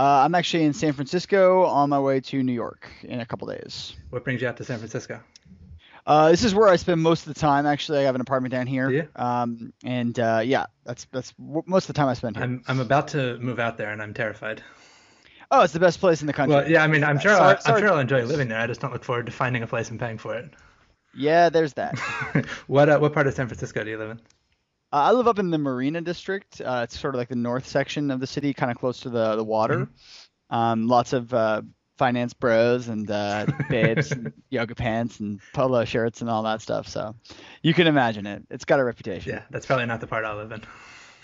Uh, 0.00 0.22
I'm 0.24 0.34
actually 0.34 0.64
in 0.64 0.72
San 0.72 0.94
Francisco 0.94 1.66
on 1.66 1.90
my 1.90 2.00
way 2.00 2.20
to 2.20 2.42
New 2.42 2.54
York 2.54 2.88
in 3.02 3.20
a 3.20 3.26
couple 3.26 3.46
days. 3.48 3.94
What 4.08 4.24
brings 4.24 4.40
you 4.40 4.48
out 4.48 4.56
to 4.56 4.64
San 4.64 4.78
Francisco? 4.78 5.20
Uh, 6.06 6.30
this 6.30 6.42
is 6.42 6.54
where 6.54 6.68
I 6.68 6.76
spend 6.76 7.02
most 7.02 7.26
of 7.26 7.34
the 7.34 7.38
time. 7.38 7.66
Actually, 7.66 7.98
I 7.98 8.02
have 8.04 8.14
an 8.14 8.22
apartment 8.22 8.50
down 8.50 8.66
here. 8.66 8.88
Yeah. 8.88 9.02
Um, 9.14 9.74
and 9.84 10.18
uh, 10.18 10.40
yeah, 10.42 10.64
that's 10.86 11.06
that's 11.12 11.34
most 11.38 11.84
of 11.84 11.88
the 11.88 11.98
time 11.98 12.08
I 12.08 12.14
spend 12.14 12.36
here. 12.36 12.44
I'm 12.44 12.62
I'm 12.66 12.80
about 12.80 13.08
to 13.08 13.36
move 13.40 13.58
out 13.58 13.76
there, 13.76 13.90
and 13.90 14.00
I'm 14.00 14.14
terrified. 14.14 14.62
Oh, 15.50 15.60
it's 15.60 15.74
the 15.74 15.80
best 15.80 16.00
place 16.00 16.22
in 16.22 16.26
the 16.26 16.32
country. 16.32 16.56
Well, 16.56 16.70
yeah, 16.70 16.82
I 16.82 16.86
mean, 16.86 17.04
I'm 17.04 17.18
sure 17.18 17.34
sorry, 17.34 17.58
I'll, 17.66 17.74
I'm 17.74 17.80
sure 17.80 17.90
I'll 17.90 17.98
enjoy 17.98 18.24
living 18.24 18.48
there. 18.48 18.58
I 18.58 18.66
just 18.66 18.80
don't 18.80 18.94
look 18.94 19.04
forward 19.04 19.26
to 19.26 19.32
finding 19.32 19.62
a 19.62 19.66
place 19.66 19.90
and 19.90 20.00
paying 20.00 20.16
for 20.16 20.34
it. 20.34 20.48
Yeah, 21.14 21.50
there's 21.50 21.74
that. 21.74 21.98
what 22.68 22.88
uh, 22.88 22.98
what 23.00 23.12
part 23.12 23.26
of 23.26 23.34
San 23.34 23.48
Francisco 23.48 23.84
do 23.84 23.90
you 23.90 23.98
live 23.98 24.12
in? 24.12 24.20
Uh, 24.92 24.96
I 24.96 25.12
live 25.12 25.28
up 25.28 25.38
in 25.38 25.50
the 25.50 25.58
Marina 25.58 26.00
District. 26.00 26.60
Uh, 26.60 26.80
it's 26.84 26.98
sort 26.98 27.14
of 27.14 27.18
like 27.18 27.28
the 27.28 27.36
north 27.36 27.66
section 27.66 28.10
of 28.10 28.18
the 28.18 28.26
city, 28.26 28.52
kind 28.52 28.72
of 28.72 28.78
close 28.78 29.00
to 29.00 29.10
the 29.10 29.36
the 29.36 29.44
water. 29.44 29.86
Mm-hmm. 29.86 30.56
Um, 30.56 30.88
lots 30.88 31.12
of 31.12 31.32
uh, 31.32 31.62
finance 31.96 32.32
bros 32.32 32.88
and 32.88 33.08
uh, 33.08 33.46
babes, 33.70 34.10
and 34.10 34.32
yoga 34.48 34.74
pants 34.74 35.20
and 35.20 35.40
polo 35.52 35.84
shirts 35.84 36.22
and 36.22 36.30
all 36.30 36.42
that 36.42 36.60
stuff. 36.60 36.88
So 36.88 37.14
you 37.62 37.72
can 37.72 37.86
imagine 37.86 38.26
it. 38.26 38.42
It's 38.50 38.64
got 38.64 38.80
a 38.80 38.84
reputation. 38.84 39.32
Yeah, 39.32 39.42
that's 39.50 39.66
probably 39.66 39.86
not 39.86 40.00
the 40.00 40.08
part 40.08 40.24
I 40.24 40.34
live 40.34 40.50
in. 40.50 40.62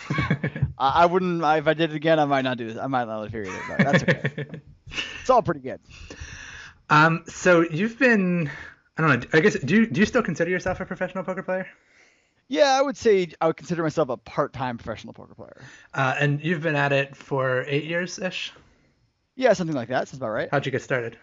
I, 0.79 1.03
I 1.03 1.07
wouldn't. 1.07 1.43
I, 1.43 1.59
if 1.59 1.67
I 1.67 1.75
did 1.75 1.91
it 1.91 1.97
again, 1.97 2.21
I 2.21 2.25
might 2.25 2.43
not 2.43 2.59
do 2.59 2.69
this. 2.69 2.79
I 2.79 2.87
might 2.87 3.07
not 3.07 3.23
have 3.23 3.33
figured 3.33 3.55
it, 3.55 3.63
but 3.69 3.79
that's 3.79 4.03
okay. 4.03 4.61
it's 5.21 5.31
all 5.31 5.43
pretty 5.43 5.61
good. 5.61 5.81
um, 6.89 7.25
so 7.27 7.63
you've 7.63 7.99
been, 7.99 8.49
I 8.97 9.03
don't 9.03 9.25
know. 9.25 9.29
I 9.33 9.41
guess 9.41 9.59
do 9.59 9.75
you 9.75 9.87
do 9.87 9.99
you 9.99 10.07
still 10.07 10.23
consider 10.23 10.53
yourself 10.53 10.79
a 10.79 10.85
professional 10.85 11.25
poker 11.25 11.43
player? 11.43 11.67
Yeah, 12.49 12.79
I 12.79 12.83
would 12.83 12.97
say 12.97 13.29
I 13.41 13.49
would 13.49 13.57
consider 13.57 13.83
myself 13.83 14.09
a 14.09 14.17
part-time 14.17 14.79
professional 14.79 15.13
poker 15.13 15.35
player. 15.35 15.63
Uh, 15.93 16.15
and 16.19 16.43
you've 16.45 16.63
been 16.63 16.77
at 16.77 16.93
it 16.93 17.17
for 17.17 17.65
eight 17.67 17.85
years 17.85 18.19
ish. 18.19 18.53
Yeah, 19.35 19.53
something 19.53 19.77
like 19.77 19.89
that. 19.89 20.09
Sounds 20.09 20.19
about 20.19 20.31
right. 20.31 20.49
How'd 20.51 20.65
you 20.65 20.73
get 20.73 20.83
started? 20.83 21.19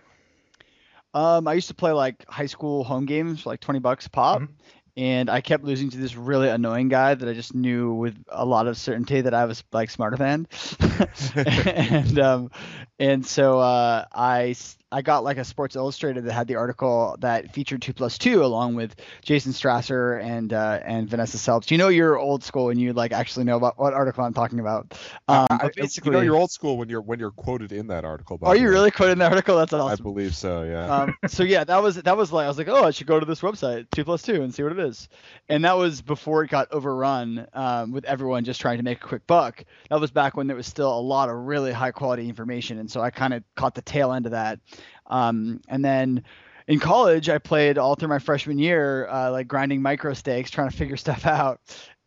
Um, 1.13 1.47
I 1.47 1.53
used 1.53 1.67
to 1.69 1.75
play 1.75 1.91
like 1.91 2.27
high 2.27 2.47
school 2.47 2.83
home 2.83 3.05
games 3.05 3.41
for 3.43 3.49
like 3.51 3.59
20 3.59 3.79
bucks 3.79 4.07
a 4.07 4.09
pop. 4.09 4.41
Mhm. 4.41 4.49
And 4.95 5.29
I 5.29 5.41
kept 5.41 5.63
losing 5.63 5.89
to 5.89 5.97
this 5.97 6.15
really 6.15 6.49
annoying 6.49 6.87
guy 6.87 7.15
that 7.15 7.27
I 7.27 7.33
just 7.33 7.55
knew 7.55 7.93
with 7.93 8.15
a 8.29 8.45
lot 8.45 8.67
of 8.67 8.77
certainty 8.77 9.21
that 9.21 9.33
I 9.33 9.45
was 9.45 9.63
like 9.71 9.89
smarter 9.89 10.17
than. 10.17 10.47
and 11.35 12.19
um, 12.19 12.51
and 12.99 13.25
so 13.25 13.59
uh, 13.59 14.05
I 14.13 14.53
I 14.93 15.01
got 15.01 15.23
like 15.23 15.37
a 15.37 15.43
Sports 15.43 15.75
Illustrated 15.75 16.25
that 16.25 16.33
had 16.33 16.47
the 16.47 16.55
article 16.55 17.17
that 17.19 17.51
featured 17.53 17.81
two 17.81 17.93
plus 17.93 18.17
two 18.17 18.43
along 18.43 18.75
with 18.75 18.95
Jason 19.23 19.51
Strasser 19.51 20.23
and 20.23 20.53
uh, 20.53 20.79
and 20.85 21.09
Vanessa 21.09 21.37
Selbst. 21.37 21.71
You 21.71 21.77
know 21.77 21.87
you're 21.87 22.17
old 22.17 22.43
school 22.43 22.69
and 22.69 22.79
you 22.79 22.93
like 22.93 23.11
actually 23.11 23.45
know 23.45 23.57
about 23.57 23.79
what 23.79 23.93
article 23.93 24.23
I'm 24.23 24.33
talking 24.33 24.59
about. 24.59 24.93
Um, 25.27 25.47
I, 25.49 25.59
I- 25.65 25.69
basically, 25.75 26.11
you 26.11 26.17
know, 26.17 26.21
you're 26.21 26.35
old 26.35 26.51
school 26.51 26.77
when 26.77 26.89
you're 26.89 27.01
when 27.01 27.19
you're 27.19 27.31
quoted 27.31 27.71
in 27.71 27.87
that 27.87 28.05
article. 28.05 28.37
by 28.37 28.47
are 28.47 28.55
you 28.55 28.65
way. 28.65 28.71
really 28.71 28.91
quoting 28.91 29.17
the 29.17 29.29
article? 29.29 29.57
That's 29.57 29.73
awesome. 29.73 29.99
I 29.99 30.01
believe 30.01 30.35
so. 30.35 30.63
Yeah. 30.63 30.95
um, 30.95 31.15
so 31.27 31.43
yeah, 31.43 31.63
that 31.63 31.81
was 31.81 31.95
that 31.95 32.15
was 32.15 32.31
like 32.31 32.45
I 32.45 32.47
was 32.47 32.57
like, 32.57 32.67
oh, 32.67 32.83
I 32.83 32.91
should 32.91 33.07
go 33.07 33.19
to 33.19 33.25
this 33.25 33.41
website, 33.41 33.87
two 33.91 34.03
plus 34.03 34.21
two, 34.21 34.43
and 34.43 34.53
see 34.53 34.63
what 34.63 34.73
it 34.73 34.79
is. 34.79 35.09
And 35.49 35.65
that 35.65 35.75
was 35.75 36.01
before 36.01 36.43
it 36.43 36.49
got 36.51 36.71
overrun 36.71 37.47
um, 37.53 37.91
with 37.91 38.05
everyone 38.05 38.43
just 38.43 38.61
trying 38.61 38.77
to 38.77 38.83
make 38.83 39.03
a 39.03 39.07
quick 39.07 39.25
buck. 39.25 39.65
That 39.89 39.99
was 39.99 40.11
back 40.11 40.37
when 40.37 40.47
there 40.47 40.55
was 40.55 40.67
still 40.67 40.95
a 40.95 41.01
lot 41.01 41.29
of 41.29 41.35
really 41.35 41.71
high 41.71 41.91
quality 41.91 42.29
information, 42.29 42.77
and 42.77 42.89
so 42.89 43.01
I 43.01 43.09
kind 43.09 43.33
of 43.33 43.43
caught 43.55 43.75
the 43.75 43.81
tail 43.81 44.11
end 44.13 44.25
of 44.25 44.33
that. 44.33 44.59
Um, 45.07 45.61
and 45.67 45.83
then 45.83 46.23
in 46.67 46.79
college, 46.79 47.29
I 47.29 47.37
played 47.37 47.77
all 47.77 47.95
through 47.95 48.09
my 48.09 48.19
freshman 48.19 48.59
year, 48.59 49.07
uh, 49.07 49.31
like 49.31 49.47
grinding 49.47 49.81
micro 49.81 50.13
stakes, 50.13 50.49
trying 50.49 50.69
to 50.69 50.75
figure 50.75 50.97
stuff 51.05 51.25
out, 51.25 51.59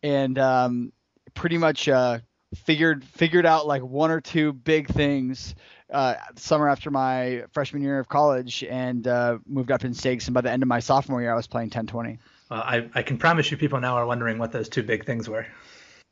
and 0.03 0.37
um, 0.39 0.91
pretty 1.33 1.57
much 1.57 1.87
uh, 1.87 2.19
figured 2.55 3.03
figured 3.03 3.45
out 3.45 3.67
like 3.67 3.83
one 3.83 4.11
or 4.11 4.21
two 4.21 4.53
big 4.53 4.87
things 4.87 5.55
uh, 5.91 6.15
summer 6.35 6.67
after 6.67 6.91
my 6.91 7.43
freshman 7.53 7.81
year 7.81 7.99
of 7.99 8.09
college 8.09 8.63
and 8.63 9.07
uh, 9.07 9.37
moved 9.45 9.71
up 9.71 9.83
in 9.85 9.93
stakes. 9.93 10.27
And 10.27 10.33
by 10.33 10.41
the 10.41 10.51
end 10.51 10.63
of 10.63 10.69
my 10.69 10.79
sophomore 10.79 11.21
year, 11.21 11.31
I 11.31 11.35
was 11.35 11.47
playing 11.47 11.67
1020. 11.67 12.19
Well, 12.49 12.61
I, 12.61 12.89
I 12.93 13.01
can 13.03 13.17
promise 13.17 13.51
you 13.51 13.57
people 13.57 13.79
now 13.79 13.95
are 13.95 14.05
wondering 14.05 14.37
what 14.37 14.51
those 14.51 14.69
two 14.69 14.83
big 14.83 15.05
things 15.05 15.29
were. 15.29 15.45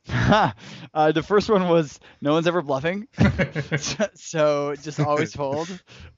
uh, 0.93 1.11
the 1.11 1.23
first 1.23 1.49
one 1.49 1.67
was 1.67 1.99
no 2.21 2.33
one's 2.33 2.47
ever 2.47 2.61
bluffing, 2.61 3.07
so, 4.15 4.75
just 4.81 4.99
always 4.99 5.33
fold. 5.33 5.67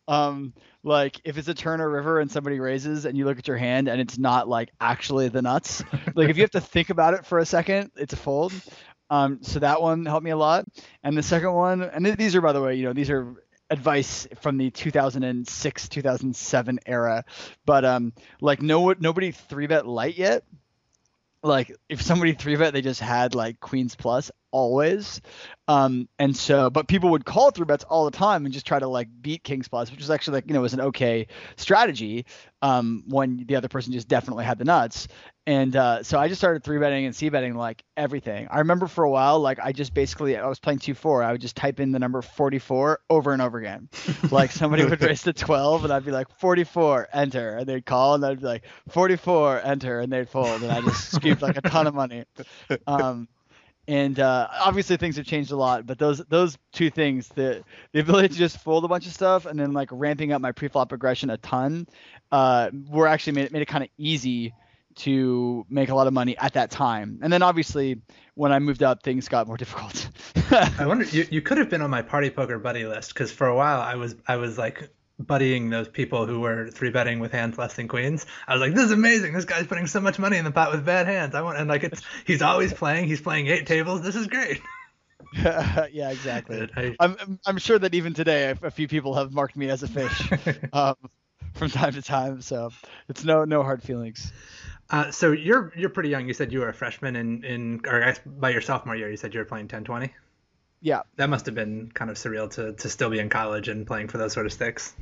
Um, 0.07 0.53
like 0.83 1.19
if 1.23 1.37
it's 1.37 1.47
a 1.47 1.53
turn 1.53 1.81
or 1.81 1.89
river 1.89 2.19
and 2.19 2.29
somebody 2.29 2.59
raises 2.59 3.05
and 3.05 3.17
you 3.17 3.25
look 3.25 3.39
at 3.39 3.47
your 3.47 3.57
hand 3.57 3.87
and 3.87 3.99
it's 4.01 4.17
not 4.17 4.47
like 4.47 4.69
actually 4.79 5.29
the 5.29 5.41
nuts, 5.41 5.83
like 6.15 6.29
if 6.29 6.37
you 6.37 6.43
have 6.43 6.51
to 6.51 6.61
think 6.61 6.89
about 6.89 7.13
it 7.13 7.25
for 7.25 7.39
a 7.39 7.45
second, 7.45 7.91
it's 7.95 8.13
a 8.13 8.17
fold. 8.17 8.53
Um, 9.09 9.39
so 9.41 9.59
that 9.59 9.81
one 9.81 10.05
helped 10.05 10.25
me 10.25 10.31
a 10.31 10.37
lot. 10.37 10.65
And 11.03 11.17
the 11.17 11.23
second 11.23 11.53
one, 11.53 11.81
and 11.81 12.03
th- 12.05 12.17
these 12.17 12.35
are 12.35 12.41
by 12.41 12.51
the 12.51 12.61
way, 12.61 12.75
you 12.75 12.83
know, 12.83 12.93
these 12.93 13.09
are 13.09 13.35
advice 13.69 14.27
from 14.39 14.57
the 14.57 14.69
2006 14.71 15.89
2007 15.89 16.79
era, 16.85 17.23
but 17.65 17.85
um, 17.85 18.13
like 18.41 18.61
no 18.61 18.93
nobody 18.99 19.31
three 19.31 19.67
bet 19.67 19.87
light 19.87 20.17
yet 20.17 20.43
like 21.47 21.75
if 21.89 22.01
somebody 22.01 22.33
three 22.33 22.55
bet 22.55 22.73
they 22.73 22.81
just 22.81 22.99
had 23.01 23.33
like 23.33 23.59
queens 23.59 23.95
plus 23.95 24.31
always. 24.51 25.21
Um 25.67 26.07
and 26.17 26.35
so 26.35 26.69
but 26.69 26.87
people 26.87 27.11
would 27.11 27.25
call 27.25 27.51
three 27.51 27.65
bets 27.65 27.83
all 27.83 28.05
the 28.05 28.11
time 28.11 28.45
and 28.45 28.53
just 28.53 28.65
try 28.65 28.79
to 28.79 28.87
like 28.87 29.09
beat 29.21 29.43
kings 29.43 29.67
plus 29.67 29.91
which 29.91 29.99
was 29.99 30.09
actually 30.09 30.35
like 30.35 30.47
you 30.47 30.53
know 30.53 30.61
was 30.61 30.73
an 30.73 30.79
okay 30.79 31.27
strategy 31.57 32.25
um 32.61 33.03
when 33.07 33.43
the 33.47 33.55
other 33.57 33.67
person 33.67 33.91
just 33.93 34.07
definitely 34.07 34.45
had 34.45 34.57
the 34.57 34.65
nuts. 34.65 35.07
And 35.45 35.75
uh 35.75 36.03
so 36.03 36.19
i 36.19 36.27
just 36.27 36.39
started 36.39 36.63
three 36.63 36.79
betting 36.79 37.05
and 37.05 37.15
c 37.15 37.29
betting 37.29 37.55
like 37.55 37.83
everything. 37.97 38.47
I 38.49 38.59
remember 38.59 38.87
for 38.87 39.03
a 39.03 39.09
while 39.09 39.39
like 39.39 39.59
i 39.61 39.71
just 39.73 39.93
basically 39.93 40.37
i 40.37 40.47
was 40.47 40.59
playing 40.59 40.79
2-4 40.79 41.23
i 41.25 41.31
would 41.33 41.41
just 41.41 41.55
type 41.55 41.79
in 41.79 41.91
the 41.91 41.99
number 41.99 42.21
44 42.21 42.99
over 43.09 43.33
and 43.33 43.41
over 43.41 43.57
again. 43.57 43.89
Like 44.31 44.51
somebody 44.51 44.83
would 44.85 45.01
raise 45.01 45.23
to 45.23 45.33
12 45.33 45.83
and 45.83 45.93
i'd 45.93 46.05
be 46.05 46.11
like 46.11 46.27
44 46.39 47.09
enter. 47.13 47.57
And 47.57 47.67
they'd 47.67 47.85
call 47.85 48.15
and 48.15 48.25
i'd 48.25 48.39
be 48.39 48.45
like 48.45 48.63
44 48.89 49.61
enter. 49.63 49.99
And 49.99 50.11
they'd 50.11 50.29
fold. 50.29 50.63
And 50.63 50.71
i 50.71 50.81
just 50.81 51.11
scooped 51.11 51.41
like 51.41 51.57
a 51.57 51.61
ton 51.61 51.87
of 51.87 51.93
money. 51.93 52.23
Um 52.87 53.27
and 53.87 54.19
uh, 54.19 54.47
obviously 54.59 54.97
things 54.97 55.15
have 55.15 55.25
changed 55.25 55.51
a 55.51 55.55
lot 55.55 55.85
but 55.85 55.97
those 55.97 56.19
those 56.25 56.57
two 56.73 56.89
things 56.89 57.29
the 57.29 57.63
the 57.93 57.99
ability 57.99 58.29
to 58.29 58.35
just 58.35 58.57
fold 58.59 58.83
a 58.83 58.87
bunch 58.87 59.05
of 59.07 59.13
stuff 59.13 59.45
and 59.45 59.59
then 59.59 59.73
like 59.73 59.89
ramping 59.91 60.31
up 60.31 60.41
my 60.41 60.51
pre-flop 60.51 60.91
aggression 60.91 61.29
a 61.29 61.37
ton 61.37 61.87
uh, 62.31 62.69
were 62.89 63.07
actually 63.07 63.33
made, 63.33 63.51
made 63.51 63.61
it 63.61 63.67
kind 63.67 63.83
of 63.83 63.89
easy 63.97 64.53
to 64.95 65.65
make 65.69 65.89
a 65.89 65.95
lot 65.95 66.07
of 66.07 66.13
money 66.13 66.35
at 66.39 66.53
that 66.53 66.71
time. 66.71 67.19
And 67.21 67.31
then 67.31 67.43
obviously 67.43 68.01
when 68.33 68.51
i 68.51 68.59
moved 68.59 68.83
up 68.83 69.03
things 69.03 69.27
got 69.27 69.47
more 69.47 69.57
difficult. 69.63 70.09
I 70.51 70.85
wonder 70.85 71.05
you, 71.05 71.25
you 71.29 71.41
could 71.41 71.57
have 71.57 71.69
been 71.69 71.81
on 71.81 71.89
my 71.89 72.01
party 72.01 72.29
poker 72.29 72.59
buddy 72.59 72.85
list 72.85 73.13
because 73.13 73.31
for 73.31 73.47
a 73.47 73.55
while 73.55 73.81
I 73.81 73.95
was 73.95 74.15
I 74.27 74.37
was 74.37 74.57
like 74.57 74.89
buddying 75.21 75.71
those 75.71 75.87
people 75.87 76.25
who 76.27 76.39
were 76.41 76.69
three 76.69 76.91
betting 76.91 77.19
with 77.19 77.31
hands 77.31 77.57
less 77.57 77.73
than 77.75 77.87
queens. 77.87 78.25
I 78.47 78.53
was 78.53 78.61
like, 78.61 78.73
this 78.75 78.85
is 78.85 78.91
amazing. 78.91 79.33
This 79.33 79.45
guy's 79.45 79.67
putting 79.67 79.87
so 79.87 79.99
much 79.99 80.19
money 80.19 80.37
in 80.37 80.45
the 80.45 80.51
pot 80.51 80.71
with 80.71 80.85
bad 80.85 81.07
hands. 81.07 81.33
I 81.35 81.41
want 81.41 81.57
and 81.57 81.67
like 81.69 81.83
it's 81.83 82.01
he's 82.25 82.41
always 82.41 82.73
playing. 82.73 83.07
He's 83.07 83.21
playing 83.21 83.47
eight 83.47 83.65
tables. 83.65 84.01
This 84.01 84.15
is 84.15 84.27
great. 84.27 84.61
yeah 85.33 86.09
exactly 86.11 86.69
I- 86.77 86.95
I'm, 86.99 87.39
I'm 87.45 87.57
sure 87.57 87.77
that 87.79 87.93
even 87.93 88.13
today 88.13 88.51
a, 88.51 88.67
a 88.67 88.71
few 88.71 88.87
people 88.87 89.15
have 89.15 89.33
marked 89.33 89.57
me 89.57 89.69
as 89.69 89.83
a 89.83 89.87
fish 89.87 90.31
um, 90.73 90.95
from 91.53 91.69
time 91.69 91.93
to 91.93 92.01
time 92.01 92.41
so 92.41 92.69
it's 93.09 93.25
no 93.25 93.43
no 93.43 93.61
hard 93.63 93.83
feelings 93.83 94.31
Uh, 94.89 95.11
so 95.11 95.33
you're 95.33 95.73
you're 95.75 95.89
pretty 95.89 96.07
young. 96.09 96.27
You 96.27 96.33
said 96.33 96.53
you 96.53 96.59
were 96.59 96.69
a 96.69 96.73
freshman 96.73 97.17
in 97.17 97.43
in 97.43 97.81
or 97.85 98.13
by 98.25 98.51
your 98.51 98.61
sophomore 98.61 98.95
year. 98.95 99.09
You 99.09 99.17
said 99.17 99.33
you 99.33 99.41
were 99.41 99.45
playing 99.45 99.67
10-20. 99.67 100.11
Yeah 100.81 101.01
That 101.15 101.29
must 101.29 101.45
have 101.45 101.55
been 101.55 101.91
kind 101.93 102.11
of 102.11 102.17
surreal 102.17 102.49
to 102.51 102.73
to 102.73 102.89
still 102.89 103.09
be 103.09 103.19
in 103.19 103.29
college 103.29 103.67
and 103.67 103.85
playing 103.85 104.07
for 104.07 104.17
those 104.17 104.33
sort 104.33 104.45
of 104.45 104.53
sticks. 104.53 104.93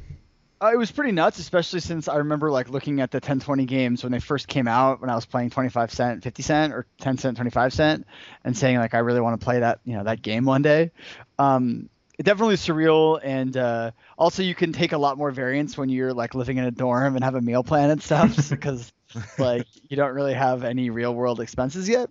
Uh, 0.61 0.71
it 0.73 0.77
was 0.77 0.89
pretty 0.89 1.11
nuts, 1.11 1.37
especially 1.37 1.81
since 1.81 2.07
I 2.07 2.15
remember 2.17 2.49
like 2.49 2.69
looking 2.69 3.01
at 3.01 3.11
the 3.11 3.17
1020 3.17 3.65
games 3.65 4.03
when 4.03 4.13
they 4.13 4.21
first 4.21 4.47
came 4.47 4.69
out 4.69 5.01
when 5.01 5.09
I 5.09 5.15
was 5.15 5.25
playing 5.25 5.49
25 5.49 5.91
cent, 5.91 6.23
50 6.23 6.43
cent, 6.43 6.73
or 6.73 6.85
10 7.01 7.17
cent, 7.17 7.35
25 7.35 7.73
cent, 7.73 8.07
and 8.43 8.55
saying 8.55 8.77
like 8.77 8.93
I 8.93 8.99
really 8.99 9.19
want 9.19 9.39
to 9.39 9.43
play 9.43 9.59
that 9.59 9.79
you 9.83 9.97
know 9.97 10.05
that 10.05 10.21
game 10.21 10.45
one 10.45 10.61
day. 10.61 10.91
Um, 11.37 11.89
it 12.17 12.23
definitely 12.23 12.55
surreal, 12.55 13.19
and 13.21 13.55
uh, 13.57 13.91
also 14.17 14.43
you 14.43 14.55
can 14.55 14.71
take 14.71 14.93
a 14.93 14.97
lot 14.97 15.17
more 15.17 15.31
variance 15.31 15.77
when 15.77 15.89
you're 15.89 16.13
like 16.13 16.33
living 16.33 16.55
in 16.57 16.63
a 16.63 16.71
dorm 16.71 17.15
and 17.15 17.23
have 17.25 17.35
a 17.35 17.41
meal 17.41 17.63
plan 17.63 17.89
and 17.89 18.01
stuff 18.01 18.49
because 18.49 18.93
like 19.37 19.67
you 19.89 19.97
don't 19.97 20.13
really 20.13 20.33
have 20.33 20.63
any 20.63 20.89
real 20.89 21.13
world 21.13 21.41
expenses 21.41 21.89
yet. 21.89 22.09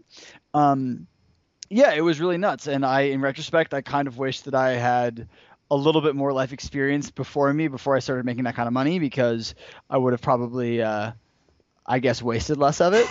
Um, 0.53 1.07
yeah, 1.75 1.93
it 1.93 2.03
was 2.03 2.21
really 2.21 2.39
nuts, 2.39 2.69
and 2.69 2.87
I 2.87 3.03
in 3.03 3.21
retrospect 3.21 3.75
I 3.75 3.81
kind 3.81 4.07
of 4.07 4.17
wish 4.17 4.43
that 4.43 4.55
I 4.55 4.75
had 4.75 5.27
a 5.73 5.77
little 5.77 6.01
bit 6.01 6.15
more 6.15 6.33
life 6.33 6.53
experience 6.53 7.11
before 7.11 7.53
me 7.53 7.67
before 7.67 7.97
I 7.97 7.99
started 7.99 8.25
making 8.25 8.45
that 8.45 8.55
kind 8.55 8.69
of 8.69 8.73
money 8.73 9.01
because 9.01 9.57
I 9.91 9.99
would 9.99 10.13
have 10.13 10.23
probably 10.23 10.81
uh, 10.81 11.11
I 11.85 11.99
guess 11.99 12.23
wasted 12.23 12.59
less 12.59 12.81
of 12.81 12.95
it. 12.95 13.11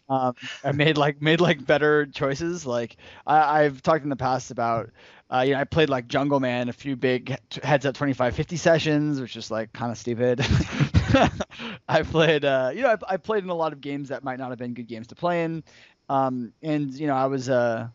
um, 0.08 0.34
I 0.64 0.72
made 0.72 0.98
like 0.98 1.22
made 1.22 1.40
like 1.40 1.64
better 1.64 2.06
choices. 2.06 2.66
Like 2.66 2.96
I, 3.28 3.62
I've 3.62 3.80
talked 3.80 4.02
in 4.02 4.10
the 4.10 4.16
past 4.16 4.50
about 4.50 4.90
uh, 5.32 5.44
you 5.46 5.52
know 5.52 5.60
I 5.60 5.64
played 5.64 5.88
like 5.88 6.08
Jungleman 6.08 6.68
a 6.68 6.72
few 6.72 6.96
big 6.96 7.36
heads 7.62 7.86
up 7.86 7.94
25 7.94 8.34
50 8.34 8.56
sessions, 8.56 9.20
which 9.20 9.36
is 9.36 9.52
like 9.52 9.72
kind 9.72 9.92
of 9.92 9.98
stupid. 9.98 10.40
I 11.88 12.02
played 12.02 12.44
uh, 12.44 12.72
you 12.74 12.82
know 12.82 12.88
I, 12.88 13.14
I 13.14 13.16
played 13.18 13.44
in 13.44 13.50
a 13.50 13.54
lot 13.54 13.72
of 13.72 13.80
games 13.80 14.08
that 14.08 14.24
might 14.24 14.40
not 14.40 14.50
have 14.50 14.58
been 14.58 14.74
good 14.74 14.88
games 14.88 15.06
to 15.08 15.14
play 15.14 15.44
in. 15.44 15.62
Um, 16.08 16.52
and 16.60 16.92
you 16.92 17.06
know 17.06 17.14
I 17.14 17.26
was 17.26 17.48
uh 17.48 17.86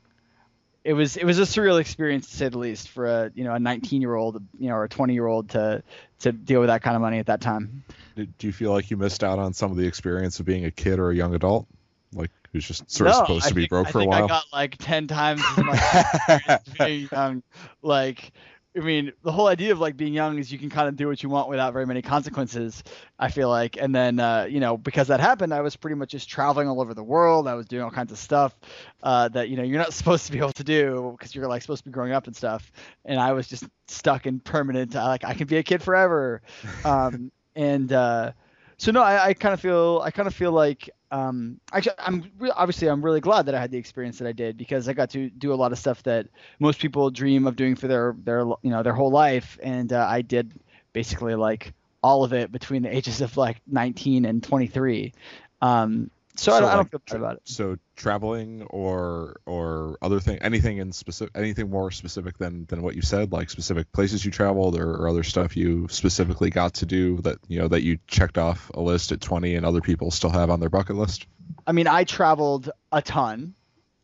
it 0.86 0.94
was 0.94 1.18
it 1.18 1.26
was 1.26 1.40
a 1.40 1.42
surreal 1.42 1.82
experience 1.82 2.30
to 2.30 2.38
say 2.38 2.48
the 2.48 2.60
least 2.60 2.90
for 2.90 3.08
a 3.08 3.32
you 3.34 3.44
know 3.44 3.54
a 3.56 3.60
19 3.60 4.02
year 4.02 4.14
old 4.14 4.42
you 4.60 4.70
know 4.70 4.76
or 4.76 4.84
a 4.84 4.90
20 4.90 5.14
year 5.14 5.26
old 5.26 5.50
to 5.50 5.84
to 6.20 6.32
deal 6.32 6.60
with 6.60 6.70
that 6.70 6.84
kind 6.84 6.96
of 6.96 7.02
money 7.02 7.18
at 7.18 7.26
that 7.26 7.42
time. 7.42 7.84
Do 8.16 8.28
you 8.42 8.54
feel 8.54 8.72
like 8.72 8.92
you 8.92 8.96
missed 8.96 9.24
out 9.24 9.40
on 9.40 9.54
some 9.54 9.72
of 9.72 9.78
the 9.78 9.88
experience 9.88 10.40
of 10.40 10.46
being 10.46 10.64
a 10.64 10.72
kid 10.72 11.00
or 11.00 11.10
a 11.10 11.16
young 11.16 11.34
adult, 11.34 11.68
like 12.14 12.30
who's 12.54 12.66
just 12.66 12.90
sort 12.90 13.10
of 13.10 13.16
No, 13.16 13.20
supposed 13.24 13.46
I 13.46 13.50
to 13.50 13.56
be 13.56 13.68
broke 13.68 13.88
I 13.88 13.92
for 13.92 13.98
a 13.98 14.02
think 14.02 14.12
while? 14.12 14.24
I 14.24 14.28
got 14.28 14.46
like 14.54 14.78
10 14.78 15.08
times 15.08 15.42
as 15.58 15.66
much 15.66 16.78
being 16.78 17.10
young. 17.12 17.44
Like 17.82 18.32
I 18.78 18.82
mean, 18.82 19.14
the 19.24 19.32
whole 19.32 19.48
idea 19.48 19.72
of 19.72 19.80
like 19.80 19.96
being 19.96 20.14
young 20.14 20.38
is 20.38 20.52
you 20.52 20.60
can 20.60 20.70
kind 20.70 20.90
of 20.90 20.98
do 20.98 21.08
what 21.08 21.24
you 21.24 21.30
want 21.30 21.48
without 21.48 21.72
very 21.72 21.86
many 21.86 22.02
consequences. 22.02 22.84
I 23.18 23.30
feel 23.30 23.48
like, 23.48 23.78
and 23.78 23.96
then 23.96 24.20
uh, 24.20 24.48
you 24.50 24.60
know 24.60 24.78
because 24.78 25.08
that 25.08 25.22
happened, 25.22 25.54
I 25.54 25.62
was 25.62 25.76
pretty 25.78 25.96
much 25.96 26.10
just 26.12 26.28
traveling 26.30 26.68
all 26.68 26.82
over 26.82 26.94
the 26.94 27.04
world. 27.04 27.48
I 27.48 27.54
was 27.54 27.68
doing 27.68 27.84
all 27.84 27.92
kinds 27.92 28.12
of 28.12 28.18
stuff 28.18 28.54
uh, 29.02 29.30
that 29.30 29.48
you 29.50 29.56
know 29.56 29.64
you're 29.64 29.80
not 29.80 29.94
supposed 30.00 30.26
to 30.26 30.32
be 30.34 30.40
able 30.40 30.52
to 30.54 30.64
do 30.64 31.16
because 31.18 31.34
you're 31.34 31.48
like 31.48 31.62
supposed 31.62 31.84
to 31.84 31.90
be 31.90 31.94
growing 31.94 32.12
up 32.12 32.28
and 32.28 32.36
stuff. 32.36 32.70
And 33.06 33.20
I 33.20 33.32
was 33.32 33.48
just 33.48 33.64
stuck 33.88 34.26
in 34.26 34.40
permanent. 34.42 34.96
uh, 34.96 35.06
Like 35.06 35.24
I 35.24 35.34
can 35.36 35.48
be 35.48 35.58
a 35.58 35.64
kid 35.64 35.82
forever. 35.82 36.42
Um, 36.84 37.32
and 37.56 37.92
uh, 37.94 38.34
so 38.78 38.92
no, 38.92 39.02
I, 39.02 39.28
I 39.28 39.34
kind 39.34 39.54
of 39.54 39.60
feel 39.60 40.02
I 40.04 40.12
kind 40.12 40.28
of 40.28 40.36
feel 40.36 40.52
like 40.52 40.90
um, 41.12 41.60
actually 41.72 41.96
I'm 42.00 42.32
re- 42.40 42.52
obviously 42.56 42.90
I'm 42.90 43.04
really 43.04 43.22
glad 43.22 43.46
that 43.46 43.56
I 43.56 43.60
had 43.60 43.72
the 43.72 43.78
experience 43.78 44.18
that 44.20 44.28
I 44.28 44.32
did 44.32 44.58
because 44.58 44.90
I 44.90 44.94
got 44.94 45.10
to 45.12 45.30
do 45.30 45.54
a 45.54 45.56
lot 45.56 45.72
of 45.72 45.78
stuff 45.78 46.04
that 46.04 46.28
most 46.60 46.80
people 46.80 47.10
dream 47.10 47.48
of 47.48 47.56
doing 47.56 47.76
for 47.76 47.88
their 47.88 48.16
their 48.24 48.40
you 48.40 48.70
know 48.70 48.84
their 48.84 48.94
whole 48.94 49.12
life, 49.12 49.58
and 49.64 49.92
uh, 49.94 50.06
I 50.10 50.22
did 50.22 50.52
basically 50.94 51.36
like 51.36 51.74
all 52.04 52.24
of 52.24 52.34
it 52.34 52.52
between 52.52 52.84
the 52.84 52.96
ages 52.96 53.22
of 53.22 53.38
like 53.38 53.62
19 53.68 54.26
and 54.26 54.44
23. 54.44 55.14
Um, 55.62 56.12
so, 56.36 56.54
I, 56.54 56.60
don't, 56.60 56.70
I 56.70 56.76
don't 56.76 56.92
feel 56.92 57.02
bad 57.08 57.18
about 57.18 57.36
it. 57.36 57.42
So 57.46 57.78
traveling 57.96 58.64
or 58.70 59.38
or 59.46 59.98
other 60.02 60.20
thing, 60.20 60.38
anything 60.42 60.78
in 60.78 60.92
specific, 60.92 61.36
anything 61.36 61.70
more 61.70 61.92
specific 61.92 62.38
than 62.38 62.66
than 62.66 62.82
what 62.82 62.96
you 62.96 63.02
said, 63.02 63.32
like 63.32 63.50
specific 63.50 63.92
places 63.92 64.24
you 64.26 64.32
traveled 64.32 64.78
or, 64.78 64.96
or 64.96 65.08
other 65.08 65.24
stuff 65.24 65.56
you 65.56 65.88
specifically 65.90 66.50
got 66.50 66.76
to 66.76 66.86
do 66.86 67.18
that 67.22 67.38
you 67.48 67.60
know 67.60 67.68
that 67.68 67.84
you 67.84 68.00
checked 68.08 68.38
off 68.38 68.70
a 68.74 68.82
list 68.82 69.12
at 69.12 69.22
20 69.22 69.56
and 69.56 69.66
other 69.66 69.82
people 69.82 70.12
still 70.12 70.30
have 70.30 70.50
on 70.50 70.60
their 70.60 70.70
bucket 70.70 70.96
list. 70.96 71.28
I 71.68 71.72
mean, 71.72 71.88
I 71.88 72.04
traveled 72.04 72.72
a 72.92 73.02
ton, 73.02 73.56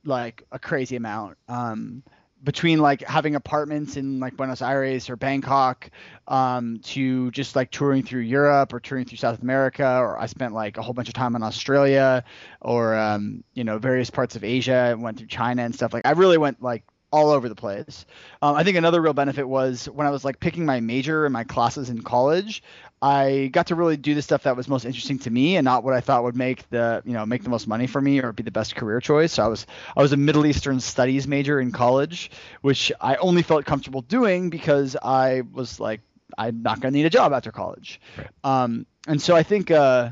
like 0.04 0.44
a 0.52 0.60
crazy 0.60 0.96
amount. 0.96 1.38
Um, 1.48 2.04
between 2.44 2.80
like 2.80 3.02
having 3.04 3.36
apartments 3.36 3.98
in 3.98 4.20
like 4.20 4.36
Buenos 4.36 4.62
Aires 4.62 5.10
or 5.10 5.16
Bangkok, 5.16 5.90
um, 6.28 6.80
to 6.84 7.32
just 7.32 7.56
like 7.56 7.72
touring 7.72 8.04
through 8.04 8.22
Europe 8.22 8.74
or 8.74 8.80
touring 8.80 9.06
through 9.06 9.18
South 9.18 9.42
America, 9.42 9.86
or 9.86 10.20
I 10.20 10.26
spent 10.26 10.54
like 10.54 10.78
a 10.78 10.82
whole 10.82 10.94
bunch 10.94 11.08
of 11.08 11.14
time 11.14 11.36
in 11.36 11.44
Australia, 11.44 12.24
or 12.62 12.96
um, 12.96 13.44
you 13.54 13.64
know 13.64 13.78
various 13.78 14.10
parts 14.10 14.36
of 14.36 14.44
Asia. 14.44 14.90
And 14.92 15.02
went 15.02 15.18
through 15.18 15.28
China 15.28 15.64
and 15.64 15.74
stuff. 15.74 15.94
Like 15.94 16.06
I 16.06 16.12
really 16.12 16.38
went 16.38 16.62
like 16.62 16.84
all 17.12 17.30
over 17.30 17.50
the 17.50 17.56
place. 17.56 18.06
Um, 18.42 18.56
I 18.56 18.64
think 18.64 18.78
another 18.78 19.02
real 19.02 19.14
benefit 19.14 19.48
was 19.48 19.86
when 19.90 20.08
I 20.08 20.10
was 20.10 20.24
like 20.24 20.40
picking 20.40 20.66
my 20.66 20.80
major 20.80 21.26
and 21.26 21.34
my 21.34 21.44
classes 21.44 21.90
in 21.90 22.02
college, 22.02 22.64
I 23.02 23.50
got 23.52 23.68
to 23.68 23.76
really 23.76 23.98
do 23.98 24.14
the 24.14 24.22
stuff 24.22 24.44
that 24.44 24.56
was 24.56 24.68
most 24.68 24.86
interesting 24.86 25.20
to 25.20 25.32
me 25.32 25.58
and 25.58 25.66
not 25.66 25.84
what 25.84 25.94
I 25.94 26.02
thought 26.02 26.24
would 26.24 26.36
make 26.36 26.70
the 26.70 27.02
you 27.06 27.14
know 27.14 27.26
make 27.26 27.44
the 27.44 27.50
most 27.50 27.68
money 27.68 27.88
for 27.88 28.00
me 28.00 28.22
or 28.22 28.32
be 28.32 28.44
the 28.44 28.52
best 28.52 28.76
career 28.76 29.02
choice. 29.02 29.34
So 29.34 29.44
I 29.44 29.48
was 29.48 29.66
I 29.98 30.02
was 30.02 30.14
a 30.14 30.18
Middle 30.18 30.46
Eastern 30.46 30.80
studies 30.80 31.28
major 31.28 31.60
in 31.60 31.72
college, 31.72 32.32
which 32.62 32.92
I 33.02 33.16
only 33.16 33.42
felt 33.42 33.66
comfortable 33.66 34.02
doing 34.02 34.50
because 34.50 34.96
I 35.02 35.42
was 35.52 35.80
like 35.80 36.02
I'm 36.38 36.62
not 36.62 36.80
going 36.80 36.94
to 36.94 36.98
need 36.98 37.06
a 37.06 37.10
job 37.10 37.34
after 37.34 37.52
college. 37.52 38.00
Um, 38.44 38.86
and 39.08 39.22
so 39.22 39.36
I 39.36 39.44
think 39.44 39.72
uh, 39.72 40.12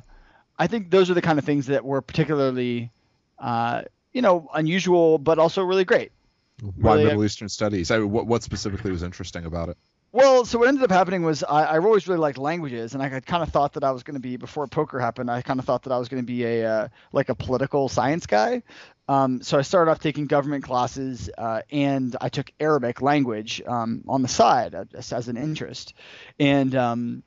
I 0.57 0.67
think 0.67 0.89
those 0.89 1.09
are 1.09 1.13
the 1.13 1.21
kind 1.21 1.39
of 1.39 1.45
things 1.45 1.67
that 1.67 1.85
were 1.85 2.01
particularly 2.01 2.91
uh, 3.37 3.83
you 4.13 4.21
know 4.23 4.49
unusual 4.53 5.19
but 5.19 5.37
also 5.37 5.63
really 5.63 5.85
great. 5.85 6.11
Why 6.61 6.93
Really, 6.93 7.05
Middle 7.05 7.25
Eastern 7.25 7.49
studies? 7.49 7.91
I, 7.91 7.99
what 7.99 8.27
what 8.27 8.43
specifically 8.43 8.91
was 8.91 9.03
interesting 9.03 9.45
about 9.45 9.69
it? 9.69 9.77
Well, 10.11 10.43
so 10.43 10.57
what 10.57 10.67
ended 10.67 10.83
up 10.83 10.89
happening 10.89 11.21
was 11.21 11.43
I, 11.43 11.65
I 11.65 11.79
always 11.79 12.07
really 12.07 12.19
liked 12.19 12.39
languages, 12.39 12.95
and 12.95 13.03
I 13.03 13.09
had 13.09 13.27
kind 13.27 13.43
of 13.43 13.49
thought 13.49 13.73
that 13.73 13.83
I 13.83 13.91
was 13.91 14.01
going 14.01 14.15
to 14.15 14.19
be 14.21 14.37
before 14.37 14.65
poker 14.65 14.99
happened. 14.99 15.29
I 15.29 15.43
kind 15.43 15.59
of 15.59 15.65
thought 15.65 15.83
that 15.83 15.93
I 15.93 15.99
was 15.99 16.09
going 16.09 16.23
to 16.23 16.25
be 16.25 16.43
a 16.45 16.67
uh, 16.67 16.87
like 17.11 17.29
a 17.29 17.35
political 17.35 17.89
science 17.89 18.25
guy. 18.25 18.63
Um, 19.07 19.41
so 19.41 19.57
I 19.57 19.61
started 19.61 19.91
off 19.91 19.99
taking 19.99 20.25
government 20.25 20.63
classes, 20.63 21.29
uh, 21.37 21.61
and 21.71 22.15
I 22.19 22.29
took 22.29 22.51
Arabic 22.59 23.01
language 23.01 23.61
um, 23.65 24.03
on 24.07 24.21
the 24.21 24.27
side 24.27 24.75
as, 24.93 25.13
as 25.13 25.27
an 25.27 25.37
interest, 25.37 25.93
and 26.39 26.75
um, 26.75 27.23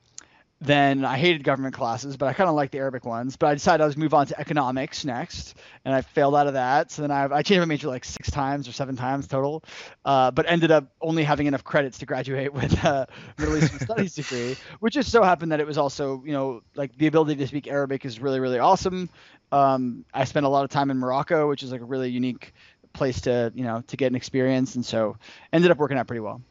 then 0.63 1.03
I 1.03 1.17
hated 1.17 1.43
government 1.43 1.75
classes, 1.75 2.15
but 2.15 2.27
I 2.27 2.33
kind 2.33 2.49
of 2.49 2.55
liked 2.55 2.71
the 2.71 2.77
Arabic 2.77 3.05
ones. 3.05 3.35
But 3.35 3.47
I 3.47 3.53
decided 3.53 3.83
I 3.83 3.85
was 3.85 3.97
move 3.97 4.13
on 4.13 4.27
to 4.27 4.39
economics 4.39 5.03
next, 5.03 5.55
and 5.83 5.93
I 5.93 6.01
failed 6.01 6.35
out 6.35 6.47
of 6.47 6.53
that. 6.53 6.89
So 6.89 7.01
then 7.01 7.11
I, 7.11 7.25
I 7.25 7.41
changed 7.41 7.59
my 7.59 7.65
major 7.65 7.89
like 7.89 8.05
six 8.05 8.31
times 8.31 8.67
or 8.67 8.71
seven 8.71 8.95
times 8.95 9.27
total, 9.27 9.63
uh, 10.05 10.31
but 10.31 10.49
ended 10.49 10.71
up 10.71 10.87
only 11.01 11.23
having 11.23 11.47
enough 11.47 11.63
credits 11.63 11.97
to 11.99 12.05
graduate 12.05 12.53
with 12.53 12.73
a 12.83 13.07
Middle 13.37 13.57
Eastern 13.57 13.79
Studies 13.85 14.15
degree, 14.15 14.55
which 14.79 14.93
just 14.93 15.11
so 15.11 15.21
happened 15.21 15.51
that 15.51 15.59
it 15.59 15.67
was 15.67 15.77
also, 15.77 16.23
you 16.25 16.31
know, 16.31 16.61
like 16.75 16.97
the 16.97 17.07
ability 17.07 17.35
to 17.35 17.47
speak 17.47 17.67
Arabic 17.67 18.05
is 18.05 18.19
really, 18.19 18.39
really 18.39 18.59
awesome. 18.59 19.09
Um, 19.51 20.05
I 20.13 20.23
spent 20.23 20.45
a 20.45 20.49
lot 20.49 20.63
of 20.63 20.69
time 20.69 20.89
in 20.89 20.97
Morocco, 20.97 21.49
which 21.49 21.61
is 21.63 21.71
like 21.71 21.81
a 21.81 21.85
really 21.85 22.09
unique 22.09 22.53
place 22.93 23.21
to, 23.21 23.51
you 23.53 23.63
know, 23.63 23.83
to 23.87 23.97
get 23.97 24.07
an 24.07 24.15
experience, 24.15 24.75
and 24.75 24.85
so 24.85 25.17
ended 25.51 25.71
up 25.71 25.77
working 25.77 25.97
out 25.97 26.07
pretty 26.07 26.21
well. 26.21 26.41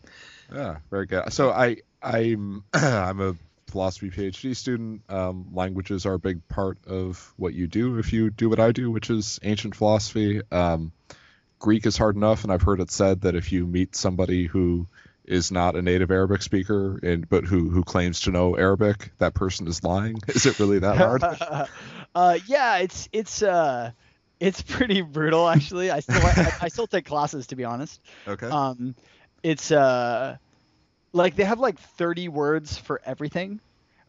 Yeah, 0.52 0.78
very 0.90 1.06
good. 1.06 1.32
So 1.32 1.50
I 1.50 1.78
I'm 2.02 2.64
I'm 2.74 3.20
a 3.20 3.36
philosophy 3.72 4.10
PhD 4.10 4.54
student. 4.54 5.02
Um, 5.08 5.48
languages 5.52 6.06
are 6.06 6.14
a 6.14 6.18
big 6.18 6.46
part 6.48 6.78
of 6.86 7.32
what 7.36 7.54
you 7.54 7.66
do 7.66 7.98
if 7.98 8.12
you 8.12 8.30
do 8.30 8.48
what 8.48 8.60
I 8.60 8.72
do, 8.72 8.90
which 8.90 9.10
is 9.10 9.40
ancient 9.42 9.74
philosophy. 9.74 10.40
Um, 10.52 10.92
Greek 11.58 11.86
is 11.86 11.96
hard 11.96 12.16
enough, 12.16 12.44
and 12.44 12.52
I've 12.52 12.62
heard 12.62 12.80
it 12.80 12.90
said 12.90 13.22
that 13.22 13.34
if 13.34 13.52
you 13.52 13.66
meet 13.66 13.96
somebody 13.96 14.46
who 14.46 14.86
is 15.24 15.52
not 15.52 15.76
a 15.76 15.82
native 15.82 16.10
Arabic 16.10 16.42
speaker 16.42 16.98
and 17.02 17.28
but 17.28 17.44
who 17.44 17.70
who 17.70 17.82
claims 17.84 18.22
to 18.22 18.30
know 18.30 18.56
Arabic, 18.56 19.12
that 19.18 19.34
person 19.34 19.66
is 19.68 19.82
lying. 19.82 20.18
Is 20.28 20.46
it 20.46 20.58
really 20.58 20.80
that 20.80 20.96
hard? 20.96 21.22
uh, 22.14 22.38
yeah, 22.46 22.78
it's 22.78 23.08
it's 23.12 23.42
uh, 23.42 23.92
it's 24.40 24.60
pretty 24.60 25.02
brutal 25.02 25.48
actually. 25.48 25.90
I 25.90 26.00
still 26.00 26.24
I, 26.24 26.52
I 26.62 26.68
still 26.68 26.88
take 26.88 27.06
classes 27.06 27.46
to 27.48 27.56
be 27.56 27.64
honest. 27.64 28.00
Okay. 28.26 28.46
Um, 28.46 28.94
it's 29.42 29.72
uh, 29.72 30.36
like 31.12 31.36
they 31.36 31.44
have 31.44 31.60
like 31.60 31.78
30 31.78 32.28
words 32.28 32.76
for 32.76 33.00
everything, 33.04 33.60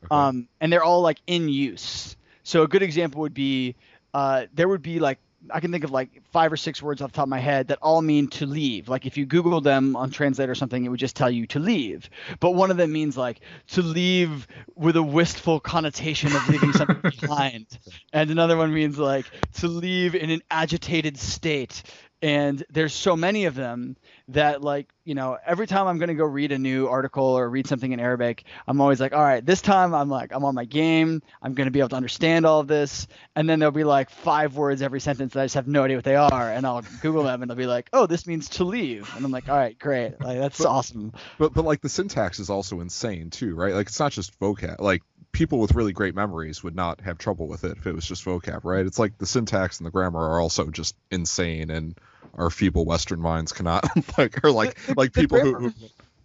Okay. 0.05 0.15
um, 0.15 0.47
and 0.59 0.71
they're 0.71 0.83
all 0.83 1.01
like 1.01 1.19
in 1.27 1.47
use. 1.49 2.15
So 2.43 2.63
a 2.63 2.67
good 2.67 2.83
example 2.83 3.21
would 3.21 3.33
be 3.33 3.75
uh, 4.13 4.45
there 4.53 4.67
would 4.67 4.81
be 4.81 4.99
like 4.99 5.19
I 5.51 5.59
can 5.59 5.71
think 5.73 5.83
of 5.83 5.91
like 5.91 6.21
five 6.31 6.53
or 6.53 6.57
six 6.57 6.81
words 6.81 7.01
off 7.01 7.11
the 7.11 7.17
top 7.17 7.23
of 7.23 7.29
my 7.29 7.39
head 7.39 7.67
that 7.67 7.79
all 7.81 8.01
mean 8.01 8.29
to 8.29 8.45
leave. 8.45 8.87
Like 8.87 9.05
if 9.05 9.17
you 9.17 9.25
Google 9.25 9.59
them 9.59 9.95
on 9.97 10.09
Translate 10.09 10.49
or 10.49 10.55
something, 10.55 10.85
it 10.85 10.87
would 10.87 11.01
just 11.01 11.17
tell 11.17 11.29
you 11.29 11.47
to 11.47 11.59
leave. 11.59 12.09
But 12.39 12.51
one 12.51 12.71
of 12.71 12.77
them 12.77 12.93
means 12.93 13.17
like 13.17 13.41
to 13.69 13.81
leave 13.81 14.47
with 14.75 14.95
a 14.95 15.03
wistful 15.03 15.59
connotation 15.59 16.33
of 16.33 16.47
leaving 16.47 16.71
something 16.79 17.01
behind, 17.19 17.65
and 18.13 18.29
another 18.31 18.55
one 18.55 18.73
means 18.73 18.97
like 18.97 19.25
to 19.55 19.67
leave 19.67 20.15
in 20.15 20.29
an 20.29 20.41
agitated 20.49 21.17
state. 21.17 21.83
And 22.21 22.63
there's 22.69 22.93
so 22.93 23.17
many 23.17 23.43
of 23.45 23.55
them 23.55 23.97
that 24.29 24.61
like 24.61 24.87
you 25.03 25.15
know 25.15 25.37
every 25.45 25.67
time 25.67 25.85
i'm 25.87 25.97
going 25.97 26.07
to 26.07 26.13
go 26.15 26.23
read 26.23 26.51
a 26.51 26.57
new 26.57 26.87
article 26.87 27.25
or 27.25 27.49
read 27.49 27.67
something 27.67 27.91
in 27.91 27.99
arabic 27.99 28.45
i'm 28.67 28.79
always 28.79 28.99
like 28.99 29.11
all 29.11 29.21
right 29.21 29.45
this 29.45 29.61
time 29.61 29.93
i'm 29.93 30.09
like 30.09 30.31
i'm 30.33 30.45
on 30.45 30.55
my 30.55 30.63
game 30.63 31.21
i'm 31.41 31.53
going 31.53 31.65
to 31.65 31.71
be 31.71 31.79
able 31.79 31.89
to 31.89 31.95
understand 31.95 32.45
all 32.45 32.61
of 32.61 32.67
this 32.67 33.07
and 33.35 33.49
then 33.49 33.59
there'll 33.59 33.71
be 33.71 33.83
like 33.83 34.09
five 34.09 34.55
words 34.55 34.81
every 34.81 35.01
sentence 35.01 35.33
that 35.33 35.41
i 35.41 35.45
just 35.45 35.55
have 35.55 35.67
no 35.67 35.83
idea 35.83 35.97
what 35.97 36.05
they 36.05 36.15
are 36.15 36.49
and 36.51 36.65
i'll 36.65 36.81
google 37.01 37.23
them 37.23 37.41
and 37.41 37.49
they'll 37.51 37.57
be 37.57 37.65
like 37.65 37.89
oh 37.91 38.05
this 38.05 38.25
means 38.25 38.47
to 38.47 38.63
leave 38.63 39.13
and 39.15 39.25
i'm 39.25 39.31
like 39.31 39.49
all 39.49 39.57
right 39.57 39.77
great 39.77 40.19
like 40.21 40.37
that's 40.39 40.63
awesome 40.63 41.11
But 41.37 41.53
but 41.53 41.65
like 41.65 41.81
the 41.81 41.89
syntax 41.89 42.39
is 42.39 42.49
also 42.49 42.79
insane 42.79 43.29
too, 43.29 43.55
right? 43.55 43.73
Like 43.73 43.87
it's 43.87 43.99
not 43.99 44.11
just 44.11 44.39
vocab. 44.39 44.79
Like 44.79 45.03
people 45.33 45.59
with 45.59 45.75
really 45.75 45.91
great 45.91 46.15
memories 46.15 46.63
would 46.63 46.75
not 46.75 47.01
have 47.01 47.17
trouble 47.17 47.47
with 47.47 47.65
it 47.65 47.77
if 47.77 47.85
it 47.85 47.93
was 47.93 48.05
just 48.05 48.23
vocab, 48.23 48.63
right? 48.63 48.85
It's 48.85 48.97
like 48.99 49.17
the 49.17 49.25
syntax 49.25 49.79
and 49.79 49.85
the 49.85 49.91
grammar 49.91 50.19
are 50.21 50.39
also 50.39 50.69
just 50.69 50.95
insane, 51.11 51.69
and 51.69 51.97
our 52.35 52.49
feeble 52.49 52.85
Western 52.85 53.19
minds 53.19 53.51
cannot 53.51 53.83
like 54.17 54.43
or 54.45 54.51
like 54.51 54.75
The- 54.85 54.93
like 54.95 55.11
the 55.13 55.21
people 55.21 55.39
who, 55.41 55.55
who 55.55 55.73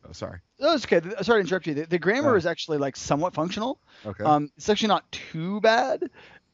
oh, 0.09 0.13
sorry. 0.13 0.39
oh, 0.61 0.75
it's 0.75 0.85
okay 0.85 1.01
sorry 1.23 1.43
to 1.43 1.47
interrupt 1.47 1.67
you 1.67 1.75
the, 1.75 1.87
the 1.87 1.99
grammar 1.99 2.31
Yeah. 2.33 2.37
is 2.39 2.47
actually 2.47 2.79
like 2.79 2.97
somewhat 2.97 3.35
functional 3.35 3.81
Okay. 4.07 4.23
Um, 4.23 4.51
it's 4.57 4.69
actually 4.69 4.89
not 4.89 5.11
too 5.11 5.61
bad. 5.61 6.09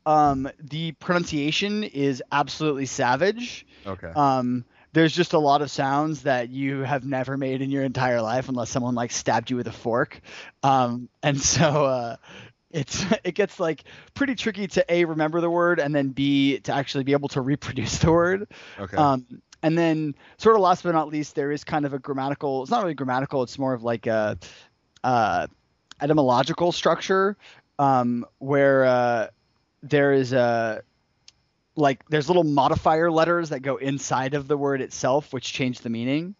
Um, 0.06 0.48
the 0.58 0.92
pronunciation 0.92 1.82
is 1.84 2.22
absolutely 2.32 2.86
savage. 2.86 3.66
okay. 3.86 4.08
Um, 4.14 4.64
there's 4.94 5.12
just 5.12 5.32
a 5.32 5.38
lot 5.38 5.60
of 5.60 5.70
sounds 5.70 6.22
that 6.22 6.50
you 6.50 6.80
have 6.80 7.04
never 7.04 7.36
made 7.36 7.60
in 7.60 7.70
your 7.70 7.82
entire 7.82 8.22
life 8.22 8.48
unless 8.48 8.70
someone 8.70 8.94
like 8.94 9.10
stabbed 9.10 9.50
you 9.50 9.56
with 9.56 9.66
a 9.66 9.72
fork. 9.72 10.20
Um, 10.62 11.08
and 11.22 11.38
so 11.38 11.84
uh, 11.84 12.16
it's 12.70 13.04
it 13.24 13.32
gets 13.32 13.58
like 13.58 13.84
pretty 14.14 14.36
tricky 14.36 14.68
to 14.68 14.84
a 14.88 15.04
remember 15.04 15.40
the 15.40 15.50
word 15.50 15.80
and 15.80 15.94
then 15.94 16.10
b 16.10 16.60
to 16.60 16.72
actually 16.72 17.04
be 17.04 17.12
able 17.12 17.28
to 17.28 17.40
reproduce 17.40 17.98
the 17.98 18.10
word. 18.10 18.48
okay. 18.78 18.96
Um, 18.96 19.26
and 19.64 19.78
then, 19.78 20.14
sort 20.36 20.56
of 20.56 20.60
last 20.60 20.82
but 20.82 20.92
not 20.92 21.08
least, 21.08 21.34
there 21.34 21.50
is 21.50 21.64
kind 21.64 21.86
of 21.86 21.94
a 21.94 21.98
grammatical. 21.98 22.60
It's 22.62 22.70
not 22.70 22.82
really 22.82 22.92
grammatical. 22.92 23.42
It's 23.42 23.58
more 23.58 23.72
of 23.72 23.82
like 23.82 24.06
a 24.06 24.38
uh, 25.02 25.46
etymological 26.02 26.70
structure 26.70 27.38
um, 27.78 28.26
where 28.40 28.84
uh, 28.84 29.28
there 29.82 30.12
is 30.12 30.34
a 30.34 30.82
like 31.76 32.06
there's 32.08 32.28
little 32.28 32.44
modifier 32.44 33.10
letters 33.10 33.50
that 33.50 33.60
go 33.60 33.76
inside 33.76 34.34
of 34.34 34.48
the 34.48 34.56
word 34.56 34.80
itself, 34.80 35.32
which 35.32 35.52
change 35.52 35.80
the 35.80 35.90
meaning. 35.90 36.34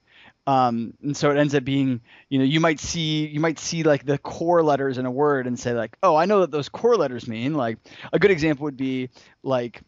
Um, 0.46 0.94
and 1.02 1.16
so 1.16 1.30
it 1.30 1.38
ends 1.38 1.54
up 1.54 1.64
being, 1.64 2.02
you 2.28 2.38
know, 2.38 2.44
you 2.44 2.60
might 2.60 2.78
see 2.78 3.26
you 3.26 3.40
might 3.40 3.58
see 3.58 3.82
like 3.82 4.04
the 4.04 4.18
core 4.18 4.62
letters 4.62 4.98
in 4.98 5.06
a 5.06 5.10
word 5.10 5.46
and 5.46 5.58
say 5.58 5.72
like, 5.72 5.96
oh, 6.02 6.16
I 6.16 6.26
know 6.26 6.40
that 6.40 6.50
those 6.50 6.68
core 6.68 6.96
letters 6.96 7.26
mean. 7.26 7.54
Like 7.54 7.78
a 8.12 8.18
good 8.18 8.30
example 8.30 8.64
would 8.64 8.76
be 8.76 9.08
like 9.42 9.80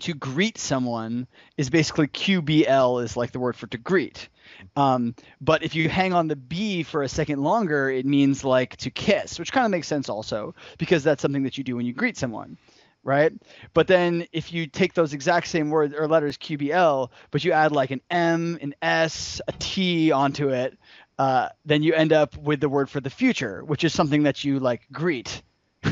to 0.00 0.14
greet 0.14 0.58
someone 0.58 1.26
is 1.56 1.70
basically 1.70 2.06
QBL 2.06 3.02
is 3.02 3.16
like 3.16 3.32
the 3.32 3.38
word 3.38 3.56
for 3.56 3.66
to 3.68 3.78
greet. 3.78 4.28
Um, 4.76 5.14
but 5.40 5.62
if 5.62 5.74
you 5.74 5.88
hang 5.88 6.12
on 6.12 6.28
the 6.28 6.36
B 6.36 6.82
for 6.82 7.02
a 7.02 7.08
second 7.08 7.42
longer, 7.42 7.90
it 7.90 8.04
means 8.04 8.44
like 8.44 8.76
to 8.78 8.90
kiss, 8.90 9.38
which 9.38 9.52
kind 9.52 9.64
of 9.64 9.70
makes 9.70 9.88
sense 9.88 10.08
also 10.08 10.54
because 10.78 11.02
that's 11.02 11.22
something 11.22 11.44
that 11.44 11.56
you 11.56 11.64
do 11.64 11.76
when 11.76 11.86
you 11.86 11.92
greet 11.92 12.16
someone, 12.16 12.58
right? 13.06 13.32
But 13.72 13.86
then 13.86 14.26
if 14.32 14.52
you 14.52 14.66
take 14.66 14.92
those 14.92 15.14
exact 15.14 15.46
same 15.46 15.70
words 15.70 15.94
or 15.94 16.08
letters 16.08 16.36
QBL, 16.36 17.08
but 17.30 17.44
you 17.44 17.52
add 17.52 17.70
like 17.70 17.92
an 17.92 18.00
M, 18.10 18.58
an 18.60 18.74
S, 18.82 19.40
a 19.46 19.52
T 19.52 20.10
onto 20.10 20.48
it, 20.48 20.76
uh, 21.18 21.48
then 21.64 21.82
you 21.84 21.94
end 21.94 22.12
up 22.12 22.36
with 22.36 22.60
the 22.60 22.68
word 22.68 22.90
for 22.90 23.00
the 23.00 23.08
future, 23.08 23.64
which 23.64 23.84
is 23.84 23.94
something 23.94 24.24
that 24.24 24.42
you 24.44 24.58
like 24.58 24.82
greet, 24.92 25.40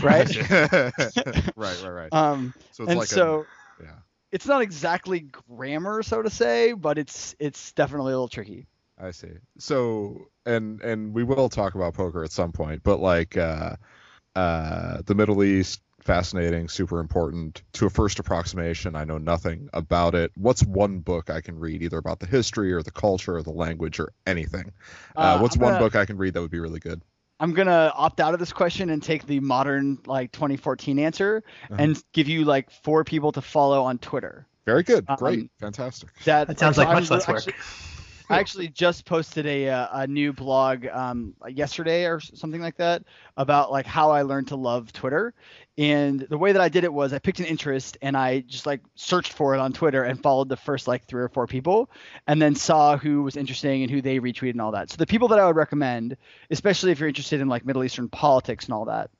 right? 0.00 0.50
right, 0.50 1.52
right, 1.56 1.82
right. 1.84 2.12
um, 2.12 2.54
so 2.70 2.84
it's 2.84 2.90
and 2.90 2.98
like 3.00 3.08
so 3.08 3.46
a, 3.80 3.82
yeah. 3.82 3.90
it's 4.30 4.46
not 4.46 4.62
exactly 4.62 5.20
grammar, 5.20 6.04
so 6.04 6.22
to 6.22 6.30
say, 6.30 6.72
but 6.72 6.98
it's 6.98 7.34
it's 7.40 7.72
definitely 7.72 8.12
a 8.12 8.16
little 8.16 8.28
tricky. 8.28 8.66
I 8.96 9.10
see. 9.10 9.32
So, 9.58 10.28
and 10.46 10.80
and 10.82 11.12
we 11.12 11.24
will 11.24 11.48
talk 11.48 11.74
about 11.74 11.94
poker 11.94 12.22
at 12.22 12.30
some 12.30 12.52
point, 12.52 12.82
but 12.84 13.00
like 13.00 13.36
uh, 13.36 13.74
uh, 14.36 15.02
the 15.04 15.14
Middle 15.14 15.44
East, 15.44 15.80
fascinating, 16.04 16.68
super 16.68 17.00
important. 17.00 17.62
To 17.74 17.86
a 17.86 17.90
first 17.90 18.18
approximation, 18.18 18.94
I 18.94 19.04
know 19.04 19.18
nothing 19.18 19.68
about 19.72 20.14
it. 20.14 20.30
What's 20.36 20.62
one 20.64 20.98
book 21.00 21.30
I 21.30 21.40
can 21.40 21.58
read, 21.58 21.82
either 21.82 21.98
about 21.98 22.20
the 22.20 22.26
history 22.26 22.72
or 22.72 22.82
the 22.82 22.90
culture 22.90 23.36
or 23.36 23.42
the 23.42 23.50
language 23.50 23.98
or 23.98 24.12
anything? 24.26 24.72
Uh, 25.16 25.20
Uh, 25.20 25.38
what's 25.40 25.56
I'm 25.56 25.62
one 25.62 25.78
book 25.78 25.96
I 25.96 26.04
can 26.04 26.16
read 26.16 26.34
that 26.34 26.40
would 26.42 26.50
be 26.50 26.60
really 26.60 26.80
good? 26.80 27.00
I'm 27.40 27.52
gonna 27.52 27.92
opt 27.96 28.20
out 28.20 28.32
of 28.32 28.38
this 28.40 28.52
question 28.52 28.90
and 28.90 29.02
take 29.02 29.26
the 29.26 29.40
modern 29.40 29.98
like 30.06 30.30
2014 30.32 30.98
answer 31.00 31.42
Uh-huh. 31.64 31.76
and 31.82 32.02
give 32.12 32.28
you 32.28 32.44
like 32.44 32.70
four 32.70 33.02
people 33.02 33.32
to 33.32 33.40
follow 33.42 33.82
on 33.82 33.98
Twitter. 33.98 34.46
Very 34.66 34.82
good, 34.82 35.04
Um, 35.08 35.16
great, 35.16 35.50
fantastic. 35.58 36.10
That, 36.24 36.46
That 36.46 36.58
sounds 36.58 36.78
like 36.78 36.88
I'm 36.88 36.94
much 36.94 37.10
less 37.10 37.26
work. 37.26 37.38
actually- 37.38 37.54
I 38.30 38.38
actually 38.40 38.68
just 38.68 39.04
posted 39.04 39.44
a 39.44 39.68
uh, 39.68 39.88
a 39.92 40.06
new 40.06 40.32
blog 40.32 40.86
um, 40.86 41.34
yesterday 41.50 42.06
or 42.06 42.20
something 42.20 42.62
like 42.62 42.76
that 42.78 43.02
about 43.36 43.70
like 43.70 43.84
how 43.84 44.10
I 44.12 44.22
learned 44.22 44.48
to 44.48 44.56
love 44.56 44.90
Twitter. 44.94 45.34
And 45.76 46.20
the 46.20 46.38
way 46.38 46.52
that 46.52 46.62
I 46.62 46.68
did 46.68 46.84
it 46.84 46.92
was 46.92 47.12
I 47.12 47.18
picked 47.18 47.40
an 47.40 47.46
interest 47.46 47.98
and 48.00 48.16
I 48.16 48.40
just 48.40 48.64
like 48.64 48.80
searched 48.94 49.32
for 49.32 49.54
it 49.54 49.58
on 49.58 49.72
Twitter 49.72 50.04
and 50.04 50.22
followed 50.22 50.48
the 50.48 50.56
first 50.56 50.86
like 50.86 51.06
three 51.06 51.22
or 51.22 51.28
four 51.28 51.48
people 51.48 51.90
and 52.28 52.40
then 52.40 52.54
saw 52.54 52.96
who 52.96 53.22
was 53.24 53.36
interesting 53.36 53.82
and 53.82 53.90
who 53.90 54.00
they 54.00 54.20
retweeted 54.20 54.52
and 54.52 54.60
all 54.60 54.72
that. 54.72 54.90
So 54.90 54.96
the 54.96 55.06
people 55.06 55.28
that 55.28 55.40
I 55.40 55.46
would 55.46 55.56
recommend, 55.56 56.16
especially 56.50 56.92
if 56.92 57.00
you're 57.00 57.08
interested 57.08 57.40
in 57.40 57.48
like 57.48 57.66
Middle 57.66 57.82
Eastern 57.82 58.08
politics 58.08 58.66
and 58.66 58.74
all 58.74 58.84
that, 58.84 59.10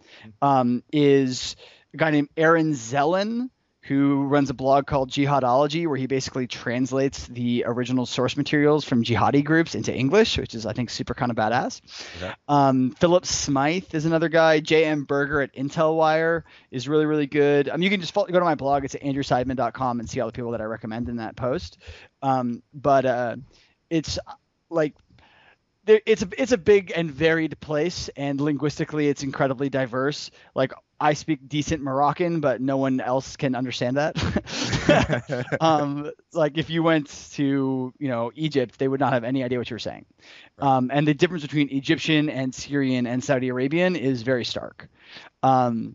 um, 0.42 0.84
is 0.92 1.56
a 1.92 1.96
guy 1.96 2.10
named 2.10 2.28
Aaron 2.36 2.72
Zellen 2.72 3.50
who 3.86 4.24
runs 4.24 4.48
a 4.48 4.54
blog 4.54 4.86
called 4.86 5.10
Jihadology, 5.10 5.86
where 5.86 5.96
he 5.96 6.06
basically 6.06 6.46
translates 6.46 7.26
the 7.26 7.64
original 7.66 8.06
source 8.06 8.36
materials 8.36 8.84
from 8.84 9.04
jihadi 9.04 9.44
groups 9.44 9.74
into 9.74 9.94
English, 9.94 10.38
which 10.38 10.54
is 10.54 10.64
I 10.64 10.72
think 10.72 10.88
super 10.88 11.12
kind 11.12 11.30
of 11.30 11.36
badass. 11.36 11.82
Okay. 12.16 12.32
Um, 12.48 12.92
Phillip 12.92 13.26
Smyth 13.26 13.94
is 13.94 14.06
another 14.06 14.30
guy. 14.30 14.60
J.M. 14.60 15.04
Berger 15.04 15.42
at 15.42 15.54
IntelWire 15.54 16.44
is 16.70 16.88
really 16.88 17.04
really 17.04 17.26
good. 17.26 17.68
Um, 17.68 17.82
you 17.82 17.90
can 17.90 18.00
just 18.00 18.14
follow, 18.14 18.26
go 18.28 18.38
to 18.38 18.44
my 18.44 18.54
blog. 18.54 18.84
It's 18.84 18.94
at 18.94 19.02
andrewseidman.com 19.02 20.00
and 20.00 20.08
see 20.08 20.20
all 20.20 20.28
the 20.28 20.32
people 20.32 20.52
that 20.52 20.62
I 20.62 20.64
recommend 20.64 21.10
in 21.10 21.16
that 21.16 21.36
post. 21.36 21.78
Um, 22.22 22.62
but 22.72 23.04
uh, 23.04 23.36
it's 23.90 24.18
like 24.70 24.94
there, 25.84 26.00
it's 26.06 26.22
a 26.22 26.28
it's 26.38 26.52
a 26.52 26.58
big 26.58 26.92
and 26.94 27.10
varied 27.10 27.60
place, 27.60 28.08
and 28.16 28.40
linguistically, 28.40 29.08
it's 29.08 29.22
incredibly 29.22 29.68
diverse. 29.68 30.30
Like 30.54 30.72
I 31.04 31.12
speak 31.12 31.46
decent 31.46 31.82
Moroccan, 31.82 32.40
but 32.40 32.62
no 32.62 32.78
one 32.78 32.98
else 32.98 33.36
can 33.36 33.54
understand 33.54 33.98
that. 33.98 34.16
um, 35.60 36.10
like 36.32 36.56
if 36.56 36.70
you 36.70 36.82
went 36.82 37.10
to 37.32 37.92
you 37.98 38.08
know 38.08 38.32
Egypt, 38.34 38.78
they 38.78 38.88
would 38.88 39.00
not 39.00 39.12
have 39.12 39.22
any 39.22 39.44
idea 39.44 39.58
what 39.58 39.68
you 39.68 39.74
were 39.74 39.80
saying. 39.80 40.06
Um, 40.60 40.90
and 40.90 41.06
the 41.06 41.12
difference 41.12 41.42
between 41.42 41.68
Egyptian 41.70 42.30
and 42.30 42.54
Syrian 42.54 43.06
and 43.06 43.22
Saudi 43.22 43.50
Arabian 43.50 43.96
is 43.96 44.22
very 44.22 44.46
stark. 44.46 44.88
Um, 45.42 45.94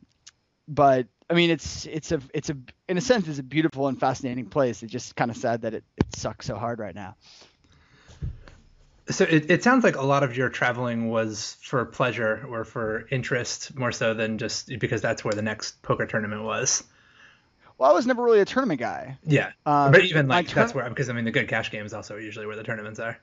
but 0.67 1.07
I 1.27 1.33
mean, 1.33 1.49
it's 1.49 1.87
it's 1.87 2.11
a 2.11 2.21
it's 2.31 2.51
a 2.51 2.57
in 2.87 2.99
a 2.99 3.01
sense 3.01 3.27
it's 3.27 3.39
a 3.39 3.43
beautiful 3.43 3.87
and 3.87 3.99
fascinating 3.99 4.45
place. 4.45 4.83
It's 4.83 4.91
just 4.91 5.15
kind 5.15 5.31
of 5.31 5.37
sad 5.37 5.63
that 5.63 5.73
it, 5.73 5.83
it 5.97 6.15
sucks 6.15 6.45
so 6.45 6.55
hard 6.55 6.77
right 6.77 6.93
now. 6.93 7.15
So 9.09 9.23
it, 9.23 9.49
it 9.49 9.63
sounds 9.63 9.83
like 9.83 9.95
a 9.95 10.03
lot 10.05 10.23
of 10.23 10.37
your 10.37 10.49
traveling 10.49 11.09
was 11.09 11.57
for 11.61 11.83
pleasure 11.85 12.45
or 12.49 12.63
for 12.63 13.07
interest 13.09 13.75
more 13.75 13.91
so 13.91 14.13
than 14.13 14.37
just 14.37 14.69
because 14.79 15.01
that's 15.01 15.23
where 15.23 15.33
the 15.33 15.41
next 15.41 15.81
poker 15.81 16.05
tournament 16.05 16.43
was. 16.43 16.83
Well, 17.77 17.89
I 17.89 17.93
was 17.93 18.05
never 18.05 18.21
really 18.23 18.41
a 18.41 18.45
tournament 18.45 18.79
guy. 18.79 19.17
Yeah, 19.25 19.51
Um, 19.65 19.91
but 19.91 20.03
even 20.03 20.27
like 20.27 20.49
that's 20.49 20.73
tour- 20.73 20.81
where 20.81 20.89
because 20.89 21.09
I 21.09 21.13
mean 21.13 21.25
the 21.25 21.31
good 21.31 21.47
cash 21.47 21.71
games 21.71 21.93
also 21.93 22.15
are 22.15 22.19
usually 22.19 22.45
where 22.45 22.55
the 22.57 22.63
tournaments 22.63 22.99
are. 22.99 23.17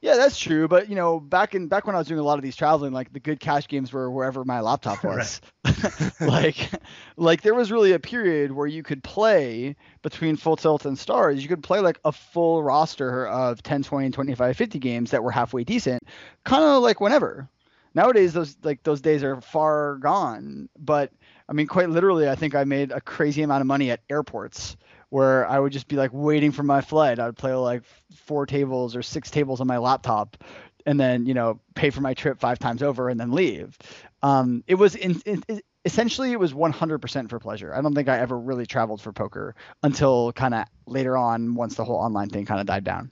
Yeah, 0.00 0.14
that's 0.14 0.38
true. 0.38 0.68
But 0.68 0.88
you 0.88 0.94
know, 0.94 1.18
back 1.18 1.54
in 1.54 1.66
back 1.66 1.86
when 1.86 1.96
I 1.96 1.98
was 1.98 2.06
doing 2.06 2.20
a 2.20 2.24
lot 2.24 2.38
of 2.38 2.44
these 2.44 2.54
traveling, 2.54 2.92
like 2.92 3.12
the 3.12 3.18
good 3.18 3.40
cash 3.40 3.66
games 3.66 3.92
were 3.92 4.10
wherever 4.10 4.44
my 4.44 4.60
laptop 4.60 5.02
was. 5.04 5.40
like, 6.20 6.70
like 7.16 7.42
there 7.42 7.54
was 7.54 7.72
really 7.72 7.92
a 7.92 7.98
period 7.98 8.52
where 8.52 8.66
you 8.66 8.82
could 8.84 9.02
play 9.02 9.74
between 10.02 10.36
full 10.36 10.56
tilt 10.56 10.84
and 10.84 10.96
stars. 10.96 11.42
You 11.42 11.48
could 11.48 11.64
play 11.64 11.80
like 11.80 11.98
a 12.04 12.12
full 12.12 12.62
roster 12.62 13.26
of 13.26 13.62
10, 13.62 13.82
20, 13.82 14.10
25, 14.10 14.56
50 14.56 14.78
games 14.78 15.10
that 15.10 15.22
were 15.22 15.32
halfway 15.32 15.64
decent, 15.64 16.02
kind 16.44 16.62
of 16.62 16.82
like 16.82 17.00
whenever. 17.00 17.48
Nowadays, 17.94 18.32
those 18.32 18.56
like 18.62 18.84
those 18.84 19.00
days 19.00 19.24
are 19.24 19.40
far 19.40 19.96
gone. 19.96 20.68
But 20.78 21.10
I 21.48 21.52
mean, 21.54 21.66
quite 21.66 21.90
literally, 21.90 22.28
I 22.28 22.36
think 22.36 22.54
I 22.54 22.62
made 22.62 22.92
a 22.92 23.00
crazy 23.00 23.42
amount 23.42 23.62
of 23.62 23.66
money 23.66 23.90
at 23.90 24.00
airports 24.08 24.76
where 25.10 25.46
I 25.46 25.58
would 25.58 25.72
just 25.72 25.88
be 25.88 25.96
like 25.96 26.10
waiting 26.12 26.52
for 26.52 26.62
my 26.62 26.80
flight. 26.80 27.18
I 27.18 27.26
would 27.26 27.36
play 27.36 27.54
like 27.54 27.82
four 28.14 28.46
tables 28.46 28.94
or 28.96 29.02
six 29.02 29.30
tables 29.30 29.60
on 29.60 29.66
my 29.66 29.78
laptop, 29.78 30.42
and 30.86 30.98
then 30.98 31.26
you 31.26 31.34
know 31.34 31.60
pay 31.74 31.90
for 31.90 32.00
my 32.00 32.14
trip 32.14 32.40
five 32.40 32.58
times 32.58 32.82
over 32.82 33.08
and 33.08 33.18
then 33.18 33.32
leave. 33.32 33.76
Um, 34.22 34.64
it 34.66 34.74
was 34.74 34.94
in, 34.94 35.20
in, 35.24 35.42
it- 35.48 35.64
essentially 35.84 36.32
it 36.32 36.40
was 36.40 36.52
100% 36.52 37.30
for 37.30 37.38
pleasure. 37.38 37.74
I 37.74 37.80
don't 37.80 37.94
think 37.94 38.08
I 38.08 38.18
ever 38.18 38.38
really 38.38 38.66
traveled 38.66 39.00
for 39.00 39.12
poker 39.12 39.54
until 39.82 40.32
kind 40.32 40.52
of 40.54 40.64
later 40.86 41.16
on 41.16 41.54
once 41.54 41.76
the 41.76 41.84
whole 41.84 41.96
online 41.96 42.28
thing 42.28 42.44
kind 42.44 42.60
of 42.60 42.66
died 42.66 42.84
down. 42.84 43.10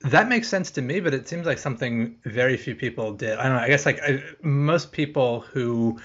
That 0.00 0.28
makes 0.28 0.46
sense 0.46 0.70
to 0.72 0.82
me, 0.82 1.00
but 1.00 1.14
it 1.14 1.26
seems 1.26 1.46
like 1.46 1.58
something 1.58 2.18
very 2.24 2.56
few 2.56 2.74
people 2.74 3.12
did. 3.14 3.38
I 3.38 3.44
don't 3.44 3.54
know. 3.54 3.62
I 3.62 3.68
guess 3.68 3.86
like 3.86 4.00
I, 4.02 4.22
most 4.42 4.92
people 4.92 5.40
who 5.40 5.98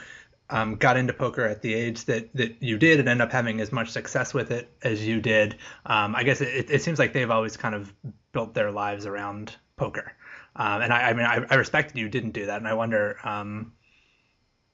um, 0.49 0.75
got 0.75 0.97
into 0.97 1.13
poker 1.13 1.45
at 1.45 1.61
the 1.61 1.73
age 1.73 2.05
that, 2.05 2.33
that 2.35 2.61
you 2.61 2.77
did 2.77 2.99
and 2.99 3.09
end 3.09 3.21
up 3.21 3.31
having 3.31 3.61
as 3.61 3.71
much 3.71 3.89
success 3.89 4.33
with 4.33 4.51
it 4.51 4.69
as 4.81 5.05
you 5.05 5.21
did. 5.21 5.55
Um, 5.85 6.15
I 6.15 6.23
guess 6.23 6.41
it, 6.41 6.69
it 6.69 6.81
seems 6.81 6.99
like 6.99 7.13
they've 7.13 7.31
always 7.31 7.57
kind 7.57 7.75
of 7.75 7.93
built 8.31 8.53
their 8.53 8.71
lives 8.71 9.05
around 9.05 9.55
poker. 9.77 10.13
Um, 10.55 10.81
and 10.81 10.93
I, 10.93 11.09
I 11.09 11.13
mean, 11.13 11.25
I, 11.25 11.45
I 11.49 11.55
respect 11.55 11.93
that 11.93 11.99
you 11.99 12.09
didn't 12.09 12.31
do 12.31 12.45
that, 12.45 12.57
and 12.57 12.67
I 12.67 12.73
wonder. 12.73 13.17
Um, 13.23 13.73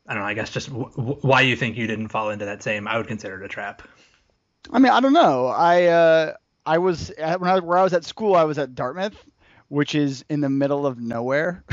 I 0.07 0.13
don't 0.13 0.23
know. 0.23 0.27
I 0.27 0.33
guess 0.33 0.49
just 0.49 0.69
w- 0.69 0.89
w- 0.89 1.19
why 1.21 1.41
you 1.41 1.55
think 1.55 1.77
you 1.77 1.85
didn't 1.85 2.07
fall 2.07 2.31
into 2.31 2.45
that 2.45 2.63
same. 2.63 2.87
I 2.87 2.97
would 2.97 3.07
consider 3.07 3.41
it 3.41 3.45
a 3.45 3.47
trap. 3.47 3.87
I 4.71 4.79
mean, 4.79 4.91
I 4.91 4.99
don't 4.99 5.13
know. 5.13 5.47
I 5.47 5.85
uh, 5.85 6.33
I 6.65 6.79
was 6.79 7.11
when 7.17 7.49
I 7.49 7.59
where 7.59 7.77
I 7.77 7.83
was 7.83 7.93
at 7.93 8.03
school. 8.03 8.35
I 8.35 8.43
was 8.43 8.57
at 8.57 8.75
Dartmouth, 8.75 9.23
which 9.69 9.95
is 9.95 10.25
in 10.29 10.41
the 10.41 10.49
middle 10.49 10.85
of 10.85 10.99
nowhere, 10.99 11.63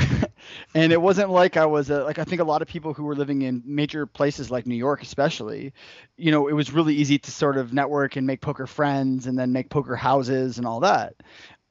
and 0.73 0.91
it 0.91 1.01
wasn't 1.01 1.29
like 1.29 1.57
I 1.57 1.65
was 1.65 1.89
a, 1.89 2.03
like 2.03 2.19
I 2.19 2.23
think 2.23 2.41
a 2.41 2.45
lot 2.45 2.61
of 2.61 2.67
people 2.67 2.93
who 2.93 3.03
were 3.03 3.15
living 3.15 3.41
in 3.41 3.61
major 3.65 4.05
places 4.05 4.51
like 4.51 4.65
New 4.65 4.75
York, 4.75 5.01
especially, 5.01 5.73
you 6.17 6.31
know, 6.31 6.47
it 6.47 6.53
was 6.53 6.71
really 6.71 6.95
easy 6.95 7.17
to 7.19 7.31
sort 7.31 7.57
of 7.57 7.73
network 7.73 8.15
and 8.15 8.27
make 8.27 8.41
poker 8.41 8.67
friends 8.67 9.27
and 9.27 9.37
then 9.37 9.51
make 9.51 9.69
poker 9.69 9.95
houses 9.95 10.57
and 10.57 10.67
all 10.67 10.81
that. 10.81 11.15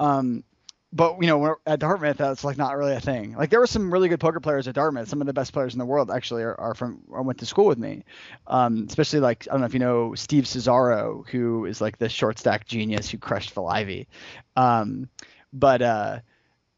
Um, 0.01 0.45
but 0.93 1.21
you 1.21 1.27
know, 1.27 1.57
at 1.67 1.81
Dartmouth, 1.81 2.17
that's 2.17 2.45
like 2.45 2.57
not 2.57 2.77
really 2.77 2.95
a 2.95 3.01
thing. 3.01 3.35
Like 3.37 3.51
there 3.51 3.61
were 3.61 3.67
some 3.67 3.93
really 3.93 4.09
good 4.09 4.21
poker 4.21 4.41
players 4.41 4.67
at 4.67 4.75
Dartmouth. 4.75 5.09
Some 5.09 5.21
of 5.21 5.27
the 5.27 5.35
best 5.35 5.53
players 5.53 5.75
in 5.75 5.79
the 5.79 5.85
world 5.85 6.11
actually 6.11 6.43
are, 6.43 6.59
are 6.59 6.75
from 6.75 7.03
or 7.09 7.23
went 7.23 7.39
to 7.41 7.47
school 7.47 7.67
with 7.67 7.79
me. 7.79 8.05
Um, 8.47 8.87
especially 8.89 9.21
like 9.21 9.47
I 9.49 9.53
don't 9.53 9.61
know 9.61 9.67
if 9.67 9.75
you 9.75 9.81
know 9.81 10.15
Steve 10.15 10.45
Cesaro, 10.45 11.29
who 11.29 11.67
is 11.67 11.81
like 11.81 11.99
the 11.99 12.09
short 12.09 12.39
stack 12.39 12.67
genius 12.67 13.11
who 13.11 13.19
crushed 13.19 13.51
Phil 13.51 13.69
Ivey. 13.69 14.09
Um, 14.57 15.11
but 15.53 15.83
uh, 15.83 16.21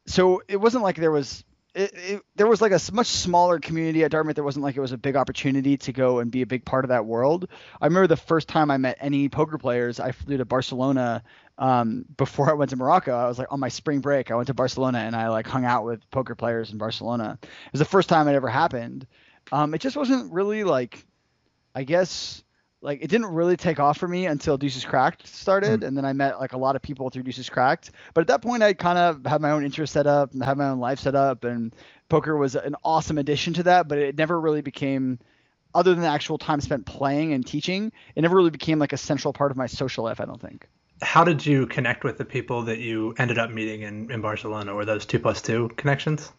so 0.07 0.43
it 0.49 0.57
wasn't 0.57 0.83
like 0.83 0.97
there 0.97 1.13
was. 1.13 1.45
It, 1.79 2.23
there 2.35 2.49
was 2.49 2.61
like 2.61 2.73
a 2.73 2.81
much 2.93 3.07
smaller 3.07 3.61
community 3.61 4.03
at 4.03 4.11
Dartmouth. 4.11 4.35
There 4.35 4.43
wasn't 4.43 4.65
like 4.65 4.77
it 4.77 4.81
was 4.81 4.91
a 4.91 4.99
big 4.99 5.15
opportunity 5.15 5.77
to 5.77 5.93
go 5.93 6.19
and 6.19 6.29
be 6.29 6.43
a 6.43 6.47
big 6.47 6.65
part 6.65 6.85
of 6.85 6.89
that 6.89 7.07
world. 7.07 7.49
I 7.81 7.87
remember 7.87 8.09
the 8.09 8.17
first 8.17 8.49
time 8.49 8.73
I 8.73 8.79
met 8.79 8.99
any 9.01 9.29
poker 9.29 9.59
players, 9.59 10.01
I 10.01 10.11
flew 10.11 10.37
to 10.39 10.45
Barcelona 10.45 11.23
um, 11.57 12.05
before 12.17 12.51
I 12.51 12.55
went 12.55 12.71
to 12.71 12.77
Morocco. 12.77 13.17
I 13.17 13.29
was 13.29 13.39
like 13.39 13.53
on 13.53 13.61
my 13.61 13.69
spring 13.69 14.01
break. 14.01 14.33
I 14.33 14.35
went 14.35 14.49
to 14.49 14.55
Barcelona 14.55 14.99
and 14.99 15.15
I 15.15 15.29
like 15.29 15.47
hung 15.47 15.65
out 15.65 15.85
with 15.85 16.09
poker 16.11 16.35
players 16.35 16.73
in 16.73 16.79
Barcelona. 16.79 17.39
It 17.43 17.73
was 17.73 17.79
the 17.79 17.85
first 17.85 18.09
time 18.09 18.27
it 18.27 18.35
ever 18.35 18.49
happened. 18.49 19.07
Um, 19.53 19.73
it 19.73 19.81
just 19.81 19.97
wasn't 19.97 20.33
really 20.33 20.65
like, 20.65 21.05
I 21.77 21.85
guess, 21.85 22.43
like 22.81 23.03
it 23.03 23.09
didn't 23.09 23.27
really 23.27 23.57
take 23.57 23.81
off 23.81 23.99
for 23.99 24.07
me 24.07 24.27
until 24.27 24.57
Deuces 24.57 24.85
Cracked 24.85 25.27
started, 25.27 25.81
hmm. 25.81 25.87
and 25.87 25.97
then 25.97 26.05
I 26.05 26.13
met 26.13 26.39
like 26.39 26.53
a 26.53 26.59
lot 26.59 26.77
of 26.77 26.83
people 26.83 27.11
through 27.11 27.25
Deuces 27.25 27.49
Cracked. 27.49 27.91
But 28.15 28.23
at 28.23 28.27
that 28.29 28.43
point, 28.43 28.63
I 28.63 28.73
kind 28.75 28.99
of 28.99 29.25
had 29.27 29.41
my 29.41 29.51
own 29.51 29.65
interest 29.65 29.93
set 29.93 30.07
up 30.07 30.33
and 30.33 30.43
had 30.43 30.59
my 30.59 30.69
own 30.69 30.79
life 30.79 31.01
set 31.01 31.15
up, 31.15 31.45
and 31.45 31.75
poker 32.09 32.37
was 32.37 32.55
an 32.55 32.77
awesome 32.85 33.19
addition 33.19 33.55
to 33.55 33.63
that. 33.65 33.89
But 33.89 33.99
it 33.99 34.17
never 34.17 34.41
really 34.41 34.63
became 34.63 35.19
other 35.75 35.95
than 35.95 36.03
the 36.03 36.09
actual 36.09 36.39
time 36.39 36.61
spent 36.61 36.87
playing 36.87 37.33
and 37.33 37.47
teaching, 37.47 37.93
it 38.15 38.23
never 38.23 38.37
really 38.37 38.51
became 38.51 38.79
like 38.79 38.93
a 38.93 38.97
central 38.97 39.33
part 39.33 39.51
of 39.51 39.57
my 39.57 39.67
social 39.67 40.05
life. 40.05 40.21
I 40.21 40.25
don't 40.25 40.41
think. 40.41 40.67
How 41.01 41.23
did 41.23 41.47
you 41.47 41.67
connect 41.67 42.03
with 42.03 42.19
the 42.19 42.25
people 42.25 42.63
that 42.63 42.79
you 42.79 43.15
ended 43.19 43.39
up 43.39 43.51
meeting 43.51 43.83
in, 43.83 44.11
in 44.11 44.21
Barcelona? 44.21 44.75
Were 44.75 44.85
those 44.85 45.07
two 45.07 45.21
plus 45.21 45.41
two 45.41 45.69
connections? 45.77 46.33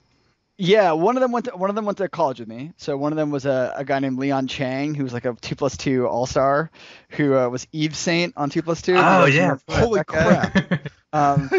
Yeah, 0.62 0.92
one 0.92 1.16
of 1.16 1.22
them 1.22 1.32
went 1.32 1.46
to 1.46 1.52
one 1.56 1.70
of 1.70 1.78
them 1.78 1.86
went 1.86 2.00
to 2.00 2.10
college 2.10 2.42
with 2.42 2.50
me. 2.50 2.74
So 2.76 2.98
one 2.98 3.14
of 3.14 3.16
them 3.16 3.32
was 3.32 3.46
a, 3.46 3.74
a 3.78 3.86
guy 3.86 4.00
named 4.00 4.20
Leon 4.20 4.48
Chang, 4.48 4.94
who 4.94 5.04
was 5.04 5.14
like 5.14 5.24
a 5.24 5.34
two 5.40 5.56
plus 5.56 5.78
two 5.78 6.06
all 6.06 6.26
star, 6.26 6.70
who 7.12 7.34
uh, 7.34 7.48
was 7.48 7.66
Eve 7.72 7.96
Saint 7.96 8.34
on 8.36 8.50
two 8.50 8.62
plus 8.62 8.82
two. 8.82 8.96
Oh 8.98 9.24
yeah, 9.26 9.56
Holy 9.70 10.04
crap! 10.04 10.88
Um, 11.12 11.50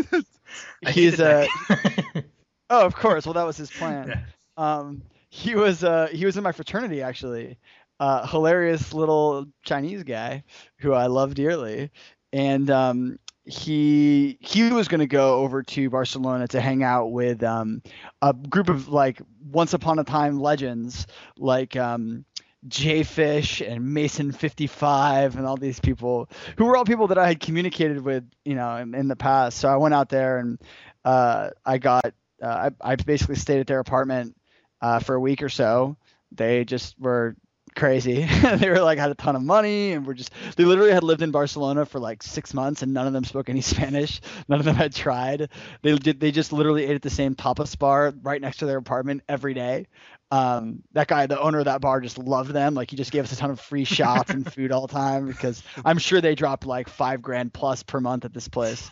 he's 0.90 1.18
a. 1.18 1.48
uh, 1.68 2.20
oh, 2.70 2.86
of 2.86 2.94
course. 2.94 3.26
Well, 3.26 3.32
that 3.32 3.42
was 3.42 3.56
his 3.56 3.68
plan. 3.68 4.06
Yeah. 4.08 4.22
Um, 4.56 5.02
he 5.30 5.56
was 5.56 5.82
uh, 5.82 6.08
he 6.12 6.24
was 6.26 6.36
in 6.36 6.44
my 6.44 6.52
fraternity 6.52 7.02
actually. 7.02 7.58
Uh, 7.98 8.26
hilarious 8.26 8.92
little 8.94 9.46
Chinese 9.64 10.04
guy 10.04 10.44
who 10.76 10.92
I 10.92 11.06
love 11.06 11.34
dearly, 11.34 11.90
and 12.32 12.70
um, 12.70 13.18
he 13.50 14.38
he 14.40 14.70
was 14.70 14.88
going 14.88 15.00
to 15.00 15.06
go 15.06 15.40
over 15.40 15.62
to 15.62 15.90
Barcelona 15.90 16.46
to 16.48 16.60
hang 16.60 16.82
out 16.82 17.06
with 17.06 17.42
um, 17.42 17.82
a 18.22 18.32
group 18.32 18.68
of 18.68 18.88
like 18.88 19.20
once 19.50 19.74
upon 19.74 19.98
a 19.98 20.04
time 20.04 20.40
legends 20.40 21.06
like 21.36 21.76
um, 21.76 22.24
Jay 22.68 23.02
Fish 23.02 23.60
and 23.60 23.92
Mason 23.94 24.32
55 24.32 25.36
and 25.36 25.46
all 25.46 25.56
these 25.56 25.80
people 25.80 26.28
who 26.56 26.66
were 26.66 26.76
all 26.76 26.84
people 26.84 27.08
that 27.08 27.18
I 27.18 27.28
had 27.28 27.40
communicated 27.40 28.00
with, 28.02 28.24
you 28.44 28.54
know, 28.54 28.76
in, 28.76 28.94
in 28.94 29.08
the 29.08 29.16
past. 29.16 29.58
So 29.58 29.68
I 29.68 29.76
went 29.76 29.94
out 29.94 30.10
there 30.10 30.38
and 30.38 30.60
uh, 31.04 31.50
I 31.64 31.78
got 31.78 32.12
uh, 32.42 32.70
I, 32.82 32.92
I 32.92 32.96
basically 32.96 33.36
stayed 33.36 33.60
at 33.60 33.66
their 33.66 33.80
apartment 33.80 34.36
uh, 34.80 34.98
for 35.00 35.14
a 35.14 35.20
week 35.20 35.42
or 35.42 35.48
so. 35.48 35.96
They 36.32 36.64
just 36.64 36.98
were 36.98 37.34
crazy. 37.74 38.24
they 38.56 38.68
were 38.68 38.80
like 38.80 38.98
had 38.98 39.10
a 39.10 39.14
ton 39.14 39.36
of 39.36 39.42
money 39.42 39.92
and 39.92 40.06
were 40.06 40.14
just 40.14 40.30
they 40.56 40.64
literally 40.64 40.92
had 40.92 41.02
lived 41.02 41.22
in 41.22 41.30
Barcelona 41.30 41.86
for 41.86 41.98
like 41.98 42.22
six 42.22 42.54
months 42.54 42.82
and 42.82 42.92
none 42.92 43.06
of 43.06 43.12
them 43.12 43.24
spoke 43.24 43.48
any 43.48 43.60
Spanish. 43.60 44.20
None 44.48 44.58
of 44.58 44.64
them 44.64 44.76
had 44.76 44.94
tried. 44.94 45.48
They 45.82 45.96
did 45.96 46.20
they 46.20 46.30
just 46.30 46.52
literally 46.52 46.84
ate 46.84 46.96
at 46.96 47.02
the 47.02 47.10
same 47.10 47.34
tapas 47.34 47.78
bar 47.78 48.12
right 48.22 48.40
next 48.40 48.58
to 48.58 48.66
their 48.66 48.78
apartment 48.78 49.22
every 49.28 49.54
day. 49.54 49.86
Um, 50.32 50.84
that 50.92 51.08
guy, 51.08 51.26
the 51.26 51.40
owner 51.40 51.58
of 51.58 51.64
that 51.64 51.80
bar, 51.80 52.00
just 52.00 52.16
loved 52.18 52.52
them. 52.52 52.74
Like 52.74 52.90
he 52.90 52.96
just 52.96 53.10
gave 53.10 53.24
us 53.24 53.32
a 53.32 53.36
ton 53.36 53.50
of 53.50 53.58
free 53.58 53.84
shots 53.84 54.30
and 54.30 54.50
food 54.50 54.70
all 54.70 54.86
the 54.86 54.92
time 54.92 55.26
because 55.26 55.62
I'm 55.84 55.98
sure 55.98 56.20
they 56.20 56.34
dropped 56.34 56.66
like 56.66 56.88
five 56.88 57.20
grand 57.20 57.52
plus 57.52 57.82
per 57.82 58.00
month 58.00 58.24
at 58.24 58.32
this 58.32 58.46
place. 58.46 58.90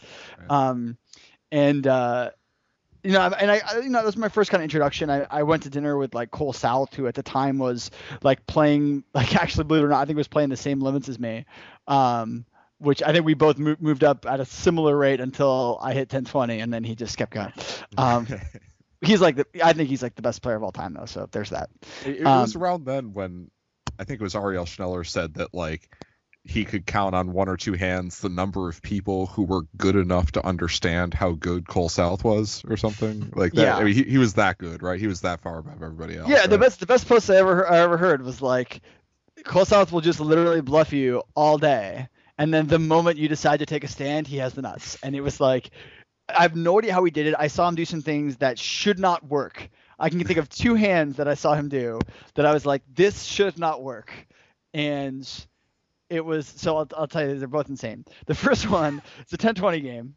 Um, 0.51 0.99
and 1.53 1.87
uh, 1.87 2.31
you 3.03 3.13
know, 3.13 3.21
and 3.23 3.51
I, 3.51 3.61
you 3.83 3.89
know, 3.89 3.99
that 3.99 4.05
was 4.07 4.17
my 4.17 4.29
first 4.29 4.51
kind 4.51 4.61
of 4.61 4.65
introduction. 4.65 5.11
I, 5.11 5.27
I 5.31 5.43
went 5.45 5.63
to 5.65 5.71
dinner 5.71 5.97
with 5.97 6.15
like 6.15 6.31
Cole 6.31 6.53
South, 6.53 6.95
who 6.95 7.07
at 7.07 7.15
the 7.15 7.23
time 7.23 7.59
was 7.59 7.91
like 8.23 8.47
playing, 8.47 9.05
like 9.15 9.35
actually, 9.37 9.65
believe 9.65 9.83
it 9.83 9.87
or 9.87 9.91
not, 9.91 10.01
I 10.01 10.05
think 10.05 10.17
was 10.17 10.29
playing 10.29 10.49
the 10.51 10.57
same 10.57 10.81
limits 10.81 11.09
as 11.09 11.19
me. 11.19 11.45
Um, 11.87 12.45
which 12.79 13.03
I 13.03 13.13
think 13.13 13.25
we 13.25 13.35
both 13.35 13.59
mo- 13.59 13.77
moved 13.81 14.05
up 14.05 14.25
at 14.25 14.39
a 14.39 14.45
similar 14.45 14.97
rate 14.97 15.21
until 15.21 15.79
I 15.83 15.95
hit 15.95 16.13
1020, 16.13 16.61
and 16.61 16.73
then 16.73 16.85
he 16.85 16.95
just 16.95 17.17
kept 17.17 17.33
going. 17.33 17.53
Um, 17.99 18.29
he's 19.01 19.21
like 19.21 19.35
the, 19.37 19.47
I 19.65 19.73
think 19.73 19.89
he's 19.89 20.03
like 20.03 20.15
the 20.15 20.23
best 20.23 20.43
player 20.43 20.55
of 20.55 20.63
all 20.63 20.71
time, 20.71 20.95
though. 20.95 21.07
So 21.07 21.29
there's 21.33 21.51
that. 21.51 21.71
It, 22.05 22.19
it 22.19 22.25
was 22.25 22.55
Um, 22.55 22.63
around 22.63 22.85
then 22.85 23.13
when 23.13 23.51
I 23.99 24.05
think 24.05 24.21
it 24.21 24.23
was 24.23 24.37
Ariel 24.37 24.65
Schneller 24.65 25.05
said 25.05 25.35
that 25.35 25.53
like 25.55 25.93
he 26.49 26.65
could 26.65 26.87
count 26.87 27.15
on 27.15 27.35
one 27.35 27.49
or 27.49 27.59
two 27.59 27.75
hands 27.75 28.21
the 28.21 28.29
number 28.31 28.71
of 28.71 28.81
people 28.81 29.27
who 29.27 29.43
were 29.43 29.63
good 29.77 29.97
enough 29.97 30.33
to 30.33 30.47
understand 30.47 31.13
how 31.13 31.33
good 31.33 31.69
Cole 31.69 31.91
South 31.91 32.25
was 32.25 32.65
or 32.69 32.79
something 32.79 33.31
like 33.35 33.53
that. 33.53 33.63
Yeah. 33.63 33.77
I 33.77 33.85
mean, 33.85 33.95
he, 33.95 34.05
he 34.05 34.19
was 34.19 34.35
that 34.35 34.57
good, 34.57 34.83
right? 34.83 34.99
He 34.99 35.07
was 35.07 35.21
that 35.21 35.43
far 35.43 35.59
above 35.59 35.83
everybody 35.83 36.17
else. 36.17 36.29
Yeah, 36.29 36.47
the 36.47 36.57
best 36.57 36.81
the 36.81 36.87
best 36.87 37.07
post 37.07 37.29
I 37.29 37.37
ever 37.37 37.71
I 37.71 37.79
ever 37.81 37.99
heard 37.99 38.23
was 38.23 38.41
like 38.41 38.81
Cole 39.45 39.67
South 39.67 39.93
will 39.93 40.01
just 40.01 40.21
literally 40.21 40.63
bluff 40.63 40.93
you 40.93 41.23
all 41.35 41.59
day, 41.59 42.09
and 42.39 42.53
then 42.53 42.67
the 42.67 42.79
moment 42.79 43.19
you 43.19 43.29
decide 43.29 43.59
to 43.59 43.67
take 43.67 43.85
a 43.85 43.89
stand, 43.89 44.27
he 44.27 44.39
has 44.39 44.55
the 44.55 44.63
nuts. 44.63 44.97
And 45.03 45.15
it 45.15 45.21
was 45.21 45.41
like 45.41 45.71
I 46.31 46.43
have 46.43 46.57
no 46.57 46.79
idea 46.79 46.95
how 46.95 47.05
he 47.05 47.11
did 47.11 47.27
it. 47.27 47.35
I 47.39 47.49
saw 47.49 47.69
him 47.69 47.75
do 47.75 47.85
some 47.85 48.01
things 48.01 48.39
that 48.39 48.59
should 48.59 48.99
not 48.99 49.23
work. 49.23 49.69
I 49.99 50.09
can 50.09 50.25
think 50.25 50.39
of 50.39 50.49
two 50.49 50.77
hands 50.77 51.17
that 51.17 51.29
I 51.29 51.35
saw 51.35 51.55
him 51.55 51.69
do 51.69 52.01
that 52.35 52.47
I 52.47 52.55
was 52.55 52.65
like, 52.65 52.83
this 52.95 53.25
should 53.25 53.59
not 53.59 53.83
work. 53.83 54.13
And 54.73 55.29
it 56.11 56.25
was 56.25 56.47
so 56.47 56.77
I'll, 56.79 56.89
I'll 56.97 57.07
tell 57.07 57.29
you 57.29 57.39
they're 57.39 57.49
both 57.49 57.69
insane. 57.69 58.05
The 58.27 58.35
first 58.35 58.69
one, 58.71 59.03
it's 59.21 59.33
a 59.33 59.39
10-20 59.39 59.83
game. 59.83 60.15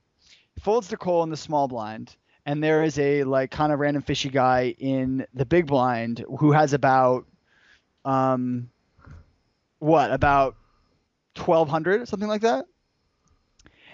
Folds 0.59 0.89
to 0.89 0.97
Cole 0.97 1.23
in 1.23 1.29
the 1.29 1.37
small 1.37 1.67
blind, 1.67 2.15
and 2.45 2.63
there 2.63 2.83
is 2.83 2.97
a 2.99 3.23
like 3.23 3.51
kind 3.51 3.71
of 3.71 3.79
random 3.79 4.03
fishy 4.03 4.29
guy 4.29 4.75
in 4.77 5.25
the 5.33 5.45
big 5.45 5.67
blind 5.67 6.23
who 6.39 6.51
has 6.51 6.73
about 6.73 7.25
um 8.05 8.69
what 9.79 10.11
about 10.11 10.55
1200 11.35 12.07
something 12.07 12.27
like 12.27 12.41
that 12.41 12.65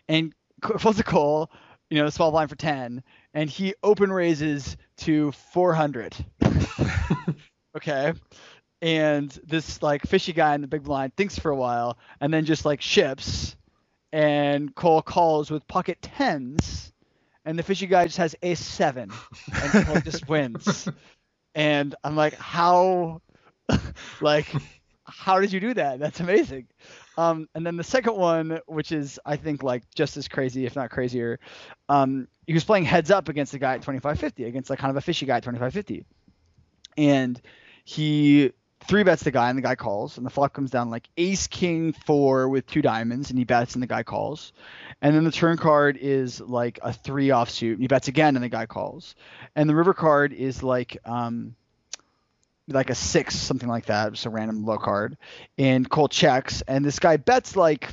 and 0.07 0.33
folds 0.79 0.97
to 0.97 1.03
Cole 1.03 1.51
you 1.89 2.01
know 2.01 2.09
small 2.09 2.31
blind 2.31 2.49
for 2.49 2.55
10 2.55 3.03
and 3.33 3.49
he 3.49 3.73
open 3.83 4.11
raises 4.11 4.77
to 4.97 5.31
400 5.31 6.15
okay 7.77 8.13
and 8.81 9.29
this 9.45 9.81
like 9.81 10.05
fishy 10.05 10.33
guy 10.33 10.55
in 10.55 10.61
the 10.61 10.67
big 10.67 10.83
blind 10.83 11.15
thinks 11.15 11.37
for 11.37 11.49
a 11.49 11.55
while 11.55 11.97
and 12.21 12.33
then 12.33 12.45
just 12.45 12.65
like 12.65 12.81
ships 12.81 13.55
and 14.11 14.73
Cole 14.75 15.01
calls 15.01 15.49
with 15.49 15.67
pocket 15.67 15.97
tens 16.01 16.91
and 17.45 17.57
the 17.57 17.63
fishy 17.63 17.87
guy 17.87 18.05
just 18.05 18.17
has 18.17 18.35
ace 18.43 18.59
seven 18.59 19.11
and 19.63 19.85
Cole 19.85 19.99
just 20.03 20.27
wins. 20.29 20.87
And 21.55 21.95
I'm 22.03 22.15
like 22.15 22.35
how 22.35 23.21
like 24.21 24.47
how 25.05 25.39
did 25.39 25.51
you 25.53 25.59
do 25.59 25.73
that? 25.73 25.99
That's 25.99 26.19
amazing. 26.19 26.67
Um, 27.17 27.47
and 27.55 27.65
then 27.65 27.77
the 27.77 27.83
second 27.83 28.15
one 28.15 28.59
which 28.67 28.91
is 28.91 29.19
I 29.25 29.37
think 29.37 29.63
like 29.63 29.83
just 29.95 30.17
as 30.17 30.27
crazy 30.27 30.65
if 30.67 30.75
not 30.75 30.91
crazier 30.91 31.39
um, 31.89 32.27
he 32.45 32.53
was 32.53 32.63
playing 32.63 32.85
heads 32.85 33.09
up 33.09 33.27
against 33.27 33.55
a 33.55 33.59
guy 33.59 33.73
at 33.73 33.81
2550 33.81 34.43
against 34.43 34.69
like 34.69 34.77
kind 34.77 34.91
of 34.91 34.97
a 34.97 35.01
fishy 35.01 35.25
guy 35.25 35.37
at 35.37 35.43
2550 35.43 36.05
and 36.97 37.41
he 37.83 38.51
three 38.81 39.03
bets 39.03 39.23
the 39.23 39.31
guy 39.31 39.49
and 39.49 39.57
the 39.57 39.61
guy 39.61 39.75
calls 39.75 40.17
and 40.17 40.25
the 40.25 40.29
flop 40.29 40.53
comes 40.53 40.71
down 40.71 40.89
like 40.89 41.09
ace 41.17 41.47
king 41.47 41.93
four 41.93 42.47
with 42.47 42.65
two 42.67 42.81
diamonds 42.81 43.29
and 43.29 43.37
he 43.37 43.45
bets 43.45 43.73
and 43.73 43.83
the 43.83 43.87
guy 43.87 44.03
calls. 44.03 44.53
And 45.01 45.15
then 45.15 45.23
the 45.23 45.31
turn 45.31 45.57
card 45.57 45.97
is 45.97 46.39
like 46.39 46.79
a 46.81 46.93
three 46.93 47.27
offsuit 47.27 47.73
and 47.73 47.81
he 47.81 47.87
bets 47.87 48.07
again 48.07 48.35
and 48.35 48.43
the 48.43 48.49
guy 48.49 48.65
calls. 48.65 49.15
And 49.55 49.69
the 49.69 49.75
river 49.75 49.93
card 49.93 50.31
is 50.33 50.63
like 50.63 50.97
um 51.05 51.55
like 52.69 52.89
a 52.89 52.95
six 52.95 53.35
something 53.35 53.69
like 53.69 53.85
that 53.85 54.11
just 54.13 54.25
a 54.25 54.29
random 54.29 54.65
low 54.65 54.77
card. 54.77 55.17
And 55.57 55.89
cole 55.89 56.09
checks 56.09 56.61
and 56.67 56.85
this 56.85 56.99
guy 56.99 57.17
bets 57.17 57.55
like 57.55 57.89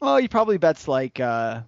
oh 0.00 0.16
he 0.16 0.28
probably 0.28 0.58
bets 0.58 0.88
like 0.88 1.20
uh 1.20 1.60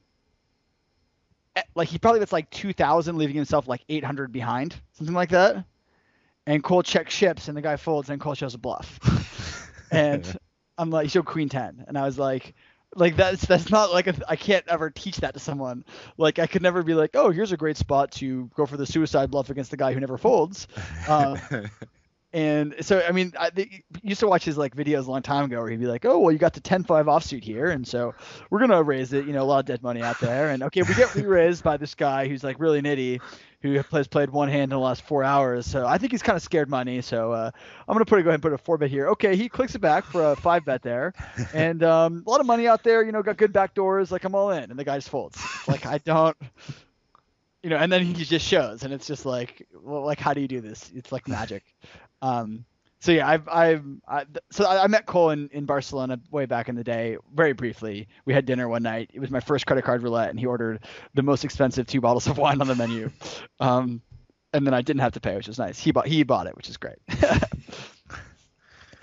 eh, 1.55 1.63
like 1.75 1.89
he 1.89 1.99
probably 1.99 2.21
bets 2.21 2.33
like 2.33 2.51
2000 2.51 3.19
leaving 3.19 3.37
himself 3.37 3.69
like 3.69 3.85
800 3.89 4.33
behind 4.33 4.75
something 4.95 5.15
like 5.15 5.31
that 5.31 5.65
and 6.47 6.63
Cole 6.63 6.83
checks 6.83 7.15
ships, 7.15 7.49
and 7.49 7.57
the 7.57 7.63
guy 7.63 7.77
folds, 7.77 8.11
and 8.11 8.21
Cole 8.21 8.35
shows 8.35 8.55
a 8.55 8.59
bluff. 8.59 9.69
and 9.91 10.37
I'm 10.79 10.91
like, 10.91 11.05
he 11.05 11.09
showed 11.09 11.27
Queen 11.27 11.49
Ten, 11.49 11.85
and 11.87 11.97
I 11.99 12.05
was 12.05 12.19
like, 12.19 12.55
like 12.95 13.17
that's 13.17 13.45
that's 13.47 13.71
not 13.71 13.93
like 13.93 14.07
a, 14.07 14.15
I 14.29 14.37
can't 14.37 14.67
ever 14.69 14.91
teach 14.91 15.19
that 15.19 15.35
to 15.35 15.41
someone. 15.41 15.85
Like 16.19 16.39
I 16.39 16.47
could 16.47 16.63
never 16.63 16.83
be 16.83 16.95
like, 16.95 17.11
oh, 17.15 17.31
here's 17.31 17.53
a 17.53 17.57
great 17.57 17.77
spot 17.77 18.13
to 18.13 18.51
go 18.55 18.67
for 18.67 18.77
the 18.77 18.87
suicide 18.87 19.31
bluff 19.31 19.51
against 19.51 19.71
the 19.71 19.77
guy 19.77 19.93
who 19.93 20.01
never 20.01 20.19
folds. 20.19 20.69
Uh, 21.09 21.39
and 22.33 22.75
so 22.81 23.03
I 23.07 23.13
mean, 23.13 23.33
I 23.39 23.51
they, 23.51 23.83
used 24.03 24.21
to 24.21 24.27
watch 24.27 24.45
his 24.45 24.59
like 24.59 24.77
videos 24.77 25.07
a 25.07 25.11
long 25.11 25.23
time 25.23 25.47
ago 25.47 25.61
where 25.61 25.71
he'd 25.71 25.81
be 25.81 25.87
like, 25.87 26.05
"Oh, 26.05 26.19
well, 26.19 26.33
you 26.33 26.39
got 26.39 26.53
the 26.53 26.61
10-5 26.61 26.87
offsuit 26.87 27.43
here, 27.43 27.71
and 27.71 27.87
so 27.87 28.15
we're 28.51 28.61
gonna 28.61 28.83
raise 28.83 29.13
it. 29.13 29.27
You 29.27 29.33
know, 29.33 29.43
a 29.43 29.45
lot 29.45 29.61
of 29.61 29.67
dead 29.67 29.83
money 29.83 30.03
out 30.03 30.21
there, 30.21 30.51
and 30.51 30.63
okay, 30.65 30.83
we 30.83 30.95
get 30.95 31.15
re-raised 31.15 31.65
by 31.65 31.79
this 31.79 31.95
guy 31.95 32.29
who's 32.29 32.45
like 32.45 32.61
really 32.61 32.83
nitty, 32.83 33.21
who 33.63 33.83
has 33.93 34.09
played 34.09 34.31
one 34.31 34.49
hand 34.49 34.65
in 34.65 34.71
the 34.71 34.79
last 34.79 35.03
four 35.03 35.23
hours. 35.23 35.67
So 35.67 35.87
I 35.87 35.99
think 35.99 36.13
he's 36.13 36.23
kind 36.23 36.37
of 36.37 36.43
scared 36.43 36.69
money. 36.69 37.01
So 37.01 37.33
uh, 37.33 37.51
I'm 37.89 37.95
gonna 37.95 38.05
put 38.05 38.19
it, 38.19 38.23
go 38.23 38.31
ahead 38.31 38.37
and 38.37 38.43
put 38.43 38.53
a 38.53 38.59
four 38.59 38.77
bet 38.79 38.91
here. 38.91 39.09
Okay, 39.09 39.37
he 39.37 39.49
clicks 39.49 39.75
it 39.75 39.81
back 39.81 40.05
for 40.05 40.33
a 40.33 40.37
five 40.37 40.65
bet 40.65 40.83
there, 40.83 41.15
and 41.55 41.83
um, 41.83 42.25
a 42.27 42.31
lot 42.31 42.41
of 42.41 42.47
money 42.47 42.67
out 42.67 42.83
there. 42.83 43.05
You 43.05 43.13
know, 43.13 43.23
got 43.23 43.37
good 43.37 43.53
back 43.53 43.75
doors. 43.75 44.11
Like 44.13 44.25
I'm 44.25 44.35
all 44.35 44.51
in, 44.51 44.71
and 44.71 44.79
the 44.79 44.85
guy 44.85 44.97
just 44.97 45.09
folds. 45.09 45.39
Like 45.69 45.87
I 45.87 45.99
don't. 45.99 46.37
You 47.63 47.71
know, 47.71 47.77
and 47.77 47.93
then 47.93 48.05
he 48.05 48.25
just 48.25 48.45
shows, 48.45 48.83
and 48.83 48.93
it's 48.93 49.07
just 49.07 49.25
like, 49.25 49.69
well, 49.73 50.05
like, 50.05 50.19
how 50.19 50.35
do 50.35 50.41
you 50.41 50.49
do 50.49 50.61
this? 50.61 50.91
It's 50.97 51.13
like 51.13 51.29
magic. 51.29 51.63
Um, 52.21 52.65
so 53.03 53.11
yeah, 53.11 53.29
I've, 53.29 53.49
I've, 53.49 53.85
I, 54.07 54.25
so 54.53 54.65
I 54.65 54.87
met 54.87 55.07
Cole 55.07 55.31
in, 55.31 55.49
in 55.53 55.67
Barcelona 55.67 56.21
way 56.31 56.47
back 56.47 56.69
in 56.69 56.77
the 56.77 56.85
day, 56.85 57.17
very 57.35 57.53
briefly. 57.53 58.07
We 58.27 58.33
had 58.33 58.47
dinner 58.47 58.69
one 58.69 58.85
night. 58.85 59.11
It 59.13 59.19
was 59.19 59.29
my 59.29 59.41
first 59.41 59.67
credit 59.67 59.83
card 59.83 60.05
roulette, 60.05 60.31
and 60.31 60.39
he 60.39 60.47
ordered 60.47 60.85
the 61.13 61.25
most 61.25 61.45
expensive 61.45 61.89
two 61.89 62.01
bottles 62.01 62.29
of 62.29 62.39
wine 62.39 62.61
on 62.61 62.69
the 62.69 62.77
menu. 62.77 63.11
Um, 63.59 64.03
and 64.53 64.65
then 64.65 64.73
I 64.73 64.83
didn't 64.83 65.01
have 65.01 65.15
to 65.15 65.21
pay, 65.21 65.35
which 65.35 65.49
was 65.49 65.59
nice. 65.59 65.81
He 65.81 65.91
bought, 65.91 66.07
he 66.07 66.23
bought 66.23 66.47
it, 66.47 66.57
which 66.57 66.69
is 66.69 66.77
great. 66.77 66.99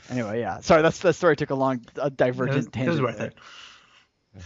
anyway, 0.10 0.40
yeah. 0.40 0.62
Sorry, 0.62 0.82
that's 0.82 1.00
that 1.00 1.16
story 1.16 1.36
took 1.36 1.50
a 1.50 1.56
long, 1.56 1.86
a 1.98 2.08
It 2.08 2.16
divergent 2.16 2.56
was, 2.56 2.66
it 2.68 2.72
tangent. 2.72 2.94
was 2.94 3.02
worth 3.02 3.18
there. 3.18 3.34
it. 4.38 4.44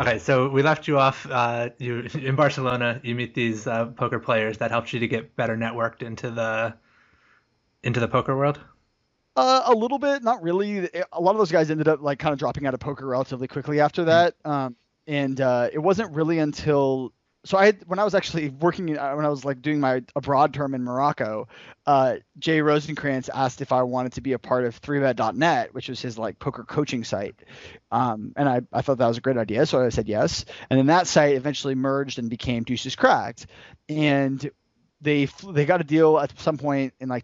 Okay, 0.00 0.18
so 0.18 0.48
we 0.48 0.62
left 0.62 0.88
you 0.88 0.98
off. 0.98 1.28
Uh, 1.30 1.68
you 1.78 2.00
in 2.14 2.34
Barcelona. 2.34 3.00
You 3.04 3.14
meet 3.14 3.34
these 3.34 3.68
uh, 3.68 3.86
poker 3.86 4.18
players 4.18 4.58
that 4.58 4.72
helped 4.72 4.92
you 4.92 4.98
to 4.98 5.06
get 5.06 5.36
better 5.36 5.56
networked 5.56 6.02
into 6.02 6.28
the 6.28 6.74
into 7.84 8.00
the 8.00 8.08
poker 8.08 8.36
world. 8.36 8.58
Uh, 9.36 9.62
a 9.66 9.74
little 9.74 9.98
bit, 9.98 10.22
not 10.22 10.42
really. 10.42 10.88
A 11.12 11.20
lot 11.20 11.32
of 11.32 11.38
those 11.38 11.52
guys 11.52 11.70
ended 11.70 11.88
up 11.88 12.00
like 12.00 12.18
kind 12.18 12.32
of 12.32 12.38
dropping 12.38 12.66
out 12.66 12.74
of 12.74 12.80
poker 12.80 13.06
relatively 13.06 13.48
quickly 13.48 13.80
after 13.80 14.04
that. 14.04 14.34
Um, 14.44 14.76
and 15.06 15.40
uh, 15.40 15.68
it 15.72 15.78
wasn't 15.78 16.12
really 16.12 16.38
until 16.38 17.12
so 17.46 17.56
I 17.56 17.66
had, 17.66 17.84
when 17.86 18.00
I 18.00 18.04
was 18.04 18.14
actually 18.16 18.48
working 18.48 18.98
uh, 18.98 19.14
when 19.14 19.24
I 19.24 19.28
was 19.28 19.44
like 19.44 19.62
doing 19.62 19.78
my 19.78 20.02
abroad 20.16 20.52
term 20.52 20.74
in 20.74 20.82
Morocco, 20.82 21.46
uh, 21.86 22.16
Jay 22.40 22.58
Rosenkrantz 22.58 23.30
asked 23.32 23.60
if 23.60 23.70
I 23.70 23.84
wanted 23.84 24.14
to 24.14 24.20
be 24.20 24.32
a 24.32 24.38
part 24.38 24.64
of 24.64 24.80
3bet.net, 24.80 25.72
which 25.72 25.88
was 25.88 26.00
his 26.00 26.18
like 26.18 26.40
poker 26.40 26.64
coaching 26.64 27.04
site, 27.04 27.36
um, 27.92 28.32
and 28.36 28.48
I, 28.48 28.62
I 28.72 28.82
thought 28.82 28.98
that 28.98 29.06
was 29.06 29.18
a 29.18 29.20
great 29.20 29.36
idea, 29.36 29.64
so 29.64 29.80
I 29.80 29.90
said 29.90 30.08
yes. 30.08 30.44
And 30.68 30.78
then 30.78 30.86
that 30.86 31.06
site 31.06 31.36
eventually 31.36 31.76
merged 31.76 32.18
and 32.18 32.28
became 32.28 32.64
Deuces 32.64 32.96
Cracked, 32.96 33.46
and 33.88 34.50
they 35.00 35.26
they 35.48 35.66
got 35.66 35.80
a 35.80 35.84
deal 35.84 36.18
at 36.18 36.36
some 36.40 36.58
point 36.58 36.94
in 36.98 37.08
like 37.08 37.22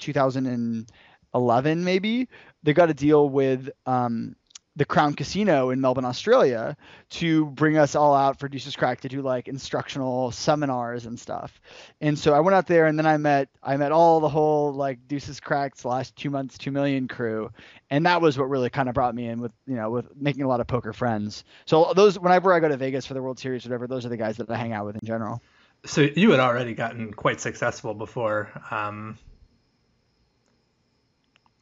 2011 1.35 1.85
maybe. 1.85 2.28
They 2.62 2.72
got 2.72 2.91
a 2.91 2.95
deal 2.95 3.28
with 3.28 3.70
um, 3.87 4.37
the 4.76 4.85
Crown 4.85 5.14
Casino 5.14 5.70
in 5.70 5.80
Melbourne, 5.80 6.05
Australia, 6.05 6.76
to 7.11 7.47
bring 7.47 7.76
us 7.76 7.95
all 7.95 8.14
out 8.14 8.39
for 8.39 8.49
Deuces 8.49 8.74
Cracked 8.74 9.03
to 9.03 9.09
do 9.09 9.20
like 9.20 9.49
instructional 9.49 10.30
seminars 10.30 11.05
and 11.05 11.18
stuff. 11.18 11.61
And 12.01 12.18
so 12.18 12.33
I 12.33 12.41
went 12.41 12.55
out 12.55 12.66
there, 12.66 12.87
and 12.87 12.99
then 12.99 13.05
I 13.05 13.16
met 13.18 13.49
I 13.62 13.76
met 13.76 13.93
all 13.93 14.20
the 14.20 14.28
whole 14.28 14.72
like 14.72 15.07
Deuces 15.09 15.41
Cracked's 15.41 15.85
last 15.85 16.16
two 16.16 16.30
months, 16.30 16.57
two 16.57 16.70
million 16.70 17.09
crew, 17.09 17.51
and 17.91 18.07
that 18.07 18.22
was 18.22 18.39
what 18.39 18.49
really 18.49 18.70
kind 18.70 18.89
of 18.89 18.95
brought 18.95 19.14
me 19.14 19.26
in 19.26 19.41
with 19.41 19.53
you 19.66 19.76
know 19.76 19.91
with 19.91 20.07
making 20.16 20.43
a 20.43 20.49
lot 20.49 20.61
of 20.61 20.66
poker 20.66 20.93
friends. 20.93 21.45
So 21.66 21.93
those 21.95 22.18
whenever 22.18 22.53
I 22.53 22.61
go 22.61 22.68
to 22.68 22.76
Vegas 22.76 23.05
for 23.05 23.14
the 23.14 23.22
World 23.22 23.39
Series, 23.39 23.64
whatever, 23.64 23.87
those 23.87 24.07
are 24.07 24.11
the 24.11 24.16
guys 24.16 24.37
that 24.39 24.49
I 24.49 24.57
hang 24.57 24.72
out 24.72 24.87
with 24.87 24.95
in 24.95 25.07
general. 25.07 25.43
So 25.85 26.03
you 26.03 26.30
had 26.30 26.41
already 26.41 26.74
gotten 26.74 27.12
quite 27.12 27.41
successful 27.41 27.93
before. 27.93 28.51
Um, 28.70 29.18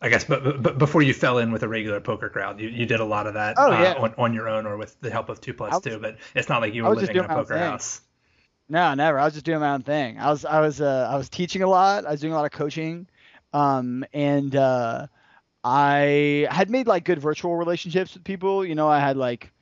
I 0.02 0.08
guess, 0.08 0.24
but, 0.24 0.62
but 0.62 0.78
before 0.78 1.02
you 1.02 1.12
fell 1.12 1.38
in 1.38 1.52
with 1.52 1.62
a 1.62 1.68
regular 1.68 2.00
poker 2.00 2.30
crowd, 2.30 2.58
you, 2.58 2.68
you 2.68 2.86
did 2.86 3.00
a 3.00 3.04
lot 3.04 3.26
of 3.26 3.34
that 3.34 3.56
Oh, 3.58 3.70
uh, 3.70 3.94
on, 3.98 4.14
on 4.16 4.34
your 4.34 4.48
own 4.48 4.64
or 4.66 4.78
with 4.78 4.98
the 5.00 5.10
help 5.10 5.28
of 5.28 5.40
two 5.40 5.52
plus 5.52 5.72
was- 5.74 5.82
two. 5.82 5.98
But 5.98 6.16
it's 6.34 6.48
not 6.48 6.62
like 6.62 6.72
you 6.74 6.84
were 6.84 6.94
living 6.94 7.04
in 7.04 7.10
a 7.10 7.12
doing 7.14 7.28
my 7.28 7.34
own 7.34 7.40
poker 7.44 7.58
house. 7.58 8.00
No, 8.68 8.94
never. 8.94 9.18
I 9.18 9.24
was 9.24 9.34
just 9.34 9.44
doing 9.44 9.60
my 9.60 9.72
own 9.72 9.82
thing. 9.82 10.18
I 10.18 10.30
was 10.30 10.44
I 10.44 10.60
was 10.60 10.80
uh, 10.80 11.08
I 11.10 11.16
was 11.16 11.28
teaching 11.28 11.62
a 11.62 11.66
lot. 11.66 12.06
I 12.06 12.12
was 12.12 12.20
doing 12.20 12.32
a 12.32 12.36
lot 12.36 12.44
of 12.44 12.52
coaching, 12.52 13.08
um, 13.52 14.04
and 14.12 14.54
uh, 14.54 15.08
I 15.64 16.46
had 16.50 16.70
made 16.70 16.86
like 16.86 17.04
good 17.04 17.18
virtual 17.18 17.56
relationships 17.56 18.14
with 18.14 18.22
people. 18.22 18.64
You 18.64 18.76
know, 18.76 18.88
I 18.88 19.00
had 19.00 19.16
like 19.16 19.52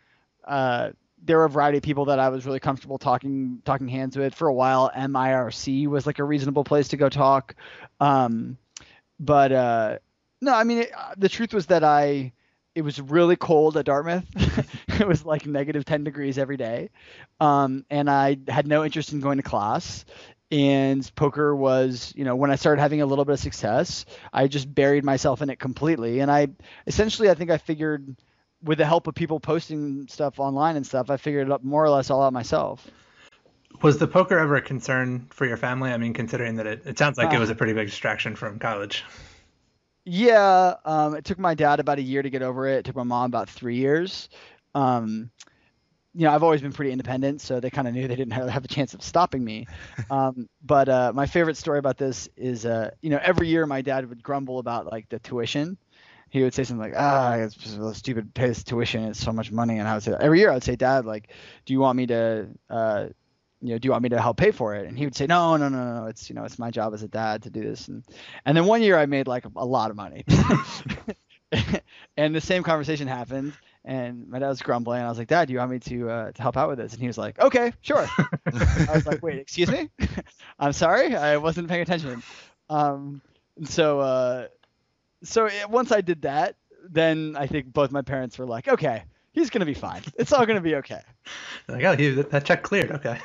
uh, 0.45 0.91
there 1.25 1.39
were 1.39 1.47
a 1.47 1.51
variety 1.51 1.79
of 1.79 1.85
people 1.85 2.05
that 2.05 2.19
I 2.19 2.29
was 2.29 2.45
really 2.45 2.61
comfortable 2.61 2.99
talking 2.99 3.63
talking 3.65 3.89
hands 3.89 4.17
with. 4.17 4.35
For 4.35 4.47
a 4.47 4.55
while, 4.55 4.91
MIRC 4.95 5.87
was 5.89 6.07
like 6.07 6.19
a 6.19 6.25
reasonable 6.25 6.65
place 6.65 6.89
to 6.89 6.99
go 6.99 7.09
talk. 7.09 7.55
Um, 8.01 8.59
but 9.19 9.53
uh, 9.53 9.99
no, 10.41 10.55
I 10.55 10.65
mean 10.65 10.79
it, 10.79 10.93
uh, 10.97 11.15
the 11.17 11.29
truth 11.29 11.53
was 11.53 11.67
that 11.67 11.85
I 11.85 12.33
it 12.75 12.83
was 12.83 13.01
really 13.01 13.35
cold 13.37 13.77
at 13.77 13.87
Dartmouth. 13.87 14.25
it 15.01 15.07
was 15.07 15.25
like 15.25 15.47
negative 15.47 15.85
10 15.85 16.05
degrees 16.05 16.39
every 16.39 16.57
day. 16.57 16.91
Um, 17.41 17.85
and 17.91 18.09
I 18.09 18.39
had 18.47 18.69
no 18.69 18.85
interest 18.85 19.13
in 19.13 19.21
going 19.21 19.39
to 19.39 19.43
class. 19.43 20.05
And 20.53 21.11
poker 21.17 21.57
was, 21.57 22.13
you 22.17 22.25
know, 22.25 22.37
when 22.37 22.51
I 22.53 22.55
started 22.55 22.81
having 22.81 23.03
a 23.03 23.07
little 23.07 23.25
bit 23.25 23.33
of 23.33 23.41
success, 23.41 24.07
I 24.33 24.47
just 24.47 24.73
buried 24.73 25.05
myself 25.05 25.43
in 25.43 25.51
it 25.51 25.59
completely. 25.59 26.21
And 26.21 26.31
I 26.31 26.49
essentially, 26.87 27.29
I 27.29 27.35
think 27.35 27.51
I 27.51 27.59
figured 27.59 28.17
with 28.63 28.79
the 28.79 28.87
help 28.87 29.09
of 29.09 29.15
people 29.15 29.41
posting 29.41 30.07
stuff 30.09 30.39
online 30.39 30.77
and 30.77 30.87
stuff, 30.87 31.11
I 31.11 31.17
figured 31.17 31.49
it 31.49 31.53
up 31.53 31.65
more 31.65 31.85
or 31.85 31.91
less 31.91 32.11
all 32.11 32.23
out 32.23 32.33
myself. 32.33 32.87
Was 33.83 33.99
the 33.99 34.07
poker 34.07 34.39
ever 34.39 34.57
a 34.57 34.63
concern 34.63 35.27
for 35.31 35.47
your 35.47 35.57
family? 35.57 35.91
I 35.91 35.99
mean, 35.99 36.15
considering 36.15 36.55
that 36.57 36.67
it, 36.67 36.83
it 36.87 36.99
sounds 36.99 37.19
like 37.19 37.33
it 37.33 37.37
Uh, 37.37 37.41
was 37.41 37.51
a 37.51 37.55
pretty 37.55 37.73
big 37.73 37.89
distraction 37.89 38.37
from 38.37 38.59
college. 38.59 39.05
Yeah, 40.11 40.75
um, 40.87 41.15
it 41.15 41.25
took 41.27 41.39
my 41.39 41.55
dad 41.55 41.81
about 41.81 41.99
a 41.99 42.03
year 42.03 42.23
to 42.23 42.31
get 42.31 42.41
over 42.41 42.67
it. 42.67 42.79
It 42.79 42.85
took 42.87 42.97
my 42.97 43.03
mom 43.03 43.27
about 43.27 43.51
three 43.51 43.77
years. 43.77 44.31
Um, 44.75 45.31
you 46.15 46.25
know, 46.25 46.31
I've 46.31 46.43
always 46.43 46.63
been 46.63 46.73
pretty 46.73 46.93
independent, 46.93 47.43
so 47.43 47.61
they 47.61 47.69
kind 47.71 47.87
of 47.87 47.93
knew 47.93 48.09
they 48.09 48.17
didn't 48.17 48.33
have, 48.51 48.65
a 48.65 48.69
chance 48.69 48.95
of 48.95 49.03
stopping 49.03 49.45
me. 49.45 49.67
Um, 50.11 50.49
but 50.65 50.89
uh, 50.89 51.13
my 51.15 51.27
favorite 51.27 51.59
story 51.59 51.79
about 51.79 51.99
this 51.99 52.31
is, 52.35 52.65
uh, 52.65 52.91
you 53.03 53.11
know, 53.11 53.21
every 53.23 53.49
year 53.49 53.67
my 53.67 53.83
dad 53.83 54.09
would 54.09 54.23
grumble 54.23 54.59
about 54.59 54.91
like 54.91 55.07
the 55.11 55.19
tuition. 55.19 55.77
He 56.31 56.43
would 56.43 56.55
say 56.55 56.65
something 56.65 56.81
like, 56.81 56.95
"Ah, 56.97 57.35
it's 57.35 57.55
just 57.55 57.79
a 57.79 57.95
stupid 57.95 58.33
pay 58.33 58.49
this 58.49 58.65
tuition. 58.65 59.05
It's 59.05 59.21
so 59.21 59.33
much 59.33 59.53
money." 59.53 59.79
And 59.79 59.87
I 59.87 59.93
would 59.93 60.03
say 60.03 60.15
every 60.19 60.41
year 60.41 60.51
I 60.51 60.55
would 60.55 60.65
say, 60.65 60.77
"Dad, 60.77 61.05
like, 61.05 61.31
do 61.67 61.75
you 61.75 61.81
want 61.81 61.97
me 61.99 62.07
to, 62.07 62.49
uh, 62.71 63.09
you 63.61 63.71
know, 63.71 63.79
do 63.79 63.87
you 63.87 63.93
want 63.93 64.03
me 64.03 64.09
to 64.11 64.21
help 64.21 64.37
pay 64.37 64.51
for 64.51 64.75
it?" 64.75 64.87
And 64.87 64.97
he 64.97 65.05
would 65.05 65.17
say, 65.17 65.27
"No, 65.27 65.57
no, 65.57 65.69
no, 65.69 66.01
no. 66.01 66.07
It's 66.07 66.29
you 66.29 66.35
know, 66.35 66.45
it's 66.45 66.59
my 66.59 66.71
job 66.71 66.95
as 66.95 67.03
a 67.03 67.09
dad 67.09 67.43
to 67.43 67.51
do 67.51 67.63
this." 67.63 67.89
And 67.89 68.05
and 68.45 68.57
then 68.57 68.67
one 68.67 68.83
year 68.83 68.99
I 68.99 69.07
made 69.07 69.27
like 69.27 69.45
a 69.57 69.65
lot 69.65 69.91
of 69.91 69.97
money. 69.97 70.25
and 72.17 72.35
the 72.35 72.41
same 72.41 72.63
conversation 72.63 73.09
happened, 73.09 73.53
and 73.85 74.29
my 74.29 74.39
dad 74.39 74.49
was 74.49 74.63
grumbling. 74.63 74.99
And 74.99 75.07
I 75.07 75.09
was 75.09 75.19
like, 75.19 75.29
"Dad, 75.29 75.47
do 75.47 75.55
you 75.55 75.59
want 75.59 75.71
me 75.71 75.79
to 75.81 76.11
uh, 76.11 76.33
to 76.33 76.43
help 76.43 76.57
out 76.57 76.69
with 76.69 76.79
this?" 76.79 76.93
And 76.93 77.01
he 77.01 77.07
was 77.07 77.19
like, 77.19 77.39
"Okay, 77.39 77.73
sure." 77.81 78.07
I 78.19 78.91
was 78.93 79.07
like, 79.07 79.23
"Wait, 79.23 79.39
excuse 79.39 79.71
me? 79.71 79.89
I'm 80.59 80.73
sorry, 80.73 81.17
I 81.17 81.39
wasn't 81.39 81.69
paying 81.69 81.83
attention." 81.83 82.23
Um, 82.71 83.23
so 83.65 84.01
uh, 84.01 84.49
so 85.23 85.47
it, 85.47 85.69
once 85.69 85.91
I 85.93 86.01
did 86.01 86.23
that, 86.23 86.57
then 86.89 87.35
I 87.37 87.47
think 87.47 87.73
both 87.73 87.91
my 87.91 88.03
parents 88.03 88.39
were 88.39 88.47
like, 88.47 88.69
"Okay, 88.69 89.05
he's 89.33 89.51
gonna 89.51 89.67
be 89.67 89.75
fine. 89.75 90.03
It's 90.17 90.33
all 90.33 90.47
gonna 90.47 90.61
be 90.61 90.77
okay." 90.77 91.01
Like, 91.71 91.85
oh, 91.85 91.95
he, 91.95 92.09
that 92.09 92.47
check 92.47 92.63
cleared. 92.63 92.91
Okay. 92.93 93.19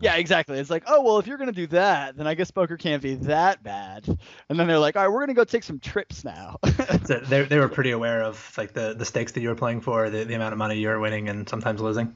Yeah, 0.00 0.16
exactly. 0.16 0.58
It's 0.58 0.70
like, 0.70 0.84
oh 0.86 1.02
well, 1.02 1.18
if 1.18 1.26
you're 1.26 1.38
gonna 1.38 1.52
do 1.52 1.66
that, 1.68 2.16
then 2.16 2.26
I 2.26 2.34
guess 2.34 2.50
poker 2.50 2.76
can't 2.76 3.02
be 3.02 3.14
that 3.14 3.62
bad. 3.62 4.06
And 4.48 4.58
then 4.58 4.66
they're 4.66 4.78
like, 4.78 4.96
all 4.96 5.02
right, 5.02 5.08
we're 5.12 5.20
gonna 5.20 5.34
go 5.34 5.44
take 5.44 5.62
some 5.62 5.78
trips 5.78 6.24
now. 6.24 6.58
So 7.06 7.18
they, 7.20 7.44
they 7.44 7.58
were 7.58 7.68
pretty 7.68 7.90
aware 7.92 8.22
of 8.22 8.52
like 8.56 8.72
the, 8.72 8.94
the 8.94 9.04
stakes 9.04 9.32
that 9.32 9.40
you 9.40 9.48
were 9.48 9.54
playing 9.54 9.80
for, 9.82 10.10
the, 10.10 10.24
the 10.24 10.34
amount 10.34 10.52
of 10.52 10.58
money 10.58 10.78
you 10.78 10.88
were 10.88 10.98
winning 11.00 11.28
and 11.28 11.48
sometimes 11.48 11.80
losing. 11.80 12.14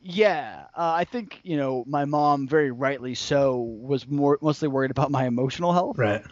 yeah, 0.00 0.66
uh, 0.76 0.92
I 0.96 1.04
think 1.04 1.40
you 1.42 1.56
know 1.56 1.84
my 1.86 2.04
mom, 2.04 2.46
very 2.48 2.70
rightly 2.70 3.14
so, 3.14 3.58
was 3.58 4.06
more 4.08 4.38
mostly 4.40 4.68
worried 4.68 4.90
about 4.90 5.10
my 5.10 5.26
emotional 5.26 5.72
health. 5.72 5.98
Right. 5.98 6.22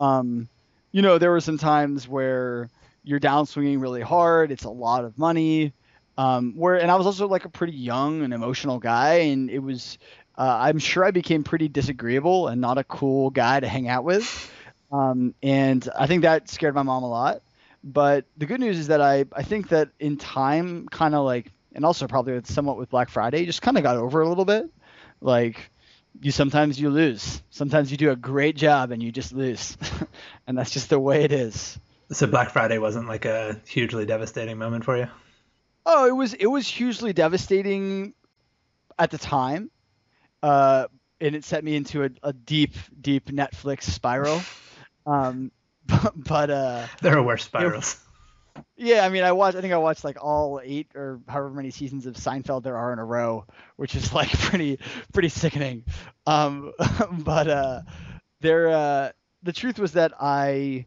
Um, 0.00 0.48
you 0.92 1.02
know, 1.02 1.18
there 1.18 1.30
were 1.30 1.40
some 1.40 1.58
times 1.58 2.08
where 2.08 2.68
you're 3.04 3.20
downswinging 3.20 3.80
really 3.80 4.02
hard. 4.02 4.50
It's 4.50 4.64
a 4.64 4.70
lot 4.70 5.04
of 5.04 5.18
money. 5.18 5.72
Um, 6.18 6.54
where 6.56 6.76
and 6.76 6.90
I 6.90 6.96
was 6.96 7.06
also 7.06 7.28
like 7.28 7.44
a 7.44 7.48
pretty 7.48 7.74
young 7.74 8.22
and 8.22 8.32
emotional 8.32 8.78
guy, 8.78 9.14
and 9.14 9.50
it 9.50 9.60
was. 9.60 9.98
Uh, 10.38 10.58
I'm 10.60 10.78
sure 10.78 11.02
I 11.02 11.12
became 11.12 11.44
pretty 11.44 11.68
disagreeable 11.68 12.48
and 12.48 12.60
not 12.60 12.76
a 12.76 12.84
cool 12.84 13.30
guy 13.30 13.58
to 13.58 13.66
hang 13.66 13.88
out 13.88 14.04
with. 14.04 14.52
Um, 14.92 15.34
and 15.42 15.88
I 15.98 16.06
think 16.06 16.22
that 16.22 16.50
scared 16.50 16.74
my 16.74 16.82
mom 16.82 17.04
a 17.04 17.08
lot. 17.08 17.40
But 17.82 18.24
the 18.36 18.46
good 18.46 18.60
news 18.60 18.78
is 18.78 18.88
that 18.88 19.00
I, 19.00 19.24
I 19.32 19.42
think 19.44 19.68
that 19.68 19.90
in 19.98 20.16
time, 20.16 20.88
kind 20.88 21.14
of 21.14 21.24
like, 21.24 21.52
and 21.72 21.84
also 21.84 22.06
probably 22.06 22.40
somewhat 22.44 22.76
with 22.76 22.90
Black 22.90 23.08
Friday, 23.08 23.46
just 23.46 23.62
kind 23.62 23.76
of 23.76 23.82
got 23.82 23.96
over 23.96 24.20
a 24.20 24.28
little 24.28 24.44
bit. 24.44 24.68
Like, 25.20 25.70
you 26.20 26.32
sometimes 26.32 26.80
you 26.80 26.90
lose. 26.90 27.42
Sometimes 27.50 27.90
you 27.90 27.96
do 27.96 28.10
a 28.10 28.16
great 28.16 28.56
job 28.56 28.90
and 28.90 29.02
you 29.02 29.12
just 29.12 29.32
lose, 29.32 29.76
and 30.46 30.58
that's 30.58 30.70
just 30.70 30.90
the 30.90 30.98
way 30.98 31.24
it 31.24 31.32
is. 31.32 31.78
So 32.10 32.26
Black 32.26 32.50
Friday 32.50 32.78
wasn't 32.78 33.08
like 33.08 33.24
a 33.24 33.60
hugely 33.66 34.06
devastating 34.06 34.58
moment 34.58 34.84
for 34.84 34.96
you. 34.96 35.08
Oh, 35.88 36.06
it 36.06 36.14
was 36.14 36.34
it 36.34 36.46
was 36.46 36.66
hugely 36.66 37.12
devastating 37.12 38.12
at 38.98 39.10
the 39.10 39.18
time, 39.18 39.70
uh, 40.42 40.88
and 41.20 41.34
it 41.36 41.44
set 41.44 41.62
me 41.62 41.76
into 41.76 42.04
a, 42.04 42.10
a 42.22 42.32
deep, 42.32 42.74
deep 43.00 43.26
Netflix 43.26 43.84
spiral. 43.84 44.40
Um, 45.08 45.52
but, 45.86 46.14
but 46.16 46.50
uh, 46.50 46.86
There 47.00 47.16
are 47.16 47.22
worse 47.22 47.44
spirals. 47.44 47.96
yeah, 48.76 49.06
I 49.06 49.08
mean, 49.08 49.22
I 49.22 49.30
watched. 49.30 49.56
I 49.56 49.60
think 49.60 49.72
I 49.72 49.76
watched 49.76 50.02
like 50.02 50.16
all 50.20 50.60
eight 50.64 50.88
or 50.96 51.20
however 51.28 51.50
many 51.50 51.70
seasons 51.70 52.06
of 52.06 52.14
Seinfeld 52.16 52.64
there 52.64 52.76
are 52.76 52.92
in 52.92 52.98
a 52.98 53.04
row, 53.04 53.46
which 53.76 53.94
is 53.94 54.12
like 54.12 54.30
pretty 54.36 54.80
pretty 55.12 55.28
sickening. 55.28 55.84
Um, 56.26 56.72
but 57.12 57.46
uh, 57.46 57.82
there, 58.40 58.68
uh, 58.70 59.10
the 59.44 59.52
truth 59.52 59.78
was 59.78 59.92
that 59.92 60.12
I. 60.20 60.86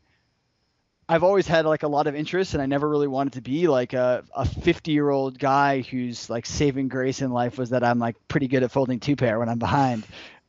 I've 1.11 1.23
always 1.23 1.47
had 1.47 1.65
like 1.65 1.81
a 1.81 1.87
lot 1.87 2.05
of 2.05 2.15
interest, 2.15 2.53
and 2.53 2.61
I 2.61 2.67
never 2.67 2.87
really 2.87 3.07
wanted 3.07 3.33
to 3.33 3.41
be 3.41 3.67
like 3.67 3.93
a 3.93 4.23
a 4.33 4.45
50 4.45 4.91
year 4.91 5.09
old 5.09 5.39
guy 5.39 5.81
who's 5.81 6.29
like 6.29 6.45
saving 6.45 6.87
grace 6.87 7.23
in 7.23 7.31
life. 7.31 7.57
Was 7.57 7.71
that 7.71 7.83
I'm 7.83 7.97
like 7.97 8.15
pretty 8.27 8.47
good 8.47 8.61
at 8.61 8.71
folding 8.71 8.99
two 8.99 9.15
pair 9.15 9.39
when 9.39 9.49
I'm 9.49 9.57
behind, 9.57 10.05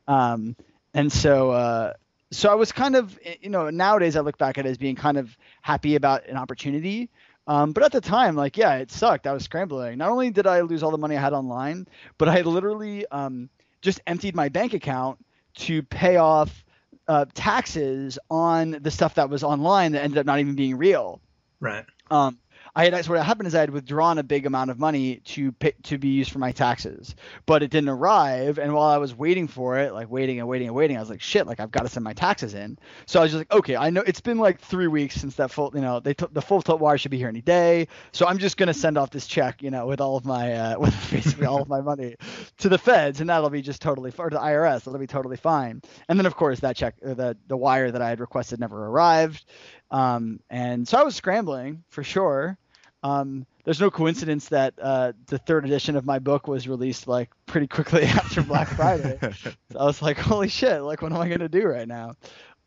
um, 0.07 0.55
and 0.93 1.11
so 1.11 1.49
uh, 1.49 1.93
so 2.29 2.51
I 2.51 2.53
was 2.53 2.71
kind 2.71 2.95
of 2.95 3.19
you 3.41 3.49
know 3.49 3.71
nowadays 3.71 4.15
I 4.15 4.19
look 4.19 4.37
back 4.37 4.59
at 4.59 4.67
it 4.67 4.69
as 4.69 4.77
being 4.77 4.95
kind 4.95 5.17
of 5.17 5.35
happy 5.63 5.95
about 5.95 6.27
an 6.27 6.37
opportunity. 6.37 7.09
Um, 7.47 7.73
but 7.73 7.83
at 7.83 7.91
the 7.91 8.01
time, 8.01 8.35
like, 8.35 8.55
yeah, 8.55 8.75
it 8.75 8.91
sucked. 8.91 9.25
I 9.25 9.33
was 9.33 9.43
scrambling. 9.43 9.97
Not 9.97 10.11
only 10.11 10.29
did 10.29 10.45
I 10.45 10.61
lose 10.61 10.83
all 10.83 10.91
the 10.91 10.99
money 10.99 11.17
I 11.17 11.21
had 11.21 11.33
online, 11.33 11.87
but 12.19 12.29
I 12.29 12.41
literally 12.41 13.07
um, 13.07 13.49
just 13.81 13.99
emptied 14.05 14.35
my 14.35 14.49
bank 14.49 14.75
account 14.75 15.17
to 15.55 15.81
pay 15.81 16.17
off 16.17 16.63
uh, 17.11 17.25
taxes 17.33 18.17
on 18.29 18.77
the 18.81 18.89
stuff 18.89 19.15
that 19.15 19.29
was 19.29 19.43
online 19.43 19.91
that 19.91 20.01
ended 20.01 20.19
up 20.19 20.25
not 20.25 20.39
even 20.39 20.55
being 20.55 20.77
real. 20.77 21.19
Right. 21.59 21.83
Um, 22.09 22.39
I 22.75 22.85
had 22.85 23.07
what 23.07 23.23
happened 23.23 23.47
is 23.47 23.55
I 23.55 23.59
had 23.59 23.69
withdrawn 23.69 24.17
a 24.17 24.23
big 24.23 24.45
amount 24.45 24.71
of 24.71 24.79
money 24.79 25.17
to 25.25 25.51
pay, 25.51 25.73
to 25.83 25.97
be 25.97 26.09
used 26.09 26.31
for 26.31 26.39
my 26.39 26.51
taxes, 26.51 27.15
but 27.45 27.63
it 27.63 27.71
didn't 27.71 27.89
arrive. 27.89 28.59
And 28.59 28.73
while 28.73 28.89
I 28.89 28.97
was 28.97 29.13
waiting 29.13 29.47
for 29.47 29.77
it, 29.77 29.93
like 29.93 30.09
waiting 30.09 30.39
and 30.39 30.47
waiting 30.47 30.67
and 30.67 30.75
waiting, 30.75 30.95
I 30.95 30.99
was 31.01 31.09
like, 31.09 31.21
shit, 31.21 31.47
like 31.47 31.59
I've 31.59 31.71
got 31.71 31.83
to 31.83 31.89
send 31.89 32.03
my 32.03 32.13
taxes 32.13 32.53
in. 32.53 32.79
So 33.07 33.19
I 33.19 33.23
was 33.23 33.31
just 33.31 33.39
like, 33.39 33.51
okay, 33.51 33.75
I 33.75 33.89
know 33.89 34.01
it's 34.01 34.21
been 34.21 34.37
like 34.37 34.59
three 34.61 34.87
weeks 34.87 35.15
since 35.15 35.35
that 35.35 35.51
full, 35.51 35.71
you 35.75 35.81
know, 35.81 35.99
they 35.99 36.13
the 36.13 36.41
full 36.41 36.61
tilt 36.61 36.79
wire 36.79 36.97
should 36.97 37.11
be 37.11 37.17
here 37.17 37.27
any 37.29 37.41
day. 37.41 37.87
So 38.13 38.25
I'm 38.25 38.37
just 38.37 38.55
gonna 38.57 38.73
send 38.73 38.97
off 38.97 39.09
this 39.09 39.27
check, 39.27 39.61
you 39.61 39.71
know, 39.71 39.87
with 39.87 39.99
all 39.99 40.15
of 40.15 40.25
my 40.25 40.53
uh, 40.53 40.79
with 40.79 41.11
basically 41.11 41.47
all 41.47 41.61
of 41.61 41.67
my 41.67 41.81
money 41.81 42.15
to 42.59 42.69
the 42.69 42.77
feds, 42.77 43.19
and 43.19 43.29
that'll 43.29 43.49
be 43.49 43.61
just 43.61 43.81
totally 43.81 44.13
or 44.17 44.29
the 44.29 44.37
IRS, 44.37 44.83
that'll 44.83 44.99
be 44.99 45.07
totally 45.07 45.37
fine. 45.37 45.81
And 46.07 46.17
then 46.17 46.25
of 46.25 46.35
course 46.35 46.59
that 46.61 46.75
check, 46.75 46.95
or 47.01 47.15
the 47.15 47.37
the 47.47 47.57
wire 47.57 47.91
that 47.91 48.01
I 48.01 48.09
had 48.09 48.19
requested 48.19 48.59
never 48.59 48.85
arrived. 48.85 49.45
Um, 49.89 50.39
and 50.49 50.87
so 50.87 50.97
I 50.97 51.03
was 51.03 51.15
scrambling 51.15 51.83
for 51.89 52.03
sure. 52.03 52.57
Um, 53.03 53.45
there's 53.63 53.79
no 53.79 53.89
coincidence 53.91 54.49
that 54.49 54.73
uh, 54.81 55.13
the 55.27 55.37
third 55.37 55.65
edition 55.65 55.95
of 55.95 56.05
my 56.05 56.19
book 56.19 56.47
was 56.47 56.67
released 56.67 57.07
like 57.07 57.29
pretty 57.45 57.67
quickly 57.67 58.03
after 58.05 58.41
Black 58.43 58.67
Friday. 58.69 59.17
so 59.21 59.51
I 59.79 59.85
was 59.85 60.01
like, 60.01 60.17
holy 60.17 60.49
shit, 60.49 60.81
like 60.81 61.01
what 61.01 61.11
am 61.11 61.19
I 61.19 61.29
gonna 61.29 61.49
do 61.49 61.65
right 61.65 61.87
now? 61.87 62.15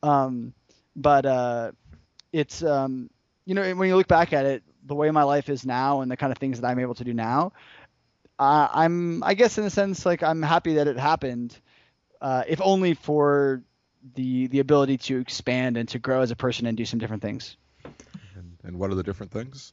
Um, 0.03 0.53
but 0.97 1.26
uh, 1.26 1.72
it's 2.32 2.62
um, 2.62 3.11
you 3.45 3.55
know 3.55 3.74
when 3.74 3.89
you 3.89 3.97
look 3.97 4.09
back 4.09 4.32
at 4.32 4.47
it, 4.47 4.62
the 4.85 4.95
way 4.95 5.11
my 5.11 5.22
life 5.22 5.49
is 5.49 5.64
now 5.64 6.01
and 6.01 6.11
the 6.11 6.16
kind 6.16 6.32
of 6.32 6.39
things 6.39 6.61
that 6.61 6.66
I'm 6.68 6.78
able 6.78 6.95
to 6.95 7.05
do 7.05 7.14
now, 7.14 7.53
uh, 8.39 8.68
I'm 8.72 9.22
I 9.22 9.35
guess 9.35 9.59
in 9.59 9.64
a 9.64 9.70
sense 9.70 10.05
like 10.05 10.22
I'm 10.22 10.43
happy 10.43 10.74
that 10.74 10.89
it 10.89 10.99
happened, 10.99 11.59
uh, 12.20 12.45
if 12.47 12.61
only 12.61 12.95
for 12.95 13.62
the 14.14 14.49
the 14.49 14.61
ability 14.61 14.99
to 14.99 15.18
expand 15.18 15.76
and 15.76 15.89
to 15.89 15.99
grow 15.99 16.20
as 16.20 16.30
a 16.30 16.37
person 16.37 16.66
and 16.66 16.76
do 16.76 16.85
some 16.85 16.99
different 16.99 17.22
things. 17.22 17.57
And, 18.37 18.59
and 18.64 18.78
what 18.78 18.91
are 18.91 18.95
the 18.95 19.03
different 19.03 19.32
things? 19.32 19.72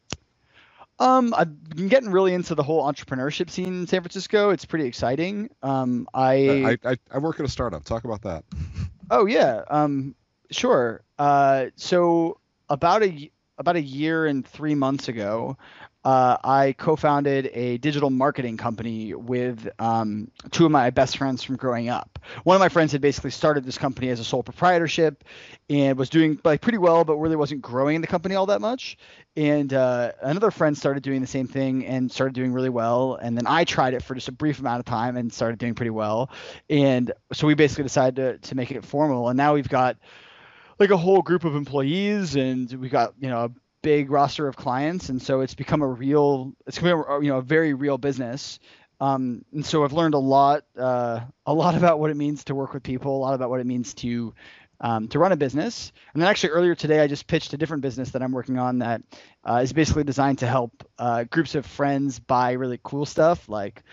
Um, 1.02 1.34
I've 1.36 1.70
been 1.70 1.88
getting 1.88 2.12
really 2.12 2.36
into 2.36 2.54
the 2.54 2.62
whole 2.62 2.84
entrepreneurship 2.84 3.50
scene 3.50 3.68
in 3.68 3.88
San 3.88 4.02
Francisco. 4.02 4.52
It's 4.52 4.66
pretty 4.66 4.86
exciting. 4.86 5.50
Um, 5.64 6.08
I, 6.14 6.78
I, 6.84 6.92
I, 6.92 6.98
I 7.12 7.18
work 7.18 7.40
at 7.40 7.46
a 7.46 7.50
startup. 7.50 7.84
Talk 7.84 8.04
about 8.04 8.22
that. 8.22 8.44
oh 9.10 9.26
yeah, 9.26 9.64
um, 9.68 10.14
sure. 10.52 11.02
Uh, 11.18 11.68
so 11.76 12.38
about 12.70 13.02
a 13.02 13.32
about 13.62 13.76
a 13.76 13.82
year 13.82 14.26
and 14.26 14.46
three 14.46 14.76
months 14.76 15.08
ago, 15.08 15.56
uh, 16.04 16.36
I 16.44 16.74
co-founded 16.74 17.52
a 17.54 17.78
digital 17.78 18.10
marketing 18.10 18.58
company 18.58 19.14
with 19.14 19.70
um, 19.78 20.32
two 20.50 20.66
of 20.66 20.72
my 20.72 20.90
best 20.90 21.16
friends 21.18 21.44
from 21.44 21.58
growing 21.58 21.90
up. 21.90 22.18
One 22.44 22.56
of 22.56 22.60
my 22.60 22.70
friends 22.70 22.92
had 22.92 23.02
basically 23.02 23.30
started 23.30 23.64
this 23.66 23.78
company 23.78 24.10
as 24.10 24.20
a 24.20 24.24
sole 24.24 24.42
proprietorship 24.42 25.24
and 25.70 26.00
was 26.00 26.10
doing 26.10 26.40
like 26.44 26.62
pretty 26.62 26.80
well, 26.80 27.04
but 27.04 27.18
really 27.18 27.36
wasn't 27.36 27.62
growing 27.62 28.02
the 28.02 28.08
company 28.08 28.34
all 28.34 28.48
that 28.48 28.62
much. 28.62 28.98
And 29.38 29.72
uh, 29.74 30.14
another 30.24 30.50
friend 30.50 30.76
started 30.76 31.04
doing 31.04 31.22
the 31.22 31.28
same 31.28 31.48
thing 31.48 31.86
and 31.86 32.12
started 32.12 32.34
doing 32.34 32.52
really 32.52 32.70
well. 32.70 33.16
And 33.16 33.38
then 33.38 33.46
I 33.46 33.64
tried 33.64 33.94
it 33.94 34.02
for 34.02 34.16
just 34.16 34.28
a 34.28 34.32
brief 34.34 34.60
amount 34.60 34.80
of 34.80 34.86
time 34.86 35.18
and 35.18 35.32
started 35.32 35.60
doing 35.60 35.76
pretty 35.76 35.92
well. 35.92 36.32
And 36.68 37.12
so 37.32 37.46
we 37.46 37.54
basically 37.54 37.84
decided 37.84 38.16
to, 38.16 38.50
to 38.50 38.56
make 38.56 38.72
it 38.72 38.84
formal. 38.84 39.30
And 39.30 39.38
now 39.38 39.54
we've 39.54 39.70
got 39.70 39.98
like 40.82 40.90
a 40.90 40.98
whole 40.98 41.22
group 41.22 41.46
of 41.46 41.56
employees 41.56 42.36
and 42.36 42.72
we 42.74 42.90
got 42.90 43.14
you 43.20 43.30
know 43.30 43.46
a 43.46 43.52
big 43.84 44.10
roster 44.10 44.48
of 44.48 44.56
clients 44.56 45.10
and 45.10 45.22
so 45.22 45.42
it's 45.42 45.54
become 45.54 45.82
a 45.82 45.88
real 45.88 46.54
it's 46.66 46.80
become 46.80 47.06
a, 47.08 47.22
you 47.22 47.30
know 47.30 47.38
a 47.38 47.42
very 47.42 47.74
real 47.74 47.98
business. 47.98 48.60
Um, 49.00 49.46
and 49.52 49.66
so 49.66 49.84
I've 49.84 49.94
learned 49.94 50.14
a 50.14 50.20
lot 50.20 50.64
uh, 50.78 51.22
a 51.46 51.54
lot 51.54 51.76
about 51.76 52.00
what 52.00 52.10
it 52.10 52.18
means 52.18 52.44
to 52.46 52.56
work 52.56 52.74
with 52.74 52.84
people 52.84 53.16
a 53.16 53.20
lot 53.20 53.36
about 53.36 53.50
what 53.52 53.60
it 53.60 53.66
means 53.68 53.94
to 53.96 54.34
um, 54.80 55.08
to 55.10 55.20
run 55.20 55.32
a 55.32 55.38
business. 55.38 55.92
And 56.14 56.22
then 56.22 56.28
actually 56.28 56.50
earlier 56.50 56.74
today 56.74 57.00
I 57.00 57.06
just 57.06 57.28
pitched 57.28 57.54
a 57.54 57.58
different 57.58 57.84
business 57.84 58.10
that 58.12 58.24
I'm 58.24 58.32
working 58.32 58.58
on 58.58 58.80
that 58.80 59.04
uh, 59.48 59.62
is 59.64 59.74
basically 59.74 60.04
designed 60.04 60.40
to 60.40 60.48
help 60.48 60.84
uh, 60.98 61.26
groups 61.26 61.54
of 61.54 61.66
friends 61.68 62.20
buy 62.20 62.54
really 62.54 62.80
cool 62.84 63.06
stuff 63.06 63.48
like 63.48 63.84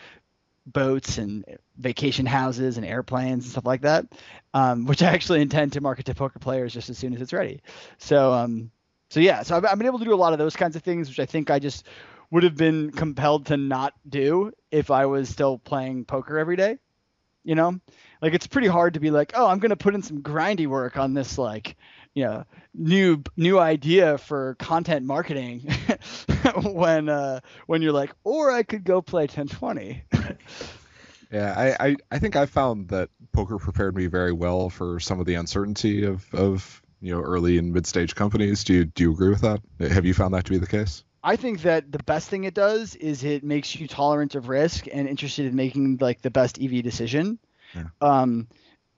boats 0.73 1.19
and 1.19 1.45
vacation 1.77 2.27
houses 2.27 2.77
and 2.77 2.87
airplanes 2.87 3.45
and 3.45 3.53
stuff 3.53 3.67
like 3.67 3.83
that, 3.83 4.07
um, 4.55 4.87
which 4.87 5.03
I 5.03 5.13
actually 5.13 5.41
intend 5.41 5.73
to 5.75 5.81
market 5.81 6.07
to 6.07 6.15
poker 6.15 6.39
players 6.39 6.73
just 6.73 6.91
as 6.91 6.99
soon 6.99 7.15
as 7.15 7.21
it's 7.21 7.33
ready. 7.33 7.63
So, 7.99 8.33
um, 8.33 8.71
so 9.11 9.21
yeah, 9.21 9.43
so 9.43 9.57
I've, 9.57 9.65
I've 9.65 9.79
been 9.79 9.87
able 9.87 9.99
to 10.01 10.05
do 10.05 10.15
a 10.15 10.17
lot 10.17 10.33
of 10.33 10.39
those 10.39 10.57
kinds 10.57 10.77
of 10.77 10.83
things, 10.83 11.09
which 11.09 11.21
I 11.21 11.27
think 11.27 11.51
I 11.51 11.59
just 11.59 11.87
would 12.31 12.43
have 12.43 12.57
been 12.57 12.91
compelled 12.91 13.47
to 13.47 13.57
not 13.57 13.95
do 14.09 14.53
if 14.71 14.91
I 14.91 15.07
was 15.07 15.29
still 15.29 15.59
playing 15.59 16.05
poker 16.05 16.39
every 16.39 16.57
day. 16.57 16.79
You 17.45 17.55
know, 17.55 17.81
like 18.21 18.35
it's 18.35 18.47
pretty 18.47 18.69
hard 18.69 18.95
to 18.95 19.01
be 19.01 19.11
like, 19.11 19.33
oh, 19.35 19.47
I'm 19.47 19.59
gonna 19.59 19.77
put 19.77 19.95
in 19.95 20.03
some 20.03 20.23
grindy 20.23 20.67
work 20.67 20.99
on 20.99 21.15
this 21.15 21.39
like, 21.39 21.77
you 22.13 22.25
know, 22.25 22.45
new 22.79 23.23
new 23.37 23.59
idea 23.59 24.19
for 24.19 24.55
content 24.55 25.05
marketing 25.05 25.71
when 26.63 27.09
uh, 27.09 27.41
when 27.67 27.83
you're 27.83 27.93
like, 27.93 28.13
or 28.25 28.51
I 28.51 28.63
could 28.63 28.85
go 28.85 29.03
play 29.03 29.23
1020. 29.23 30.05
Yeah, 31.31 31.55
I, 31.55 31.89
I, 31.89 31.97
I 32.11 32.19
think 32.19 32.37
I 32.37 32.47
found 32.47 32.89
that 32.89 33.11
poker 33.33 33.59
prepared 33.59 33.95
me 33.95 34.07
very 34.07 34.33
well 34.33 34.71
for 34.71 34.99
some 34.99 35.21
of 35.21 35.27
the 35.27 35.35
uncertainty 35.35 36.05
of, 36.05 36.25
of 36.33 36.83
you 37.01 37.15
know 37.15 37.21
early 37.21 37.59
and 37.59 37.73
mid 37.73 37.87
stage 37.87 38.15
companies. 38.15 38.65
Do 38.65 38.75
you 38.75 38.85
do 38.87 39.05
you 39.05 39.13
agree 39.13 39.29
with 39.29 39.43
that? 39.43 39.61
Have 39.93 40.07
you 40.07 40.15
found 40.15 40.35
that 40.35 40.47
to 40.47 40.51
be 40.51 40.59
the 40.59 40.67
case? 40.67 41.05
I 41.23 41.37
think 41.37 41.63
that 41.63 41.91
the 41.91 41.99
best 41.99 42.31
thing 42.31 42.45
it 42.45 42.55
does 42.55 42.95
is 42.95 43.25
it 43.25 43.45
makes 43.45 43.75
you 43.75 43.89
tolerant 43.89 44.37
of 44.37 44.49
risk 44.49 44.87
and 44.91 45.09
interested 45.09 45.47
in 45.47 45.55
making 45.55 45.99
like 46.01 46.23
the 46.23 46.31
best 46.31 46.59
EV 46.61 46.83
decision. 46.83 47.39
Yeah. 47.75 47.89
Um, 48.01 48.49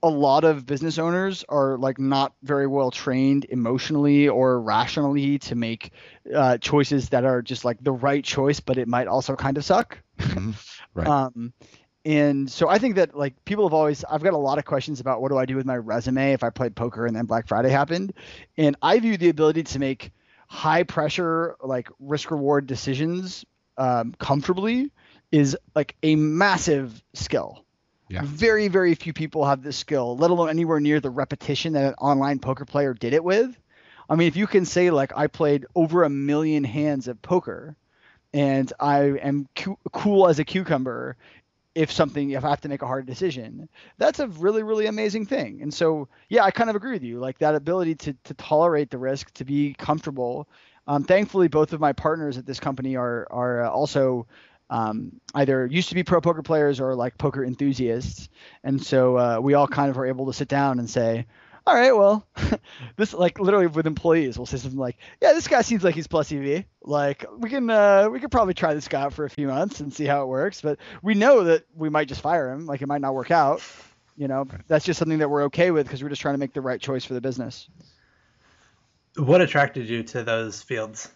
a 0.03 0.09
lot 0.09 0.43
of 0.43 0.65
business 0.65 0.97
owners 0.97 1.45
are 1.49 1.77
like 1.77 1.99
not 1.99 2.33
very 2.43 2.67
well 2.67 2.89
trained 2.91 3.45
emotionally 3.49 4.27
or 4.27 4.59
rationally 4.61 5.37
to 5.39 5.55
make 5.55 5.91
uh, 6.33 6.57
choices 6.57 7.09
that 7.09 7.23
are 7.23 7.41
just 7.41 7.65
like 7.65 7.83
the 7.83 7.91
right 7.91 8.23
choice, 8.23 8.59
but 8.59 8.77
it 8.77 8.87
might 8.87 9.07
also 9.07 9.35
kind 9.35 9.57
of 9.57 9.65
suck. 9.65 9.97
Mhm. 10.19 10.55
Right. 10.93 11.07
Um, 11.07 11.53
and 12.03 12.51
so 12.51 12.67
I 12.67 12.77
think 12.77 12.95
that 12.95 13.15
like 13.15 13.45
people 13.45 13.65
have 13.65 13.73
always 13.73 14.03
I've 14.03 14.23
got 14.23 14.33
a 14.33 14.37
lot 14.37 14.57
of 14.57 14.65
questions 14.65 14.99
about 14.99 15.21
what 15.21 15.29
do 15.29 15.37
I 15.37 15.45
do 15.45 15.55
with 15.55 15.65
my 15.65 15.77
resume 15.77 16.33
if 16.33 16.43
I 16.43 16.49
played 16.49 16.75
poker 16.75 17.05
and 17.05 17.15
then 17.15 17.25
Black 17.25 17.47
Friday 17.47 17.69
happened, 17.69 18.13
and 18.57 18.75
I 18.81 18.99
view 18.99 19.15
the 19.15 19.29
ability 19.29 19.63
to 19.63 19.79
make 19.79 20.11
high 20.47 20.83
pressure 20.83 21.55
like 21.63 21.87
risk 21.99 22.29
reward 22.31 22.67
decisions 22.67 23.45
um, 23.77 24.13
comfortably 24.19 24.91
is 25.31 25.55
like 25.75 25.95
a 26.03 26.15
massive 26.15 27.01
skill. 27.13 27.63
Yeah. 28.11 28.21
Very 28.23 28.67
very 28.67 28.95
few 28.95 29.13
people 29.13 29.45
have 29.45 29.63
this 29.63 29.77
skill, 29.77 30.17
let 30.17 30.31
alone 30.31 30.49
anywhere 30.49 30.79
near 30.79 30.99
the 30.99 31.09
repetition 31.09 31.73
that 31.73 31.85
an 31.85 31.93
online 31.95 32.39
poker 32.39 32.65
player 32.65 32.93
did 32.93 33.13
it 33.13 33.23
with. 33.23 33.57
I 34.09 34.15
mean, 34.15 34.27
if 34.27 34.35
you 34.35 34.47
can 34.47 34.65
say 34.65 34.89
like 34.91 35.13
I 35.15 35.27
played 35.27 35.65
over 35.75 36.03
a 36.03 36.09
million 36.09 36.63
hands 36.63 37.07
of 37.07 37.21
poker, 37.21 37.75
and 38.33 38.71
I 38.79 39.03
am 39.03 39.47
cu- 39.55 39.77
cool 39.91 40.27
as 40.27 40.39
a 40.39 40.43
cucumber 40.43 41.15
if 41.73 41.91
something 41.91 42.31
if 42.31 42.43
I 42.43 42.49
have 42.49 42.61
to 42.61 42.69
make 42.69 42.81
a 42.81 42.87
hard 42.87 43.05
decision. 43.05 43.69
That's 43.97 44.19
a 44.19 44.27
really 44.27 44.63
really 44.63 44.87
amazing 44.87 45.25
thing. 45.25 45.61
And 45.61 45.73
so 45.73 46.09
yeah, 46.29 46.43
I 46.43 46.51
kind 46.51 46.69
of 46.69 46.75
agree 46.75 46.91
with 46.91 47.03
you. 47.03 47.19
Like 47.19 47.39
that 47.39 47.55
ability 47.55 47.95
to 47.95 48.13
to 48.25 48.33
tolerate 48.33 48.89
the 48.89 48.97
risk, 48.97 49.31
to 49.35 49.45
be 49.45 49.73
comfortable. 49.73 50.47
Um, 50.87 51.03
thankfully, 51.03 51.47
both 51.47 51.73
of 51.73 51.79
my 51.79 51.93
partners 51.93 52.37
at 52.37 52.45
this 52.45 52.59
company 52.59 52.95
are 52.95 53.27
are 53.31 53.65
uh, 53.65 53.69
also 53.69 54.27
um, 54.71 55.19
either 55.35 55.67
used 55.67 55.89
to 55.89 55.95
be 55.95 56.03
pro 56.03 56.21
poker 56.21 56.41
players 56.41 56.79
or 56.79 56.95
like 56.95 57.17
poker 57.17 57.43
enthusiasts, 57.43 58.29
and 58.63 58.83
so 58.83 59.17
uh, 59.17 59.39
we 59.39 59.53
all 59.53 59.67
kind 59.67 59.91
of 59.91 59.97
are 59.97 60.05
able 60.07 60.25
to 60.27 60.33
sit 60.33 60.47
down 60.47 60.79
and 60.79 60.89
say, 60.89 61.27
all 61.67 61.75
right, 61.75 61.91
well, 61.91 62.25
this 62.95 63.13
like 63.13 63.39
literally 63.39 63.67
with 63.67 63.85
employees, 63.85 64.37
we'll 64.37 64.45
say 64.45 64.57
something 64.57 64.79
like, 64.79 64.97
yeah, 65.21 65.33
this 65.33 65.47
guy 65.47 65.61
seems 65.61 65.83
like 65.83 65.93
he's 65.93 66.07
plus 66.07 66.31
EV. 66.31 66.63
Like 66.83 67.25
we 67.37 67.49
can 67.49 67.69
uh, 67.69 68.09
we 68.09 68.19
could 68.19 68.31
probably 68.31 68.53
try 68.53 68.73
this 68.73 68.87
guy 68.87 69.01
out 69.01 69.13
for 69.13 69.25
a 69.25 69.29
few 69.29 69.47
months 69.47 69.81
and 69.81 69.93
see 69.93 70.05
how 70.05 70.23
it 70.23 70.27
works, 70.27 70.61
but 70.61 70.79
we 71.03 71.13
know 71.13 71.43
that 71.43 71.65
we 71.75 71.89
might 71.89 72.07
just 72.07 72.21
fire 72.21 72.51
him. 72.51 72.65
Like 72.65 72.81
it 72.81 72.87
might 72.87 73.01
not 73.01 73.13
work 73.13 73.29
out. 73.29 73.61
You 74.17 74.27
know, 74.27 74.47
that's 74.67 74.85
just 74.85 74.99
something 74.99 75.19
that 75.19 75.29
we're 75.29 75.43
okay 75.43 75.71
with 75.71 75.85
because 75.85 76.01
we're 76.01 76.09
just 76.09 76.21
trying 76.21 76.35
to 76.35 76.39
make 76.39 76.53
the 76.53 76.61
right 76.61 76.79
choice 76.79 77.05
for 77.05 77.13
the 77.13 77.21
business. 77.21 77.67
What 79.17 79.41
attracted 79.41 79.89
you 79.89 80.03
to 80.03 80.23
those 80.23 80.61
fields? 80.61 81.09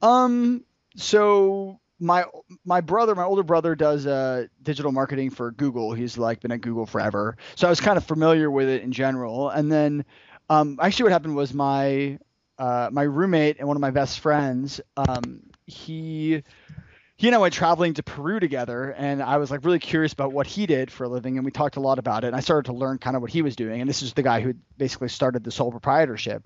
Um, 0.00 0.64
so 0.96 1.80
my 1.98 2.24
my 2.64 2.80
brother, 2.80 3.14
my 3.14 3.24
older 3.24 3.42
brother, 3.42 3.74
does 3.74 4.06
uh, 4.06 4.46
digital 4.62 4.92
marketing 4.92 5.30
for 5.30 5.50
Google. 5.50 5.92
He's 5.92 6.16
like 6.16 6.40
been 6.40 6.52
at 6.52 6.60
Google 6.60 6.86
forever, 6.86 7.36
so 7.56 7.66
I 7.66 7.70
was 7.70 7.80
kind 7.80 7.96
of 7.96 8.04
familiar 8.04 8.50
with 8.50 8.68
it 8.68 8.82
in 8.82 8.92
general. 8.92 9.50
And 9.50 9.70
then, 9.70 10.04
um, 10.48 10.78
actually, 10.80 11.04
what 11.04 11.12
happened 11.12 11.36
was 11.36 11.52
my 11.52 12.18
uh, 12.58 12.90
my 12.92 13.02
roommate 13.02 13.58
and 13.58 13.66
one 13.68 13.76
of 13.76 13.80
my 13.80 13.90
best 13.90 14.20
friends, 14.20 14.80
um, 14.96 15.42
he 15.66 16.42
he 17.16 17.26
and 17.26 17.34
I 17.34 17.38
went 17.38 17.52
traveling 17.52 17.94
to 17.94 18.02
Peru 18.04 18.38
together, 18.38 18.94
and 18.96 19.20
I 19.20 19.38
was 19.38 19.50
like 19.50 19.64
really 19.64 19.80
curious 19.80 20.12
about 20.12 20.32
what 20.32 20.46
he 20.46 20.66
did 20.66 20.90
for 20.90 21.02
a 21.02 21.08
living, 21.08 21.36
and 21.36 21.44
we 21.44 21.50
talked 21.50 21.76
a 21.76 21.80
lot 21.80 21.98
about 21.98 22.22
it. 22.22 22.28
And 22.28 22.36
I 22.36 22.40
started 22.40 22.70
to 22.70 22.76
learn 22.76 22.98
kind 22.98 23.16
of 23.16 23.22
what 23.22 23.32
he 23.32 23.42
was 23.42 23.56
doing, 23.56 23.80
and 23.80 23.90
this 23.90 24.02
is 24.02 24.12
the 24.12 24.22
guy 24.22 24.40
who 24.40 24.54
basically 24.76 25.08
started 25.08 25.42
the 25.42 25.50
sole 25.50 25.72
proprietorship. 25.72 26.44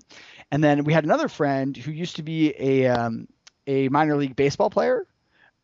And 0.51 0.63
then 0.63 0.83
we 0.83 0.93
had 0.93 1.03
another 1.03 1.27
friend 1.27 1.77
who 1.77 1.91
used 1.91 2.15
to 2.15 2.23
be 2.23 2.55
a 2.57 2.87
um, 2.87 3.27
a 3.67 3.87
minor 3.89 4.17
league 4.17 4.35
baseball 4.35 4.71
player, 4.71 5.05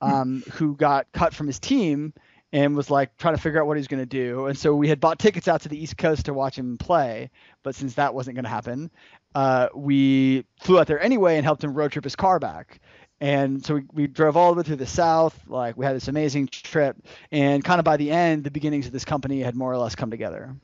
um, 0.02 0.44
who 0.52 0.76
got 0.76 1.12
cut 1.12 1.34
from 1.34 1.48
his 1.48 1.60
team 1.60 2.14
and 2.52 2.76
was 2.76 2.90
like 2.90 3.16
trying 3.18 3.36
to 3.36 3.42
figure 3.42 3.62
out 3.62 3.68
what 3.68 3.78
he 3.78 3.80
was 3.80 3.88
going 3.88 4.02
to 4.02 4.06
do. 4.06 4.48
And 4.48 4.58
so 4.58 4.74
we 4.74 4.88
had 4.88 5.00
bought 5.00 5.20
tickets 5.20 5.48
out 5.48 5.62
to 5.62 5.70
the 5.70 5.82
East 5.82 5.98
Coast 5.98 6.26
to 6.26 6.34
watch 6.34 6.58
him 6.58 6.78
play, 6.78 7.30
but 7.64 7.76
since 7.76 7.94
that 7.96 8.14
wasn't 8.14 8.36
going 8.36 8.46
to 8.46 8.50
happen, 8.50 8.90
uh, 9.36 9.68
we 9.76 10.46
flew 10.60 10.80
out 10.80 10.88
there 10.88 11.00
anyway 11.00 11.36
and 11.36 11.46
helped 11.46 11.64
him 11.64 11.74
road 11.74 11.92
trip 11.92 12.04
his 12.04 12.16
car 12.16 12.40
back. 12.40 12.80
And 13.22 13.64
so 13.64 13.76
we, 13.76 13.84
we 13.94 14.08
drove 14.08 14.38
all 14.38 14.54
the 14.54 14.58
way 14.58 14.64
through 14.64 14.78
the 14.78 14.88
south. 14.88 15.38
Like 15.48 15.78
we 15.78 15.86
had 15.86 15.96
this 15.96 16.08
amazing 16.08 16.48
trip, 16.48 16.96
and 17.32 17.64
kind 17.64 17.78
of 17.78 17.86
by 17.86 17.98
the 17.98 18.12
end, 18.12 18.46
the 18.46 18.52
beginnings 18.52 18.88
of 18.88 18.94
this 18.94 19.04
company 19.04 19.42
had 19.42 19.56
more 19.56 19.72
or 19.72 19.78
less 19.78 19.94
come 19.94 20.10
together. 20.10 20.56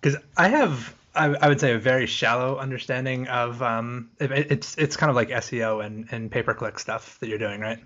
because 0.00 0.18
I 0.36 0.48
have 0.48 0.94
I, 1.14 1.26
I 1.26 1.48
would 1.48 1.60
say 1.60 1.72
a 1.72 1.78
very 1.78 2.06
shallow 2.06 2.56
understanding 2.56 3.28
of 3.28 3.62
um 3.62 4.10
it, 4.18 4.32
it's 4.32 4.76
it's 4.76 4.96
kind 4.96 5.10
of 5.10 5.16
like 5.16 5.28
SEO 5.28 5.84
and 5.84 6.08
and 6.10 6.30
pay 6.30 6.42
per 6.42 6.54
click 6.54 6.78
stuff 6.78 7.18
that 7.20 7.28
you're 7.28 7.38
doing 7.38 7.60
right. 7.60 7.78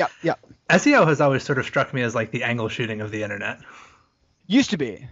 Yeah, 0.00 0.08
yeah. 0.22 0.34
SEO 0.70 1.06
has 1.06 1.20
always 1.20 1.42
sort 1.42 1.58
of 1.58 1.66
struck 1.66 1.92
me 1.92 2.00
as 2.00 2.14
like 2.14 2.30
the 2.30 2.42
angle 2.42 2.70
shooting 2.70 3.02
of 3.02 3.10
the 3.10 3.22
internet. 3.22 3.60
Used 4.46 4.70
to 4.70 4.78
be, 4.78 5.06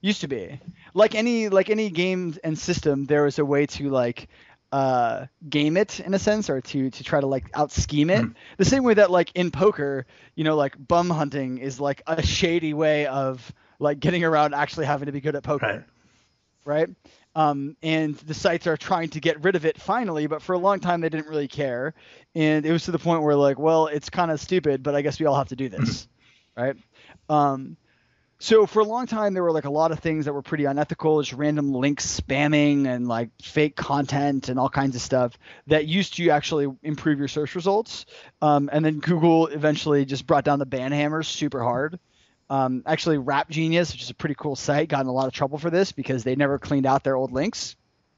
used 0.00 0.20
to 0.20 0.28
be. 0.28 0.60
Like 0.94 1.16
any 1.16 1.48
like 1.48 1.70
any 1.70 1.90
game 1.90 2.36
and 2.44 2.56
system, 2.56 3.06
there 3.06 3.24
was 3.24 3.40
a 3.40 3.44
way 3.44 3.66
to 3.66 3.90
like 3.90 4.28
uh, 4.70 5.26
game 5.48 5.76
it 5.76 5.98
in 5.98 6.14
a 6.14 6.20
sense, 6.20 6.48
or 6.48 6.60
to 6.60 6.90
to 6.90 7.02
try 7.02 7.20
to 7.20 7.26
like 7.26 7.46
out 7.54 7.72
scheme 7.72 8.10
it. 8.10 8.24
The 8.58 8.64
same 8.64 8.84
way 8.84 8.94
that 8.94 9.10
like 9.10 9.32
in 9.34 9.50
poker, 9.50 10.06
you 10.36 10.44
know, 10.44 10.54
like 10.54 10.76
bum 10.78 11.10
hunting 11.10 11.58
is 11.58 11.80
like 11.80 12.02
a 12.06 12.22
shady 12.22 12.74
way 12.74 13.06
of 13.06 13.52
like 13.80 13.98
getting 13.98 14.22
around 14.22 14.54
actually 14.54 14.86
having 14.86 15.06
to 15.06 15.12
be 15.12 15.20
good 15.20 15.34
at 15.34 15.42
poker. 15.42 15.84
Right. 16.64 16.88
right? 16.88 16.96
Um, 17.34 17.76
and 17.82 18.14
the 18.16 18.34
sites 18.34 18.66
are 18.66 18.76
trying 18.76 19.08
to 19.10 19.20
get 19.20 19.42
rid 19.42 19.56
of 19.56 19.64
it 19.64 19.80
finally, 19.80 20.26
but 20.26 20.42
for 20.42 20.52
a 20.52 20.58
long 20.58 20.80
time 20.80 21.00
they 21.00 21.08
didn't 21.08 21.28
really 21.28 21.48
care, 21.48 21.94
and 22.34 22.66
it 22.66 22.72
was 22.72 22.84
to 22.84 22.90
the 22.90 22.98
point 22.98 23.22
where 23.22 23.34
like, 23.36 23.58
well, 23.58 23.86
it's 23.86 24.10
kind 24.10 24.30
of 24.30 24.38
stupid, 24.38 24.82
but 24.82 24.94
I 24.94 25.00
guess 25.00 25.18
we 25.18 25.26
all 25.26 25.36
have 25.36 25.48
to 25.48 25.56
do 25.56 25.70
this, 25.70 26.08
right? 26.56 26.76
Um, 27.30 27.78
so 28.42 28.66
for 28.66 28.80
a 28.80 28.84
long 28.84 29.06
time 29.06 29.34
there 29.34 29.42
were 29.44 29.52
like 29.52 29.66
a 29.66 29.70
lot 29.70 29.92
of 29.92 30.00
things 30.00 30.24
that 30.24 30.32
were 30.32 30.42
pretty 30.42 30.64
unethical, 30.64 31.22
just 31.22 31.32
random 31.32 31.72
links 31.72 32.20
spamming 32.20 32.88
and 32.88 33.06
like 33.06 33.30
fake 33.40 33.76
content 33.76 34.48
and 34.48 34.58
all 34.58 34.68
kinds 34.68 34.96
of 34.96 35.00
stuff 35.00 35.38
that 35.68 35.86
used 35.86 36.16
to 36.16 36.28
actually 36.30 36.66
improve 36.82 37.20
your 37.20 37.28
search 37.28 37.54
results. 37.54 38.04
Um, 38.42 38.68
and 38.72 38.84
then 38.84 38.98
Google 38.98 39.46
eventually 39.46 40.04
just 40.04 40.26
brought 40.26 40.44
down 40.44 40.58
the 40.58 40.66
ban 40.66 40.90
hammers 40.90 41.28
super 41.28 41.62
hard. 41.62 42.00
Um, 42.52 42.82
actually, 42.84 43.16
Rap 43.16 43.48
Genius, 43.48 43.92
which 43.92 44.02
is 44.02 44.10
a 44.10 44.14
pretty 44.14 44.34
cool 44.34 44.56
site, 44.56 44.90
got 44.90 45.00
in 45.00 45.06
a 45.06 45.12
lot 45.12 45.26
of 45.26 45.32
trouble 45.32 45.56
for 45.56 45.70
this 45.70 45.90
because 45.90 46.22
they 46.22 46.36
never 46.36 46.58
cleaned 46.58 46.84
out 46.84 47.02
their 47.02 47.16
old 47.16 47.32
links. 47.32 47.76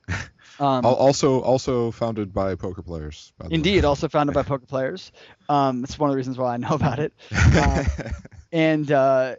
Um, 0.61 0.85
Also, 0.85 1.40
also 1.40 1.90
founded 1.90 2.32
by 2.32 2.55
poker 2.55 2.81
players. 2.81 3.32
by. 3.39 3.48
Indeed, 3.51 3.85
also 3.85 4.09
founded 4.09 4.35
by 4.35 4.43
poker 4.52 4.66
players. 4.66 5.11
Um, 5.48 5.82
it's 5.82 5.98
one 5.98 6.11
of 6.11 6.12
the 6.12 6.16
reasons 6.16 6.39
why 6.39 6.55
I 6.55 6.59
know 6.59 6.74
about 6.74 7.01
it. 7.01 7.12
Uh, 7.32 7.85
and 8.52 8.93
uh, 8.93 9.35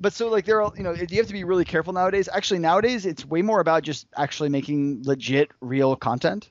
but 0.00 0.14
so 0.14 0.28
like 0.28 0.46
there 0.46 0.62
are 0.62 0.72
you 0.74 0.84
know 0.84 0.92
you 0.92 1.18
have 1.18 1.26
to 1.26 1.34
be 1.34 1.44
really 1.44 1.66
careful 1.66 1.92
nowadays. 1.92 2.30
Actually, 2.32 2.60
nowadays 2.60 3.04
it's 3.04 3.26
way 3.26 3.42
more 3.42 3.60
about 3.60 3.82
just 3.82 4.06
actually 4.16 4.48
making 4.48 5.02
legit, 5.04 5.50
real 5.60 5.96
content. 5.96 6.50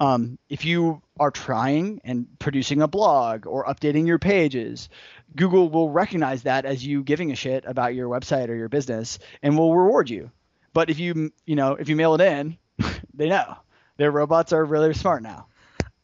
Um, 0.00 0.38
if 0.48 0.64
you 0.64 1.02
are 1.18 1.30
trying 1.30 2.00
and 2.04 2.26
producing 2.38 2.82
a 2.82 2.88
blog 2.88 3.46
or 3.46 3.64
updating 3.64 4.06
your 4.06 4.18
pages, 4.18 4.88
Google 5.34 5.68
will 5.68 5.90
recognize 5.90 6.44
that 6.44 6.64
as 6.64 6.86
you 6.86 7.02
giving 7.02 7.32
a 7.32 7.36
shit 7.36 7.64
about 7.66 7.94
your 7.94 8.08
website 8.08 8.48
or 8.48 8.54
your 8.54 8.68
business 8.68 9.18
and 9.42 9.58
will 9.58 9.76
reward 9.76 10.08
you. 10.08 10.30
But 10.72 10.90
if 10.90 10.98
you 10.98 11.32
you 11.44 11.56
know 11.56 11.72
if 11.72 11.88
you 11.88 11.96
mail 11.96 12.14
it 12.14 12.20
in, 12.20 12.58
they 13.14 13.28
know 13.28 13.56
their 13.96 14.10
robots 14.10 14.52
are 14.52 14.64
really 14.64 14.94
smart 14.94 15.22
now, 15.22 15.46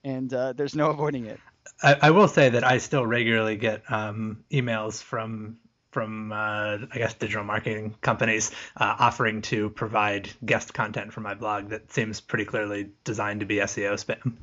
and 0.03 0.33
uh, 0.33 0.53
there's 0.53 0.75
no 0.75 0.91
avoiding 0.91 1.27
it. 1.27 1.39
I, 1.83 1.97
I 2.03 2.11
will 2.11 2.29
say 2.29 2.49
that 2.51 2.65
I 2.65 2.79
still 2.79 3.07
regularly 3.07 3.57
get 3.57 3.83
um, 3.91 4.45
emails 4.51 5.03
from 5.03 5.59
from 5.95 6.33
uh, 6.33 6.79
I 6.93 6.99
guess 6.99 7.15
digital 7.15 7.45
marketing 7.45 7.95
companies 8.01 8.51
uh, 8.77 8.97
offering 8.99 9.41
to 9.43 9.71
provide 9.71 10.29
guest 10.45 10.75
content 10.75 11.13
for 11.13 11.21
my 11.21 11.35
blog 11.35 11.69
that 11.69 11.91
seems 11.93 12.21
pretty 12.21 12.45
clearly 12.45 12.91
designed 13.05 13.41
to 13.41 13.47
be 13.47 13.57
SEO 13.57 13.95
spam. 13.95 14.35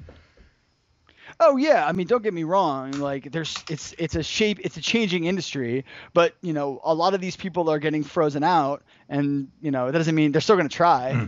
Oh 1.39 1.57
yeah, 1.57 1.85
I 1.85 1.91
mean, 1.91 2.07
don't 2.07 2.23
get 2.23 2.33
me 2.33 2.43
wrong. 2.43 2.91
Like, 2.91 3.31
there's 3.31 3.63
it's 3.69 3.93
it's 3.97 4.15
a 4.15 4.23
shape, 4.23 4.59
it's 4.63 4.77
a 4.77 4.81
changing 4.81 5.25
industry, 5.25 5.85
but 6.13 6.35
you 6.41 6.53
know, 6.53 6.79
a 6.83 6.93
lot 6.93 7.13
of 7.13 7.21
these 7.21 7.35
people 7.35 7.69
are 7.69 7.79
getting 7.79 8.03
frozen 8.03 8.43
out, 8.43 8.83
and 9.09 9.49
you 9.61 9.71
know, 9.71 9.91
that 9.91 9.97
doesn't 9.97 10.15
mean 10.15 10.31
they're 10.31 10.41
still 10.41 10.57
gonna 10.57 10.69
try. 10.69 11.27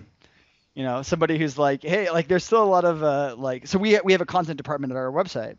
You 0.75 0.83
know, 0.83 1.03
somebody 1.03 1.37
who's 1.37 1.57
like, 1.57 1.83
hey, 1.83 2.09
like, 2.09 2.27
there's 2.27 2.43
still 2.43 2.63
a 2.63 2.65
lot 2.65 2.83
of 2.83 3.03
uh, 3.03 3.35
like, 3.37 3.67
so 3.67 3.77
we 3.77 3.99
we 4.03 4.11
have 4.13 4.21
a 4.21 4.25
content 4.25 4.57
department 4.57 4.91
at 4.91 4.97
our 4.97 5.11
website, 5.11 5.57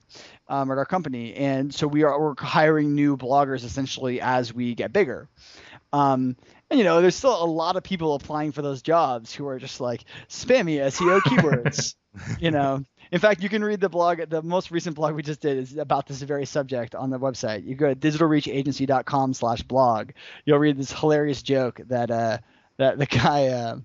um, 0.49 0.71
at 0.71 0.79
our 0.79 0.85
company, 0.85 1.35
and 1.35 1.73
so 1.73 1.87
we 1.87 2.03
are 2.03 2.21
we're 2.21 2.35
hiring 2.37 2.95
new 2.95 3.17
bloggers 3.17 3.65
essentially 3.65 4.21
as 4.21 4.53
we 4.53 4.75
get 4.75 4.93
bigger. 4.93 5.29
Um, 5.93 6.37
and 6.69 6.79
you 6.79 6.85
know, 6.85 7.01
there's 7.01 7.15
still 7.15 7.43
a 7.43 7.47
lot 7.47 7.77
of 7.77 7.85
people 7.85 8.15
applying 8.15 8.51
for 8.51 8.63
those 8.63 8.83
jobs 8.83 9.33
who 9.33 9.47
are 9.47 9.61
just 9.61 9.81
like 9.81 10.05
spammy 10.29 10.79
SEO 10.79 11.21
keywords. 11.27 11.95
you 12.41 12.51
know, 12.51 12.85
in 13.13 13.21
fact, 13.21 13.41
you 13.43 13.49
can 13.49 13.63
read 13.65 13.81
the 13.81 13.89
blog. 13.89 14.19
The 14.29 14.43
most 14.43 14.73
recent 14.73 14.97
blog 14.97 15.15
we 15.15 15.23
just 15.23 15.41
did 15.41 15.59
is 15.59 15.77
about 15.77 16.09
this 16.09 16.21
very 16.23 16.47
subject 16.47 16.97
on 16.97 17.11
the 17.11 17.19
website. 17.19 17.65
You 17.65 17.77
go 17.77 17.95
to 17.95 17.95
digitalreachagency.com 17.95 19.35
slash 19.35 19.63
blog 19.63 20.11
You'll 20.45 20.59
read 20.59 20.77
this 20.77 20.93
hilarious 20.93 21.43
joke 21.43 21.81
that 21.87 22.11
uh, 22.11 22.39
that 22.79 22.99
the 22.99 23.07
guy 23.07 23.49
uh, 23.49 23.77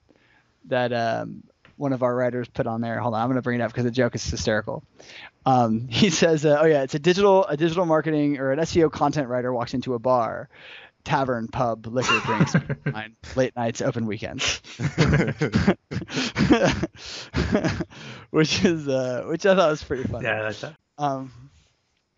that 0.69 0.93
um, 0.93 1.43
one 1.77 1.93
of 1.93 2.03
our 2.03 2.13
writers 2.15 2.47
put 2.47 2.67
on 2.67 2.81
there. 2.81 2.99
Hold 2.99 3.13
on, 3.13 3.21
I'm 3.21 3.27
going 3.27 3.37
to 3.37 3.41
bring 3.41 3.59
it 3.59 3.63
up 3.63 3.71
because 3.71 3.85
the 3.85 3.91
joke 3.91 4.15
is 4.15 4.25
hysterical. 4.25 4.83
Um, 5.45 5.87
he 5.89 6.09
says, 6.09 6.45
uh, 6.45 6.59
"Oh 6.61 6.65
yeah, 6.65 6.83
it's 6.83 6.95
a 6.95 6.99
digital 6.99 7.45
a 7.45 7.55
digital 7.57 7.85
marketing 7.85 8.37
or 8.37 8.51
an 8.51 8.59
SEO 8.59 8.91
content 8.91 9.27
writer 9.29 9.53
walks 9.53 9.73
into 9.73 9.93
a 9.93 9.99
bar." 9.99 10.49
Tavern, 11.05 11.47
pub, 11.47 11.87
liquor, 11.87 12.19
drinks, 12.25 12.53
wine, 12.85 13.15
late 13.37 13.55
nights, 13.55 13.81
open 13.81 14.05
weekends. 14.05 14.61
which 18.31 18.65
is 18.65 18.85
uh, 18.87 19.23
which 19.27 19.45
I 19.45 19.55
thought 19.55 19.71
was 19.71 19.81
pretty 19.81 20.03
funny. 20.03 20.25
Yeah, 20.25 20.41
that's 20.41 20.59
that. 20.59 20.75
Um, 20.97 21.31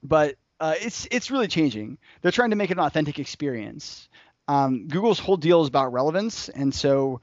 but 0.01 0.35
uh, 0.59 0.73
it's 0.79 1.07
it's 1.11 1.29
really 1.29 1.47
changing. 1.47 1.99
They're 2.21 2.31
trying 2.31 2.49
to 2.49 2.55
make 2.55 2.71
it 2.71 2.77
an 2.77 2.83
authentic 2.83 3.19
experience. 3.19 4.09
Um, 4.47 4.87
Google's 4.87 5.19
whole 5.19 5.37
deal 5.37 5.61
is 5.61 5.67
about 5.67 5.93
relevance, 5.93 6.49
and 6.49 6.73
so 6.73 7.21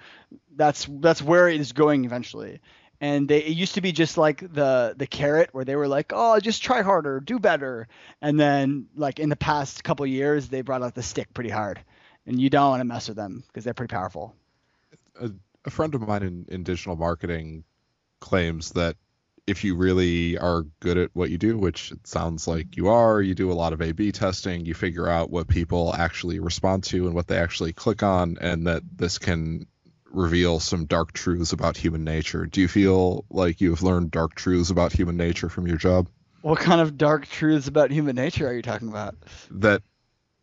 that's 0.57 0.87
that's 0.89 1.23
where 1.23 1.49
it 1.49 1.61
is 1.61 1.73
going 1.73 2.05
eventually. 2.05 2.61
And 3.01 3.29
they 3.29 3.39
it 3.39 3.57
used 3.57 3.75
to 3.75 3.81
be 3.81 3.93
just 3.93 4.17
like 4.17 4.41
the 4.41 4.95
the 4.97 5.07
carrot 5.07 5.51
where 5.53 5.65
they 5.65 5.77
were 5.77 5.89
like, 5.89 6.13
oh, 6.15 6.41
just 6.41 6.63
try 6.63 6.83
harder, 6.83 7.21
do 7.21 7.39
better. 7.39 7.89
And 8.21 8.39
then 8.41 8.89
like 8.97 9.19
in 9.21 9.29
the 9.29 9.37
past 9.37 9.85
couple 9.85 10.07
years, 10.07 10.49
they 10.49 10.63
brought 10.63 10.83
out 10.83 10.95
the 10.95 11.03
stick 11.03 11.33
pretty 11.35 11.51
hard, 11.51 11.81
and 12.27 12.41
you 12.41 12.51
don't 12.51 12.71
want 12.71 12.81
to 12.81 12.85
mess 12.85 13.09
with 13.09 13.17
them 13.17 13.45
because 13.47 13.65
they're 13.65 13.75
pretty 13.75 13.93
powerful. 13.93 14.35
a, 15.21 15.31
a 15.65 15.71
friend 15.71 15.95
of 15.95 16.07
mine 16.07 16.23
in, 16.23 16.47
in 16.49 16.63
digital 16.63 16.97
marketing 16.97 17.65
claims 18.21 18.71
that 18.73 18.97
if 19.49 19.65
you 19.65 19.75
really 19.75 20.37
are 20.37 20.67
good 20.81 20.99
at 20.99 21.11
what 21.15 21.31
you 21.31 21.39
do, 21.39 21.57
which 21.57 21.91
it 21.91 22.07
sounds 22.07 22.47
like 22.47 22.77
you 22.77 22.89
are, 22.89 23.23
you 23.23 23.35
do 23.35 23.51
a 23.51 23.55
lot 23.55 23.73
of 23.73 23.81
A 23.81 23.93
B 23.93 24.13
testing, 24.13 24.67
you 24.67 24.75
figure 24.75 25.09
out 25.09 25.31
what 25.31 25.49
people 25.49 25.95
actually 25.95 26.39
respond 26.39 26.85
to 26.85 27.07
and 27.07 27.15
what 27.15 27.27
they 27.27 27.39
actually 27.39 27.73
click 27.73 28.03
on, 28.03 28.37
and 28.41 28.67
that 28.67 28.83
this 28.95 29.17
can 29.19 29.67
reveal 30.11 30.61
some 30.61 30.85
dark 30.85 31.13
truths 31.13 31.53
about 31.53 31.79
human 31.79 32.05
nature. 32.05 32.45
Do 32.45 32.61
you 32.61 32.69
feel 32.69 33.25
like 33.31 33.63
you 33.63 33.71
have 33.71 33.83
learned 33.83 34.11
dark 34.11 34.35
truths 34.35 34.69
about 34.69 34.93
human 34.93 35.17
nature 35.17 35.49
from 35.49 35.67
your 35.67 35.79
job? 35.79 36.09
What 36.43 36.59
kind 36.59 36.83
of 36.83 36.99
dark 36.99 37.27
truths 37.27 37.69
about 37.69 37.91
human 37.91 38.17
nature 38.17 38.49
are 38.49 38.53
you 38.53 38.63
talking 38.63 38.89
about? 38.89 39.17
That 39.51 39.83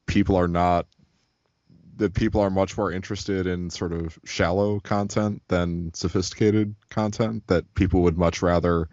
people 0.08 0.36
are 0.36 0.48
not 0.48 0.88
that 1.98 2.14
people 2.14 2.42
are 2.42 2.50
much 2.50 2.78
more 2.78 2.92
interested 2.92 3.48
in 3.48 3.70
sort 3.70 3.94
of 3.94 4.18
shallow 4.24 4.80
content 4.80 5.42
than 5.48 5.94
sophisticated 5.94 6.76
content 6.90 7.48
that 7.48 7.74
people 7.76 8.04
would 8.04 8.18
much 8.18 8.42
rather 8.42 8.90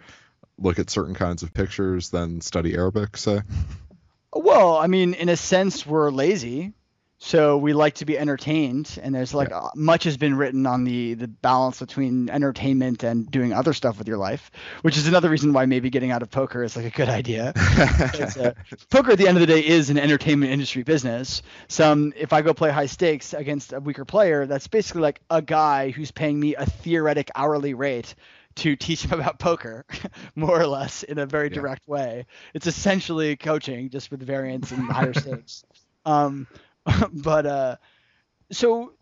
look 0.58 0.78
at 0.78 0.90
certain 0.90 1.14
kinds 1.14 1.42
of 1.42 1.52
pictures 1.52 2.10
than 2.10 2.40
study 2.40 2.74
arabic 2.74 3.16
say? 3.16 3.40
Well, 4.32 4.76
I 4.76 4.86
mean, 4.86 5.14
in 5.14 5.28
a 5.28 5.36
sense, 5.36 5.86
we're 5.86 6.10
lazy, 6.10 6.72
so 7.24 7.56
we 7.56 7.72
like 7.72 7.94
to 7.94 8.04
be 8.04 8.18
entertained, 8.18 8.98
and 9.00 9.14
there's 9.14 9.32
like 9.32 9.52
uh, 9.52 9.68
much 9.76 10.02
has 10.04 10.16
been 10.16 10.34
written 10.36 10.66
on 10.66 10.82
the 10.82 11.14
the 11.14 11.28
balance 11.28 11.78
between 11.78 12.28
entertainment 12.28 13.04
and 13.04 13.30
doing 13.30 13.52
other 13.52 13.72
stuff 13.72 13.96
with 13.98 14.08
your 14.08 14.16
life, 14.16 14.50
which 14.82 14.96
is 14.96 15.06
another 15.06 15.30
reason 15.30 15.52
why 15.52 15.64
maybe 15.64 15.88
getting 15.88 16.10
out 16.10 16.22
of 16.22 16.32
poker 16.32 16.64
is 16.64 16.74
like 16.76 16.84
a 16.84 16.90
good 16.90 17.08
idea. 17.08 17.52
Uh, 18.42 18.52
poker 18.90 19.12
at 19.12 19.18
the 19.18 19.28
end 19.28 19.36
of 19.36 19.40
the 19.40 19.46
day 19.46 19.64
is 19.64 19.88
an 19.90 19.98
entertainment 19.98 20.50
industry 20.50 20.82
business. 20.82 21.42
Some 21.68 22.12
if 22.16 22.32
I 22.32 22.42
go 22.42 22.54
play 22.54 22.70
high 22.70 22.86
stakes 22.86 23.34
against 23.34 23.72
a 23.72 23.78
weaker 23.78 24.04
player, 24.04 24.46
that's 24.46 24.66
basically 24.66 25.02
like 25.02 25.20
a 25.30 25.40
guy 25.42 25.90
who's 25.90 26.10
paying 26.10 26.40
me 26.40 26.56
a 26.56 26.66
theoretic 26.66 27.30
hourly 27.36 27.74
rate 27.74 28.14
to 28.56 28.74
teach 28.74 29.04
him 29.04 29.12
about 29.20 29.38
poker, 29.38 29.84
more 30.34 30.60
or 30.60 30.66
less 30.66 31.02
in 31.04 31.18
a 31.18 31.26
very 31.26 31.48
Yeah. 31.48 31.54
direct 31.54 31.86
way. 31.86 32.26
It's 32.54 32.66
essentially 32.66 33.36
coaching, 33.36 33.90
just 33.90 34.10
with 34.10 34.22
variance 34.22 34.72
and 34.72 34.90
higher 34.90 35.14
stakes. 35.14 35.64
Um, 36.04 36.46
but 37.12 37.46
uh, 37.46 37.76
so 38.50 38.92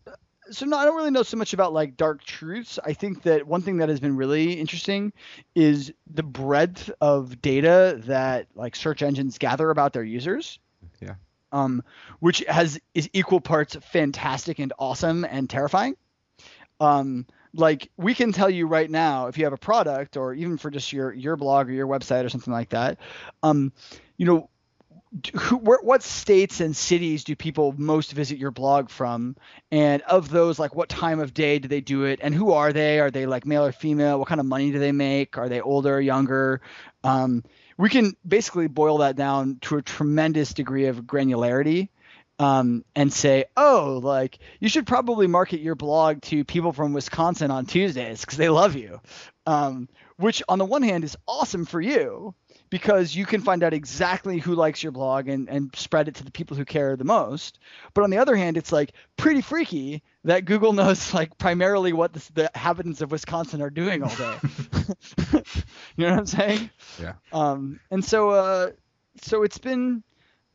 so 0.50 0.66
no, 0.66 0.76
I 0.76 0.84
don't 0.84 0.96
really 0.96 1.10
know 1.10 1.22
so 1.22 1.36
much 1.36 1.52
about 1.52 1.72
like 1.72 1.96
dark 1.96 2.24
truths. 2.24 2.78
I 2.84 2.92
think 2.92 3.22
that 3.22 3.46
one 3.46 3.62
thing 3.62 3.78
that 3.78 3.88
has 3.88 4.00
been 4.00 4.16
really 4.16 4.54
interesting 4.54 5.12
is 5.54 5.92
the 6.12 6.22
breadth 6.22 6.90
of 7.00 7.40
data 7.40 8.00
that 8.06 8.46
like 8.54 8.74
search 8.74 9.02
engines 9.02 9.38
gather 9.38 9.70
about 9.70 9.92
their 9.92 10.04
users. 10.04 10.58
Yeah. 11.00 11.14
Um, 11.52 11.82
which 12.20 12.44
has 12.48 12.78
is 12.94 13.08
equal 13.12 13.40
parts 13.40 13.76
fantastic 13.76 14.58
and 14.58 14.72
awesome 14.78 15.24
and 15.24 15.48
terrifying. 15.48 15.96
Um, 16.80 17.26
like 17.54 17.90
we 17.96 18.14
can 18.14 18.32
tell 18.32 18.50
you 18.50 18.66
right 18.66 18.90
now 18.90 19.26
if 19.26 19.36
you 19.36 19.44
have 19.44 19.52
a 19.52 19.58
product 19.58 20.16
or 20.16 20.34
even 20.34 20.56
for 20.56 20.70
just 20.70 20.92
your 20.92 21.12
your 21.12 21.36
blog 21.36 21.68
or 21.68 21.72
your 21.72 21.86
website 21.86 22.24
or 22.24 22.28
something 22.28 22.52
like 22.52 22.68
that 22.70 22.98
um 23.42 23.72
you 24.16 24.26
know 24.26 24.48
who, 25.34 25.56
where, 25.56 25.78
what 25.82 26.02
states 26.02 26.60
and 26.60 26.76
cities 26.76 27.24
do 27.24 27.34
people 27.34 27.74
most 27.76 28.12
visit 28.12 28.38
your 28.38 28.52
blog 28.52 28.90
from? 28.90 29.36
And 29.70 30.02
of 30.02 30.28
those 30.28 30.58
like 30.58 30.74
what 30.74 30.88
time 30.88 31.18
of 31.18 31.34
day 31.34 31.58
do 31.58 31.68
they 31.68 31.80
do 31.80 32.04
it? 32.04 32.20
And 32.22 32.34
who 32.34 32.52
are 32.52 32.72
they? 32.72 33.00
Are 33.00 33.10
they 33.10 33.26
like 33.26 33.44
male 33.44 33.64
or 33.64 33.72
female? 33.72 34.18
What 34.18 34.28
kind 34.28 34.40
of 34.40 34.46
money 34.46 34.70
do 34.70 34.78
they 34.78 34.92
make? 34.92 35.36
Are 35.36 35.48
they 35.48 35.60
older 35.60 35.96
or 35.96 36.00
younger? 36.00 36.60
Um, 37.02 37.42
we 37.76 37.88
can 37.88 38.14
basically 38.26 38.68
boil 38.68 38.98
that 38.98 39.16
down 39.16 39.58
to 39.62 39.78
a 39.78 39.82
tremendous 39.82 40.54
degree 40.54 40.86
of 40.86 41.02
granularity 41.02 41.88
um, 42.38 42.84
and 42.94 43.12
say, 43.12 43.46
oh, 43.56 44.00
like 44.02 44.38
you 44.60 44.68
should 44.68 44.86
probably 44.86 45.26
market 45.26 45.60
your 45.60 45.74
blog 45.74 46.22
to 46.22 46.44
people 46.44 46.72
from 46.72 46.92
Wisconsin 46.92 47.50
on 47.50 47.66
Tuesdays 47.66 48.20
because 48.20 48.38
they 48.38 48.48
love 48.48 48.76
you. 48.76 49.00
Um, 49.46 49.88
which, 50.18 50.42
on 50.48 50.58
the 50.58 50.66
one 50.66 50.82
hand, 50.82 51.02
is 51.02 51.16
awesome 51.26 51.64
for 51.64 51.80
you 51.80 52.34
because 52.70 53.14
you 53.14 53.26
can 53.26 53.40
find 53.40 53.62
out 53.62 53.74
exactly 53.74 54.38
who 54.38 54.54
likes 54.54 54.82
your 54.82 54.92
blog 54.92 55.28
and, 55.28 55.48
and 55.48 55.74
spread 55.74 56.08
it 56.08 56.14
to 56.16 56.24
the 56.24 56.30
people 56.30 56.56
who 56.56 56.64
care 56.64 56.96
the 56.96 57.04
most. 57.04 57.58
But 57.94 58.04
on 58.04 58.10
the 58.10 58.18
other 58.18 58.36
hand, 58.36 58.56
it's 58.56 58.72
like 58.72 58.92
pretty 59.16 59.40
freaky 59.40 60.02
that 60.24 60.44
Google 60.44 60.72
knows 60.72 61.12
like 61.12 61.36
primarily 61.36 61.92
what 61.92 62.12
the, 62.12 62.32
the 62.34 62.50
inhabitants 62.54 63.00
of 63.00 63.10
Wisconsin 63.10 63.60
are 63.60 63.70
doing 63.70 64.02
all 64.02 64.14
day. 64.14 64.36
you 65.96 66.06
know 66.06 66.10
what 66.10 66.18
I'm 66.18 66.26
saying? 66.26 66.70
Yeah. 67.00 67.14
Um, 67.32 67.80
and 67.90 68.04
so, 68.04 68.30
uh, 68.30 68.70
so 69.22 69.42
it's 69.42 69.58
been 69.58 70.02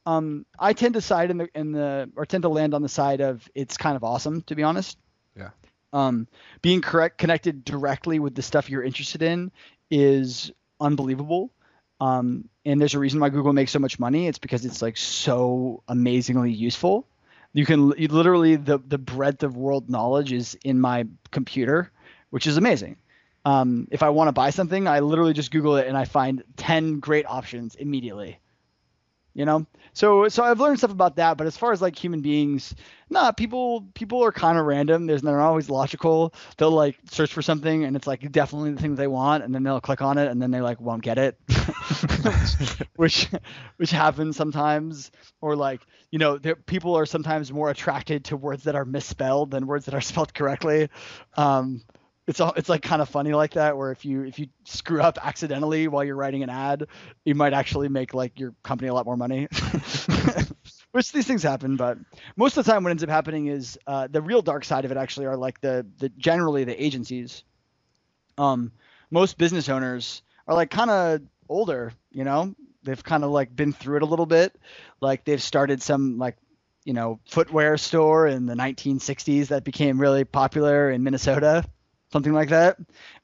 um, 0.05 0.45
I 0.59 0.73
tend 0.73 0.93
to 0.93 1.01
side 1.01 1.31
in 1.31 1.37
the 1.37 1.49
in 1.55 1.71
the 1.71 2.09
or 2.15 2.25
tend 2.25 2.43
to 2.43 2.49
land 2.49 2.73
on 2.73 2.81
the 2.81 2.89
side 2.89 3.21
of 3.21 3.47
it's 3.55 3.77
kind 3.77 3.95
of 3.95 4.03
awesome 4.03 4.41
to 4.43 4.55
be 4.55 4.63
honest. 4.63 4.97
Yeah. 5.35 5.49
Um, 5.93 6.27
being 6.61 6.81
correct 6.81 7.17
connected 7.17 7.65
directly 7.65 8.19
with 8.19 8.35
the 8.35 8.41
stuff 8.41 8.69
you're 8.69 8.83
interested 8.83 9.21
in 9.21 9.51
is 9.89 10.51
unbelievable. 10.79 11.51
Um, 11.99 12.49
and 12.65 12.80
there's 12.80 12.93
a 12.93 12.99
reason 12.99 13.19
why 13.19 13.30
Google 13.30 13.53
makes 13.53 13.72
so 13.72 13.80
much 13.80 13.99
money. 13.99 14.27
It's 14.27 14.39
because 14.39 14.65
it's 14.65 14.81
like 14.81 14.97
so 14.97 15.84
amazingly 15.88 16.51
useful. 16.51 17.07
You 17.53 17.65
can 17.65 17.93
you 17.97 18.09
literally 18.09 18.57
the 18.57 18.80
the 18.80 18.97
breadth 18.97 19.43
of 19.43 19.55
world 19.55 19.89
knowledge 19.89 20.34
is 20.34 20.57
in 20.63 20.80
my 20.80 21.07
computer, 21.31 21.91
which 22.30 22.47
is 22.47 22.57
amazing. 22.57 22.97
Um, 23.45 23.88
if 23.91 24.03
I 24.03 24.09
want 24.09 24.27
to 24.27 24.34
buy 24.34 24.49
something, 24.49 24.88
I 24.88 24.99
literally 24.99 25.34
just 25.34 25.51
Google 25.51 25.77
it 25.77 25.88
and 25.88 25.95
I 25.95 26.05
find 26.05 26.43
10 26.57 26.99
great 26.99 27.27
options 27.27 27.76
immediately 27.76 28.39
you 29.36 29.45
know? 29.45 29.68
So 29.94 30.28
so 30.28 30.44
i've 30.44 30.60
learned 30.60 30.80
stuff 30.80 30.91
about 30.91 31.18
that 31.18 31.38
but 31.38 31.48
as 31.48 31.56
far 31.56 31.72
as 31.72 31.82
like 31.82 31.95
human 31.95 32.22
beings 32.22 32.76
nah 33.10 33.32
people 33.32 33.88
people 33.94 34.24
are 34.24 34.32
kind 34.32 34.57
of 34.57 34.66
random. 34.66 35.06
There's 35.06 35.22
they're 35.22 35.38
not 35.38 35.48
always 35.48 35.70
logical. 35.70 36.34
They'll 36.57 36.72
like 36.72 36.98
search 37.12 37.32
for 37.34 37.41
something 37.41 37.84
and 37.84 37.95
it's 37.95 38.07
like 38.07 38.32
definitely 38.32 38.72
the 38.72 38.82
thing 38.82 38.95
they 38.95 39.07
want 39.07 39.44
and 39.44 39.53
then 39.53 39.64
they'll 39.64 39.82
click 39.82 40.02
on 40.02 40.18
it 40.18 40.30
and 40.30 40.41
then 40.41 40.52
they 40.52 40.62
like 40.62 40.80
won't 40.80 41.03
get 41.03 41.18
it. 41.18 41.40
Which 42.95 43.30
which 43.78 43.91
happens 43.91 44.38
sometimes. 44.38 45.12
Or 45.41 45.56
like 45.56 45.82
you 46.12 46.20
know 46.20 46.40
people 46.66 46.95
are 46.98 47.06
sometimes 47.06 47.52
more 47.52 47.70
attracted 47.70 48.26
to 48.26 48.38
words 48.38 48.64
that 48.64 48.76
are 48.76 48.86
misspelled 48.86 49.52
than 49.52 49.68
words 49.68 49.86
that 49.86 49.94
are 49.94 50.02
spelled 50.02 50.34
correctly. 50.34 50.90
Um 51.38 51.82
it's 52.27 52.39
all 52.39 52.53
it's 52.56 52.69
like 52.69 52.81
kind 52.81 53.02
of 53.02 53.10
funny 53.10 53.34
like 53.34 53.53
that 53.53 53.77
where 53.77 53.91
if 53.91 54.03
you 54.03 54.23
if 54.23 54.39
you 54.39 54.47
screw 54.64 55.02
up 55.02 55.18
accidentally 55.22 55.88
while 55.88 56.03
you're 56.03 56.15
writing 56.15 56.43
an 56.43 56.49
ad 56.49 56.88
you 57.23 57.35
might 57.35 57.53
actually 57.53 57.88
make 57.88 58.14
like 58.14 58.39
your 58.39 58.53
company 58.64 58.88
a 58.88 58.93
lot 58.93 59.06
more 59.06 59.18
money. 59.18 59.47
Which 60.91 61.11
these 61.11 61.27
things 61.27 61.43
happen 61.43 61.76
but 61.76 61.97
most 62.35 62.57
of 62.57 62.65
the 62.65 62.72
time 62.72 62.84
what 62.84 62.89
ends 62.89 63.03
up 63.03 63.10
happening 63.10 63.47
is 63.47 63.77
uh, 63.85 64.07
the 64.07 64.22
real 64.22 64.41
dark 64.41 64.64
side 64.64 64.85
of 64.85 64.91
it 64.91 64.97
actually 64.97 65.27
are 65.27 65.38
like 65.38 65.61
the 65.61 65.85
the 65.99 66.10
generally 66.10 66.64
the 66.64 66.84
agencies. 66.84 67.43
Um 68.38 68.72
most 69.11 69.38
business 69.38 69.69
owners 69.69 70.23
are 70.47 70.56
like 70.56 70.72
kind 70.72 70.89
of 70.89 71.22
older 71.47 71.93
you 72.11 72.23
know? 72.23 72.56
They've 72.84 73.03
kind 73.03 73.23
of 73.23 73.31
like 73.31 73.56
been 73.56 73.73
through 73.73 73.97
it 73.97 74.03
a 74.03 74.06
little 74.06 74.27
bit. 74.27 74.56
Like 75.02 75.26
they've 75.26 75.41
started 75.41 75.81
some 75.81 76.18
like 76.18 76.38
you 76.85 76.93
know 76.93 77.19
footwear 77.26 77.77
store 77.77 78.27
in 78.27 78.45
the 78.45 78.56
1960s 78.56 79.47
that 79.47 79.64
became 79.64 79.99
really 79.99 80.23
popular 80.23 80.91
in 80.91 81.03
minnesota 81.03 81.65
something 82.15 82.31
like 82.31 82.47
that. 82.47 82.77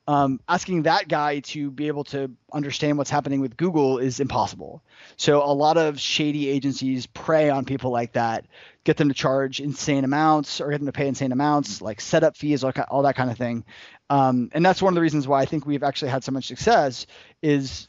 Um, 0.05 0.41
asking 0.49 0.83
that 0.83 1.07
guy 1.07 1.39
to 1.39 1.71
be 1.71 1.87
able 1.87 2.03
to 2.05 2.29
understand 2.51 2.97
what's 2.97 3.09
happening 3.09 3.39
with 3.39 3.55
Google 3.55 3.99
is 3.99 4.19
impossible. 4.19 4.83
So 5.15 5.41
a 5.41 5.53
lot 5.53 5.77
of 5.77 5.97
shady 5.97 6.49
agencies 6.49 7.07
prey 7.07 7.49
on 7.49 7.63
people 7.63 7.89
like 7.89 8.11
that, 8.13 8.47
get 8.83 8.97
them 8.97 9.07
to 9.07 9.13
charge 9.13 9.61
insane 9.61 10.03
amounts 10.03 10.59
or 10.59 10.71
get 10.71 10.79
them 10.79 10.87
to 10.87 10.91
pay 10.91 11.07
insane 11.07 11.31
amounts, 11.31 11.81
like 11.81 12.01
setup 12.01 12.35
fees, 12.35 12.65
all, 12.65 13.03
that 13.03 13.15
kind 13.15 13.31
of 13.31 13.37
thing. 13.37 13.63
Um, 14.09 14.49
and 14.51 14.65
that's 14.65 14.81
one 14.81 14.91
of 14.91 14.95
the 14.95 15.01
reasons 15.01 15.25
why 15.25 15.39
I 15.39 15.45
think 15.45 15.65
we've 15.65 15.83
actually 15.83 16.11
had 16.11 16.25
so 16.25 16.33
much 16.33 16.47
success 16.47 17.05
is 17.41 17.87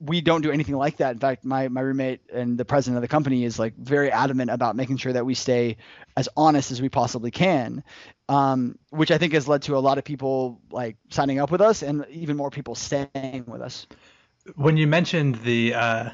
we 0.00 0.20
don't 0.20 0.42
do 0.42 0.50
anything 0.50 0.76
like 0.76 0.98
that. 0.98 1.12
In 1.12 1.18
fact, 1.18 1.44
my, 1.44 1.68
my 1.68 1.80
roommate 1.80 2.20
and 2.32 2.58
the 2.58 2.64
president 2.64 2.96
of 2.96 3.02
the 3.02 3.08
company 3.08 3.44
is 3.44 3.58
like 3.58 3.76
very 3.76 4.10
adamant 4.10 4.50
about 4.50 4.76
making 4.76 4.96
sure 4.96 5.12
that 5.12 5.24
we 5.24 5.34
stay 5.34 5.76
as 6.16 6.28
honest 6.36 6.70
as 6.70 6.82
we 6.82 6.88
possibly 6.88 7.30
can, 7.30 7.82
um, 8.28 8.78
which 8.90 9.10
I 9.10 9.18
think 9.18 9.32
has 9.32 9.48
led 9.48 9.62
to 9.62 9.76
a 9.76 9.78
lot 9.78 9.98
of 9.98 10.04
people 10.04 10.60
like 10.70 10.96
signing 11.10 11.38
up 11.38 11.50
with 11.50 11.60
us 11.60 11.82
and 11.82 12.04
even 12.10 12.36
more 12.36 12.50
people 12.50 12.74
staying 12.74 13.44
with 13.46 13.62
us. 13.62 13.86
When 14.56 14.76
you 14.76 14.86
mentioned 14.86 15.36
the 15.36 15.74
uh, 15.74 16.10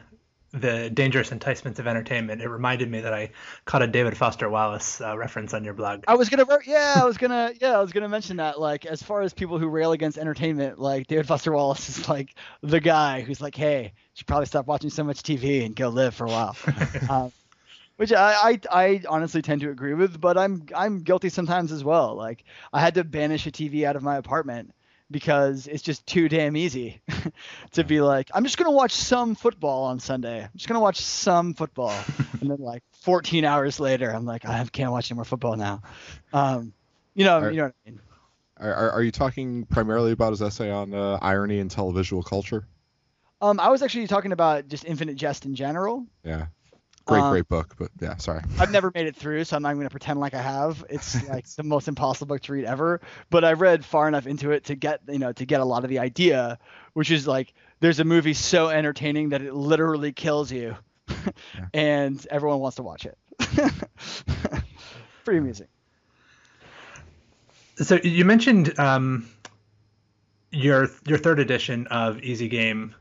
the 0.52 0.90
dangerous 0.90 1.31
enticements 1.31 1.78
of 1.78 1.86
entertainment, 1.86 2.43
it 2.43 2.48
reminded 2.48 2.90
me 2.90 3.01
that 3.01 3.12
I 3.12 3.31
caught 3.64 3.82
a 3.82 3.86
David 3.86 4.16
Foster 4.16 4.48
Wallace 4.48 5.01
uh, 5.01 5.16
reference 5.16 5.55
on 5.55 5.62
your 5.64 5.74
blog. 5.74 6.05
I 6.09 6.14
was 6.16 6.28
gonna, 6.28 6.47
yeah, 6.66 6.94
I 6.97 7.05
was 7.05 7.18
gonna, 7.18 7.52
yeah, 7.60 7.78
I 7.78 7.81
was 7.81 7.93
gonna 7.93 8.09
mention 8.09 8.39
that. 8.39 8.59
Like, 8.59 8.85
as 8.85 9.02
far 9.02 9.22
as 9.22 9.32
people 9.32 9.59
who 9.59 9.68
rail 9.68 9.93
against 9.93 10.18
entertainment, 10.18 10.78
like 10.78 11.06
David 11.06 11.27
Foster 11.27 11.52
Wallace 11.52 11.89
is 11.89 12.09
like 12.09 12.35
the 12.62 12.81
guy 12.81 13.20
who's 13.20 13.40
like, 13.40 13.55
hey, 13.55 13.82
you 13.82 13.90
should 14.14 14.27
probably 14.27 14.47
stop 14.47 14.66
watching 14.66 14.90
so 14.90 15.05
much 15.05 15.22
TV 15.22 15.64
and 15.64 15.77
go 15.77 15.89
live 15.89 16.14
for 16.14 16.27
a 16.27 16.31
while. 16.31 16.56
um, 17.09 17.32
which 17.97 18.12
I, 18.12 18.32
I, 18.32 18.60
I 18.70 19.02
honestly 19.09 19.43
tend 19.43 19.60
to 19.60 19.70
agree 19.70 19.94
with, 19.94 20.20
but 20.20 20.39
I'm, 20.39 20.66
I'm 20.74 21.02
guilty 21.02 21.28
sometimes 21.28 21.70
as 21.70 21.85
well. 21.85 22.16
Like, 22.16 22.44
I 22.72 22.81
had 22.81 22.94
to 22.94 23.05
banish 23.05 23.47
a 23.47 23.52
TV 23.52 23.85
out 23.85 23.94
of 23.94 24.02
my 24.02 24.16
apartment 24.16 24.72
because 25.11 25.66
it's 25.66 25.82
just 25.82 26.07
too 26.07 26.28
damn 26.28 26.57
easy 26.57 27.01
to 27.73 27.85
be 27.85 28.01
like, 28.01 28.31
I'm 28.32 28.45
just 28.45 28.57
gonna 28.59 28.70
watch 28.70 28.93
some 28.93 29.35
football 29.35 29.85
on 29.85 29.99
Sunday. 30.01 30.45
I'm 30.45 30.51
just 30.57 30.69
gonna 30.69 30.81
watch 30.81 31.01
some 31.01 31.55
football, 31.55 31.95
and 32.41 32.51
then 32.51 32.59
like 32.59 32.82
14 33.03 33.45
hours 33.45 33.81
later, 33.81 34.11
I'm 34.11 34.24
like, 34.24 34.45
I 34.47 34.65
can't 34.66 34.93
watch 34.93 35.11
any 35.11 35.16
more 35.16 35.24
football 35.24 35.57
now. 35.57 35.82
Um, 36.32 36.73
you 37.15 37.24
know, 37.24 37.39
Are- 37.41 37.51
you 37.51 37.57
know 37.59 37.65
what 37.65 37.74
I 37.87 37.91
mean. 37.91 38.01
Are, 38.59 38.74
are, 38.74 38.91
are 38.93 39.03
you 39.03 39.11
talking 39.11 39.65
primarily 39.65 40.12
about 40.12 40.32
his 40.32 40.43
essay 40.43 40.70
on 40.70 40.93
uh, 40.93 41.19
irony 41.23 41.61
and 41.61 41.70
televisual 41.70 42.23
culture? 42.23 42.66
Um, 43.41 43.59
I 43.59 43.70
was 43.70 43.81
actually 43.82 44.07
talking 44.07 44.32
about 44.32 44.69
just 44.69 44.85
Infinite 44.85 45.16
Jest 45.16 45.47
in 45.47 45.55
general. 45.55 46.07
Yeah. 46.24 46.49
Great, 47.06 47.20
Um, 47.20 47.32
great 47.32 47.48
book, 47.48 47.74
but 47.78 47.90
yeah, 48.01 48.16
sorry. 48.18 48.43
I've 48.59 48.70
never 48.70 48.93
made 48.94 49.06
it 49.06 49.16
through, 49.16 49.44
so 49.44 49.56
I'm 49.56 49.62
not 49.62 49.72
going 49.74 49.86
to 49.86 49.90
pretend 49.90 50.20
like 50.20 50.35
I 50.35 50.43
have. 50.43 50.85
It's 50.89 51.27
like 51.28 51.47
the 51.48 51.62
most 51.62 51.89
impossible 51.89 52.27
book 52.27 52.43
to 52.43 52.52
read 52.52 52.64
ever. 52.64 53.01
But 53.31 53.44
I 53.44 53.55
read 53.55 53.85
far 53.85 54.06
enough 54.06 54.27
into 54.27 54.52
it 54.52 54.64
to 54.64 54.74
get, 54.74 55.01
you 55.09 55.18
know, 55.18 55.32
to 55.32 55.44
get 55.44 55.60
a 55.60 55.64
lot 55.64 55.82
of 55.82 55.90
the 55.90 55.98
idea, 55.98 56.59
which 56.93 57.10
is 57.10 57.27
like 57.27 57.52
there's 57.81 58.01
a 58.01 58.05
movie 58.05 58.35
so 58.35 58.68
entertaining 58.68 59.31
that 59.31 59.43
it 59.43 59.55
literally 59.55 60.12
kills 60.12 60.52
you, 60.52 60.77
and 61.74 62.24
everyone 62.31 62.60
wants 62.60 62.77
to 62.77 62.82
watch 62.82 63.06
it. 63.06 63.18
Pretty 65.24 65.39
amusing. 65.39 65.68
So 67.77 67.98
you 68.05 68.24
mentioned 68.27 68.78
um, 68.78 69.28
your 70.51 70.89
your 71.06 71.18
third 71.18 71.40
edition 71.40 71.86
of 71.89 72.22
Easy 72.22 72.48
Game 72.48 72.94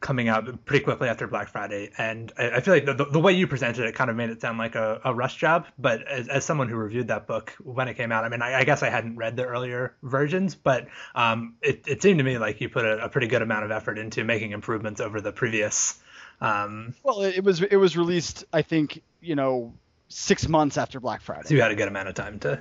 coming 0.00 0.28
out 0.28 0.64
pretty 0.64 0.84
quickly 0.84 1.08
after 1.08 1.26
Black 1.26 1.48
Friday, 1.48 1.90
and 1.98 2.32
I, 2.38 2.50
I 2.50 2.60
feel 2.60 2.74
like 2.74 2.84
the, 2.86 2.94
the, 2.94 3.04
the 3.06 3.18
way 3.20 3.32
you 3.32 3.46
presented 3.46 3.84
it 3.84 3.94
kind 3.94 4.10
of 4.10 4.16
made 4.16 4.30
it 4.30 4.40
sound 4.40 4.56
like 4.58 4.74
a, 4.74 5.00
a 5.04 5.14
rush 5.14 5.36
job. 5.36 5.66
But 5.78 6.06
as, 6.06 6.28
as 6.28 6.44
someone 6.44 6.68
who 6.68 6.76
reviewed 6.76 7.08
that 7.08 7.26
book 7.26 7.52
when 7.62 7.88
it 7.88 7.94
came 7.94 8.12
out, 8.12 8.24
I 8.24 8.28
mean, 8.28 8.42
I, 8.42 8.60
I 8.60 8.64
guess 8.64 8.82
I 8.82 8.90
hadn't 8.90 9.16
read 9.16 9.36
the 9.36 9.44
earlier 9.44 9.94
versions, 10.02 10.54
but 10.54 10.86
um, 11.14 11.56
it, 11.62 11.82
it 11.86 12.02
seemed 12.02 12.18
to 12.18 12.24
me 12.24 12.38
like 12.38 12.60
you 12.60 12.68
put 12.68 12.84
a, 12.84 13.04
a 13.04 13.08
pretty 13.08 13.26
good 13.26 13.42
amount 13.42 13.64
of 13.64 13.70
effort 13.70 13.98
into 13.98 14.22
making 14.24 14.52
improvements 14.52 15.00
over 15.00 15.20
the 15.20 15.32
previous. 15.32 15.98
Um, 16.40 16.94
Well, 17.02 17.22
it, 17.22 17.42
was 17.42 17.60
it 17.62 17.76
was 17.76 17.96
released, 17.96 18.44
I 18.52 18.62
think, 18.62 19.02
you 19.20 19.34
know, 19.34 19.74
six 20.08 20.48
months 20.48 20.78
after 20.78 21.00
Black 21.00 21.20
Friday. 21.22 21.48
so 21.48 21.54
you 21.54 21.60
had 21.62 21.72
a 21.72 21.76
good 21.76 21.88
amount 21.88 22.08
of 22.08 22.14
time 22.14 22.38
to. 22.40 22.60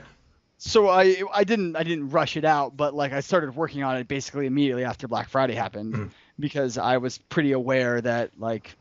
so 0.57 0.89
I 0.89 1.21
I 1.31 1.43
didn't 1.43 1.75
I 1.75 1.83
didn't 1.83 2.09
rush 2.09 2.35
it 2.35 2.43
out, 2.43 2.75
but 2.75 2.93
like 2.95 3.13
I 3.13 3.19
started 3.19 3.55
working 3.55 3.83
on 3.83 3.95
it 3.97 4.07
basically 4.07 4.47
immediately 4.47 4.83
after 4.83 5.07
Black 5.07 5.29
Friday 5.29 5.53
happened 5.53 5.93
Mhm. 5.93 6.09
Because 6.39 6.77
I 6.77 6.97
was 6.97 7.17
pretty 7.17 7.51
aware 7.51 8.01
that 8.01 8.31
like 8.39 8.75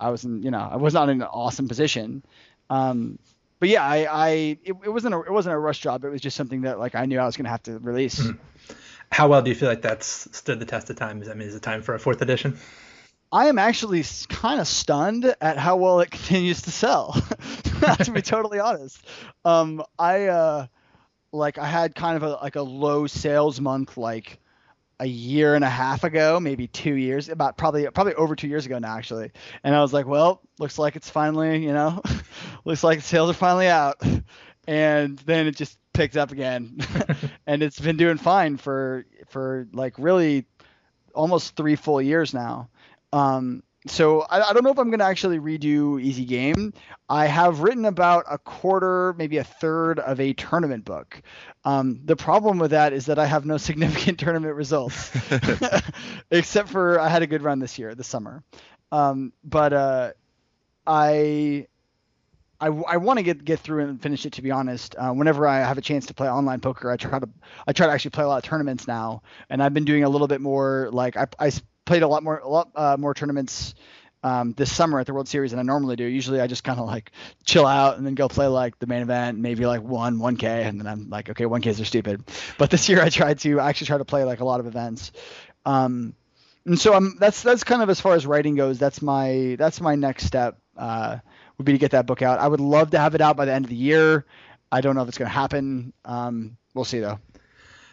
I 0.00 0.10
was 0.10 0.24
in 0.24 0.42
you 0.42 0.50
know 0.50 0.68
I 0.70 0.76
was 0.76 0.94
not 0.94 1.08
in 1.08 1.22
an 1.22 1.28
awesome 1.28 1.68
position. 1.68 2.22
Um, 2.68 3.18
but 3.58 3.68
yeah, 3.68 3.84
I, 3.84 4.06
I 4.10 4.28
it, 4.64 4.76
it 4.84 4.92
wasn't 4.92 5.14
a 5.14 5.20
it 5.20 5.30
wasn't 5.30 5.54
a 5.54 5.58
rush 5.58 5.80
job. 5.80 6.04
It 6.04 6.10
was 6.10 6.20
just 6.20 6.36
something 6.36 6.62
that 6.62 6.78
like 6.78 6.94
I 6.94 7.06
knew 7.06 7.18
I 7.18 7.26
was 7.26 7.36
gonna 7.36 7.48
have 7.48 7.62
to 7.64 7.78
release. 7.78 8.20
Mhm. 8.20 8.38
How 9.10 9.28
well 9.28 9.40
do 9.40 9.50
you 9.50 9.56
feel 9.56 9.68
like 9.68 9.82
that's 9.82 10.28
stood 10.36 10.58
the 10.58 10.66
test 10.66 10.90
of 10.90 10.96
time? 10.96 11.22
Is 11.22 11.28
I 11.28 11.34
mean, 11.34 11.48
is 11.48 11.54
it 11.54 11.62
time 11.62 11.82
for 11.82 11.94
a 11.94 11.98
fourth 11.98 12.22
edition? 12.22 12.58
I 13.32 13.46
am 13.46 13.58
actually 13.58 14.04
kind 14.28 14.60
of 14.60 14.68
stunned 14.68 15.34
at 15.40 15.58
how 15.58 15.76
well 15.76 16.00
it 16.00 16.10
continues 16.10 16.62
to 16.62 16.70
sell. 16.70 17.12
to 18.00 18.10
be 18.12 18.22
totally 18.22 18.58
honest, 18.58 19.04
um, 19.44 19.82
I 19.98 20.26
uh, 20.26 20.66
like 21.32 21.58
I 21.58 21.66
had 21.66 21.94
kind 21.94 22.16
of 22.16 22.22
a 22.22 22.30
like 22.42 22.56
a 22.56 22.62
low 22.62 23.06
sales 23.06 23.60
month 23.60 23.96
like 23.96 24.38
a 24.98 25.06
year 25.06 25.54
and 25.54 25.64
a 25.64 25.68
half 25.68 26.04
ago, 26.04 26.40
maybe 26.40 26.66
two 26.66 26.94
years, 26.94 27.28
about 27.28 27.56
probably 27.56 27.86
probably 27.90 28.14
over 28.14 28.34
two 28.34 28.48
years 28.48 28.66
ago 28.66 28.78
now 28.78 28.96
actually. 28.96 29.30
And 29.62 29.74
I 29.74 29.80
was 29.82 29.92
like, 29.92 30.06
well, 30.06 30.40
looks 30.58 30.78
like 30.78 30.96
it's 30.96 31.10
finally, 31.10 31.62
you 31.62 31.72
know, 31.72 32.02
looks 32.64 32.82
like 32.82 33.00
sales 33.02 33.30
are 33.30 33.34
finally 33.34 33.68
out. 33.68 34.02
And 34.66 35.18
then 35.18 35.46
it 35.46 35.56
just 35.56 35.78
picked 35.92 36.16
up 36.16 36.32
again, 36.32 36.78
and 37.46 37.62
it's 37.62 37.78
been 37.78 37.96
doing 37.96 38.16
fine 38.18 38.56
for 38.56 39.06
for 39.28 39.68
like 39.72 39.94
really 39.98 40.46
almost 41.14 41.56
three 41.56 41.76
full 41.76 42.02
years 42.02 42.34
now. 42.34 42.68
Um, 43.12 43.62
so 43.86 44.22
I, 44.22 44.50
I, 44.50 44.52
don't 44.52 44.64
know 44.64 44.70
if 44.70 44.78
I'm 44.78 44.90
going 44.90 44.98
to 44.98 45.04
actually 45.04 45.38
redo 45.38 46.00
Easy 46.00 46.24
Game. 46.24 46.72
I 47.08 47.26
have 47.26 47.60
written 47.60 47.84
about 47.84 48.24
a 48.30 48.38
quarter, 48.38 49.14
maybe 49.16 49.38
a 49.38 49.44
third 49.44 49.98
of 49.98 50.20
a 50.20 50.32
tournament 50.32 50.84
book. 50.84 51.22
Um, 51.64 52.00
the 52.04 52.16
problem 52.16 52.58
with 52.58 52.72
that 52.72 52.92
is 52.92 53.06
that 53.06 53.18
I 53.18 53.26
have 53.26 53.44
no 53.46 53.56
significant 53.56 54.18
tournament 54.18 54.54
results, 54.54 55.10
except 56.30 56.68
for 56.68 57.00
I 57.00 57.08
had 57.08 57.22
a 57.22 57.26
good 57.26 57.42
run 57.42 57.58
this 57.58 57.78
year, 57.78 57.94
this 57.94 58.06
summer. 58.06 58.42
Um, 58.92 59.32
but 59.44 59.72
uh, 59.72 60.12
I 60.86 61.66
I, 62.60 62.68
I 62.68 62.96
want 62.96 63.18
to 63.18 63.22
get 63.22 63.44
get 63.44 63.60
through 63.60 63.84
and 63.84 64.00
finish 64.00 64.24
it. 64.24 64.32
To 64.34 64.42
be 64.42 64.50
honest, 64.50 64.94
uh, 64.96 65.12
whenever 65.12 65.46
I 65.46 65.58
have 65.58 65.78
a 65.78 65.82
chance 65.82 66.06
to 66.06 66.14
play 66.14 66.28
online 66.28 66.60
poker, 66.60 66.90
I 66.90 66.96
try 66.96 67.18
to 67.18 67.28
I 67.66 67.72
try 67.72 67.86
to 67.86 67.92
actually 67.92 68.12
play 68.12 68.24
a 68.24 68.28
lot 68.28 68.38
of 68.38 68.44
tournaments 68.44 68.86
now, 68.86 69.22
and 69.50 69.62
I've 69.62 69.74
been 69.74 69.84
doing 69.84 70.04
a 70.04 70.08
little 70.08 70.28
bit 70.28 70.40
more. 70.40 70.88
Like 70.92 71.16
I, 71.16 71.26
I 71.38 71.52
played 71.86 72.02
a 72.02 72.08
lot 72.08 72.22
more 72.22 72.38
a 72.38 72.48
lot 72.48 72.68
uh, 72.74 72.96
more 72.98 73.14
tournaments 73.14 73.74
um, 74.22 74.52
this 74.56 74.72
summer 74.72 74.98
at 74.98 75.06
the 75.06 75.14
World 75.14 75.28
Series 75.28 75.52
than 75.52 75.60
I 75.60 75.62
normally 75.62 75.96
do. 75.96 76.04
Usually 76.04 76.40
I 76.40 76.46
just 76.46 76.64
kind 76.64 76.80
of 76.80 76.86
like 76.86 77.12
chill 77.44 77.64
out 77.64 77.96
and 77.96 78.04
then 78.04 78.14
go 78.14 78.28
play 78.28 78.46
like 78.48 78.78
the 78.78 78.86
main 78.86 79.02
event, 79.02 79.38
maybe 79.38 79.66
like 79.66 79.82
one 79.82 80.18
1K, 80.18 80.42
and 80.42 80.80
then 80.80 80.86
I'm 80.86 81.08
like, 81.08 81.30
okay, 81.30 81.44
1Ks 81.44 81.80
are 81.80 81.84
stupid. 81.84 82.24
But 82.58 82.70
this 82.70 82.88
year 82.88 83.00
I 83.00 83.08
tried 83.08 83.38
to 83.40 83.60
I 83.60 83.68
actually 83.68 83.86
try 83.86 83.98
to 83.98 84.04
play 84.04 84.24
like 84.24 84.40
a 84.40 84.44
lot 84.44 84.60
of 84.60 84.66
events. 84.66 85.12
Um, 85.64 86.14
and 86.64 86.78
so 86.78 86.94
I'm 86.94 87.16
that's 87.18 87.42
that's 87.42 87.64
kind 87.64 87.82
of 87.82 87.88
as 87.88 88.00
far 88.00 88.14
as 88.14 88.26
writing 88.26 88.56
goes. 88.56 88.78
That's 88.78 89.00
my 89.00 89.56
that's 89.58 89.80
my 89.80 89.94
next 89.94 90.26
step. 90.26 90.58
Uh, 90.76 91.18
would 91.56 91.64
be 91.64 91.72
to 91.72 91.78
get 91.78 91.92
that 91.92 92.06
book 92.06 92.20
out. 92.20 92.38
I 92.38 92.48
would 92.48 92.60
love 92.60 92.90
to 92.90 92.98
have 92.98 93.14
it 93.14 93.20
out 93.20 93.36
by 93.36 93.46
the 93.46 93.52
end 93.52 93.64
of 93.64 93.70
the 93.70 93.76
year. 93.76 94.26
I 94.70 94.80
don't 94.80 94.94
know 94.94 95.02
if 95.02 95.08
it's 95.08 95.18
going 95.18 95.28
to 95.28 95.34
happen. 95.34 95.92
Um, 96.04 96.56
we'll 96.74 96.84
see 96.84 97.00
though. 97.00 97.18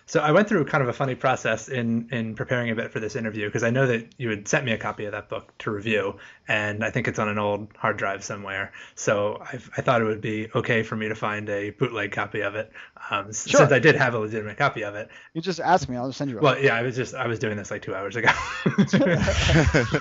So 0.05 0.19
I 0.19 0.31
went 0.31 0.49
through 0.49 0.65
kind 0.65 0.83
of 0.83 0.89
a 0.89 0.93
funny 0.93 1.15
process 1.15 1.69
in 1.69 2.09
in 2.11 2.35
preparing 2.35 2.69
a 2.69 2.75
bit 2.75 2.91
for 2.91 2.99
this 2.99 3.15
interview 3.15 3.47
because 3.47 3.63
I 3.63 3.69
know 3.69 3.87
that 3.87 4.13
you 4.17 4.29
had 4.29 4.47
sent 4.47 4.65
me 4.65 4.71
a 4.71 4.77
copy 4.77 5.05
of 5.05 5.13
that 5.13 5.29
book 5.29 5.57
to 5.59 5.71
review, 5.71 6.17
and 6.47 6.83
I 6.83 6.89
think 6.89 7.07
it's 7.07 7.19
on 7.19 7.29
an 7.29 7.37
old 7.37 7.69
hard 7.77 7.97
drive 7.97 8.23
somewhere. 8.23 8.73
So 8.95 9.41
I, 9.41 9.59
I 9.77 9.81
thought 9.81 10.01
it 10.01 10.05
would 10.05 10.21
be 10.21 10.49
okay 10.53 10.83
for 10.83 10.95
me 10.95 11.07
to 11.07 11.15
find 11.15 11.49
a 11.49 11.69
bootleg 11.71 12.11
copy 12.11 12.41
of 12.41 12.55
it, 12.55 12.71
um, 13.09 13.25
sure. 13.27 13.59
since 13.59 13.71
I 13.71 13.79
did 13.79 13.95
have 13.95 14.13
a 14.13 14.19
legitimate 14.19 14.57
copy 14.57 14.83
of 14.83 14.95
it. 14.95 15.09
You 15.33 15.41
just 15.41 15.59
ask 15.59 15.87
me, 15.87 15.95
I'll 15.95 16.07
just 16.07 16.17
send 16.17 16.31
you. 16.31 16.39
Well, 16.39 16.59
yeah, 16.59 16.75
I 16.75 16.81
was 16.81 16.95
just 16.95 17.15
I 17.15 17.27
was 17.27 17.39
doing 17.39 17.57
this 17.57 17.71
like 17.71 17.81
two 17.81 17.95
hours 17.95 18.15
ago, 18.15 18.29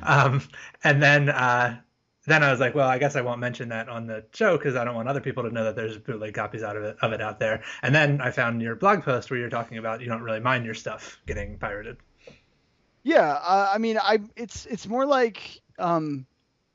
um, 0.02 0.42
and 0.82 1.02
then. 1.02 1.28
Uh, 1.28 1.76
then 2.26 2.42
I 2.42 2.50
was 2.50 2.60
like, 2.60 2.74
well, 2.74 2.88
I 2.88 2.98
guess 2.98 3.16
I 3.16 3.20
won't 3.20 3.40
mention 3.40 3.68
that 3.68 3.88
on 3.88 4.06
the 4.06 4.24
show 4.32 4.56
because 4.56 4.76
I 4.76 4.84
don't 4.84 4.94
want 4.94 5.08
other 5.08 5.20
people 5.20 5.42
to 5.42 5.50
know 5.50 5.64
that 5.64 5.76
there's 5.76 5.98
bootleg 5.98 6.34
copies 6.34 6.62
out 6.62 6.76
of 6.76 6.82
it 6.84 6.96
of 7.02 7.12
it 7.12 7.20
out 7.20 7.38
there. 7.38 7.62
And 7.82 7.94
then 7.94 8.20
I 8.20 8.30
found 8.30 8.62
your 8.62 8.76
blog 8.76 9.02
post 9.02 9.30
where 9.30 9.38
you're 9.38 9.50
talking 9.50 9.78
about 9.78 10.00
you 10.00 10.06
don't 10.06 10.22
really 10.22 10.40
mind 10.40 10.64
your 10.64 10.74
stuff 10.74 11.20
getting 11.26 11.58
pirated. 11.58 11.98
Yeah, 13.02 13.32
uh, 13.32 13.70
I 13.72 13.78
mean, 13.78 13.98
I 13.98 14.20
it's 14.36 14.64
it's 14.66 14.86
more 14.86 15.04
like 15.04 15.60
um, 15.78 16.26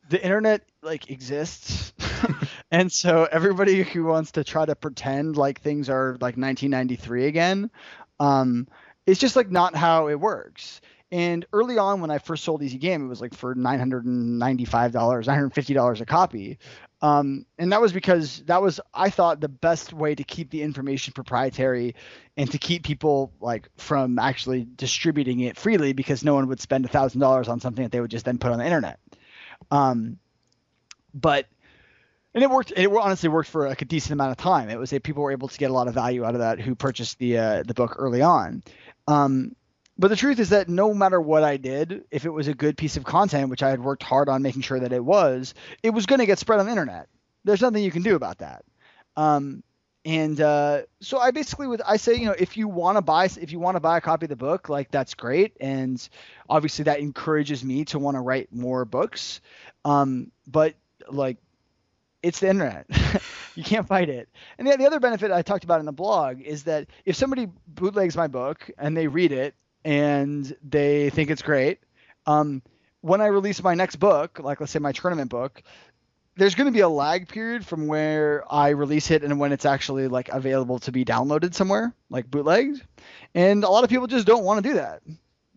the 0.10 0.24
internet 0.24 0.62
like 0.84 1.10
exists, 1.10 1.94
and 2.72 2.92
so 2.92 3.28
everybody 3.32 3.82
who 3.82 4.04
wants 4.06 4.34
to 4.34 4.44
try 4.44 4.66
to 4.66 4.76
pretend 4.76 5.38
like 5.38 5.62
things 5.62 5.90
are 5.90 6.12
like 6.22 6.38
1993 6.38 7.26
again, 7.26 7.72
um, 8.20 8.68
it's 9.08 9.20
just 9.20 9.36
like 9.36 9.50
not 9.50 9.76
how 9.76 10.08
it 10.08 10.20
works. 10.20 10.82
And 11.12 11.46
early 11.54 11.78
on, 11.80 12.02
when 12.02 12.12
I 12.12 12.20
first 12.20 12.44
sold 12.44 12.62
Easy 12.62 12.78
Game, 12.78 13.06
it 13.06 13.08
was 13.08 13.20
like 13.20 13.34
for 13.34 13.56
$995, 13.56 14.68
$950 14.92 16.02
a 16.02 16.06
copy. 16.06 16.60
Um, 17.02 17.46
and 17.58 17.72
that 17.72 17.82
was 17.82 17.94
because 17.94 18.44
that 18.46 18.62
was, 18.62 18.80
I 18.94 19.10
thought, 19.10 19.40
the 19.40 19.50
best 19.50 19.92
way 19.92 20.14
to 20.14 20.24
keep 20.24 20.52
the 20.52 20.62
information 20.62 21.14
proprietary 21.14 21.96
and 22.38 22.52
to 22.52 22.60
keep 22.60 22.84
people 22.84 23.32
like 23.40 23.70
from 23.78 24.20
actually 24.20 24.68
distributing 24.76 25.40
it 25.40 25.58
freely 25.58 25.94
because 25.94 26.24
no 26.24 26.36
one 26.36 26.48
would 26.48 26.60
spend 26.60 26.88
$1,000 26.88 27.50
on 27.50 27.60
something 27.60 27.84
that 27.84 27.92
they 27.92 28.02
would 28.02 28.12
just 28.12 28.26
then 28.26 28.38
put 28.38 28.52
on 28.52 28.60
the 28.60 28.66
internet. 28.66 29.00
Um, 29.72 30.20
but 31.14 31.48
and 32.34 32.44
it 32.44 32.50
worked. 32.50 32.72
It 32.76 32.88
honestly 32.88 33.28
worked 33.28 33.50
for 33.50 33.68
like 33.68 33.82
a 33.82 33.86
decent 33.86 34.14
amount 34.14 34.32
of 34.32 34.38
time. 34.38 34.70
It 34.70 34.78
was 34.78 34.92
that 34.92 35.02
people 35.02 35.24
were 35.24 35.32
able 35.32 35.48
to 35.48 35.58
get 35.58 35.72
a 35.72 35.74
lot 35.74 35.88
of 35.88 35.96
value 35.96 36.24
out 36.24 36.36
of 36.36 36.42
that 36.42 36.60
who 36.60 36.76
purchased 36.76 37.18
the 37.18 37.38
uh, 37.38 37.64
the 37.64 37.74
book 37.74 37.96
early 37.98 38.22
on. 38.22 38.64
Um, 39.08 39.56
but 40.00 40.08
the 40.08 40.16
truth 40.16 40.40
is 40.40 40.50
that 40.50 40.70
no 40.70 40.94
matter 40.94 41.20
what 41.20 41.44
I 41.44 41.58
did, 41.58 42.06
if 42.10 42.24
it 42.26 42.30
was 42.30 42.48
a 42.48 42.54
good 42.54 42.78
piece 42.78 42.96
of 42.96 43.04
content, 43.04 43.50
which 43.50 43.62
I 43.62 43.70
had 43.70 43.84
worked 43.84 44.02
hard 44.02 44.30
on 44.30 44.42
making 44.42 44.62
sure 44.62 44.80
that 44.80 44.94
it 44.94 45.04
was, 45.04 45.54
it 45.84 45.90
was 45.90 46.06
going 46.06 46.20
to 46.20 46.26
get 46.26 46.40
spread 46.40 46.62
on 46.62 46.68
the 46.68 46.72
internet. 46.72 47.10
There's 47.44 47.60
nothing 47.60 47.84
you 47.84 47.92
can 47.92 48.02
do 48.02 48.16
about 48.16 48.38
that. 48.38 48.64
Um, 49.18 49.62
and 50.06 50.40
uh, 50.40 50.84
so 51.02 51.20
I 51.20 51.32
basically 51.32 51.68
would 51.68 51.82
I 51.82 51.98
say 51.98 52.16
you 52.16 52.26
know 52.26 52.36
if 52.38 52.56
you 52.56 52.70
want 52.70 52.98
to 52.98 53.02
buy 53.02 53.26
if 53.26 53.52
you 53.52 53.60
want 53.60 53.76
to 53.76 53.82
buy 53.82 53.98
a 53.98 54.02
copy 54.02 54.26
of 54.26 54.30
the 54.30 54.38
book 54.38 54.70
like 54.70 54.90
that's 54.90 55.14
great 55.14 55.58
and 55.60 56.08
obviously 56.50 56.84
that 56.84 57.02
encourages 57.02 57.66
me 57.66 57.84
to 57.86 58.00
want 58.00 58.16
to 58.16 58.22
write 58.22 58.54
more 58.54 58.86
books. 58.86 59.42
Um, 59.84 60.32
but 60.48 60.76
like 61.10 61.38
it's 62.24 62.40
the 62.40 62.50
internet. 62.50 62.86
you 63.56 63.64
can't 63.66 63.88
fight 63.88 64.08
it. 64.08 64.30
And 64.58 64.66
the, 64.66 64.78
the 64.78 64.86
other 64.86 65.02
benefit 65.02 65.32
I 65.32 65.42
talked 65.42 65.66
about 65.66 65.82
in 65.82 65.86
the 65.86 65.92
blog 65.92 66.42
is 66.42 66.64
that 66.64 66.88
if 67.04 67.18
somebody 67.18 67.50
bootlegs 67.68 68.16
my 68.16 68.28
book 68.28 68.70
and 68.78 68.96
they 68.96 69.08
read 69.08 69.34
it 69.34 69.56
and 69.84 70.56
they 70.64 71.10
think 71.10 71.30
it's 71.30 71.42
great. 71.42 71.80
Um, 72.26 72.62
when 73.02 73.22
I 73.22 73.28
release 73.28 73.64
my 73.64 73.76
next 73.76 73.98
book, 73.98 74.40
like 74.40 74.60
let's 74.60 74.72
say 74.72 74.80
my 74.80 74.92
tournament 74.92 75.30
book, 75.30 75.64
there's 76.36 76.56
going 76.56 76.66
to 76.66 76.72
be 76.72 76.80
a 76.80 76.90
lag 76.90 77.28
period 77.28 77.66
from 77.66 77.88
where 77.88 78.44
I 78.52 78.70
release 78.70 79.12
it 79.12 79.24
and 79.24 79.40
when 79.40 79.52
it's 79.52 79.66
actually 79.66 80.08
like 80.08 80.30
available 80.30 80.80
to 80.80 80.92
be 80.92 81.06
downloaded 81.06 81.54
somewhere, 81.54 81.94
like 82.10 82.30
bootlegged. 82.30 82.82
And 83.36 83.64
a 83.64 83.70
lot 83.70 83.84
of 83.84 83.90
people 83.90 84.08
just 84.08 84.26
don't 84.26 84.44
want 84.44 84.64
to 84.64 84.70
do 84.70 84.76
that. 84.76 85.02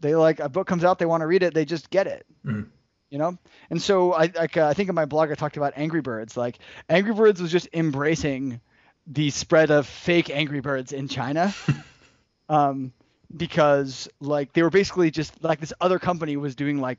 They 0.00 0.16
like 0.16 0.40
a 0.40 0.48
book 0.48 0.66
comes 0.66 0.84
out, 0.84 0.98
they 0.98 1.06
want 1.06 1.20
to 1.20 1.26
read 1.26 1.42
it, 1.42 1.54
they 1.54 1.64
just 1.64 1.88
get 1.90 2.06
it. 2.06 2.26
Mm. 2.44 2.68
You 3.10 3.18
know, 3.18 3.38
and 3.68 3.80
so 3.80 4.14
I 4.14 4.32
like 4.34 4.56
uh, 4.56 4.66
I 4.66 4.74
think 4.74 4.88
in 4.88 4.94
my 4.94 5.04
blog 5.04 5.30
I 5.30 5.34
talked 5.34 5.58
about 5.58 5.74
Angry 5.76 6.00
Birds. 6.00 6.34
Like 6.34 6.58
Angry 6.88 7.12
Birds 7.12 7.42
was 7.42 7.52
just 7.52 7.68
embracing 7.74 8.60
the 9.06 9.30
spread 9.30 9.70
of 9.70 9.86
fake 9.86 10.30
Angry 10.30 10.60
Birds 10.60 10.92
in 10.92 11.08
China. 11.08 11.54
um, 12.48 12.92
because 13.36 14.08
like 14.20 14.52
they 14.52 14.62
were 14.62 14.70
basically 14.70 15.10
just 15.10 15.42
like 15.42 15.60
this 15.60 15.72
other 15.80 15.98
company 15.98 16.36
was 16.36 16.54
doing 16.54 16.80
like 16.80 16.98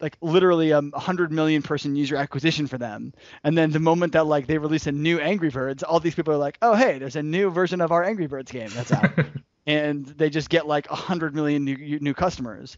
like 0.00 0.16
literally 0.20 0.72
a 0.72 0.78
um, 0.78 0.92
hundred 0.92 1.32
million 1.32 1.62
person 1.62 1.94
user 1.94 2.16
acquisition 2.16 2.66
for 2.66 2.76
them. 2.76 3.14
And 3.44 3.56
then 3.56 3.70
the 3.70 3.78
moment 3.78 4.14
that 4.14 4.26
like 4.26 4.46
they 4.46 4.58
release 4.58 4.86
a 4.86 4.92
new 4.92 5.20
Angry 5.20 5.50
Birds, 5.50 5.82
all 5.82 6.00
these 6.00 6.14
people 6.14 6.34
are 6.34 6.38
like, 6.38 6.58
oh 6.60 6.74
hey, 6.74 6.98
there's 6.98 7.16
a 7.16 7.22
new 7.22 7.50
version 7.50 7.80
of 7.80 7.92
our 7.92 8.02
Angry 8.02 8.26
Birds 8.26 8.50
game 8.50 8.70
that's 8.74 8.92
out, 8.92 9.10
and 9.66 10.04
they 10.04 10.28
just 10.28 10.50
get 10.50 10.66
like 10.66 10.90
a 10.90 10.96
hundred 10.96 11.34
million 11.34 11.64
new 11.64 11.98
new 12.00 12.14
customers. 12.14 12.76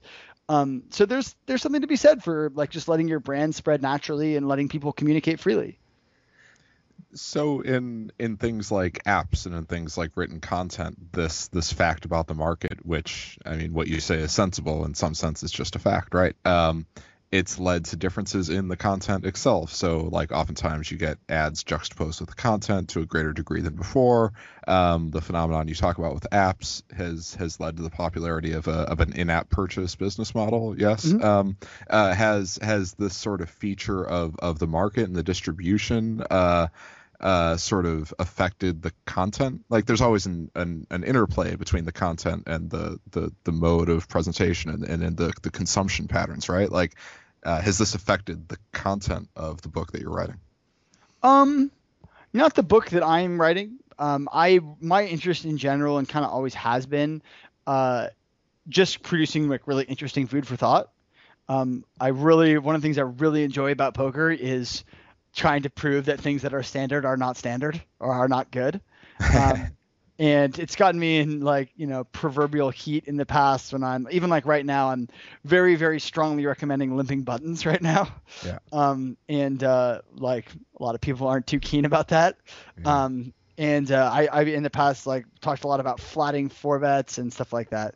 Um, 0.49 0.85
so 0.91 1.07
there's 1.07 1.35
there's 1.47 1.63
something 1.63 1.81
to 1.81 1.87
be 1.87 1.97
said 1.97 2.23
for 2.23 2.51
like 2.55 2.71
just 2.71 2.89
letting 2.89 3.09
your 3.09 3.21
brand 3.21 3.55
spread 3.55 3.81
naturally 3.81 4.37
and 4.37 4.47
letting 4.47 4.69
people 4.69 4.93
communicate 4.93 5.41
freely 5.41 5.79
so 7.15 7.61
in 7.61 8.11
in 8.19 8.37
things 8.37 8.73
like 8.73 9.03
apps 9.05 9.47
and 9.47 9.55
in 9.55 9.65
things 9.65 9.97
like 9.99 10.11
written 10.17 10.41
content 10.41 11.13
this 11.13 11.49
this 11.49 11.73
fact 11.73 12.05
about 12.05 12.27
the 12.27 12.35
market 12.35 12.85
which 12.85 13.39
i 13.45 13.57
mean 13.57 13.73
what 13.73 13.89
you 13.89 14.01
say 14.01 14.17
is 14.17 14.33
sensible 14.33 14.85
in 14.85 14.95
some 14.95 15.15
sense 15.15 15.43
it's 15.43 15.53
just 15.53 15.77
a 15.77 15.79
fact 15.79 16.15
right? 16.15 16.35
Um, 16.45 16.87
it's 17.33 17.59
led 17.59 17.87
to 17.87 17.97
differences 17.97 18.49
in 18.49 18.69
the 18.69 18.77
content 18.77 19.27
itself. 19.27 19.73
So 19.73 20.03
like 20.03 20.31
oftentimes 20.31 20.89
you 20.89 20.97
get 20.97 21.19
ads 21.29 21.65
juxtaposed 21.65 22.21
with 22.21 22.29
the 22.29 22.37
content 22.37 22.91
to 22.91 23.01
a 23.01 23.07
greater 23.07 23.33
degree 23.33 23.61
than 23.61 23.75
before. 23.75 24.33
Um, 24.69 25.11
the 25.11 25.21
phenomenon 25.21 25.67
you 25.67 25.75
talk 25.75 25.99
about 25.99 26.15
with 26.15 26.29
apps 26.31 26.85
has 26.97 27.35
has 27.35 27.59
led 27.59 27.77
to 27.79 27.83
the 27.83 27.91
popularity 27.91 28.53
of 28.53 28.69
a 28.69 28.83
of 28.83 29.01
an 29.01 29.15
in-app 29.15 29.51
purchase 29.51 29.97
business 29.97 30.33
model 30.33 30.77
yes? 30.79 31.07
Mm-hmm. 31.07 31.25
um, 31.25 31.57
uh, 31.91 32.15
has 32.15 32.61
has 32.63 32.95
this 32.95 33.17
sort 33.17 33.41
of 33.41 33.51
feature 33.51 34.05
of 34.07 34.37
of 34.39 34.61
the 34.61 34.69
market 34.69 35.09
and 35.09 35.17
the 35.17 35.25
distribution 35.25 36.23
uh, 36.31 36.69
uh, 37.21 37.57
sort 37.57 37.87
of 37.87 38.13
affected 38.19 38.83
the 38.83 38.93
content. 39.07 39.65
Like 39.69 39.87
there's 39.87 40.01
always 40.01 40.27
an, 40.27 40.51
an, 40.55 40.87
an, 40.91 41.05
interplay 41.05 41.57
between 41.57 41.85
the 41.85 41.93
content 41.93 42.45
and 42.47 42.69
the 42.71 42.99
the, 43.11 43.33
the 43.45 43.53
mode 43.53 43.89
of 43.89 44.09
presentation 44.09 44.71
and, 44.71 44.85
and, 44.85 45.03
and 45.03 45.17
the, 45.17 45.33
the 45.43 45.51
consumption 45.51 46.09
patterns, 46.09 46.49
right? 46.49 46.71
Like 46.71 46.97
uh, 47.45 47.61
has 47.61 47.79
this 47.79 47.95
affected 47.95 48.49
the 48.49 48.59
content 48.73 49.29
of 49.37 49.63
the 49.63 49.69
book 49.69 49.93
that 49.93 50.01
you're 50.01 50.11
writing? 50.11 50.41
Um, 51.23 51.71
not 52.33 52.55
the 52.55 52.63
book 52.63 52.91
that 52.91 53.03
I'm 53.03 53.41
writing. 53.41 53.79
Um, 53.99 54.29
I 54.33 54.61
my 54.81 55.05
interest 55.05 55.45
in 55.45 55.57
general 55.57 55.99
and 55.99 56.09
kind 56.09 56.25
of 56.25 56.33
always 56.33 56.55
has 56.55 56.85
been 56.87 57.23
uh, 57.67 58.09
just 58.69 59.03
producing 59.03 59.49
like 59.49 59.67
really 59.67 59.85
interesting 59.85 60.27
food 60.27 60.47
for 60.47 60.57
thought. 60.57 60.91
Um, 61.49 61.85
I 62.01 62.09
really 62.09 62.59
one 62.59 62.75
of 62.75 62.83
the 62.83 62.87
things 62.87 62.99
I 62.99 63.03
really 63.03 63.45
enjoy 63.45 63.71
about 63.71 63.95
poker 63.95 64.31
is 64.31 64.85
trying 65.35 65.63
to 65.63 65.71
prove 65.71 66.07
that 66.07 66.21
things 66.21 66.43
that 66.43 66.55
are 66.55 66.63
standard 66.63 67.05
are 67.05 67.17
not 67.17 67.37
standard 67.37 67.81
or 67.99 68.13
are 68.13 68.29
not 68.29 68.51
good. 68.51 68.81
Um, 69.35 69.69
and 70.19 70.59
it's 70.59 70.77
gotten 70.77 70.99
me 70.99 71.19
in 71.19 71.41
like 71.41 71.71
you 71.77 71.87
know 71.87 72.05
proverbial 72.05 72.71
heat 72.71 73.07
in 73.07 73.17
the 73.17 73.27
past 73.27 73.73
when 73.73 73.83
I'm 73.83 74.07
even 74.11 74.31
like 74.31 74.47
right 74.47 74.65
now 74.65 74.91
I'm 74.91 75.09
very 75.45 75.75
very 75.75 75.99
strongly 75.99 76.47
recommending 76.47 76.97
limping 76.97 77.23
buttons 77.23 77.67
right 77.67 77.83
now. 77.83 78.09
Yeah. 78.45 78.59
Um, 78.73 79.17
and 79.29 79.63
uh, 79.63 80.03
like 80.15 80.51
a 80.79 80.83
lot 80.83 80.95
of 80.95 81.01
people 81.01 81.27
aren't 81.27 81.47
too 81.47 81.59
keen 81.59 81.85
about 81.85 82.09
that. 82.09 82.37
Yeah. 82.81 83.05
Um, 83.05 83.35
and 83.57 83.91
uh, 83.91 84.11
I, 84.13 84.27
I 84.27 84.43
in 84.43 84.63
the 84.63 84.71
past 84.71 85.07
like 85.07 85.27
talked 85.41 85.65
a 85.65 85.69
lot 85.69 85.81
about 85.81 86.01
flatting 86.01 86.49
four 86.49 86.79
bets 86.79 87.19
and 87.19 87.33
stuff 87.33 87.53
like 87.53 87.71
that. 87.71 87.95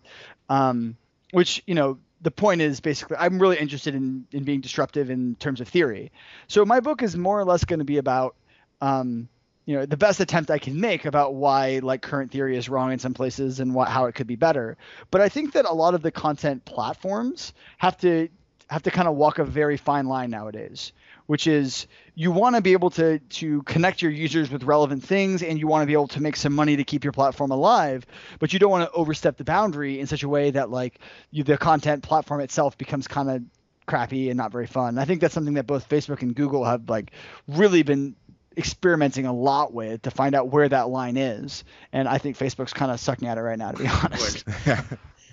Um, 0.49 0.97
which 1.33 1.63
you 1.67 1.75
know 1.75 1.99
the 2.21 2.31
point 2.31 2.61
is 2.61 2.81
basically 2.81 3.17
I'm 3.19 3.39
really 3.39 3.59
interested 3.59 3.95
in 3.95 4.27
in 4.33 4.45
being 4.45 4.61
disruptive 4.61 5.11
in 5.11 5.37
terms 5.37 5.61
of 5.61 5.69
theory. 5.69 6.13
So 6.47 6.65
my 6.65 6.81
book 6.81 7.03
is 7.03 7.17
more 7.17 7.39
or 7.39 7.45
less 7.45 7.65
going 7.65 7.79
to 7.79 7.85
be 7.85 7.99
about 7.99 8.35
um, 8.81 9.29
you 9.67 9.77
know 9.77 9.87
the 9.87 9.97
best 9.97 10.21
attempt 10.21 10.51
I 10.51 10.59
can 10.59 10.81
make 10.81 11.05
about 11.05 11.35
why 11.35 11.81
like 11.83 12.03
current 12.03 12.31
theory 12.31 12.57
is 12.57 12.69
wrong 12.69 12.93
in 12.93 12.99
some 12.99 13.15
places 13.15 13.61
and 13.61 13.75
what 13.75 13.89
how 13.89 14.07
it 14.07 14.15
could 14.15 14.27
be 14.27 14.37
better. 14.37 14.77
But 15.11 15.21
I 15.21 15.29
think 15.29 15.53
that 15.53 15.65
a 15.65 15.73
lot 15.73 15.95
of 15.95 16.03
the 16.03 16.11
content 16.11 16.65
platforms 16.65 17.53
have 17.79 17.97
to 17.99 18.29
have 18.69 18.83
to 18.83 18.91
kind 18.91 19.09
of 19.09 19.15
walk 19.17 19.39
a 19.39 19.45
very 19.45 19.77
fine 19.77 20.07
line 20.07 20.31
nowadays, 20.31 20.93
which 21.29 21.47
is 21.47 21.87
you 22.15 22.33
want 22.33 22.57
to 22.57 22.63
be 22.63 22.73
able 22.73 22.89
to 22.89 23.19
to 23.19 23.63
connect 23.63 24.01
your 24.01 24.11
users 24.11 24.51
with 24.51 24.65
relevant 24.65 25.05
things 25.05 25.43
and 25.43 25.59
you 25.59 25.67
want 25.67 25.83
to 25.83 25.87
be 25.87 25.93
able 25.93 26.09
to 26.09 26.23
make 26.23 26.37
some 26.37 26.55
money 26.55 26.75
to 26.77 26.85
keep 26.85 27.05
your 27.05 27.13
platform 27.13 27.51
alive, 27.51 28.07
but 28.39 28.55
you 28.55 28.59
don't 28.59 28.71
want 28.71 28.91
to 28.91 28.97
overstep 28.97 29.37
the 29.37 29.45
boundary 29.45 30.01
in 30.01 30.07
such 30.07 30.23
a 30.23 30.29
way 30.29 30.51
that 30.51 30.71
like 30.71 30.99
you, 31.31 31.45
the 31.45 31.59
content 31.59 32.03
platform 32.03 32.41
itself 32.41 32.79
becomes 32.79 33.07
kind 33.07 33.31
of 33.31 33.43
crappy 33.85 34.31
and 34.31 34.39
not 34.39 34.51
very 34.51 34.67
fun. 34.67 34.99
I 34.99 35.05
think 35.05 35.21
that's 35.21 35.35
something 35.35 35.55
that 35.55 35.67
both 35.67 35.87
Facebook 35.87 36.23
and 36.23 36.35
Google 36.35 36.65
have 36.65 36.89
like 36.89 37.11
really 37.47 37.83
been 37.83 38.17
experimenting 38.57 39.27
a 39.27 39.33
lot 39.33 39.75
with 39.75 40.01
to 40.03 40.11
find 40.11 40.35
out 40.35 40.49
where 40.49 40.67
that 40.67 40.89
line 40.89 41.19
is. 41.19 41.63
And 41.93 42.09
I 42.09 42.17
think 42.17 42.39
Facebook's 42.39 42.73
kind 42.73 42.91
of 42.91 43.01
sucking 43.01 43.29
at 43.29 43.37
it 43.37 43.43
right 43.43 43.59
now, 43.59 43.73
to 43.73 43.79
be 43.79 43.87
honest. 44.03 44.45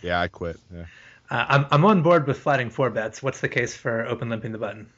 yeah, 0.04 0.20
I 0.20 0.28
quit. 0.28 0.60
Yeah. 0.74 0.86
Uh, 1.30 1.46
I'm, 1.48 1.66
I'm 1.72 1.86
on 1.86 2.02
board 2.02 2.28
with 2.28 2.38
flatting 2.38 2.70
four 2.70 2.90
bets. 2.90 3.24
What's 3.24 3.40
the 3.40 3.50
case 3.50 3.78
for 3.78 4.06
open 4.06 4.28
limping 4.28 4.52
the 4.52 4.58
button? 4.58 4.90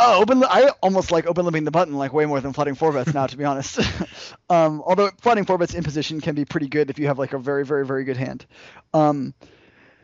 Oh, 0.00 0.22
open! 0.22 0.44
I 0.44 0.70
almost 0.80 1.10
like 1.10 1.26
open 1.26 1.44
limping 1.44 1.64
the 1.64 1.72
button 1.72 1.94
like 1.94 2.12
way 2.12 2.24
more 2.24 2.40
than 2.40 2.52
flatting 2.52 2.76
four 2.76 2.92
bets 2.92 3.12
now, 3.12 3.26
to 3.26 3.36
be 3.36 3.44
honest. 3.44 3.80
um, 4.50 4.82
although 4.86 5.10
flatting 5.20 5.44
four 5.44 5.58
bets 5.58 5.74
in 5.74 5.82
position 5.82 6.20
can 6.20 6.36
be 6.36 6.44
pretty 6.44 6.68
good 6.68 6.90
if 6.90 6.98
you 6.98 7.08
have 7.08 7.18
like 7.18 7.32
a 7.32 7.38
very, 7.38 7.64
very, 7.64 7.84
very 7.84 8.04
good 8.04 8.16
hand. 8.16 8.46
Um, 8.94 9.34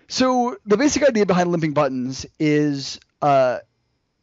so 0.08 0.56
the 0.66 0.76
basic 0.76 1.04
idea 1.04 1.26
behind 1.26 1.50
limping 1.50 1.74
buttons 1.74 2.26
is 2.40 2.98
uh, 3.22 3.58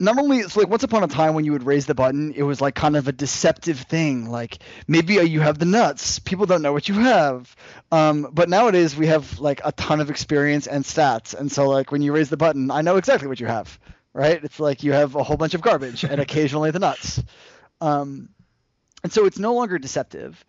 not 0.02 0.18
only 0.18 0.39
it's 0.39 0.57
like 0.57 0.68
once 0.68 0.84
upon 0.84 1.03
a 1.03 1.07
time 1.07 1.35
when 1.35 1.45
you 1.45 1.53
would 1.53 1.64
raise 1.64 1.85
the 1.85 1.95
button, 1.95 2.34
it 2.34 2.43
was 2.43 2.60
like 2.60 2.76
kind 2.76 2.98
of 2.98 3.07
a 3.07 3.11
deceptive 3.11 3.80
thing. 3.80 4.30
Like 4.30 4.57
maybe 4.88 5.19
uh, 5.19 5.23
you 5.23 5.39
have 5.39 5.57
the 5.57 5.65
nuts, 5.65 6.19
people 6.19 6.48
don't 6.48 6.61
know 6.61 6.73
what 6.73 6.89
you 6.89 6.95
have. 6.95 7.56
Um, 7.91 8.27
but 8.34 8.49
nowadays 8.49 8.95
we 8.95 9.07
have 9.07 9.39
like 9.39 9.61
a 9.64 9.72
ton 9.72 10.02
of 10.02 10.10
experience 10.10 10.68
and 10.68 10.84
stats, 10.84 11.34
and 11.34 11.52
so 11.52 11.69
like 11.69 11.91
when 11.91 12.02
you 12.02 12.14
raise 12.14 12.30
the 12.30 12.38
button, 12.38 12.72
I 12.72 12.81
know 12.81 12.98
exactly 12.98 13.27
what 13.27 13.39
you 13.39 13.48
have. 13.48 13.80
Right? 14.13 14.43
It's 14.43 14.59
like 14.59 14.83
you 14.83 14.91
have 14.93 15.15
a 15.15 15.23
whole 15.23 15.38
bunch 15.38 15.53
of 15.53 15.61
garbage 15.61 16.03
and 16.03 16.19
occasionally 16.21 16.71
the 16.71 16.79
nuts. 16.79 17.23
Um, 17.79 18.29
and 19.03 19.11
so 19.11 19.25
it's 19.25 19.39
no 19.39 19.53
longer 19.53 19.79
deceptive. 19.79 20.43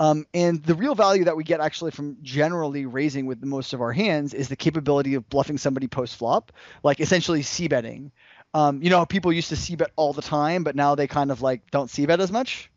Um, 0.00 0.26
and 0.32 0.62
the 0.62 0.74
real 0.74 0.94
value 0.94 1.24
that 1.24 1.36
we 1.36 1.42
get 1.42 1.60
actually 1.60 1.90
from 1.90 2.18
generally 2.22 2.86
raising 2.86 3.26
with 3.26 3.42
most 3.42 3.72
of 3.72 3.80
our 3.80 3.92
hands 3.92 4.32
is 4.32 4.48
the 4.48 4.56
capability 4.56 5.14
of 5.14 5.28
bluffing 5.28 5.58
somebody 5.58 5.88
post 5.88 6.16
flop, 6.16 6.52
like 6.84 7.00
essentially 7.00 7.42
c 7.42 7.66
betting. 7.66 8.12
Um, 8.54 8.80
you 8.82 8.90
know, 8.90 9.04
people 9.04 9.32
used 9.32 9.48
to 9.48 9.56
c 9.56 9.74
bet 9.74 9.90
all 9.96 10.12
the 10.12 10.22
time, 10.22 10.62
but 10.62 10.76
now 10.76 10.94
they 10.94 11.08
kind 11.08 11.30
of 11.32 11.42
like 11.42 11.70
don't 11.70 11.90
c 11.90 12.06
bet 12.06 12.20
as 12.20 12.30
much. 12.30 12.70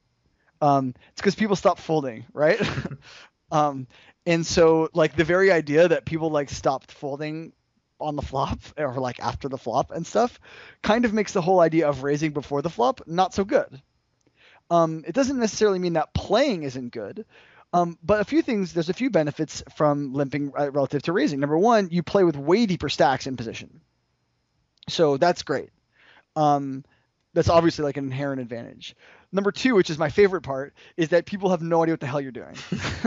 Um, 0.62 0.96
it's 1.12 1.22
because 1.22 1.36
people 1.36 1.56
stop 1.56 1.80
folding, 1.80 2.26
right? 2.34 2.60
um, 3.52 3.88
and 4.26 4.46
so 4.46 4.90
like 4.94 5.16
the 5.16 5.24
very 5.24 5.52
idea 5.52 5.88
that 5.88 6.06
people 6.06 6.32
like 6.32 6.50
stopped 6.50 6.92
folding 6.92 7.54
on 8.02 8.16
the 8.16 8.22
flop 8.22 8.60
or 8.78 8.96
like 8.96 9.20
after 9.20 9.48
the 9.48 9.58
flop 9.58 9.92
and 9.92 10.06
stuff 10.06 10.40
kind 10.82 11.06
of 11.06 11.14
makes 11.14 11.34
the 11.34 11.42
whole 11.42 11.60
idea 11.60 11.88
of 11.88 12.04
raising 12.04 12.32
before 12.32 12.62
the 12.62 12.70
flop 12.70 13.02
not 13.08 13.34
so 13.34 13.44
good. 13.44 13.82
Um, 14.70 15.04
it 15.06 15.14
doesn't 15.14 15.38
necessarily 15.38 15.80
mean 15.80 15.94
that 15.94 16.14
playing 16.14 16.64
isn't 16.64 16.94
good. 16.94 17.26
Um, 17.74 17.98
but 18.04 18.20
a 18.20 18.26
few 18.26 18.42
things, 18.42 18.74
there's 18.74 18.90
a 18.90 18.94
few 18.94 19.10
benefits 19.10 19.64
from 19.76 20.14
limping 20.14 20.52
uh, 20.58 20.72
relative 20.72 21.04
to 21.04 21.14
raising. 21.14 21.40
Number 21.40 21.58
one, 21.58 21.90
you 21.90 22.04
play 22.04 22.24
with 22.24 22.36
way 22.36 22.66
deeper 22.66 22.90
stacks 22.90 23.28
in 23.28 23.38
position. 23.38 23.82
So 24.90 25.18
that's 25.18 25.44
great. 25.44 25.70
Um, 26.36 26.84
that's 27.34 27.50
obviously 27.50 27.84
like 27.84 27.98
an 27.98 28.06
inherent 28.06 28.42
advantage. 28.42 28.96
Number 29.32 29.52
two, 29.52 29.76
which 29.76 29.90
is 29.90 29.98
my 29.98 30.10
favorite 30.10 30.42
part, 30.42 30.74
is 30.98 31.10
that 31.10 31.26
people 31.26 31.52
have 31.52 31.62
no 31.62 31.82
idea 31.82 31.94
what 31.94 32.02
the 32.02 32.08
hell 32.08 32.20
you're 32.20 32.32
doing. 32.32 32.56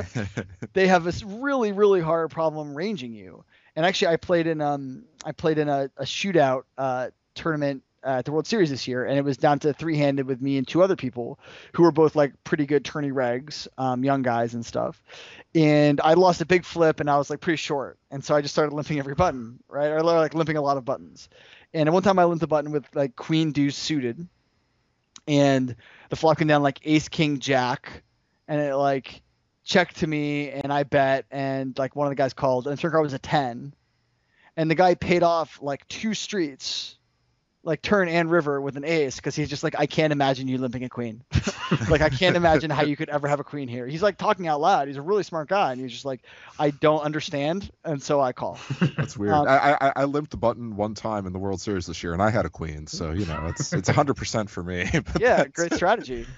they 0.73 0.87
have 0.87 1.05
this 1.05 1.23
really, 1.23 1.73
really 1.73 2.01
hard 2.01 2.31
problem 2.31 2.75
ranging 2.75 3.12
you. 3.12 3.45
And 3.77 3.85
actually, 3.85 4.09
I 4.09 4.17
played 4.17 4.47
in 4.47 4.61
um, 4.61 5.05
I 5.25 5.33
played 5.33 5.59
in 5.59 5.69
a, 5.69 5.91
a 5.97 6.05
shootout 6.05 6.63
uh, 6.79 7.11
tournament 7.35 7.83
uh, 8.05 8.19
at 8.19 8.25
the 8.25 8.33
World 8.33 8.47
Series 8.47 8.71
this 8.71 8.87
year, 8.87 9.05
and 9.05 9.19
it 9.19 9.25
was 9.25 9.37
down 9.37 9.59
to 9.61 9.73
three 9.73 9.97
handed 9.97 10.27
with 10.27 10.41
me 10.41 10.59
and 10.59 10.69
two 10.69 10.83
other 10.83 10.97
people 10.97 11.39
who 11.73 11.83
were 11.83 11.93
both 11.93 12.15
like 12.15 12.33
pretty 12.45 12.67
good 12.67 12.85
tourney 12.85 13.11
regs, 13.11 13.67
um, 13.79 14.05
young 14.05 14.23
guys 14.23 14.55
and 14.55 14.65
stuff. 14.65 15.03
And 15.55 16.01
I 16.03 16.15
lost 16.15 16.41
a 16.41 16.47
big 16.47 16.65
flip, 16.65 17.01
and 17.01 17.11
I 17.11 17.17
was 17.17 17.31
like 17.31 17.41
pretty 17.41 17.57
short, 17.57 17.99
and 18.11 18.23
so 18.23 18.35
I 18.35 18.43
just 18.43 18.55
started 18.55 18.75
limping 18.75 18.99
every 18.99 19.15
button, 19.15 19.59
right? 19.69 19.89
Or 19.89 20.03
like 20.03 20.35
limping 20.35 20.57
a 20.57 20.63
lot 20.63 20.77
of 20.77 20.85
buttons. 20.85 21.29
And 21.73 21.89
at 21.89 21.93
one 21.93 22.03
time, 22.03 22.19
I 22.19 22.25
limped 22.25 22.45
a 22.45 22.47
button 22.47 22.71
with 22.71 22.85
like 22.95 23.17
Queen 23.17 23.53
Deuce 23.53 23.77
suited, 23.77 24.29
and 25.27 25.75
the 26.11 26.17
flop 26.17 26.39
came 26.39 26.49
down 26.49 26.63
like 26.63 26.81
Ace 26.85 27.09
King 27.09 27.39
Jack, 27.41 28.03
and 28.47 28.61
it 28.61 28.77
like 28.77 29.23
checked 29.65 29.97
to 29.97 30.07
me, 30.07 30.51
and 30.51 30.73
I 30.73 30.82
bet, 30.82 31.27
and 31.31 31.77
like 31.78 31.97
one 31.97 32.07
of 32.07 32.11
the 32.11 32.16
guys 32.16 32.32
called, 32.32 32.66
and 32.66 32.77
the 32.77 32.81
turn 32.81 32.91
card 32.91 33.03
was 33.03 33.15
a 33.15 33.19
ten, 33.19 33.74
and 34.57 34.70
the 34.70 34.74
guy 34.74 34.95
paid 34.95 35.23
off 35.23 35.59
like 35.62 35.86
two 35.89 36.15
streets 36.15 36.97
like 37.65 37.81
turn 37.82 38.09
and 38.09 38.31
river 38.31 38.61
with 38.61 38.77
an 38.77 38.85
ace 38.85 39.16
because 39.16 39.35
he's 39.35 39.49
just 39.49 39.62
like 39.62 39.74
I 39.78 39.86
can't 39.86 40.12
imagine 40.12 40.49
you 40.49 40.59
limping 40.59 40.85
a 40.85 40.89
queen. 40.89 41.24
like 41.89 42.01
I 42.01 42.11
can't 42.11 42.36
imagine 42.36 42.70
how 42.70 42.82
you 42.82 42.97
could 42.97 43.09
ever 43.09 43.27
have 43.27 43.41
a 43.41 43.45
queen 43.45 43.69
here. 43.69 43.86
He's 43.86 44.03
like 44.03 44.19
talking 44.19 44.47
out 44.47 44.61
loud. 44.61 44.89
He's 44.89 44.97
a 44.97 45.03
really 45.03 45.23
smart 45.23 45.49
guy, 45.49 45.73
and 45.73 45.81
he's 45.81 45.93
just 45.93 46.05
like 46.05 46.20
I 46.59 46.70
don't 46.70 47.01
understand, 47.01 47.70
and 47.85 48.03
so 48.03 48.20
I 48.20 48.32
call. 48.32 48.59
That's 48.97 49.16
weird. 49.16 49.32
Um, 49.32 49.49
I, 49.49 49.77
I 49.81 49.93
I 49.97 50.05
limped 50.05 50.31
the 50.31 50.36
button 50.36 50.77
one 50.77 50.95
time 50.95 51.27
in 51.27 51.32
the 51.32 51.39
World 51.39 51.61
Series 51.61 51.86
this 51.86 52.03
year, 52.03 52.12
and 52.12 52.23
I 52.23 52.31
had 52.31 52.45
a 52.45 52.51
queen, 52.51 52.86
so 52.86 53.12
you 53.12 53.27
know 53.27 53.47
it's 53.49 53.73
it's 53.73 53.89
hundred 53.89 54.15
percent 54.15 54.51
for 54.51 54.62
me. 54.62 54.89
yeah, 55.20 55.47
great 55.47 55.74
strategy. 55.74 56.27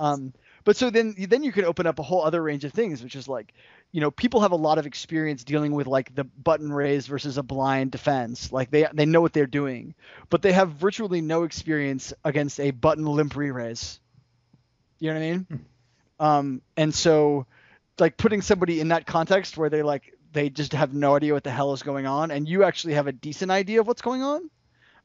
Um, 0.00 0.34
but 0.64 0.76
so 0.76 0.90
then 0.90 1.14
then 1.16 1.42
you 1.42 1.52
can 1.52 1.64
open 1.64 1.86
up 1.86 1.98
a 1.98 2.02
whole 2.02 2.24
other 2.24 2.42
range 2.42 2.64
of 2.64 2.72
things, 2.72 3.02
which 3.02 3.16
is 3.16 3.28
like, 3.28 3.52
you 3.92 4.00
know, 4.00 4.10
people 4.10 4.40
have 4.40 4.52
a 4.52 4.56
lot 4.56 4.78
of 4.78 4.86
experience 4.86 5.44
dealing 5.44 5.72
with 5.72 5.86
like 5.86 6.14
the 6.14 6.24
button 6.24 6.72
raise 6.72 7.06
versus 7.06 7.38
a 7.38 7.42
blind 7.42 7.90
defense. 7.90 8.50
Like 8.50 8.70
they 8.70 8.86
they 8.92 9.06
know 9.06 9.20
what 9.20 9.32
they're 9.32 9.46
doing, 9.46 9.94
but 10.30 10.42
they 10.42 10.52
have 10.52 10.70
virtually 10.70 11.20
no 11.20 11.44
experience 11.44 12.12
against 12.24 12.60
a 12.60 12.70
button 12.70 13.04
limp 13.04 13.36
re-raise. 13.36 14.00
You 14.98 15.12
know 15.12 15.20
what 15.20 15.26
I 15.26 15.30
mean? 15.30 15.46
Um, 16.20 16.62
and 16.76 16.94
so 16.94 17.46
like 17.98 18.16
putting 18.16 18.42
somebody 18.42 18.80
in 18.80 18.88
that 18.88 19.06
context 19.06 19.56
where 19.56 19.68
they 19.70 19.82
like 19.82 20.16
they 20.32 20.50
just 20.50 20.72
have 20.72 20.92
no 20.94 21.14
idea 21.16 21.32
what 21.32 21.44
the 21.44 21.50
hell 21.50 21.72
is 21.72 21.82
going 21.82 22.06
on, 22.06 22.30
and 22.30 22.48
you 22.48 22.64
actually 22.64 22.94
have 22.94 23.06
a 23.06 23.12
decent 23.12 23.50
idea 23.50 23.80
of 23.80 23.86
what's 23.86 24.02
going 24.02 24.22
on. 24.22 24.50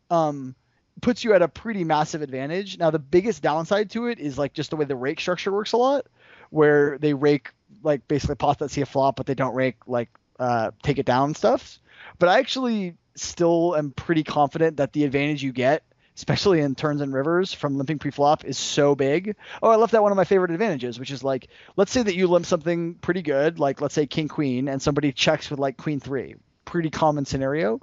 Um, 0.10 0.56
puts 1.01 1.23
you 1.23 1.34
at 1.34 1.41
a 1.41 1.47
pretty 1.47 1.84
massive 1.84 2.21
advantage. 2.21 2.77
Now 2.77 2.91
the 2.91 2.99
biggest 2.99 3.41
downside 3.41 3.89
to 3.91 4.07
it 4.07 4.19
is 4.19 4.38
like 4.38 4.53
just 4.53 4.69
the 4.69 4.76
way 4.76 4.85
the 4.85 4.95
rake 4.95 5.19
structure 5.19 5.51
works 5.51 5.73
a 5.73 5.77
lot, 5.77 6.07
where 6.49 6.97
they 6.97 7.13
rake 7.13 7.51
like 7.84 8.07
basically 8.07 8.35
pots 8.35 8.59
that 8.59 8.71
see 8.71 8.81
a 8.81 8.85
flop, 8.85 9.15
but 9.15 9.26
they 9.26 9.35
don't 9.35 9.55
rake 9.55 9.77
like 9.88 10.09
uh, 10.39 10.71
take 10.84 10.97
it 10.99 11.05
down 11.05 11.34
stuff. 11.34 11.80
But 12.17 12.30
I 12.30 12.39
actually 12.39 12.95
still 13.15 13.76
am 13.76 13.91
pretty 13.91 14.23
confident 14.23 14.77
that 14.77 14.93
the 14.93 15.03
advantage 15.03 15.43
you 15.43 15.51
get, 15.51 15.84
especially 16.15 16.61
in 16.61 16.76
turns 16.76 17.01
and 17.01 17.13
rivers 17.13 17.53
from 17.53 17.77
limping 17.77 17.99
pre-flop, 17.99 18.45
is 18.45 18.57
so 18.57 18.95
big. 18.95 19.35
Oh, 19.61 19.69
I 19.69 19.76
left 19.76 19.93
out 19.93 20.03
one 20.03 20.11
of 20.11 20.15
my 20.15 20.23
favorite 20.23 20.51
advantages, 20.51 20.99
which 20.99 21.11
is 21.11 21.23
like 21.23 21.47
let's 21.76 21.91
say 21.91 22.03
that 22.03 22.15
you 22.15 22.27
limp 22.27 22.45
something 22.45 22.95
pretty 22.95 23.21
good, 23.21 23.59
like 23.59 23.81
let's 23.81 23.93
say 23.93 24.05
king 24.05 24.27
queen, 24.27 24.67
and 24.67 24.81
somebody 24.81 25.11
checks 25.11 25.49
with 25.49 25.59
like 25.59 25.77
queen 25.77 25.99
three. 25.99 26.35
Pretty 26.65 26.89
common 26.89 27.26
scenario. 27.26 27.81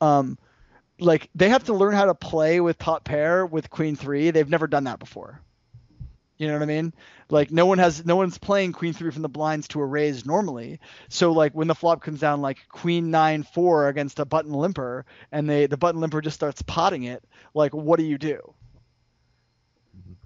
Um, 0.00 0.38
like 0.98 1.28
they 1.34 1.48
have 1.48 1.64
to 1.64 1.74
learn 1.74 1.94
how 1.94 2.06
to 2.06 2.14
play 2.14 2.60
with 2.60 2.78
top 2.78 3.04
pair 3.04 3.44
with 3.44 3.70
queen 3.70 3.96
three. 3.96 4.30
They've 4.30 4.48
never 4.48 4.66
done 4.66 4.84
that 4.84 4.98
before. 4.98 5.40
You 6.38 6.48
know 6.48 6.54
what 6.54 6.62
I 6.62 6.66
mean? 6.66 6.92
Like 7.30 7.50
no 7.50 7.64
one 7.66 7.78
has 7.78 8.04
no 8.04 8.16
one's 8.16 8.38
playing 8.38 8.72
queen 8.72 8.92
three 8.92 9.10
from 9.10 9.22
the 9.22 9.28
blinds 9.28 9.68
to 9.68 9.80
a 9.80 9.86
raise 9.86 10.26
normally. 10.26 10.80
So 11.08 11.32
like 11.32 11.52
when 11.52 11.68
the 11.68 11.74
flop 11.74 12.02
comes 12.02 12.20
down 12.20 12.42
like 12.42 12.58
queen 12.68 13.10
nine 13.10 13.42
four 13.42 13.88
against 13.88 14.18
a 14.18 14.24
button 14.26 14.52
limper 14.52 15.06
and 15.32 15.48
they 15.48 15.66
the 15.66 15.78
button 15.78 16.00
limper 16.00 16.20
just 16.20 16.36
starts 16.36 16.62
potting 16.62 17.04
it, 17.04 17.24
like 17.54 17.72
what 17.72 17.98
do 17.98 18.04
you 18.04 18.18
do? 18.18 18.54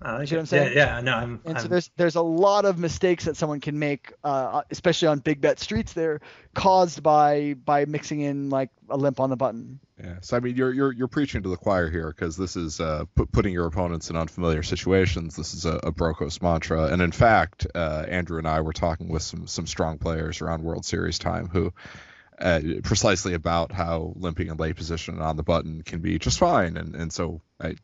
I 0.03 0.17
like 0.19 0.29
See 0.29 0.35
what. 0.35 0.41
I'm 0.41 0.47
saying? 0.47 0.73
Yeah, 0.77 0.97
yeah, 0.97 1.01
no, 1.03 1.15
I'm. 1.15 1.41
And 1.45 1.57
so 1.59 1.63
I'm- 1.63 1.71
there's 1.71 1.91
there's 1.97 2.17
a 2.17 2.23
lot 2.23 2.65
of 2.65 2.79
mistakes 2.79 3.25
that 3.27 3.37
someone 3.37 3.61
can 3.61 3.79
make, 3.79 4.13
uh, 4.25 4.63
especially 4.71 5.09
on 5.09 5.19
big 5.19 5.41
bet 5.41 5.61
streets. 5.61 5.93
There, 5.93 6.21
caused 6.55 7.03
by 7.03 7.55
by 7.55 7.85
mixing 7.85 8.21
in 8.21 8.49
like 8.49 8.71
a 8.89 8.97
limp 8.97 9.21
on 9.21 9.29
the 9.29 9.37
button. 9.37 9.79
Yeah. 10.03 10.17
So 10.23 10.37
I 10.37 10.41
mean, 10.41 10.57
you're 10.57 10.73
you're 10.73 10.93
you're 10.93 11.09
preaching 11.09 11.43
to 11.43 11.51
the 11.51 11.57
choir 11.57 11.91
here 11.91 12.09
because 12.09 12.37
this 12.37 12.57
is 12.57 12.81
uh, 12.81 13.05
put, 13.15 13.31
putting 13.31 13.53
your 13.53 13.67
opponents 13.67 14.09
in 14.09 14.17
unfamiliar 14.17 14.63
situations. 14.63 15.37
This 15.37 15.53
is 15.53 15.67
a, 15.67 15.75
a 15.83 15.93
Brokos 15.93 16.41
mantra, 16.41 16.85
and 16.85 17.03
in 17.03 17.13
fact, 17.13 17.67
uh, 17.75 18.07
Andrew 18.09 18.39
and 18.39 18.49
I 18.49 18.63
were 18.63 18.73
talking 18.73 19.09
with 19.09 19.23
some 19.23 19.47
some 19.47 19.67
strong 19.67 19.99
players 19.99 20.41
around 20.41 20.63
World 20.63 20.85
Series 20.85 21.19
time 21.19 21.49
who. 21.49 21.73
Uh, 22.43 22.59
precisely 22.83 23.35
about 23.35 23.71
how 23.71 24.15
limping 24.17 24.49
in 24.49 24.57
late 24.57 24.75
position 24.75 25.21
on 25.21 25.37
the 25.37 25.43
button 25.43 25.83
can 25.83 26.01
be 26.01 26.19
just 26.19 26.39
fine, 26.39 26.79
and 26.79 26.97
and 26.97 27.13
so 27.13 27.43
I, 27.61 27.75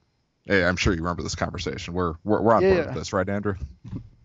hey, 0.47 0.65
I'm 0.65 0.77
sure 0.77 0.93
you 0.93 1.01
remember 1.01 1.23
this 1.23 1.35
conversation. 1.35 1.95
We're 1.95 2.15
we're, 2.25 2.41
we're 2.41 2.55
on 2.55 2.63
Yeah, 2.63 2.69
board 2.69 2.79
yeah. 2.81 2.87
with 2.87 2.95
this, 2.95 3.13
right, 3.13 3.29
Andrew? 3.29 3.55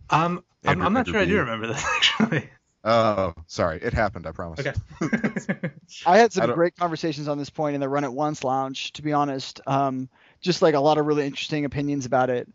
um, 0.09 0.43
I'm, 0.63 0.69
Andrew- 0.69 0.85
I'm 0.85 0.93
not 0.93 0.99
Andrew 0.99 1.13
sure 1.13 1.21
I 1.21 1.25
do 1.25 1.37
remember 1.39 1.67
this 1.67 1.83
actually. 1.95 2.49
Oh, 2.83 3.35
sorry, 3.45 3.79
it 3.81 3.93
happened. 3.93 4.25
I 4.25 4.31
promise. 4.31 4.59
Okay. 4.59 4.73
I 6.05 6.17
had 6.17 6.33
some 6.33 6.47
don't- 6.47 6.55
great 6.55 6.75
conversations 6.75 7.27
on 7.27 7.37
this 7.37 7.49
point 7.49 7.75
in 7.75 7.81
the 7.81 7.89
Run 7.89 8.03
It 8.03 8.11
Once 8.11 8.43
lounge, 8.43 8.93
to 8.93 9.01
be 9.03 9.13
honest. 9.13 9.61
Um, 9.67 10.09
just 10.39 10.61
like 10.61 10.73
a 10.73 10.79
lot 10.79 10.97
of 10.97 11.05
really 11.05 11.25
interesting 11.25 11.65
opinions 11.65 12.05
about 12.07 12.29
it. 12.31 12.47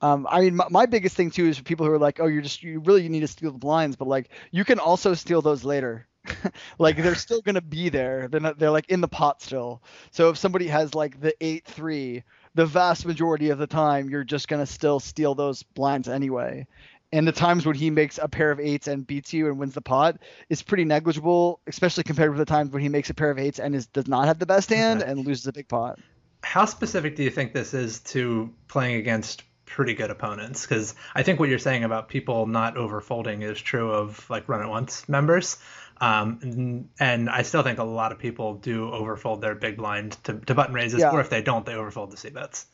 Um, 0.00 0.26
I 0.30 0.40
mean, 0.42 0.56
my, 0.56 0.66
my 0.70 0.86
biggest 0.86 1.16
thing 1.16 1.30
too 1.30 1.46
is 1.46 1.58
for 1.58 1.64
people 1.64 1.86
who 1.86 1.92
are 1.92 1.98
like, 1.98 2.18
oh, 2.20 2.26
you're 2.26 2.42
just 2.42 2.62
you 2.62 2.80
really 2.80 3.02
you 3.02 3.08
need 3.08 3.20
to 3.20 3.28
steal 3.28 3.52
the 3.52 3.58
blinds, 3.58 3.96
but 3.96 4.08
like 4.08 4.30
you 4.50 4.64
can 4.64 4.78
also 4.78 5.14
steal 5.14 5.42
those 5.42 5.64
later. 5.64 6.06
like 6.78 6.96
they're 6.96 7.14
still 7.14 7.40
gonna 7.40 7.60
be 7.60 7.88
there. 7.88 8.28
They're 8.28 8.40
not. 8.40 8.58
They're 8.58 8.70
like 8.70 8.88
in 8.90 9.00
the 9.00 9.08
pot 9.08 9.42
still. 9.42 9.82
So 10.10 10.28
if 10.30 10.38
somebody 10.38 10.66
has 10.68 10.94
like 10.94 11.20
the 11.20 11.32
eight 11.40 11.64
three, 11.64 12.22
the 12.54 12.66
vast 12.66 13.06
majority 13.06 13.50
of 13.50 13.58
the 13.58 13.66
time 13.66 14.08
you're 14.10 14.24
just 14.24 14.48
gonna 14.48 14.66
still 14.66 15.00
steal 15.00 15.34
those 15.34 15.62
blinds 15.62 16.08
anyway. 16.08 16.66
And 17.10 17.26
the 17.26 17.32
times 17.32 17.64
when 17.64 17.74
he 17.74 17.88
makes 17.88 18.18
a 18.18 18.28
pair 18.28 18.50
of 18.50 18.60
eights 18.60 18.86
and 18.86 19.06
beats 19.06 19.32
you 19.32 19.46
and 19.46 19.58
wins 19.58 19.72
the 19.72 19.80
pot 19.80 20.18
is 20.50 20.62
pretty 20.62 20.84
negligible, 20.84 21.60
especially 21.66 22.04
compared 22.04 22.30
with 22.30 22.38
the 22.38 22.44
times 22.44 22.70
when 22.70 22.82
he 22.82 22.90
makes 22.90 23.08
a 23.08 23.14
pair 23.14 23.30
of 23.30 23.38
eights 23.38 23.58
and 23.58 23.74
is 23.74 23.86
does 23.86 24.06
not 24.06 24.26
have 24.26 24.38
the 24.38 24.46
best 24.46 24.68
hand 24.68 25.02
and 25.02 25.26
loses 25.26 25.46
a 25.46 25.52
big 25.52 25.68
pot. 25.68 25.98
How 26.42 26.66
specific 26.66 27.16
do 27.16 27.22
you 27.22 27.30
think 27.30 27.52
this 27.52 27.72
is 27.72 28.00
to 28.00 28.52
playing 28.68 28.96
against 28.96 29.42
pretty 29.64 29.94
good 29.94 30.10
opponents? 30.10 30.66
Because 30.66 30.94
I 31.14 31.22
think 31.22 31.40
what 31.40 31.48
you're 31.48 31.58
saying 31.58 31.84
about 31.84 32.08
people 32.08 32.46
not 32.46 32.74
overfolding 32.74 33.42
is 33.42 33.58
true 33.58 33.90
of 33.90 34.28
like 34.28 34.48
Run 34.48 34.62
It 34.62 34.68
Once 34.68 35.08
members. 35.08 35.56
Um, 36.00 36.38
and, 36.42 36.88
and 37.00 37.30
I 37.30 37.42
still 37.42 37.62
think 37.62 37.78
a 37.78 37.84
lot 37.84 38.12
of 38.12 38.18
people 38.18 38.54
do 38.54 38.90
overfold 38.90 39.40
their 39.40 39.54
big 39.54 39.76
blind 39.76 40.12
to, 40.24 40.34
to 40.34 40.54
button 40.54 40.74
raises, 40.74 41.00
Yeah. 41.00 41.10
or 41.10 41.20
if 41.20 41.30
they 41.30 41.42
don't, 41.42 41.66
they 41.66 41.72
overfold 41.72 42.10
the 42.10 42.16
c 42.16 42.30
bets. 42.30 42.66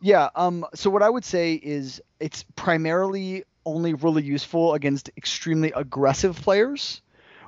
Yeah. 0.00 0.30
Um. 0.34 0.64
So 0.74 0.90
what 0.90 1.02
I 1.02 1.10
would 1.10 1.24
say 1.24 1.54
is 1.54 2.00
it's 2.20 2.44
primarily 2.56 3.44
only 3.64 3.94
really 3.94 4.22
useful 4.22 4.74
against 4.74 5.10
extremely 5.16 5.72
aggressive 5.72 6.36
players. 6.40 7.02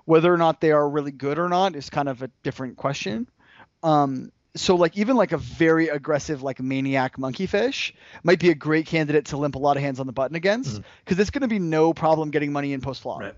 Whether 0.05 0.33
or 0.33 0.39
not 0.39 0.61
they 0.61 0.73
are 0.73 0.89
really 0.89 1.13
good 1.13 1.39
or 1.39 1.49
not 1.49 1.77
is 1.77 1.91
kind 1.91 2.09
of 2.09 2.23
a 2.23 2.31
different 2.43 2.77
question. 2.77 3.29
Um. 3.83 4.33
So 4.57 4.75
like 4.75 4.97
even 4.99 5.15
like 5.17 5.31
a 5.31 5.39
very 5.39 5.89
aggressive 5.89 6.43
like 6.43 6.59
maniac 6.59 7.17
monkeyfish 7.19 7.93
might 8.25 8.41
be 8.41 8.51
a 8.51 8.55
great 8.57 8.87
candidate 8.87 9.27
to 9.27 9.37
limp 9.37 9.55
a 9.55 9.61
lot 9.61 9.77
of 9.77 9.83
hands 9.85 10.01
on 10.01 10.07
the 10.09 10.13
button 10.13 10.35
against 10.35 10.81
because 11.05 11.21
it's 11.21 11.31
going 11.31 11.43
to 11.43 11.49
be 11.49 11.61
no 11.61 11.95
problem 11.95 12.33
getting 12.33 12.51
money 12.51 12.73
in 12.73 12.81
post 12.81 13.01
flop. 13.03 13.21
Right. 13.21 13.35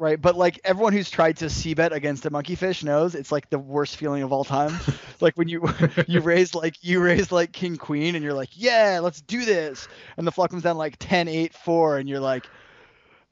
Right, 0.00 0.18
but 0.18 0.34
like 0.34 0.58
everyone 0.64 0.94
who's 0.94 1.10
tried 1.10 1.36
to 1.36 1.50
c 1.50 1.74
bet 1.74 1.92
against 1.92 2.24
a 2.24 2.30
monkeyfish 2.30 2.82
knows 2.82 3.14
it's 3.14 3.30
like 3.30 3.50
the 3.50 3.58
worst 3.58 3.98
feeling 3.98 4.22
of 4.22 4.32
all 4.32 4.44
time. 4.44 4.80
like 5.20 5.36
when 5.36 5.46
you 5.46 5.68
you 6.08 6.22
raise 6.22 6.54
like 6.54 6.82
you 6.82 7.02
raise 7.02 7.30
like 7.30 7.52
king 7.52 7.76
queen 7.76 8.14
and 8.14 8.24
you're 8.24 8.32
like, 8.32 8.48
yeah, 8.54 9.00
let's 9.02 9.20
do 9.20 9.44
this, 9.44 9.88
and 10.16 10.26
the 10.26 10.32
flop 10.32 10.48
comes 10.52 10.62
down 10.62 10.78
like 10.78 10.96
10 11.00 11.28
8 11.28 11.52
4 11.52 11.98
and 11.98 12.08
you're 12.08 12.18
like, 12.18 12.46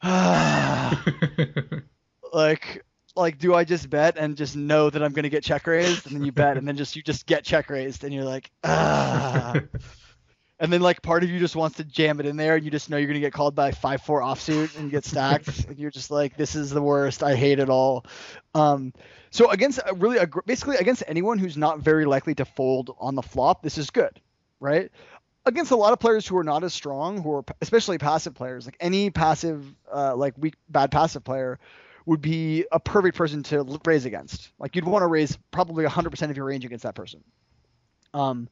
ah, 0.02 1.02
like 2.34 2.84
like 3.16 3.38
do 3.38 3.54
I 3.54 3.64
just 3.64 3.88
bet 3.88 4.18
and 4.18 4.36
just 4.36 4.54
know 4.54 4.90
that 4.90 5.02
I'm 5.02 5.14
gonna 5.14 5.30
get 5.30 5.42
check 5.42 5.66
raised 5.66 6.06
and 6.06 6.14
then 6.14 6.22
you 6.22 6.32
bet 6.32 6.58
and 6.58 6.68
then 6.68 6.76
just 6.76 6.94
you 6.94 7.02
just 7.02 7.24
get 7.24 7.44
check 7.44 7.70
raised 7.70 8.04
and 8.04 8.12
you're 8.12 8.24
like 8.24 8.50
ah. 8.62 9.58
And 10.60 10.72
then 10.72 10.80
like 10.80 11.02
part 11.02 11.22
of 11.22 11.30
you 11.30 11.38
just 11.38 11.54
wants 11.54 11.76
to 11.76 11.84
jam 11.84 12.18
it 12.18 12.26
in 12.26 12.36
there, 12.36 12.56
and 12.56 12.64
you 12.64 12.70
just 12.70 12.90
know 12.90 12.96
you're 12.96 13.06
gonna 13.06 13.20
get 13.20 13.32
called 13.32 13.54
by 13.54 13.70
five 13.70 14.02
four 14.02 14.20
offsuit 14.20 14.76
and 14.76 14.90
get 14.90 15.04
stacked, 15.04 15.64
and 15.68 15.78
you're 15.78 15.90
just 15.90 16.10
like, 16.10 16.36
this 16.36 16.56
is 16.56 16.70
the 16.70 16.82
worst. 16.82 17.22
I 17.22 17.36
hate 17.36 17.60
it 17.60 17.70
all. 17.70 18.04
Um, 18.54 18.92
so 19.30 19.50
against 19.50 19.78
a 19.86 19.94
really 19.94 20.18
aggr- 20.18 20.44
basically 20.46 20.76
against 20.76 21.04
anyone 21.06 21.38
who's 21.38 21.56
not 21.56 21.80
very 21.80 22.06
likely 22.06 22.34
to 22.36 22.44
fold 22.44 22.94
on 22.98 23.14
the 23.14 23.22
flop, 23.22 23.62
this 23.62 23.78
is 23.78 23.90
good, 23.90 24.20
right? 24.58 24.90
Against 25.46 25.70
a 25.70 25.76
lot 25.76 25.92
of 25.92 26.00
players 26.00 26.26
who 26.26 26.36
are 26.36 26.44
not 26.44 26.64
as 26.64 26.74
strong, 26.74 27.22
who 27.22 27.32
are 27.36 27.44
especially 27.62 27.98
passive 27.98 28.34
players, 28.34 28.66
like 28.66 28.76
any 28.80 29.10
passive, 29.10 29.64
uh, 29.92 30.14
like 30.16 30.34
weak 30.36 30.54
bad 30.68 30.90
passive 30.90 31.24
player, 31.24 31.58
would 32.04 32.20
be 32.22 32.64
a 32.72 32.80
perfect 32.80 33.16
person 33.16 33.42
to 33.44 33.78
raise 33.84 34.06
against. 34.06 34.50
Like 34.58 34.74
you'd 34.74 34.84
want 34.84 35.02
to 35.02 35.06
raise 35.06 35.38
probably 35.50 35.84
100% 35.84 36.30
of 36.30 36.36
your 36.36 36.46
range 36.46 36.64
against 36.64 36.84
that 36.84 36.94
person. 36.94 37.22
Um, 38.14 38.48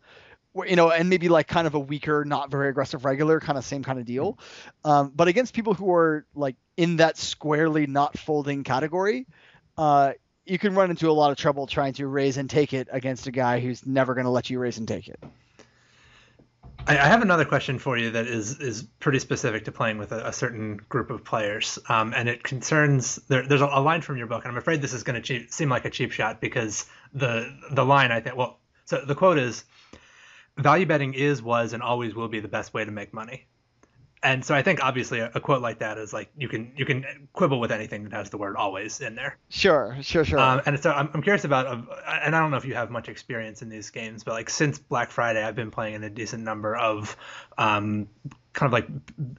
you 0.67 0.77
know, 0.77 0.91
and 0.91 1.09
maybe 1.09 1.29
like 1.29 1.49
kind 1.49 1.67
of 1.67 1.75
a 1.75 1.79
weaker, 1.79 2.25
not 2.25 2.51
very 2.51 2.69
aggressive 2.69 3.05
regular, 3.05 3.41
kind 3.41 3.59
of 3.59 3.65
same 3.65 3.83
kind 3.83 3.99
of 3.99 4.05
deal. 4.05 4.39
Um, 4.85 5.13
but 5.15 5.29
against 5.29 5.55
people 5.55 5.75
who 5.75 5.93
are 5.93 6.27
like 6.35 6.57
in 6.77 6.97
that 6.97 7.17
squarely 7.17 7.87
not 7.87 8.17
folding 8.19 8.65
category, 8.65 9.27
uh, 9.77 10.13
you 10.45 10.59
can 10.59 10.75
run 10.75 10.91
into 10.91 11.11
a 11.11 11.13
lot 11.13 11.31
of 11.31 11.37
trouble 11.37 11.67
trying 11.67 11.93
to 11.95 12.07
raise 12.07 12.37
and 12.37 12.49
take 12.49 12.73
it 12.73 12.89
against 12.91 13.27
a 13.27 13.33
guy 13.33 13.61
who's 13.61 13.85
never 13.85 14.15
going 14.15 14.25
to 14.25 14.31
let 14.31 14.49
you 14.49 14.59
raise 14.59 14.79
and 14.79 14.87
take 14.87 15.09
it. 15.09 15.23
I, 16.89 16.95
have 16.95 17.23
another 17.23 17.45
question 17.45 17.81
for 17.81 17.99
you 17.99 18.13
that 18.13 18.29
is 18.29 18.61
is 18.61 18.85
pretty 19.01 19.19
specific 19.19 19.65
to 19.65 19.73
playing 19.73 19.99
with 19.99 20.13
a, 20.13 20.29
a 20.29 20.33
certain 20.33 20.77
group 20.89 21.11
of 21.11 21.25
players, 21.25 21.81
um, 21.89 22.13
and 22.15 22.29
it 22.29 22.45
concerns. 22.45 23.17
There, 23.29 23.45
there's 23.45 23.61
a, 23.61 23.67
a 23.67 23.81
line 23.81 24.03
from 24.03 24.19
your 24.19 24.29
book, 24.29 24.45
and 24.45 24.53
I'm 24.53 24.59
afraid 24.59 24.83
this 24.83 24.93
is 24.93 25.03
going 25.03 25.21
to 25.21 25.47
seem 25.51 25.69
like 25.69 25.85
a 25.85 25.91
cheap 25.91 26.13
shot 26.13 26.41
because 26.41 26.87
the 27.13 27.53
the 27.73 27.85
line 27.85 28.13
I 28.13 28.21
think 28.21 28.37
well, 28.37 28.61
so 28.85 29.05
the 29.05 29.17
quote 29.17 29.39
is, 29.39 29.65
"Value 30.57 30.87
betting 30.87 31.15
is, 31.15 31.43
was, 31.43 31.73
and 31.73 31.83
always 31.83 32.15
will 32.15 32.29
be 32.29 32.41
the 32.41 32.49
best 32.49 32.75
way 32.75 32.85
to 32.85 32.91
make 32.91 33.13
money." 33.13 33.47
And 34.23 34.45
so 34.45 34.55
I 34.55 34.63
think 34.63 34.83
obviously 34.83 35.21
a, 35.21 35.31
a 35.35 35.41
quote 35.41 35.63
like 35.63 35.79
that 35.81 35.99
is 35.99 36.13
like 36.13 36.31
you 36.37 36.49
can 36.49 36.73
you 36.77 36.85
can 36.85 37.05
quibble 37.33 37.61
with 37.61 37.71
anything 37.71 38.05
that 38.05 38.13
has 38.13 38.31
the 38.31 38.39
word 38.39 38.57
always 38.57 39.01
in 39.01 39.15
there. 39.15 39.39
Sure, 39.51 39.97
sure, 40.01 40.25
sure. 40.25 40.39
Um, 40.39 40.63
and 40.67 40.81
so 40.83 40.91
I'm, 40.91 41.11
I'm 41.15 41.23
curious 41.23 41.45
about, 41.45 41.67
uh, 41.67 41.83
and 42.23 42.35
I 42.35 42.41
don't 42.41 42.51
know 42.51 42.57
if 42.57 42.65
you 42.65 42.75
have 42.75 42.91
much 42.91 43.09
experience 43.09 43.63
in 43.63 43.69
these 43.69 43.91
games, 43.91 44.25
but 44.25 44.33
like 44.33 44.51
since 44.51 44.79
Black 44.79 45.11
Friday, 45.11 45.43
I've 45.43 45.55
been 45.55 45.71
playing 45.71 45.95
in 45.95 46.03
a 46.03 46.11
decent 46.11 46.43
number 46.43 46.75
of 46.75 47.17
um, 47.57 48.09
kind 48.57 48.69
of 48.69 48.73
like 48.73 48.89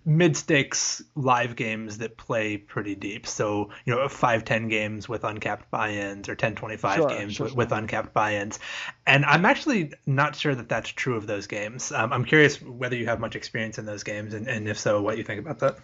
mid 0.05 0.37
stakes 0.37 1.03
live 1.15 1.55
games 1.55 1.97
that 1.97 2.17
play 2.17 2.55
pretty 2.55 2.93
deep. 2.93 3.25
So, 3.25 3.71
you 3.83 3.95
know, 3.95 4.07
5 4.07 4.45
10 4.45 4.67
games 4.69 5.09
with 5.09 5.23
uncapped 5.23 5.71
buy 5.71 5.89
ins 5.89 6.29
or 6.29 6.35
10 6.35 6.53
25 6.53 6.95
Sure, 6.95 7.09
games 7.09 7.33
sure, 7.33 7.45
with, 7.47 7.55
with 7.55 7.71
uncapped 7.71 8.13
buy 8.13 8.35
ins. 8.35 8.59
And 9.07 9.25
I'm 9.25 9.43
actually 9.43 9.91
not 10.05 10.35
sure 10.35 10.53
that 10.53 10.69
that's 10.69 10.89
true 10.89 11.17
of 11.17 11.25
those 11.25 11.47
games. 11.47 11.91
Um, 11.91 12.13
I'm 12.13 12.25
curious 12.25 12.61
whether 12.61 12.95
you 12.95 13.07
have 13.07 13.19
much 13.19 13.35
experience 13.35 13.79
in 13.79 13.87
those 13.87 14.03
games, 14.03 14.35
and, 14.35 14.47
and 14.47 14.69
if 14.69 14.77
so, 14.77 15.01
what 15.01 15.17
you 15.17 15.23
think 15.23 15.39
about 15.39 15.59
that. 15.59 15.79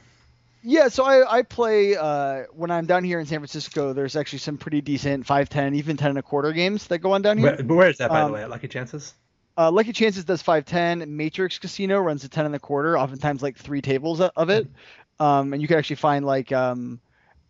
Yeah, 0.61 0.89
so 0.89 1.03
I, 1.03 1.39
I 1.39 1.41
play 1.41 1.95
uh, 1.95 2.43
when 2.53 2.69
I'm 2.69 2.85
down 2.85 3.03
here 3.03 3.19
in 3.19 3.25
San 3.25 3.39
Francisco. 3.39 3.93
There's 3.93 4.15
actually 4.15 4.39
some 4.39 4.57
pretty 4.59 4.79
decent 4.81 5.25
five, 5.25 5.49
ten, 5.49 5.73
even 5.73 5.97
ten 5.97 6.09
and 6.11 6.19
a 6.19 6.23
quarter 6.23 6.53
games 6.53 6.87
that 6.87 6.99
go 6.99 7.13
on 7.13 7.23
down 7.23 7.39
here. 7.39 7.55
But, 7.57 7.67
but 7.67 7.75
where 7.75 7.89
is 7.89 7.97
that, 7.97 8.11
by 8.11 8.21
Um, 8.21 8.27
the 8.27 8.33
way, 8.35 8.43
at 8.43 8.49
Lucky 8.51 8.67
Chances? 8.67 9.13
Uh, 9.57 9.71
Lucky 9.71 9.93
Chances 9.93 10.25
does 10.25 10.41
five, 10.41 10.65
ten. 10.65 11.15
Matrix 11.15 11.59
Casino 11.59 11.99
runs 11.99 12.23
a 12.23 12.29
ten 12.29 12.45
and 12.45 12.55
a 12.55 12.59
quarter. 12.59 12.97
Oftentimes 12.97 13.41
like 13.41 13.57
three 13.57 13.81
tables 13.81 14.19
of 14.21 14.49
it, 14.49 14.67
um, 15.19 15.53
and 15.53 15.61
you 15.61 15.67
can 15.67 15.77
actually 15.77 15.97
find 15.97 16.25
like 16.25 16.51
um, 16.51 16.99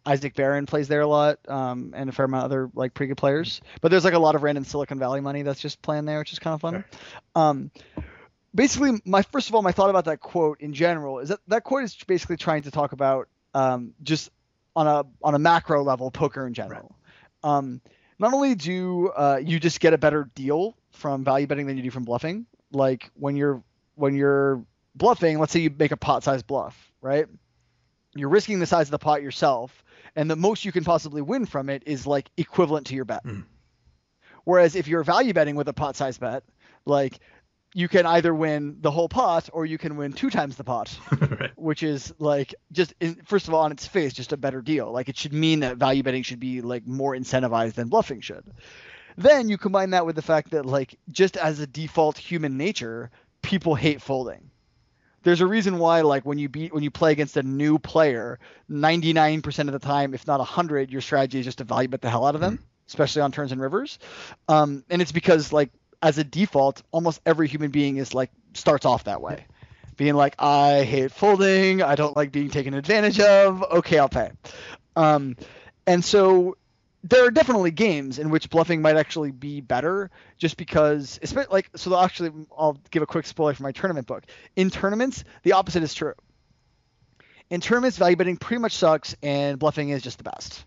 Isaac 0.06 0.36
Baron 0.36 0.66
plays 0.66 0.88
there 0.88 1.02
a 1.02 1.08
lot, 1.08 1.40
um, 1.48 1.94
and 1.96 2.10
a 2.10 2.12
fair 2.12 2.26
amount 2.26 2.46
of 2.46 2.52
other 2.52 2.70
like 2.74 2.94
pretty 2.94 3.10
good 3.10 3.18
players. 3.18 3.62
But 3.82 3.90
there's 3.90 4.04
like 4.04 4.14
a 4.14 4.20
lot 4.20 4.36
of 4.36 4.44
random 4.44 4.66
Silicon 4.66 5.00
Valley 5.00 5.22
money 5.22 5.44
that's 5.44 5.62
just 5.62 5.82
playing 5.82 6.06
there, 6.06 6.20
which 6.20 6.34
is 6.34 6.40
kind 6.40 6.54
of 6.54 6.62
fun. 6.62 6.84
Um, 7.36 7.72
basically, 8.54 9.02
my 9.06 9.22
first 9.22 9.50
of 9.50 9.56
all, 9.56 9.62
my 9.62 9.72
thought 9.72 9.90
about 9.90 10.06
that 10.06 10.20
quote 10.20 10.60
in 10.60 10.74
general 10.74 11.20
is 11.20 11.30
that 11.30 11.40
that 11.48 11.64
quote 11.64 11.84
is 11.84 11.96
basically 12.06 12.38
trying 12.38 12.64
to 12.64 12.72
talk 12.72 12.92
about 12.92 13.30
um, 13.54 13.94
just 14.04 14.30
on 14.76 14.88
a 14.88 15.06
on 15.22 15.36
a 15.36 15.40
macro 15.40 15.84
level 15.84 16.12
poker 16.12 16.46
in 16.46 16.54
general. 16.54 16.96
Um, 17.44 17.82
not 18.24 18.34
only 18.34 18.56
do 18.56 19.10
uh, 19.10 19.40
you 19.44 19.60
just 19.60 19.82
get 19.82 19.94
a 19.94 19.98
better 19.98 20.30
deal 20.34 20.76
from 20.92 21.26
value 21.26 21.46
betting 21.46 21.68
than 21.68 21.76
you 21.76 21.84
do 21.84 21.92
from 21.92 22.06
bluffing, 22.06 22.46
like 22.72 23.12
when 23.16 23.36
you're 23.36 23.62
when 23.96 24.16
you're 24.16 24.64
bluffing, 24.96 25.40
let's 25.40 25.52
say 25.52 25.60
you 25.60 25.70
make 25.78 25.92
a 25.92 25.98
pot 25.98 26.24
size 26.24 26.42
bluff, 26.42 26.92
right? 27.02 27.28
You're 28.16 28.30
risking 28.30 28.60
the 28.60 28.66
size 28.66 28.88
of 28.88 28.92
the 28.92 29.00
pot 29.00 29.22
yourself, 29.22 29.84
and 30.16 30.32
the 30.32 30.38
most 30.38 30.64
you 30.64 30.72
can 30.72 30.86
possibly 30.86 31.22
win 31.22 31.46
from 31.46 31.70
it 31.70 31.84
is 31.86 32.08
like 32.08 32.30
equivalent 32.38 32.88
to 32.88 32.96
your 32.96 33.04
bet. 33.04 33.26
Mm. 33.26 33.44
Whereas 34.46 34.76
if 34.76 34.88
you're 34.88 35.04
value 35.04 35.34
betting 35.34 35.56
with 35.56 35.68
a 35.68 35.74
pot 35.74 35.98
size 35.98 36.18
bet, 36.18 36.44
like 36.86 37.20
you 37.74 37.88
can 37.88 38.06
either 38.06 38.34
win 38.34 38.78
the 38.82 38.92
whole 38.92 39.10
pot 39.10 39.50
or 39.52 39.66
you 39.66 39.78
can 39.78 39.98
win 39.98 40.14
two 40.14 40.30
times 40.30 40.56
the 40.56 40.64
pot, 40.64 40.98
right. 41.20 41.52
which 41.56 41.84
is 41.84 42.14
like 42.20 42.54
just 42.72 42.94
in, 43.00 43.16
first 43.26 43.48
of 43.48 43.54
all 43.54 43.62
on 43.64 43.72
its 43.72 43.88
face 43.88 44.14
just 44.14 44.32
a 44.34 44.38
better 44.38 44.62
deal. 44.62 44.92
Like 44.92 45.10
it 45.10 45.18
should 45.18 45.34
mean 45.34 45.62
that 45.62 45.78
value 45.78 46.04
betting 46.04 46.24
should 46.24 46.40
be 46.40 46.62
like 46.62 46.86
more 46.86 47.16
incentivized 47.16 47.74
than 47.74 47.90
bluffing 47.90 48.22
should. 48.22 48.46
Then 49.18 49.50
you 49.50 49.58
combine 49.58 49.92
that 49.92 50.06
with 50.06 50.16
the 50.16 50.22
fact 50.22 50.52
that 50.52 50.66
like 50.66 50.98
just 51.12 51.38
as 51.38 51.60
a 51.60 51.68
default 51.68 52.18
human 52.18 52.58
nature, 52.58 53.12
people 53.42 53.76
hate 53.76 54.02
folding. 54.02 54.50
there's 55.24 55.42
a 55.42 55.48
reason 55.48 55.80
why 55.80 56.02
like 56.02 56.26
when 56.26 56.38
you 56.38 56.50
beat 56.50 56.74
when 56.74 56.84
you 56.84 56.92
play 56.92 57.12
against 57.12 57.38
a 57.38 57.44
new 57.44 57.80
player 57.80 58.40
99% 58.70 59.60
of 59.68 59.72
the 59.74 59.80
time 59.80 60.14
if 60.14 60.28
not 60.28 60.40
100 60.40 60.92
your 60.92 61.02
strategy 61.02 61.40
is 61.40 61.46
just 61.46 61.58
to 61.58 61.64
value 61.64 61.88
bet 61.90 62.02
the 62.02 62.10
hell 62.10 62.26
out 62.26 62.36
of 62.36 62.42
them 62.42 62.60
especially 62.88 63.22
on 63.22 63.32
turns 63.32 63.52
and 63.52 63.62
rivers 63.62 64.00
um, 64.48 64.84
and 64.90 65.02
it's 65.02 65.12
because 65.12 65.52
like 65.54 65.72
as 66.04 66.20
a 66.20 66.24
default 66.24 66.84
almost 66.92 67.20
every 67.26 67.48
human 67.48 67.72
being 67.72 67.98
is 67.98 68.14
like 68.14 68.30
starts 68.54 68.86
off 68.86 69.06
that 69.06 69.22
way 69.22 69.46
being 69.98 70.14
like 70.14 70.36
i 70.38 70.84
hate 70.84 71.12
folding 71.12 71.82
i 71.82 71.96
don't 71.96 72.16
like 72.16 72.32
being 72.32 72.52
taken 72.52 72.76
advantage 72.76 73.20
of 73.20 73.64
okay 73.64 73.98
i'll 73.98 74.10
pay 74.10 74.30
um, 74.96 75.36
and 75.88 76.06
so 76.06 76.56
there 77.04 77.26
are 77.26 77.32
definitely 77.32 77.72
games 77.72 78.18
in 78.18 78.30
which 78.30 78.50
bluffing 78.50 78.82
might 78.82 78.96
actually 78.96 79.32
be 79.32 79.60
better 79.60 80.10
just 80.38 80.56
because 80.56 81.20
like 81.50 81.70
so 81.76 82.00
actually 82.00 82.32
I'll 82.58 82.80
give 82.92 83.04
a 83.04 83.06
quick 83.06 83.26
spoiler 83.26 83.54
for 83.54 83.64
my 83.64 83.74
tournament 83.74 84.08
book. 84.08 84.24
In 84.56 84.70
tournaments, 84.70 85.24
the 85.44 85.54
opposite 85.54 85.84
is 85.84 85.94
true. 85.94 86.14
In 87.50 87.60
tournaments, 87.60 87.98
value 87.98 88.16
betting 88.16 88.38
pretty 88.38 88.62
much 88.62 88.78
sucks 88.78 89.16
and 89.22 89.60
bluffing 89.60 89.90
is 89.90 90.02
just 90.02 90.18
the 90.18 90.24
best. 90.24 90.64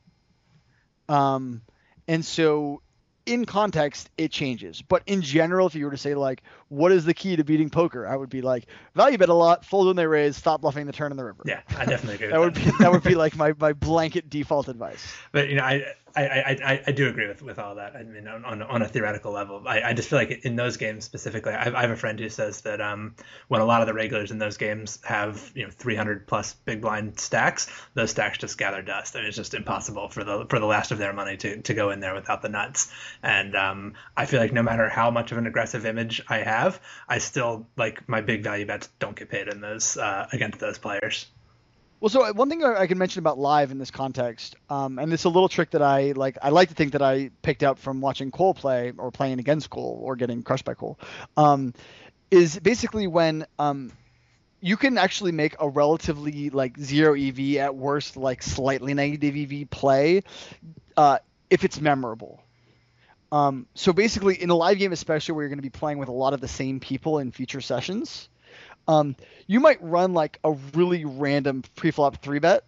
Um 1.08 1.62
and 2.06 2.24
so 2.24 2.82
in 3.26 3.44
context 3.44 4.10
it 4.16 4.30
changes. 4.30 4.82
But 4.82 5.02
in 5.06 5.20
general, 5.20 5.66
if 5.66 5.74
you 5.74 5.84
were 5.84 5.90
to 5.90 5.96
say 5.96 6.14
like 6.14 6.42
what 6.68 6.92
is 6.92 7.04
the 7.04 7.14
key 7.14 7.36
to 7.36 7.44
beating 7.44 7.70
poker, 7.70 8.06
I 8.06 8.16
would 8.16 8.30
be 8.30 8.42
like 8.42 8.66
value 8.94 9.18
bet 9.18 9.28
a 9.28 9.34
lot, 9.34 9.64
fold 9.64 9.86
when 9.86 9.96
they 9.96 10.06
raise, 10.06 10.36
stop 10.36 10.60
bluffing 10.60 10.86
the 10.86 10.92
turn 10.92 11.10
in 11.12 11.16
the 11.16 11.24
river. 11.24 11.42
Yeah, 11.46 11.60
I 11.76 11.84
definitely 11.84 12.14
agree. 12.14 12.28
That 12.30 12.40
with 12.40 12.54
would 12.54 12.64
be 12.64 12.70
that 12.78 12.92
would 12.92 13.02
be 13.02 13.14
like 13.14 13.36
my, 13.36 13.54
my 13.58 13.72
blanket 13.72 14.28
default 14.28 14.68
advice. 14.68 15.14
But 15.32 15.48
you 15.48 15.56
know, 15.56 15.64
I 15.64 15.84
I, 16.16 16.58
I, 16.64 16.82
I- 16.86 16.92
do 16.92 17.08
agree 17.08 17.28
with, 17.28 17.42
with 17.42 17.58
all 17.58 17.74
that. 17.74 17.94
I 17.94 18.02
mean, 18.02 18.26
on, 18.26 18.62
on, 18.62 18.80
a 18.82 18.88
theoretical 18.88 19.32
level, 19.32 19.62
I, 19.66 19.82
I 19.82 19.92
just 19.92 20.08
feel 20.08 20.18
like 20.18 20.30
in 20.46 20.56
those 20.56 20.78
games 20.78 21.04
specifically, 21.04 21.52
I, 21.52 21.66
I 21.76 21.82
have 21.82 21.90
a 21.90 21.96
friend 21.96 22.18
who 22.18 22.30
says 22.30 22.62
that 22.62 22.80
um, 22.80 23.14
when 23.48 23.60
a 23.60 23.66
lot 23.66 23.82
of 23.82 23.86
the 23.86 23.92
regulars 23.92 24.30
in 24.30 24.38
those 24.38 24.56
games 24.56 24.98
have 25.04 25.52
you 25.54 25.64
know 25.64 25.70
300 25.70 26.26
plus 26.26 26.54
big 26.54 26.80
blind 26.80 27.20
stacks, 27.20 27.70
those 27.94 28.10
stacks 28.10 28.38
just 28.38 28.56
gather 28.56 28.80
dust, 28.80 29.14
I 29.14 29.18
and 29.18 29.28
it's 29.28 29.36
just 29.36 29.52
impossible 29.52 30.08
for 30.08 30.24
the 30.24 30.46
for 30.48 30.58
the 30.58 30.64
last 30.66 30.90
of 30.90 30.98
their 30.98 31.12
money 31.12 31.36
to, 31.36 31.60
to 31.60 31.74
go 31.74 31.90
in 31.90 32.00
there 32.00 32.14
without 32.14 32.40
the 32.40 32.48
nuts. 32.48 32.90
And 33.22 33.54
um, 33.54 33.92
I 34.16 34.24
feel 34.24 34.40
like 34.40 34.52
no 34.52 34.62
matter 34.62 34.88
how 34.88 35.10
much 35.10 35.32
of 35.32 35.38
an 35.38 35.46
aggressive 35.46 35.84
image 35.84 36.22
I 36.28 36.38
have, 36.38 36.55
I 37.08 37.18
still 37.18 37.66
like 37.76 38.08
my 38.08 38.20
big 38.20 38.42
value 38.42 38.66
bets 38.66 38.88
don't 38.98 39.16
get 39.16 39.28
paid 39.30 39.48
in 39.48 39.60
those 39.60 39.96
uh, 39.96 40.28
against 40.32 40.58
those 40.58 40.78
players. 40.78 41.26
Well, 42.00 42.10
so 42.10 42.24
uh, 42.24 42.32
one 42.32 42.50
thing 42.50 42.62
I 42.62 42.80
I 42.82 42.86
can 42.86 42.98
mention 42.98 43.20
about 43.20 43.38
live 43.38 43.70
in 43.70 43.78
this 43.78 43.90
context, 43.90 44.56
um, 44.68 44.98
and 44.98 45.12
it's 45.12 45.24
a 45.24 45.28
little 45.28 45.48
trick 45.48 45.70
that 45.70 45.82
I 45.82 46.12
like. 46.12 46.36
I 46.42 46.50
like 46.50 46.68
to 46.68 46.74
think 46.74 46.92
that 46.92 47.02
I 47.02 47.30
picked 47.42 47.62
up 47.62 47.78
from 47.78 48.00
watching 48.00 48.30
Cole 48.30 48.54
play 48.54 48.92
or 48.96 49.10
playing 49.10 49.38
against 49.38 49.70
Cole 49.70 50.00
or 50.02 50.16
getting 50.16 50.42
crushed 50.42 50.64
by 50.64 50.74
Cole, 50.74 50.98
um, 51.36 51.72
is 52.30 52.58
basically 52.58 53.06
when 53.06 53.46
um, 53.58 53.92
you 54.60 54.76
can 54.76 54.98
actually 54.98 55.32
make 55.32 55.56
a 55.58 55.68
relatively 55.68 56.50
like 56.50 56.78
zero 56.78 57.14
EV 57.14 57.56
at 57.56 57.74
worst, 57.74 58.16
like 58.16 58.42
slightly 58.42 58.92
negative 58.92 59.34
EV 59.36 59.70
play, 59.70 60.22
uh, 60.96 61.18
if 61.48 61.64
it's 61.64 61.80
memorable. 61.80 62.42
Um, 63.32 63.66
so 63.74 63.92
basically, 63.92 64.40
in 64.40 64.50
a 64.50 64.54
live 64.54 64.78
game, 64.78 64.92
especially 64.92 65.34
where 65.34 65.44
you're 65.44 65.48
going 65.48 65.58
to 65.58 65.62
be 65.62 65.70
playing 65.70 65.98
with 65.98 66.08
a 66.08 66.12
lot 66.12 66.32
of 66.32 66.40
the 66.40 66.48
same 66.48 66.80
people 66.80 67.18
in 67.18 67.32
future 67.32 67.60
sessions, 67.60 68.28
um, 68.88 69.16
you 69.46 69.60
might 69.60 69.82
run 69.82 70.14
like 70.14 70.38
a 70.44 70.52
really 70.74 71.04
random 71.04 71.62
pre-flop 71.74 72.22
three 72.22 72.38
bet, 72.38 72.64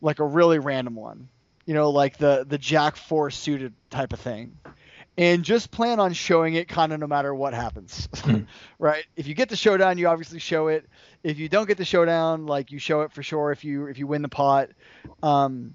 like 0.00 0.18
a 0.18 0.24
really 0.24 0.58
random 0.58 0.94
one, 0.94 1.28
you 1.66 1.74
know, 1.74 1.90
like 1.90 2.16
the 2.16 2.44
the 2.48 2.58
Jack 2.58 2.96
four 2.96 3.30
suited 3.30 3.74
type 3.90 4.12
of 4.12 4.20
thing, 4.20 4.56
and 5.18 5.44
just 5.44 5.70
plan 5.70 6.00
on 6.00 6.14
showing 6.14 6.54
it 6.54 6.68
kind 6.68 6.92
of 6.92 7.00
no 7.00 7.06
matter 7.06 7.34
what 7.34 7.52
happens, 7.52 8.08
right? 8.78 9.04
If 9.16 9.26
you 9.26 9.34
get 9.34 9.50
the 9.50 9.56
showdown, 9.56 9.98
you 9.98 10.08
obviously 10.08 10.38
show 10.38 10.68
it. 10.68 10.88
If 11.22 11.38
you 11.38 11.48
don't 11.48 11.68
get 11.68 11.76
the 11.76 11.84
showdown, 11.84 12.46
like 12.46 12.72
you 12.72 12.78
show 12.78 13.02
it 13.02 13.12
for 13.12 13.22
sure. 13.22 13.52
If 13.52 13.62
you 13.62 13.86
if 13.86 13.98
you 13.98 14.06
win 14.06 14.22
the 14.22 14.28
pot, 14.28 14.70
um, 15.22 15.74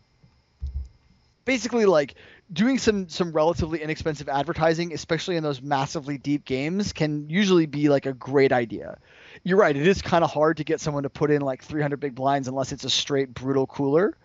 basically 1.45 1.85
like 1.85 2.15
doing 2.51 2.77
some 2.77 3.09
some 3.09 3.31
relatively 3.31 3.81
inexpensive 3.81 4.29
advertising, 4.29 4.93
especially 4.93 5.35
in 5.35 5.43
those 5.43 5.61
massively 5.61 6.17
deep 6.17 6.45
games, 6.45 6.93
can 6.93 7.29
usually 7.29 7.65
be 7.65 7.89
like 7.89 8.05
a 8.05 8.13
great 8.13 8.51
idea. 8.51 8.97
You're 9.43 9.57
right; 9.57 9.75
it 9.75 9.87
is 9.87 10.01
kind 10.01 10.23
of 10.23 10.31
hard 10.31 10.57
to 10.57 10.63
get 10.63 10.79
someone 10.81 11.03
to 11.03 11.09
put 11.09 11.31
in 11.31 11.41
like 11.41 11.63
300 11.63 11.99
big 11.99 12.15
blinds 12.15 12.47
unless 12.47 12.71
it's 12.71 12.83
a 12.83 12.89
straight 12.89 13.33
brutal 13.33 13.67
cooler. 13.67 14.15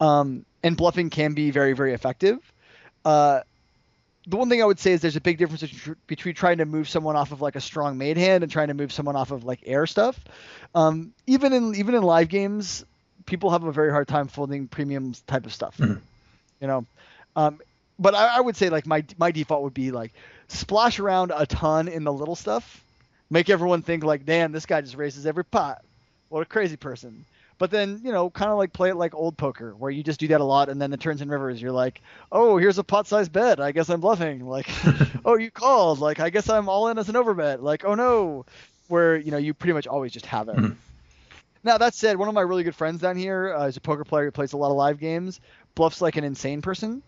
Um, 0.00 0.44
and 0.62 0.76
bluffing 0.76 1.10
can 1.10 1.34
be 1.34 1.50
very 1.50 1.72
very 1.72 1.92
effective. 1.92 2.38
Uh, 3.04 3.40
the 4.26 4.36
one 4.36 4.48
thing 4.48 4.62
I 4.62 4.64
would 4.64 4.78
say 4.78 4.92
is 4.92 5.02
there's 5.02 5.16
a 5.16 5.20
big 5.20 5.36
difference 5.36 5.62
between- 6.06 6.34
trying 6.34 6.58
to 6.58 6.64
move 6.64 6.88
someone 6.88 7.14
off 7.14 7.32
of 7.32 7.42
like 7.42 7.56
a 7.56 7.60
strong 7.60 7.98
made 7.98 8.16
hand 8.16 8.42
and 8.42 8.50
trying 8.50 8.68
to 8.68 8.74
move 8.74 8.90
someone 8.90 9.16
off 9.16 9.30
of 9.30 9.44
like 9.44 9.60
air 9.66 9.86
stuff. 9.86 10.18
Um, 10.74 11.12
even 11.26 11.52
in 11.52 11.74
even 11.74 11.94
in 11.94 12.02
live 12.02 12.28
games, 12.28 12.84
people 13.26 13.50
have 13.50 13.64
a 13.64 13.72
very 13.72 13.90
hard 13.90 14.08
time 14.08 14.28
folding 14.28 14.68
premium 14.68 15.14
type 15.26 15.44
of 15.46 15.52
stuff. 15.52 15.78
You 16.60 16.68
know, 16.68 16.86
um, 17.36 17.60
but 17.98 18.14
I, 18.14 18.36
I 18.36 18.40
would 18.40 18.56
say 18.56 18.70
like 18.70 18.86
my 18.86 19.04
my 19.18 19.30
default 19.30 19.62
would 19.62 19.74
be 19.74 19.90
like 19.90 20.12
splash 20.48 20.98
around 20.98 21.32
a 21.34 21.46
ton 21.46 21.88
in 21.88 22.04
the 22.04 22.12
little 22.12 22.36
stuff, 22.36 22.84
make 23.30 23.50
everyone 23.50 23.82
think 23.82 24.04
like, 24.04 24.24
damn, 24.24 24.52
this 24.52 24.66
guy 24.66 24.80
just 24.80 24.96
raises 24.96 25.26
every 25.26 25.44
pot. 25.44 25.82
What 26.28 26.42
a 26.42 26.46
crazy 26.46 26.76
person. 26.76 27.24
But 27.58 27.70
then 27.70 28.00
you 28.02 28.10
know, 28.10 28.30
kind 28.30 28.50
of 28.50 28.58
like 28.58 28.72
play 28.72 28.90
it 28.90 28.96
like 28.96 29.14
old 29.14 29.36
poker, 29.36 29.74
where 29.76 29.90
you 29.90 30.02
just 30.02 30.18
do 30.18 30.28
that 30.28 30.40
a 30.40 30.44
lot, 30.44 30.68
and 30.68 30.82
then 30.82 30.90
the 30.90 30.96
turns 30.96 31.20
and 31.20 31.30
rivers, 31.30 31.62
you're 31.62 31.72
like, 31.72 32.00
oh, 32.32 32.56
here's 32.56 32.78
a 32.78 32.84
pot-sized 32.84 33.32
bet. 33.32 33.60
I 33.60 33.70
guess 33.72 33.88
I'm 33.88 34.00
bluffing. 34.00 34.44
Like, 34.46 34.68
oh, 35.24 35.36
you 35.36 35.50
called. 35.50 36.00
Like, 36.00 36.18
I 36.18 36.30
guess 36.30 36.48
I'm 36.48 36.68
all 36.68 36.88
in 36.88 36.98
as 36.98 37.08
an 37.08 37.14
overbet. 37.14 37.62
Like, 37.62 37.84
oh 37.84 37.94
no, 37.94 38.44
where 38.88 39.16
you 39.16 39.30
know 39.30 39.38
you 39.38 39.54
pretty 39.54 39.72
much 39.72 39.86
always 39.86 40.12
just 40.12 40.26
have 40.26 40.48
it. 40.48 40.58
Now 41.64 41.78
that 41.78 41.94
said, 41.94 42.18
one 42.18 42.28
of 42.28 42.34
my 42.34 42.42
really 42.42 42.62
good 42.62 42.74
friends 42.74 43.00
down 43.00 43.16
here 43.16 43.54
uh, 43.54 43.66
is 43.66 43.78
a 43.78 43.80
poker 43.80 44.04
player 44.04 44.26
who 44.26 44.30
plays 44.30 44.52
a 44.52 44.56
lot 44.58 44.70
of 44.70 44.76
live 44.76 45.00
games. 45.00 45.40
Bluffs 45.74 46.02
like 46.02 46.16
an 46.16 46.24
insane 46.24 46.60
person, 46.60 47.02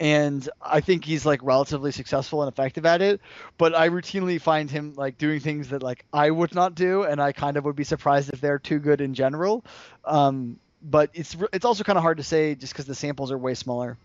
and 0.00 0.48
I 0.62 0.80
think 0.80 1.04
he's 1.04 1.26
like 1.26 1.40
relatively 1.42 1.92
successful 1.92 2.42
and 2.42 2.50
effective 2.50 2.86
at 2.86 3.02
it. 3.02 3.20
But 3.58 3.74
I 3.74 3.90
routinely 3.90 4.40
find 4.40 4.70
him 4.70 4.94
like 4.96 5.18
doing 5.18 5.40
things 5.40 5.68
that 5.68 5.82
like 5.82 6.06
I 6.12 6.30
would 6.30 6.54
not 6.54 6.74
do, 6.74 7.02
and 7.02 7.20
I 7.20 7.32
kind 7.32 7.58
of 7.58 7.64
would 7.66 7.76
be 7.76 7.84
surprised 7.84 8.32
if 8.32 8.40
they're 8.40 8.58
too 8.58 8.78
good 8.78 9.02
in 9.02 9.12
general. 9.12 9.62
Um, 10.06 10.58
but 10.82 11.10
it's 11.12 11.36
it's 11.52 11.66
also 11.66 11.84
kind 11.84 11.98
of 11.98 12.02
hard 12.02 12.16
to 12.16 12.24
say 12.24 12.54
just 12.54 12.72
because 12.72 12.86
the 12.86 12.94
samples 12.94 13.30
are 13.30 13.38
way 13.38 13.52
smaller. 13.52 13.98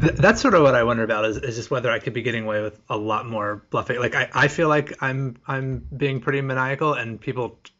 Th- 0.00 0.12
That's 0.14 0.40
sort 0.40 0.54
of 0.54 0.62
what 0.62 0.76
I 0.76 0.84
wonder 0.84 1.02
about 1.02 1.24
is, 1.24 1.36
is 1.38 1.56
just 1.56 1.70
whether 1.72 1.90
I 1.90 1.98
could 1.98 2.12
be 2.12 2.22
getting 2.22 2.44
away 2.44 2.62
with 2.62 2.80
a 2.88 2.96
lot 2.96 3.26
more 3.26 3.64
bluffing. 3.70 3.98
Like 3.98 4.14
I, 4.14 4.30
I 4.32 4.46
feel 4.46 4.68
like 4.68 5.02
I'm 5.02 5.38
I'm 5.48 5.84
being 5.94 6.20
pretty 6.20 6.40
maniacal 6.40 6.94
and 6.94 7.20
people 7.20 7.58
t- 7.64 7.72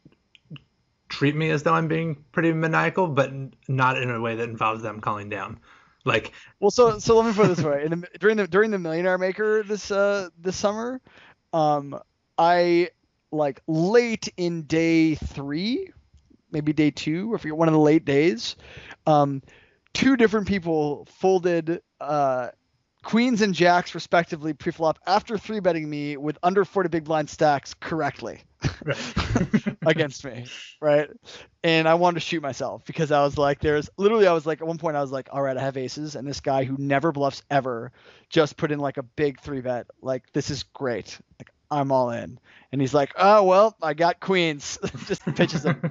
treat 1.07 1.33
me 1.33 1.49
as 1.49 1.63
though 1.63 1.73
I'm 1.73 1.87
being 1.87 2.25
pretty 2.33 2.51
maniacal, 2.51 3.07
but 3.07 3.31
not 3.69 3.97
in 3.97 4.09
a 4.09 4.19
way 4.19 4.35
that 4.35 4.49
involves 4.49 4.83
them 4.83 4.99
calling 4.99 5.29
down. 5.29 5.61
Like 6.05 6.33
Well, 6.59 6.71
so 6.71 6.99
so 6.99 7.17
let 7.17 7.27
me 7.27 7.33
put 7.33 7.45
it 7.49 7.55
this 7.55 7.65
way: 7.65 7.87
the, 7.87 8.07
during 8.19 8.37
the 8.37 8.47
during 8.47 8.71
the 8.71 8.79
Millionaire 8.79 9.17
Maker 9.17 9.63
this 9.63 9.91
uh 9.91 10.29
this 10.39 10.55
summer, 10.55 11.01
um, 11.53 11.99
I 12.37 12.89
like 13.31 13.61
late 13.67 14.29
in 14.37 14.63
day 14.63 15.15
three, 15.15 15.89
maybe 16.51 16.73
day 16.73 16.91
two, 16.91 17.33
I 17.33 17.37
forget 17.37 17.57
one 17.57 17.67
of 17.67 17.73
the 17.73 17.79
late 17.79 18.05
days, 18.05 18.55
um, 19.05 19.41
two 19.93 20.17
different 20.17 20.47
people 20.47 21.07
folded 21.19 21.81
uh 21.99 22.49
queens 23.03 23.41
and 23.41 23.53
jacks 23.53 23.95
respectively 23.95 24.53
pre-flop 24.53 24.99
after 25.07 25.37
three 25.37 25.59
betting 25.59 25.89
me 25.89 26.17
with 26.17 26.37
under 26.43 26.63
40 26.63 26.89
big 26.89 27.03
blind 27.03 27.29
stacks 27.29 27.73
correctly 27.73 28.41
against 29.85 30.23
me, 30.23 30.45
right? 30.79 31.09
And 31.63 31.87
I 31.87 31.95
wanted 31.95 32.15
to 32.15 32.19
shoot 32.21 32.41
myself 32.41 32.85
because 32.85 33.11
I 33.11 33.23
was 33.23 33.37
like, 33.37 33.59
there's 33.59 33.89
literally, 33.97 34.27
I 34.27 34.33
was 34.33 34.45
like, 34.45 34.61
at 34.61 34.67
one 34.67 34.77
point, 34.77 34.97
I 34.97 35.01
was 35.01 35.11
like, 35.11 35.29
all 35.31 35.41
right, 35.41 35.57
I 35.57 35.61
have 35.61 35.77
aces, 35.77 36.15
and 36.15 36.27
this 36.27 36.39
guy 36.39 36.63
who 36.63 36.75
never 36.77 37.11
bluffs 37.11 37.43
ever 37.49 37.91
just 38.29 38.57
put 38.57 38.71
in 38.71 38.79
like 38.79 38.97
a 38.97 39.03
big 39.03 39.39
three 39.39 39.61
bet. 39.61 39.87
Like, 40.01 40.31
this 40.33 40.49
is 40.49 40.63
great. 40.63 41.17
Like, 41.39 41.50
I'm 41.71 41.91
all 41.91 42.11
in. 42.11 42.37
And 42.73 42.79
he's 42.79 42.93
like, 42.93 43.13
oh, 43.17 43.43
well, 43.43 43.75
I 43.81 43.93
got 43.93 44.19
queens. 44.19 44.77
just 45.07 45.25
pitches 45.35 45.65
him. 45.65 45.81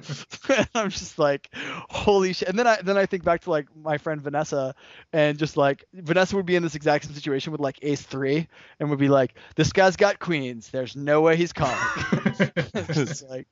I'm 0.75 0.89
just 0.89 1.19
like, 1.19 1.49
holy 1.89 2.33
shit. 2.33 2.47
And 2.47 2.57
then 2.57 2.67
I 2.67 2.81
then 2.81 2.97
I 2.97 3.05
think 3.05 3.23
back 3.23 3.41
to 3.41 3.49
like 3.49 3.67
my 3.75 3.97
friend 3.97 4.21
Vanessa, 4.21 4.73
and 5.11 5.37
just 5.37 5.57
like 5.57 5.85
Vanessa 5.93 6.35
would 6.35 6.45
be 6.45 6.55
in 6.55 6.63
this 6.63 6.75
exact 6.75 7.05
same 7.05 7.13
situation 7.13 7.51
with 7.51 7.61
like 7.61 7.79
ace 7.81 8.01
three, 8.01 8.47
and 8.79 8.89
would 8.89 8.99
be 8.99 9.09
like, 9.09 9.35
this 9.55 9.73
guy's 9.73 9.95
got 9.95 10.19
queens. 10.19 10.69
There's 10.69 10.95
no 10.95 11.21
way 11.21 11.35
he's 11.35 11.53
calling. 11.53 11.77
just 12.93 13.27
like 13.29 13.47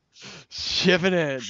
shiving 0.49 1.13
in. 1.13 1.41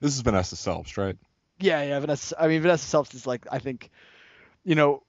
This 0.00 0.14
is 0.14 0.20
Vanessa 0.22 0.56
Selbst, 0.56 0.96
right? 0.96 1.16
Yeah, 1.58 1.82
yeah, 1.82 2.00
Vanessa. 2.00 2.34
I 2.40 2.48
mean, 2.48 2.62
Vanessa 2.62 2.86
Selbst 2.86 3.14
is 3.14 3.26
like, 3.26 3.46
I 3.52 3.58
think, 3.58 3.90
you 4.64 4.74
know, 4.74 5.02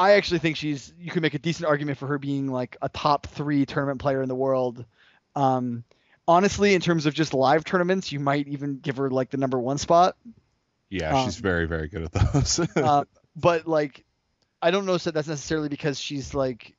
I 0.00 0.12
actually 0.12 0.38
think 0.38 0.56
she's. 0.56 0.92
You 0.98 1.10
could 1.10 1.20
make 1.20 1.34
a 1.34 1.38
decent 1.38 1.68
argument 1.68 1.98
for 1.98 2.06
her 2.06 2.18
being 2.18 2.48
like 2.48 2.76
a 2.80 2.88
top 2.88 3.26
three 3.26 3.66
tournament 3.66 4.00
player 4.00 4.22
in 4.22 4.28
the 4.28 4.34
world. 4.34 4.84
Um, 5.36 5.84
honestly, 6.26 6.74
in 6.74 6.80
terms 6.80 7.04
of 7.04 7.12
just 7.12 7.34
live 7.34 7.64
tournaments, 7.64 8.10
you 8.10 8.18
might 8.18 8.48
even 8.48 8.78
give 8.78 8.96
her 8.96 9.10
like 9.10 9.28
the 9.28 9.36
number 9.36 9.60
one 9.60 9.76
spot. 9.76 10.16
Yeah, 10.88 11.16
Um, 11.16 11.26
she's 11.26 11.36
very, 11.36 11.66
very 11.66 11.88
good 11.88 12.04
at 12.04 12.12
those. 12.12 12.60
Uh, 12.76 13.04
but 13.36 13.68
like, 13.68 14.04
I 14.62 14.70
don't 14.70 14.86
know 14.86 14.94
if 14.94 15.04
that's 15.04 15.28
necessarily 15.28 15.68
because 15.68 16.00
she's 16.00 16.32
like 16.32 16.74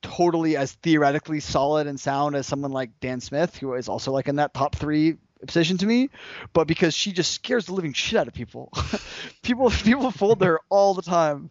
totally 0.00 0.56
as 0.56 0.72
theoretically 0.72 1.40
solid 1.40 1.86
and 1.86 2.00
sound 2.00 2.34
as 2.34 2.46
someone 2.46 2.72
like 2.72 2.98
Dan 3.00 3.20
Smith, 3.20 3.56
who 3.58 3.74
is 3.74 3.90
also 3.90 4.10
like 4.10 4.26
in 4.26 4.36
that 4.36 4.54
top 4.54 4.74
three 4.74 5.18
position 5.46 5.76
to 5.78 5.86
me, 5.86 6.08
but 6.54 6.66
because 6.66 6.94
she 6.94 7.12
just 7.12 7.32
scares 7.32 7.66
the 7.66 7.74
living 7.74 7.92
shit 7.92 8.18
out 8.18 8.26
of 8.26 8.32
people. 8.32 8.72
people 9.42 9.70
people 9.70 10.10
fold 10.10 10.42
her 10.42 10.60
all 10.70 10.94
the 10.94 11.02
time. 11.02 11.50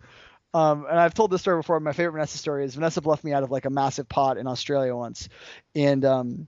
Um, 0.57 0.87
and 0.89 0.99
I've 0.99 1.13
told 1.13 1.29
this 1.29 1.41
story 1.41 1.59
before. 1.59 1.79
My 1.79 1.93
favorite 1.93 2.13
Vanessa 2.13 2.39
story 2.39 2.65
is 2.65 2.73
Vanessa 2.73 2.99
bluffed 2.99 3.23
me 3.23 3.31
out 3.31 3.43
of 3.43 3.51
like 3.51 3.65
a 3.65 3.69
massive 3.69 4.09
pot 4.09 4.37
in 4.37 4.47
Australia 4.47 4.95
once, 4.95 5.29
and 5.75 6.03
um, 6.03 6.47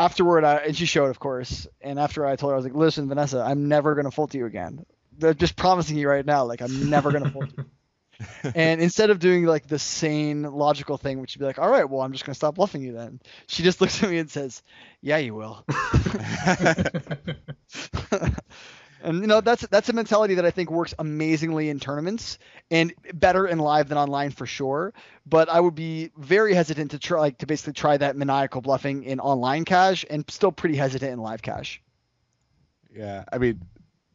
afterward, 0.00 0.42
I, 0.42 0.56
and 0.56 0.76
she 0.76 0.84
showed, 0.84 1.10
of 1.10 1.20
course. 1.20 1.68
And 1.80 2.00
after 2.00 2.26
I 2.26 2.34
told 2.34 2.50
her, 2.50 2.54
I 2.54 2.56
was 2.56 2.64
like, 2.64 2.74
"Listen, 2.74 3.08
Vanessa, 3.08 3.40
I'm 3.40 3.68
never 3.68 3.94
gonna 3.94 4.10
fold 4.10 4.32
to 4.32 4.38
you 4.38 4.46
again. 4.46 4.84
They're 5.16 5.32
just 5.32 5.54
promising 5.54 5.96
you 5.96 6.08
right 6.08 6.26
now, 6.26 6.44
like 6.44 6.60
I'm 6.60 6.90
never 6.90 7.12
gonna 7.12 7.30
fold 7.30 7.54
you." 7.56 7.66
and 8.56 8.80
instead 8.80 9.10
of 9.10 9.20
doing 9.20 9.44
like 9.44 9.68
the 9.68 9.78
sane, 9.78 10.42
logical 10.42 10.98
thing, 10.98 11.20
which 11.20 11.36
would 11.36 11.40
be 11.40 11.46
like, 11.46 11.60
"All 11.60 11.70
right, 11.70 11.88
well, 11.88 12.00
I'm 12.00 12.10
just 12.10 12.24
gonna 12.24 12.34
stop 12.34 12.56
bluffing 12.56 12.82
you," 12.82 12.94
then 12.94 13.20
she 13.46 13.62
just 13.62 13.80
looks 13.80 14.02
at 14.02 14.10
me 14.10 14.18
and 14.18 14.28
says, 14.28 14.60
"Yeah, 15.02 15.18
you 15.18 15.34
will." 15.36 15.64
and 19.04 19.20
you 19.20 19.26
know 19.26 19.40
that's 19.40 19.66
that's 19.68 19.88
a 19.88 19.92
mentality 19.92 20.34
that 20.34 20.44
I 20.44 20.50
think 20.50 20.70
works 20.70 20.94
amazingly 20.98 21.68
in 21.68 21.78
tournaments 21.78 22.38
and 22.70 22.92
better 23.12 23.46
in 23.46 23.58
live 23.58 23.88
than 23.88 23.98
online 23.98 24.30
for 24.30 24.46
sure. 24.46 24.92
But 25.26 25.48
I 25.48 25.60
would 25.60 25.74
be 25.74 26.10
very 26.16 26.54
hesitant 26.54 26.92
to 26.92 26.98
try 26.98 27.20
like 27.20 27.38
to 27.38 27.46
basically 27.46 27.74
try 27.74 27.96
that 27.96 28.16
maniacal 28.16 28.60
bluffing 28.60 29.04
in 29.04 29.20
online 29.20 29.64
cash 29.64 30.04
and 30.08 30.24
still 30.28 30.52
pretty 30.52 30.76
hesitant 30.76 31.12
in 31.12 31.18
live 31.18 31.42
cash. 31.42 31.80
Yeah, 32.92 33.24
I 33.32 33.38
mean, 33.38 33.60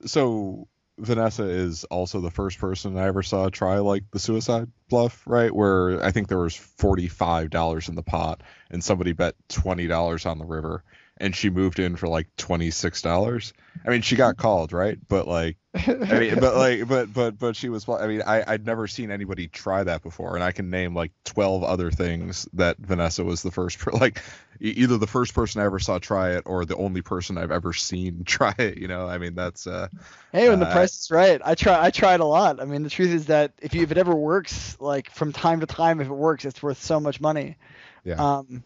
so 0.05 0.67
Vanessa 0.97 1.43
is 1.43 1.83
also 1.85 2.19
the 2.19 2.31
first 2.31 2.59
person 2.59 2.97
I 2.97 3.07
ever 3.07 3.23
saw 3.23 3.49
try 3.49 3.79
like 3.79 4.03
the 4.11 4.19
suicide 4.19 4.69
bluff, 4.89 5.23
right? 5.25 5.53
Where 5.53 6.03
I 6.03 6.11
think 6.11 6.27
there 6.27 6.39
was 6.39 6.55
forty 6.55 7.07
five 7.07 7.49
dollars 7.49 7.89
in 7.89 7.95
the 7.95 8.03
pot, 8.03 8.41
and 8.69 8.83
somebody 8.83 9.13
bet 9.13 9.35
twenty 9.47 9.87
dollars 9.87 10.25
on 10.25 10.39
the 10.39 10.45
river, 10.45 10.83
and 11.19 11.35
she 11.35 11.49
moved 11.49 11.79
in 11.79 11.95
for 11.95 12.07
like 12.07 12.27
twenty 12.37 12.71
six 12.71 13.01
dollars. 13.01 13.53
I 13.85 13.89
mean, 13.89 14.01
she 14.01 14.15
got 14.15 14.37
called, 14.37 14.73
right? 14.73 14.97
But 15.07 15.27
like, 15.27 15.57
I 16.09 16.17
mean, 16.17 16.37
but 16.39 16.55
like, 16.57 16.87
but 16.87 17.13
but 17.13 17.37
but 17.37 17.55
she 17.55 17.69
was. 17.69 17.87
I 17.87 18.07
mean, 18.07 18.21
I 18.25 18.43
I'd 18.45 18.65
never 18.65 18.87
seen 18.87 19.11
anybody 19.11 19.47
try 19.47 19.83
that 19.83 20.01
before, 20.03 20.35
and 20.35 20.43
I 20.43 20.51
can 20.51 20.69
name 20.69 20.95
like 20.95 21.11
twelve 21.25 21.63
other 21.63 21.91
things 21.91 22.47
that 22.53 22.77
Vanessa 22.79 23.23
was 23.23 23.41
the 23.41 23.51
first. 23.51 23.79
Per, 23.79 23.91
like, 23.93 24.21
either 24.59 24.97
the 24.97 25.07
first 25.07 25.33
person 25.33 25.61
I 25.61 25.65
ever 25.65 25.79
saw 25.79 25.99
try 25.99 26.31
it, 26.31 26.43
or 26.45 26.65
the 26.65 26.75
only 26.75 27.01
person 27.01 27.37
I've 27.37 27.51
ever 27.51 27.73
seen 27.73 28.23
try 28.25 28.53
it. 28.57 28.77
You 28.77 28.87
know, 28.87 29.07
I 29.07 29.17
mean, 29.17 29.35
that's. 29.35 29.67
uh 29.67 29.87
Hey, 30.31 30.49
when 30.49 30.59
the 30.59 30.65
Uh, 30.65 30.67
price 30.67 30.99
is 30.99 31.11
right, 31.11 31.41
I 31.43 31.55
try. 31.55 31.83
I 31.83 31.89
tried 31.89 32.19
a 32.19 32.25
lot. 32.25 32.61
I 32.61 32.65
mean, 32.65 32.83
the 32.83 32.89
truth 32.89 33.09
is 33.11 33.25
that 33.27 33.53
if 33.61 33.73
you 33.73 33.81
if 33.83 33.91
it 33.91 33.97
ever 33.97 34.15
works, 34.15 34.77
like 34.79 35.09
from 35.09 35.33
time 35.33 35.61
to 35.61 35.65
time, 35.65 36.01
if 36.01 36.07
it 36.07 36.13
works, 36.13 36.45
it's 36.45 36.61
worth 36.61 36.81
so 36.81 36.99
much 36.99 37.19
money. 37.19 37.57
Yeah. 38.03 38.19
Um, 38.19 38.63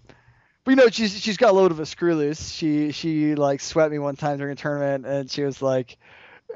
but 0.63 0.71
you 0.71 0.75
know, 0.75 0.87
she's 0.89 1.19
she's 1.19 1.37
got 1.37 1.51
a 1.51 1.53
load 1.53 1.71
of 1.71 1.79
a 1.79 1.85
screw 1.85 2.15
loose. 2.15 2.49
She 2.51 2.91
she 2.91 3.35
like 3.35 3.61
swept 3.61 3.91
me 3.91 3.99
one 3.99 4.15
time 4.15 4.37
during 4.37 4.53
a 4.53 4.55
tournament, 4.55 5.05
and 5.05 5.29
she 5.29 5.43
was 5.43 5.61
like, 5.61 5.97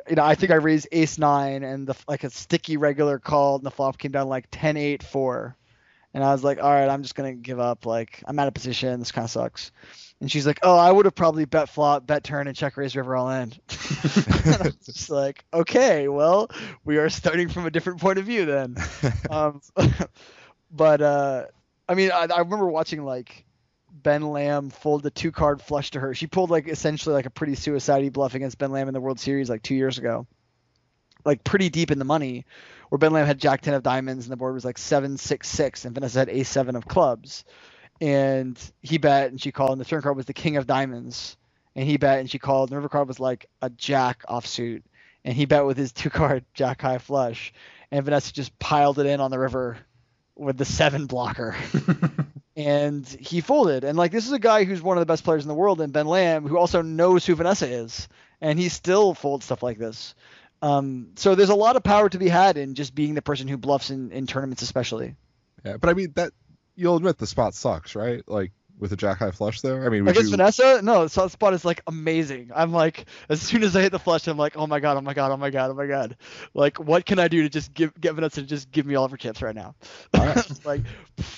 you 0.10 0.16
know, 0.16 0.24
I 0.24 0.36
think 0.36 0.52
I 0.52 0.56
raised 0.56 0.88
ace 0.92 1.18
nine 1.18 1.64
and 1.64 1.88
the 1.88 1.96
like 2.08 2.24
a 2.24 2.30
sticky 2.30 2.78
regular 2.78 3.20
call, 3.20 3.56
and 3.56 3.66
the 3.66 3.72
flop 3.72 3.98
came 3.98 4.12
down 4.12 4.30
like 4.30 4.48
10 4.52 4.78
8 4.78 5.04
4. 5.04 5.56
And 6.14 6.24
I 6.24 6.32
was 6.32 6.44
like, 6.44 6.58
all 6.64 6.72
right, 6.72 6.90
I'm 6.90 7.04
just 7.04 7.16
gonna 7.16 7.34
give 7.34 7.60
up. 7.60 7.86
Like 7.86 8.24
I'm 8.26 8.40
out 8.40 8.48
of 8.48 8.54
position. 8.54 9.00
This 9.00 9.12
kind 9.12 9.26
of 9.26 9.32
sucks. 9.32 9.72
And 10.20 10.32
she's 10.32 10.48
like, 10.48 10.60
oh, 10.64 10.76
I 10.76 10.92
would 10.92 11.06
have 11.06 11.14
probably 11.14 11.46
bet 11.46 11.70
flop, 11.70 12.08
bet 12.08 12.24
turn, 12.24 12.48
and 12.48 12.56
check 12.56 12.76
raise 12.76 12.96
river 12.96 13.16
all 13.16 13.30
in. 13.30 13.54
And 14.48 14.56
I 14.56 14.64
was 14.64 14.76
just 14.86 15.10
like, 15.10 15.44
okay, 15.54 16.08
well, 16.08 16.50
we 16.86 16.98
are 16.98 17.10
starting 17.10 17.50
from 17.50 17.66
a 17.66 17.70
different 17.70 18.00
point 18.00 18.18
of 18.18 18.26
view 18.26 18.46
then. 18.46 18.78
um, 19.30 19.62
but 20.72 21.02
uh, 21.02 21.46
I 21.90 21.94
mean, 21.96 22.12
I, 22.12 22.28
I 22.34 22.40
remember 22.40 22.68
watching 22.68 23.04
like 23.04 23.46
Ben 24.04 24.22
Lamb 24.24 24.70
fold 24.70 25.04
the 25.04 25.12
two 25.12 25.32
card 25.32 25.62
flush 25.62 25.92
to 25.92 26.00
her. 26.00 26.14
She 26.14 26.28
pulled 26.28 26.50
like 26.50 26.68
essentially 26.68 27.14
like 27.14 27.26
a 27.26 27.32
pretty 27.32 27.56
suicide 27.56 28.12
bluff 28.14 28.36
against 28.36 28.58
Ben 28.58 28.72
Lamb 28.72 28.88
in 28.88 28.94
the 28.94 29.02
World 29.02 29.20
Series 29.20 29.50
like 29.50 29.64
two 29.64 29.76
years 29.76 29.98
ago, 29.98 30.28
like 31.26 31.44
pretty 31.44 31.70
deep 31.70 31.92
in 31.92 32.00
the 32.00 32.06
money, 32.06 32.46
where 32.90 33.00
Ben 33.00 33.14
Lamb 33.14 33.26
had 33.26 33.40
Jack 33.40 33.62
ten 33.62 33.74
of 33.74 33.84
diamonds 33.84 34.26
and 34.26 34.32
the 34.32 34.38
board 34.38 34.54
was 34.54 34.66
like 34.66 34.78
seven 34.78 35.18
six 35.18 35.50
six, 35.50 35.86
and 35.86 35.94
Vanessa 35.96 36.20
had 36.20 36.30
Ace 36.30 36.50
seven 36.50 36.76
of 36.76 36.88
clubs, 36.88 37.44
and 38.00 38.60
he 38.82 38.98
bet 38.98 39.32
and 39.32 39.42
she 39.42 39.52
called, 39.52 39.72
and 39.72 39.82
the 39.82 39.86
turn 39.86 40.02
card 40.02 40.16
was 40.16 40.26
the 40.26 40.34
King 40.34 40.58
of 40.58 40.68
diamonds, 40.68 41.38
and 41.76 41.88
he 41.88 41.98
bet 41.98 42.20
and 42.20 42.30
she 42.30 42.40
called. 42.40 42.70
And 42.70 42.74
the 42.74 42.78
river 42.78 42.90
card 42.90 43.08
was 43.08 43.20
like 43.20 43.48
a 43.62 43.70
Jack 43.70 44.24
offsuit, 44.30 44.84
and 45.26 45.36
he 45.36 45.46
bet 45.46 45.66
with 45.66 45.78
his 45.78 45.92
two 45.92 46.10
card 46.10 46.46
Jack 46.54 46.82
high 46.82 47.00
flush, 47.00 47.54
and 47.92 48.06
Vanessa 48.06 48.34
just 48.34 48.58
piled 48.60 49.00
it 49.00 49.06
in 49.06 49.20
on 49.20 49.32
the 49.32 49.40
river 49.40 49.78
with 50.38 50.58
the 50.58 50.66
seven 50.66 51.06
blocker 51.06 51.56
and 52.58 53.08
he 53.08 53.40
folded. 53.40 53.84
And 53.84 53.98
like 53.98 54.12
this 54.12 54.26
is 54.26 54.32
a 54.34 54.40
guy 54.40 54.64
who's 54.64 54.82
one 54.82 54.98
of 54.98 55.02
the 55.02 55.06
best 55.06 55.24
players 55.24 55.44
in 55.44 55.48
the 55.48 55.56
world, 55.56 55.80
and 55.80 55.94
Ben 55.94 56.08
Lamb, 56.08 56.48
who 56.48 56.58
also 56.58 56.82
knows 56.82 57.26
who 57.26 57.36
Vanessa 57.36 57.68
is, 57.68 58.08
and 58.42 58.60
he 58.60 58.68
still 58.68 59.14
folds 59.14 59.46
stuff 59.46 59.64
like 59.64 59.78
this. 59.78 60.16
Um, 60.62 61.10
so 61.16 61.36
there's 61.36 61.50
a 61.50 61.56
lot 61.56 61.76
of 61.76 61.84
power 61.84 62.10
to 62.10 62.18
be 62.18 62.28
had 62.28 62.58
in 62.58 62.74
just 62.74 62.96
being 62.96 63.14
the 63.14 63.22
person 63.22 63.48
who 63.48 63.58
bluffs 63.58 63.92
in, 63.92 64.12
in 64.12 64.26
tournaments, 64.26 64.64
especially. 64.64 65.16
Yeah, 65.64 65.78
but 65.78 65.90
I 65.90 65.94
mean 65.94 66.14
that 66.16 66.34
you'll 66.76 66.96
admit 66.96 67.20
the 67.20 67.28
spot 67.28 67.54
sucks, 67.54 67.96
right? 67.96 68.24
Like 68.28 68.52
with 68.80 68.92
a 68.92 68.96
jack 68.96 69.18
high 69.18 69.32
flush 69.32 69.62
there. 69.62 69.86
I 69.86 69.90
mean, 69.90 70.06
would 70.06 70.12
Against 70.12 70.32
you? 70.32 70.38
Vanessa, 70.38 70.82
no, 70.84 71.04
the 71.04 71.10
soft 71.10 71.34
spot 71.34 71.54
is 71.54 71.66
like 71.66 71.82
amazing. 71.88 72.52
I'm 72.56 72.72
like, 72.72 73.06
as 73.30 73.42
soon 73.42 73.64
as 73.64 73.76
I 73.76 73.82
hit 73.82 73.92
the 73.92 74.00
flush, 74.00 74.28
I'm 74.28 74.38
like, 74.38 74.56
oh 74.56 74.68
my 74.68 74.80
god, 74.80 74.98
oh 74.98 75.02
my 75.02 75.14
god, 75.14 75.32
oh 75.32 75.38
my 75.38 75.50
god, 75.50 75.72
oh 75.72 75.74
my 75.74 75.88
god. 75.88 76.16
Like, 76.54 76.78
what 76.78 77.06
can 77.06 77.20
I 77.20 77.28
do 77.28 77.42
to 77.44 77.50
just 77.50 77.74
give 77.74 78.00
get 78.00 78.14
Vanessa 78.14 78.42
to 78.42 78.48
just 78.48 78.72
give 78.72 78.86
me 78.86 78.96
all 78.96 79.06
of 79.06 79.12
her 79.12 79.18
chips 79.18 79.42
right 79.42 79.56
now? 79.56 79.76
like, 80.66 80.82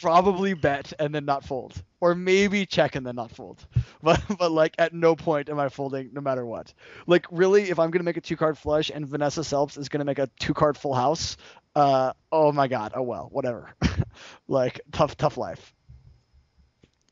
probably 0.02 0.54
bet 0.54 0.94
and 1.00 1.14
then 1.16 1.26
not 1.26 1.46
fold, 1.46 1.82
or 2.02 2.14
maybe 2.16 2.66
check 2.66 2.96
and 2.96 3.06
then 3.06 3.16
not 3.16 3.32
fold. 3.32 3.66
But 4.02 4.22
but 4.38 4.54
like, 4.54 4.76
at 4.78 4.94
no 4.94 5.16
point 5.16 5.50
am 5.50 5.60
I 5.60 5.68
folding, 5.68 6.12
no 6.14 6.22
matter 6.22 6.46
what. 6.46 6.74
Like, 7.06 7.26
really, 7.32 7.70
if 7.70 7.80
I'm 7.80 7.92
gonna 7.92 8.06
make 8.06 8.16
a 8.16 8.22
two 8.22 8.38
card 8.38 8.58
flush 8.58 8.90
and 8.94 9.06
Vanessa 9.06 9.44
Selbst 9.44 9.78
is 9.78 9.90
gonna 9.90 10.06
make 10.06 10.20
a 10.20 10.30
two 10.40 10.54
card 10.54 10.78
full 10.78 10.94
house, 10.94 11.36
uh, 11.76 12.14
oh 12.32 12.54
my 12.54 12.70
god, 12.70 12.94
oh 12.96 13.02
well, 13.02 13.28
whatever. 13.32 13.76
like, 14.48 14.80
tough 14.94 15.18
tough 15.18 15.38
life. 15.38 15.74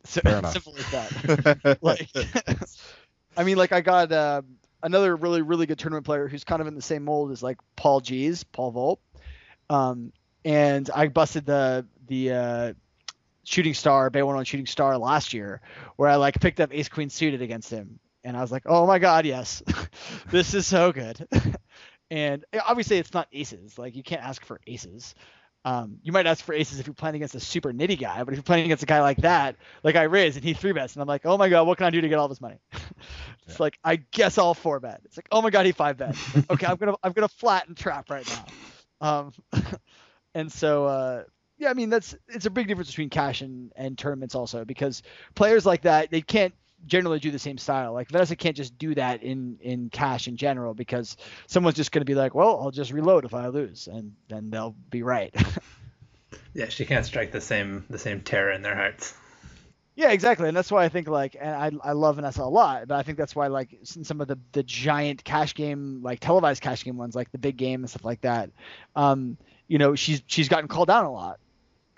So, 0.08 0.22
Fair 0.22 0.38
enough. 0.40 0.54
simple 0.54 0.74
as 0.78 0.92
that. 0.92 1.78
Like 1.82 2.10
i 3.38 3.44
mean 3.44 3.58
like 3.58 3.72
i 3.72 3.82
got 3.82 4.12
uh, 4.12 4.42
another 4.82 5.16
really 5.16 5.42
really 5.44 5.66
good 5.68 5.78
tournament 5.78 6.06
player 6.06 6.28
who's 6.28 6.44
kind 6.44 6.62
of 6.62 6.68
in 6.68 6.74
the 6.76 6.82
same 6.82 7.04
mold 7.04 7.32
as 7.32 7.44
like 7.44 7.58
paul 7.76 8.00
g's 8.02 8.44
Paul 8.44 8.74
Volpe 8.74 9.74
um, 9.76 10.12
and 10.44 10.90
i 10.96 11.08
busted 11.08 11.46
the 11.46 11.86
the 12.08 12.32
uh, 12.32 12.74
shooting 13.44 13.74
star 13.74 14.10
bay 14.10 14.22
101 14.24 14.46
shooting 14.46 14.66
star 14.66 14.98
last 14.98 15.34
year 15.34 15.62
where 15.98 16.10
i 16.10 16.16
like 16.16 16.40
picked 16.40 16.60
up 16.60 16.74
ace 16.74 16.90
queen 16.90 17.10
suited 17.10 17.42
against 17.42 17.70
him. 17.70 18.00
And 18.24 18.36
i 18.36 18.42
was 18.42 18.52
like 18.52 18.64
oh 18.66 18.88
my 18.88 19.00
god 19.00 19.26
yes. 19.26 19.62
This 20.32 20.54
is 20.54 20.66
so 20.68 20.92
good. 20.92 21.28
And 22.10 22.46
obviously 22.66 22.98
it's 22.98 23.14
not 23.14 23.28
aces. 23.34 23.78
Like 23.78 23.96
you 23.96 24.04
can't 24.04 24.24
ask 24.24 24.44
for 24.46 24.60
aces 24.66 25.14
um, 25.68 25.99
you 26.02 26.14
might 26.14 26.26
ask 26.26 26.45
for 26.45 26.53
aces 26.53 26.80
if 26.80 26.88
you're 26.88 26.94
playing 26.94 27.18
against 27.18 27.35
a 27.35 27.41
super 27.41 27.73
nitty 27.73 27.99
guy, 27.99 28.23
but 28.23 28.30
if 28.30 28.38
you're 28.38 28.44
playing 28.44 28.64
against 28.64 28.84
a 28.84 28.85
guy 28.85 29.02
like 29.02 29.18
that, 29.18 29.57
like 29.84 29.98
I 29.98 30.03
raise 30.03 30.38
and 30.38 30.45
he 30.45 30.53
three 30.53 30.72
bets, 30.72 30.94
and 30.94 31.02
I'm 31.02 31.10
like, 31.10 31.26
oh 31.26 31.38
my 31.38 31.49
god, 31.49 31.68
what 31.68 31.77
can 31.77 31.88
I 31.88 31.89
do 31.89 31.99
to 31.99 32.07
get 32.07 32.18
all 32.18 32.30
this 32.30 32.39
money? 32.39 32.56
it's 33.48 33.60
like 33.60 33.77
I 33.84 33.98
guess 33.98 34.38
I'll 34.38 34.53
four 34.53 34.80
bet. 34.80 35.02
It's 35.03 35.18
like, 35.18 35.27
oh 35.30 35.41
my 35.41 35.49
god, 35.49 35.65
he 35.65 35.73
five 35.73 35.98
bet. 35.98 36.15
okay, 36.49 36.65
I'm 36.65 36.77
gonna 36.77 36.95
I'm 37.03 37.11
gonna 37.11 37.27
flat 37.27 37.68
and 37.68 37.76
trap 37.76 38.10
right 38.10 38.26
now. 39.02 39.10
Um, 39.10 39.34
and 40.34 40.49
so 40.49 40.85
uh, 40.85 41.23
yeah, 41.57 41.69
I 41.69 41.73
mean 41.73 41.89
that's 41.89 42.15
it's 42.30 42.45
a 42.45 42.49
big 42.49 42.69
difference 42.69 42.91
between 42.91 43.10
cash 43.10 43.41
and, 43.41 43.73
and 43.76 43.98
tournaments 43.98 44.35
also 44.35 44.64
because 44.64 45.03
players 45.35 45.65
like 45.65 45.81
that 45.81 46.11
they 46.11 46.22
can't 46.22 46.53
generally 46.86 47.20
do 47.20 47.32
the 47.32 47.40
same 47.40 47.58
style. 47.58 47.94
Like 47.94 48.10
Vanessa 48.10 48.36
can't 48.36 48.56
just 48.56 48.78
do 48.78 48.95
that 48.95 49.24
in 49.24 49.58
in 49.62 49.90
cash 49.90 50.28
in 50.28 50.38
general 50.38 50.74
because 50.74 51.18
someone's 51.48 51.76
just 51.76 51.91
going 51.91 52.02
to 52.02 52.06
be 52.06 52.16
like, 52.16 52.36
well, 52.36 52.60
I'll 52.62 52.72
just 52.72 52.91
reload 52.91 53.26
if 53.26 53.34
I 53.34 53.48
lose, 53.48 53.88
and 53.88 54.16
then 54.30 54.49
they'll 54.49 54.76
be 54.90 55.04
right. 55.04 55.34
Yeah, 56.54 56.70
she 56.70 56.86
can't 56.86 57.06
strike 57.06 57.32
the 57.32 57.41
same 57.41 57.86
the 57.90 57.99
same 57.99 58.22
terror 58.22 58.52
in 58.52 58.62
their 58.64 58.76
hearts. 58.76 59.14
yeah, 59.95 60.10
exactly, 60.12 60.48
and 60.48 60.58
that's 60.58 60.72
why 60.72 60.84
I 60.84 60.90
think 60.90 61.08
like, 61.08 61.36
and 61.40 61.49
I 61.49 61.90
I 61.90 61.91
love 61.94 62.16
Vanessa 62.16 62.41
a 62.41 62.49
lot, 62.49 62.88
but 62.88 62.95
I 62.95 63.04
think 63.04 63.18
that's 63.18 63.36
why 63.36 63.48
like 63.48 63.78
some 63.84 64.22
of 64.22 64.28
the 64.28 64.38
the 64.52 64.64
giant 64.64 65.24
cash 65.24 65.54
game 65.54 66.02
like 66.04 66.20
televised 66.20 66.62
cash 66.62 66.84
game 66.84 66.98
ones 66.98 67.16
like 67.16 67.32
the 67.32 67.38
big 67.38 67.58
game 67.58 67.82
and 67.82 67.90
stuff 67.90 68.04
like 68.06 68.22
that, 68.22 68.49
um, 68.95 69.38
you 69.68 69.78
know, 69.78 69.95
she's 69.95 70.22
she's 70.28 70.49
gotten 70.49 70.68
called 70.68 70.88
down 70.88 71.06
a 71.06 71.12
lot, 71.12 71.40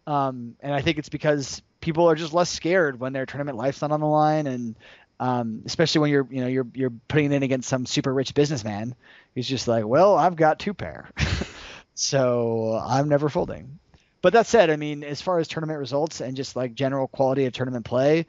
um, 0.08 0.56
and 0.60 0.74
I 0.74 0.82
think 0.82 0.98
it's 0.98 1.10
because 1.10 1.62
people 1.90 2.08
are 2.08 2.14
just 2.14 2.34
less 2.34 2.52
scared 2.52 3.00
when 3.00 3.14
their 3.14 3.26
tournament 3.26 3.58
life's 3.58 3.82
not 3.82 3.92
on 3.92 4.00
the 4.00 4.06
line, 4.06 4.46
and 4.46 4.76
um, 5.20 5.64
especially 5.66 6.02
when 6.02 6.12
you're 6.12 6.28
you 6.30 6.40
know 6.40 6.46
you're 6.46 6.68
you're 6.76 6.94
putting 7.08 7.32
it 7.32 7.36
in 7.38 7.42
against 7.42 7.68
some 7.68 7.88
super 7.88 8.14
rich 8.14 8.36
businessman 8.36 8.94
who's 9.34 9.48
just 9.48 9.68
like, 9.68 9.88
well, 9.88 10.16
I've 10.16 10.36
got 10.36 10.60
two 10.60 10.76
pair, 10.76 11.10
so 11.96 12.80
I'm 12.86 13.10
never 13.10 13.28
folding. 13.28 13.80
But 14.22 14.34
that 14.34 14.46
said, 14.46 14.70
I 14.70 14.76
mean, 14.76 15.04
as 15.04 15.20
far 15.20 15.40
as 15.40 15.48
tournament 15.48 15.80
results 15.80 16.22
and 16.22 16.38
just 16.38 16.56
like 16.56 16.76
general 16.76 17.08
quality 17.08 17.46
of 17.46 17.54
tournament 17.54 17.86
play, 17.86 18.28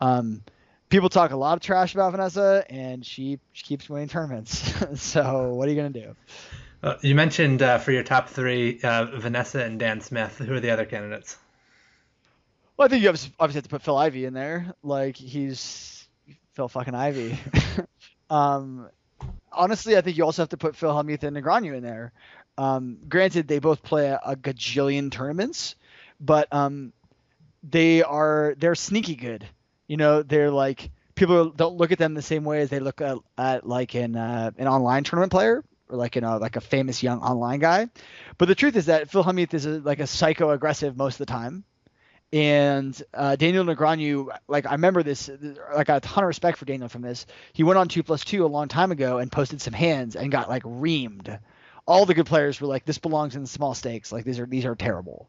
um, 0.00 0.42
people 0.88 1.10
talk 1.10 1.32
a 1.32 1.36
lot 1.36 1.58
of 1.58 1.62
trash 1.62 1.94
about 1.94 2.12
Vanessa, 2.12 2.64
and 2.70 3.04
she, 3.04 3.40
she 3.52 3.64
keeps 3.64 3.90
winning 3.90 4.08
tournaments. 4.08 4.72
so 5.02 5.52
what 5.52 5.68
are 5.68 5.70
you 5.70 5.76
gonna 5.76 5.90
do? 5.90 6.16
Uh, 6.82 6.96
you 7.02 7.14
mentioned 7.14 7.60
uh, 7.60 7.76
for 7.76 7.92
your 7.92 8.04
top 8.04 8.30
three, 8.30 8.80
uh, 8.82 9.04
Vanessa 9.04 9.62
and 9.62 9.78
Dan 9.78 10.00
Smith. 10.00 10.38
Who 10.38 10.54
are 10.54 10.60
the 10.60 10.70
other 10.70 10.86
candidates? 10.86 11.36
Well, 12.82 12.88
I 12.88 12.90
think 12.90 13.04
you 13.04 13.10
obviously 13.10 13.32
have 13.38 13.62
to 13.62 13.68
put 13.68 13.82
Phil 13.82 13.96
Ivey 13.96 14.24
in 14.24 14.34
there. 14.34 14.74
Like 14.82 15.16
he's 15.16 16.04
Phil 16.54 16.66
fucking 16.66 16.96
Ivey. 16.96 17.38
um, 18.30 18.88
honestly, 19.52 19.96
I 19.96 20.00
think 20.00 20.16
you 20.16 20.24
also 20.24 20.42
have 20.42 20.48
to 20.48 20.56
put 20.56 20.74
Phil 20.74 20.90
Hellmuth 20.90 21.22
and 21.22 21.36
Negreanu 21.36 21.76
in 21.76 21.84
there. 21.84 22.10
Um, 22.58 22.98
granted, 23.08 23.46
they 23.46 23.60
both 23.60 23.84
play 23.84 24.08
a, 24.08 24.20
a 24.26 24.34
gajillion 24.34 25.12
tournaments, 25.12 25.76
but 26.18 26.52
um, 26.52 26.92
they 27.62 28.02
are 28.02 28.56
they're 28.58 28.74
sneaky 28.74 29.14
good. 29.14 29.46
You 29.86 29.96
know, 29.96 30.24
they're 30.24 30.50
like 30.50 30.90
people 31.14 31.50
don't 31.50 31.76
look 31.76 31.92
at 31.92 31.98
them 31.98 32.14
the 32.14 32.20
same 32.20 32.42
way 32.42 32.62
as 32.62 32.70
they 32.70 32.80
look 32.80 33.00
at, 33.00 33.16
at 33.38 33.64
like 33.64 33.94
an 33.94 34.16
uh, 34.16 34.50
an 34.58 34.66
online 34.66 35.04
tournament 35.04 35.30
player 35.30 35.62
or 35.88 35.96
like 35.96 36.16
in 36.16 36.24
a 36.24 36.36
like 36.38 36.56
a 36.56 36.60
famous 36.60 37.00
young 37.00 37.20
online 37.20 37.60
guy. 37.60 37.86
But 38.38 38.48
the 38.48 38.56
truth 38.56 38.74
is 38.74 38.86
that 38.86 39.08
Phil 39.08 39.22
Hellmuth 39.22 39.54
is 39.54 39.66
a, 39.66 39.78
like 39.78 40.00
a 40.00 40.06
psycho 40.08 40.50
aggressive 40.50 40.96
most 40.96 41.20
of 41.20 41.26
the 41.28 41.32
time. 41.32 41.62
And 42.32 43.00
uh, 43.12 43.36
Daniel 43.36 43.64
Negreanu, 43.64 44.28
like 44.48 44.66
I 44.66 44.72
remember 44.72 45.02
this, 45.02 45.28
like 45.28 45.58
I 45.76 45.84
got 45.84 45.96
a 45.98 46.08
ton 46.08 46.24
of 46.24 46.28
respect 46.28 46.58
for 46.58 46.64
Daniel 46.64 46.88
from 46.88 47.02
this. 47.02 47.26
He 47.52 47.62
went 47.62 47.78
on 47.78 47.88
two 47.88 48.02
plus 48.02 48.24
two 48.24 48.44
a 48.44 48.48
long 48.48 48.68
time 48.68 48.90
ago 48.90 49.18
and 49.18 49.30
posted 49.30 49.60
some 49.60 49.74
hands 49.74 50.16
and 50.16 50.32
got 50.32 50.48
like 50.48 50.62
reamed. 50.62 51.38
All 51.86 52.06
the 52.06 52.14
good 52.14 52.26
players 52.26 52.60
were 52.60 52.68
like, 52.68 52.86
"This 52.86 52.98
belongs 52.98 53.36
in 53.36 53.44
small 53.46 53.74
stakes. 53.74 54.12
Like 54.12 54.24
these 54.24 54.38
are 54.38 54.46
these 54.46 54.64
are 54.64 54.74
terrible." 54.74 55.28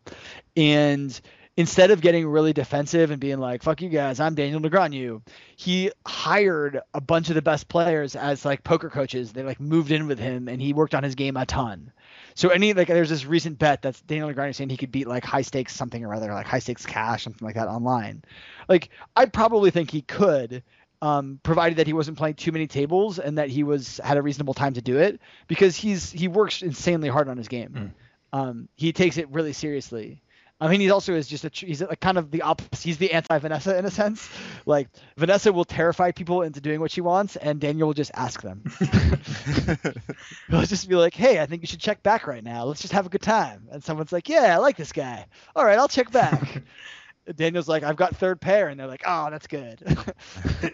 And 0.56 1.20
instead 1.58 1.92
of 1.92 2.02
getting 2.02 2.28
really 2.28 2.54
defensive 2.54 3.12
and 3.12 3.20
being 3.20 3.40
like, 3.40 3.64
fuck 3.64 3.82
you 3.82 3.90
guys, 3.90 4.20
I'm 4.20 4.36
Daniel 4.36 4.60
Negreanu, 4.60 5.22
he 5.56 5.92
hired 6.06 6.82
a 6.94 7.02
bunch 7.02 7.30
of 7.30 7.36
the 7.36 7.42
best 7.42 7.68
players 7.68 8.16
as 8.16 8.46
like 8.46 8.64
poker 8.64 8.90
coaches. 8.90 9.34
They 9.34 9.44
like 9.44 9.60
moved 9.60 9.92
in 9.92 10.08
with 10.08 10.20
him 10.20 10.48
and 10.48 10.62
he 10.62 10.74
worked 10.74 10.96
on 10.96 11.04
his 11.04 11.16
game 11.16 11.38
a 11.38 11.46
ton. 11.46 11.92
So 12.36 12.50
any 12.50 12.74
like 12.74 12.88
there's 12.88 13.10
this 13.10 13.26
recent 13.26 13.60
bet 13.60 13.82
that's 13.82 14.02
Daniel 14.02 14.32
Negreanu 14.32 14.56
saying 14.56 14.70
he 14.70 14.78
could 14.78 14.92
beat 14.92 15.08
like 15.08 15.24
high 15.24 15.42
stakes 15.42 15.76
something 15.76 16.04
or 16.04 16.14
other, 16.14 16.34
like 16.34 16.48
high 16.48 16.60
stakes 16.60 16.86
cash, 16.86 17.24
something 17.24 17.46
like 17.46 17.56
that 17.56 17.68
online. 17.68 18.24
Like 18.68 18.90
I 19.16 19.26
probably 19.26 19.72
think 19.72 19.92
he 19.92 20.02
could, 20.02 20.64
um, 21.02 21.40
provided 21.44 21.78
that 21.80 21.88
he 21.88 21.94
wasn't 21.94 22.18
playing 22.18 22.36
too 22.36 22.52
many 22.52 22.66
tables 22.66 23.20
and 23.20 23.38
that 23.38 23.50
he 23.50 23.64
was 23.64 24.00
had 24.04 24.18
a 24.18 24.22
reasonable 24.22 24.54
time 24.54 24.74
to 24.74 24.82
do 24.82 24.98
it 24.98 25.20
because 25.48 25.76
he's 25.76 26.12
he 26.12 26.28
works 26.28 26.62
insanely 26.62 27.10
hard 27.10 27.28
on 27.28 27.38
his 27.38 27.50
game. 27.50 27.94
Mm. 28.34 28.40
Um, 28.40 28.70
he 28.76 28.94
takes 28.94 29.18
it 29.18 29.30
really 29.30 29.54
seriously. 29.54 30.23
I 30.64 30.70
mean, 30.70 30.80
he 30.80 30.90
also 30.92 31.14
is 31.14 31.28
just 31.28 31.44
a 31.44 31.52
he's 31.54 31.82
like 31.82 32.00
kind 32.00 32.18
of 32.18 32.32
the 32.32 32.44
opposite. 32.44 32.82
He's 32.82 32.98
the 32.98 33.12
anti 33.12 33.38
Vanessa 33.38 33.78
in 33.78 33.84
a 33.84 33.92
sense. 33.92 34.30
Like 34.66 34.88
Vanessa 35.18 35.52
will 35.52 35.66
terrify 35.66 36.12
people 36.12 36.42
into 36.42 36.62
doing 36.62 36.80
what 36.80 36.90
she 36.90 37.02
wants, 37.02 37.36
and 37.36 37.60
Daniel 37.60 37.88
will 37.88 37.94
just 37.94 38.12
ask 38.14 38.42
them. 38.42 38.64
He'll 40.50 40.62
just 40.62 40.88
be 40.88 40.96
like, 40.96 41.14
"Hey, 41.14 41.42
I 41.42 41.48
think 41.48 41.64
you 41.64 41.68
should 41.68 41.82
check 41.82 42.02
back 42.02 42.28
right 42.28 42.44
now. 42.44 42.64
Let's 42.64 42.80
just 42.80 42.94
have 42.94 43.06
a 43.06 43.10
good 43.10 43.22
time." 43.22 43.68
And 43.72 43.84
someone's 43.84 44.14
like, 44.14 44.30
"Yeah, 44.30 44.56
I 44.56 44.58
like 44.60 44.78
this 44.78 44.94
guy. 44.94 45.26
All 45.54 45.66
right, 45.66 45.78
I'll 45.78 45.90
check 45.90 46.12
back." 46.12 46.64
Daniel's 47.36 47.68
like, 47.68 47.84
"I've 47.84 47.98
got 47.98 48.16
third 48.16 48.40
pair," 48.40 48.70
and 48.70 48.80
they're 48.80 48.88
like, 48.88 49.04
"Oh, 49.06 49.30
that's 49.30 49.48
good." 49.48 49.80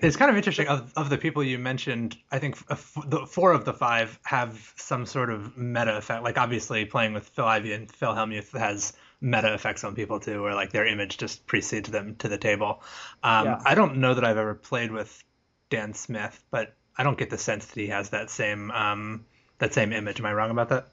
It's 0.02 0.16
kind 0.16 0.30
of 0.30 0.38
interesting. 0.38 0.68
Of, 0.68 0.94
of 0.96 1.10
the 1.10 1.18
people 1.18 1.44
you 1.44 1.58
mentioned, 1.58 2.16
I 2.32 2.38
think 2.38 2.58
f- 2.70 2.96
the 3.08 3.26
four 3.26 3.54
of 3.54 3.66
the 3.66 3.74
five 3.74 4.20
have 4.24 4.72
some 4.78 5.08
sort 5.08 5.32
of 5.32 5.58
meta 5.58 5.98
effect. 5.98 6.24
Like 6.24 6.38
obviously, 6.38 6.86
playing 6.86 7.14
with 7.14 7.28
Phil 7.28 7.46
Ivey 7.46 7.74
and 7.74 7.92
Phil 7.92 8.14
Hellmuth 8.14 8.58
has 8.58 8.94
meta 9.22 9.54
effects 9.54 9.84
on 9.84 9.96
people 9.96 10.20
too, 10.20 10.42
where 10.42 10.56
like 10.56 10.72
their 10.72 10.86
image 10.86 11.18
just 11.18 11.46
precedes 11.46 11.90
them 11.90 12.16
to 12.18 12.28
the 12.28 12.38
table. 12.38 12.82
Um, 13.24 13.46
Yeah. 13.46 13.62
I 13.66 13.76
don't 13.76 13.98
know 13.98 14.14
that 14.14 14.24
I've 14.24 14.38
ever 14.38 14.56
played 14.56 14.92
with 14.92 15.24
Dan 15.70 15.94
Smith, 15.94 16.42
but 16.52 16.74
I 16.98 17.04
don't 17.04 17.18
get 17.18 17.30
the 17.30 17.38
sense 17.38 17.66
that 17.66 17.80
he 17.80 17.88
has 17.88 18.10
that 18.10 18.30
same 18.30 18.72
um, 18.72 19.26
that 19.60 19.74
same 19.74 19.94
image. 19.94 20.20
Am 20.20 20.26
I 20.26 20.34
wrong 20.34 20.52
about 20.52 20.70
that? 20.70 20.88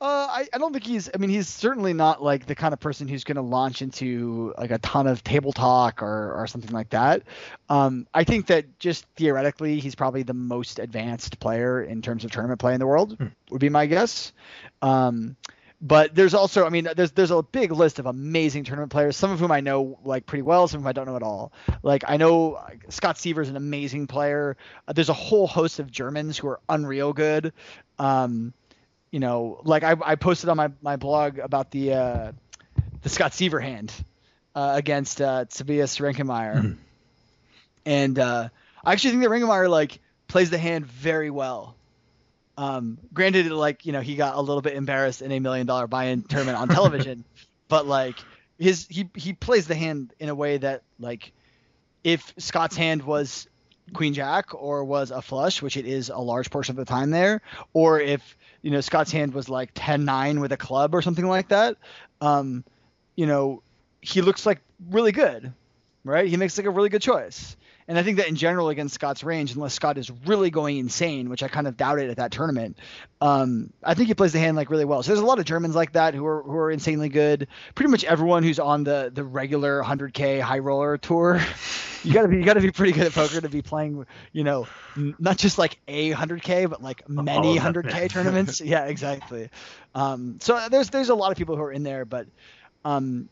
Uh, 0.00 0.28
I, 0.30 0.46
I 0.52 0.58
don't 0.58 0.72
think 0.72 0.84
he's. 0.84 1.10
I 1.12 1.18
mean, 1.18 1.30
he's 1.30 1.48
certainly 1.48 1.92
not 1.92 2.22
like 2.22 2.46
the 2.46 2.54
kind 2.54 2.72
of 2.72 2.78
person 2.78 3.08
who's 3.08 3.24
going 3.24 3.34
to 3.34 3.42
launch 3.42 3.82
into 3.82 4.54
like 4.56 4.70
a 4.70 4.78
ton 4.78 5.08
of 5.08 5.24
table 5.24 5.52
talk 5.52 6.04
or 6.04 6.34
or 6.34 6.46
something 6.46 6.70
like 6.70 6.90
that. 6.90 7.24
Um, 7.68 8.06
I 8.14 8.22
think 8.22 8.46
that 8.46 8.78
just 8.78 9.06
theoretically, 9.16 9.80
he's 9.80 9.96
probably 9.96 10.22
the 10.22 10.34
most 10.34 10.78
advanced 10.78 11.40
player 11.40 11.82
in 11.82 12.00
terms 12.00 12.24
of 12.24 12.30
tournament 12.30 12.60
play 12.60 12.74
in 12.74 12.78
the 12.78 12.86
world. 12.86 13.18
Would 13.50 13.60
be 13.60 13.70
my 13.70 13.86
guess. 13.86 14.32
Um, 14.82 15.36
but 15.80 16.14
there's 16.14 16.34
also, 16.34 16.66
I 16.66 16.70
mean, 16.70 16.88
there's 16.96 17.12
there's 17.12 17.30
a 17.30 17.42
big 17.42 17.70
list 17.70 17.98
of 17.98 18.06
amazing 18.06 18.64
tournament 18.64 18.90
players. 18.90 19.16
Some 19.16 19.30
of 19.30 19.38
whom 19.38 19.52
I 19.52 19.60
know 19.60 19.98
like 20.04 20.26
pretty 20.26 20.42
well, 20.42 20.66
some 20.66 20.78
of 20.78 20.82
whom 20.82 20.88
I 20.88 20.92
don't 20.92 21.06
know 21.06 21.16
at 21.16 21.22
all. 21.22 21.52
Like 21.82 22.02
I 22.08 22.16
know 22.16 22.60
Scott 22.88 23.16
Seiver's 23.16 23.48
an 23.48 23.56
amazing 23.56 24.08
player. 24.08 24.56
Uh, 24.86 24.92
there's 24.92 25.08
a 25.08 25.14
whole 25.14 25.46
host 25.46 25.78
of 25.78 25.90
Germans 25.90 26.36
who 26.36 26.48
are 26.48 26.60
unreal 26.68 27.12
good. 27.12 27.52
Um, 27.98 28.52
you 29.12 29.20
know, 29.20 29.60
like 29.64 29.84
I, 29.84 29.94
I 30.04 30.16
posted 30.16 30.50
on 30.50 30.56
my, 30.56 30.70
my 30.82 30.96
blog 30.96 31.38
about 31.38 31.70
the 31.70 31.94
uh, 31.94 32.32
the 33.02 33.08
Scott 33.08 33.32
Seiver 33.32 33.60
hand 33.60 33.92
uh, 34.56 34.72
against 34.74 35.20
uh, 35.22 35.44
Tobias 35.44 35.96
Reinkemeier, 35.98 36.76
and 37.86 38.18
uh, 38.18 38.48
I 38.84 38.92
actually 38.92 39.12
think 39.12 39.22
that 39.22 39.30
Reinkemeier 39.30 39.70
like 39.70 40.00
plays 40.26 40.50
the 40.50 40.58
hand 40.58 40.86
very 40.86 41.30
well. 41.30 41.76
Um, 42.58 42.98
granted, 43.14 43.52
like 43.52 43.86
you 43.86 43.92
know, 43.92 44.00
he 44.00 44.16
got 44.16 44.34
a 44.34 44.40
little 44.40 44.62
bit 44.62 44.74
embarrassed 44.74 45.22
in 45.22 45.30
a 45.30 45.38
million 45.38 45.64
dollar 45.64 45.86
buy-in 45.86 46.22
tournament 46.22 46.58
on 46.58 46.66
television, 46.68 47.24
but 47.68 47.86
like 47.86 48.16
his 48.58 48.88
he 48.90 49.08
he 49.14 49.32
plays 49.32 49.68
the 49.68 49.76
hand 49.76 50.12
in 50.18 50.28
a 50.28 50.34
way 50.34 50.58
that 50.58 50.82
like 50.98 51.32
if 52.02 52.34
Scott's 52.36 52.76
hand 52.76 53.04
was 53.04 53.46
Queen 53.94 54.12
Jack 54.12 54.54
or 54.54 54.84
was 54.84 55.12
a 55.12 55.22
flush, 55.22 55.62
which 55.62 55.76
it 55.76 55.86
is 55.86 56.08
a 56.08 56.18
large 56.18 56.50
portion 56.50 56.72
of 56.72 56.84
the 56.84 56.84
time 56.84 57.10
there, 57.10 57.42
or 57.74 58.00
if 58.00 58.36
you 58.60 58.72
know 58.72 58.80
Scott's 58.80 59.12
hand 59.12 59.34
was 59.34 59.48
like 59.48 59.72
10-9 59.74 60.40
with 60.40 60.50
a 60.50 60.56
club 60.56 60.96
or 60.96 61.00
something 61.00 61.26
like 61.26 61.48
that, 61.48 61.76
um, 62.20 62.64
you 63.14 63.26
know, 63.26 63.62
he 64.00 64.20
looks 64.20 64.44
like 64.44 64.60
really 64.90 65.12
good, 65.12 65.52
right? 66.02 66.26
He 66.26 66.36
makes 66.36 66.58
like 66.58 66.66
a 66.66 66.70
really 66.70 66.88
good 66.88 67.02
choice. 67.02 67.56
And 67.88 67.98
I 67.98 68.02
think 68.02 68.18
that 68.18 68.28
in 68.28 68.36
general 68.36 68.68
against 68.68 68.94
Scott's 68.94 69.24
range, 69.24 69.54
unless 69.54 69.72
Scott 69.72 69.96
is 69.96 70.10
really 70.26 70.50
going 70.50 70.76
insane, 70.76 71.30
which 71.30 71.42
I 71.42 71.48
kind 71.48 71.66
of 71.66 71.78
doubted 71.78 72.10
at 72.10 72.18
that 72.18 72.30
tournament, 72.30 72.76
um, 73.22 73.72
I 73.82 73.94
think 73.94 74.08
he 74.08 74.14
plays 74.14 74.34
the 74.34 74.38
hand 74.38 74.58
like 74.58 74.68
really 74.68 74.84
well. 74.84 75.02
So 75.02 75.08
there's 75.08 75.22
a 75.22 75.26
lot 75.26 75.38
of 75.38 75.46
Germans 75.46 75.74
like 75.74 75.92
that 75.92 76.12
who 76.12 76.26
are 76.26 76.42
who 76.42 76.54
are 76.54 76.70
insanely 76.70 77.08
good. 77.08 77.48
Pretty 77.74 77.90
much 77.90 78.04
everyone 78.04 78.42
who's 78.42 78.58
on 78.58 78.84
the 78.84 79.10
the 79.12 79.24
regular 79.24 79.82
100k 79.82 80.38
high 80.40 80.58
roller 80.58 80.98
tour, 80.98 81.40
you 82.04 82.12
gotta 82.12 82.28
be 82.28 82.36
you 82.36 82.44
gotta 82.44 82.60
be 82.60 82.70
pretty 82.70 82.92
good 82.92 83.06
at 83.06 83.12
poker 83.12 83.40
to 83.40 83.48
be 83.48 83.62
playing, 83.62 84.04
you 84.32 84.44
know, 84.44 84.66
n- 84.94 85.16
not 85.18 85.38
just 85.38 85.56
like 85.56 85.78
a 85.88 86.12
100k, 86.12 86.68
but 86.68 86.82
like 86.82 87.08
many 87.08 87.56
of 87.56 87.64
100k 87.64 88.10
tournaments. 88.10 88.60
yeah, 88.60 88.84
exactly. 88.84 89.48
Um, 89.94 90.38
so 90.40 90.68
there's 90.68 90.90
there's 90.90 91.08
a 91.08 91.14
lot 91.14 91.32
of 91.32 91.38
people 91.38 91.56
who 91.56 91.62
are 91.62 91.72
in 91.72 91.84
there, 91.84 92.04
but 92.04 92.26
um, 92.84 93.30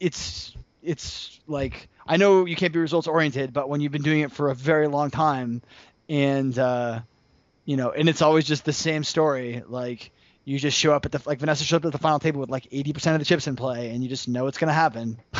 it's 0.00 0.56
it's 0.82 1.40
like 1.46 1.88
I 2.06 2.16
know 2.16 2.44
you 2.44 2.56
can't 2.56 2.72
be 2.72 2.78
results 2.78 3.06
oriented, 3.06 3.52
but 3.52 3.68
when 3.68 3.80
you've 3.80 3.92
been 3.92 4.02
doing 4.02 4.20
it 4.20 4.32
for 4.32 4.50
a 4.50 4.54
very 4.54 4.88
long 4.88 5.10
time, 5.10 5.62
and 6.08 6.56
uh, 6.58 7.00
you 7.64 7.76
know, 7.76 7.90
and 7.90 8.08
it's 8.08 8.22
always 8.22 8.44
just 8.44 8.64
the 8.64 8.72
same 8.72 9.04
story. 9.04 9.62
Like 9.66 10.10
you 10.44 10.58
just 10.58 10.76
show 10.76 10.92
up 10.92 11.06
at 11.06 11.12
the 11.12 11.22
like 11.24 11.38
Vanessa 11.38 11.64
showed 11.64 11.76
up 11.76 11.86
at 11.86 11.92
the 11.92 11.98
final 11.98 12.18
table 12.18 12.40
with 12.40 12.50
like 12.50 12.68
80% 12.70 13.14
of 13.14 13.18
the 13.20 13.24
chips 13.24 13.46
in 13.46 13.56
play, 13.56 13.90
and 13.90 14.02
you 14.02 14.08
just 14.08 14.28
know 14.28 14.46
it's 14.46 14.58
gonna 14.58 14.72
happen. 14.72 15.18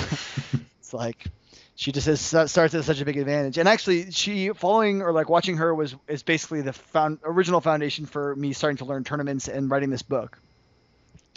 it's 0.79 0.95
like 0.95 1.27
she 1.75 1.91
just 1.91 2.07
has, 2.07 2.21
starts 2.21 2.75
at 2.75 2.85
such 2.85 3.01
a 3.01 3.05
big 3.05 3.17
advantage. 3.17 3.59
And 3.59 3.69
actually, 3.69 4.11
she 4.13 4.51
following 4.51 5.03
or 5.03 5.13
like 5.13 5.29
watching 5.29 5.57
her 5.57 5.75
was 5.75 5.97
is 6.07 6.23
basically 6.23 6.63
the 6.63 6.73
found, 6.73 7.19
original 7.25 7.61
foundation 7.61 8.07
for 8.07 8.37
me 8.37 8.53
starting 8.53 8.77
to 8.79 8.85
learn 8.85 9.05
tournaments 9.05 9.49
and 9.49 9.71
writing 9.71 9.91
this 9.91 10.03
book. 10.03 10.39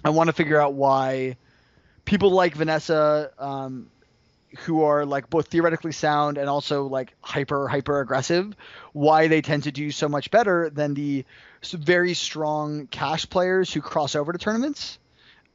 I 0.04 0.10
want 0.10 0.28
to 0.28 0.34
figure 0.34 0.60
out 0.60 0.74
why 0.74 1.38
people 2.04 2.30
like 2.32 2.54
Vanessa, 2.54 3.32
um, 3.40 3.90
who 4.60 4.84
are 4.84 5.06
like 5.06 5.30
both 5.30 5.48
theoretically 5.48 5.92
sound 5.92 6.38
and 6.38 6.50
also 6.50 6.86
like 6.86 7.14
hyper 7.22 7.68
hyper 7.68 8.00
aggressive, 8.00 8.56
why 8.94 9.28
they 9.28 9.42
tend 9.42 9.64
to 9.64 9.72
do 9.72 9.92
so 9.92 10.10
much 10.10 10.32
better 10.32 10.70
than 10.70 10.94
the 10.94 11.26
very 11.64 12.14
strong 12.14 12.88
cash 12.88 13.30
players 13.30 13.74
who 13.74 13.82
cross 13.82 14.16
over 14.16 14.32
to 14.32 14.38
tournaments. 14.38 15.00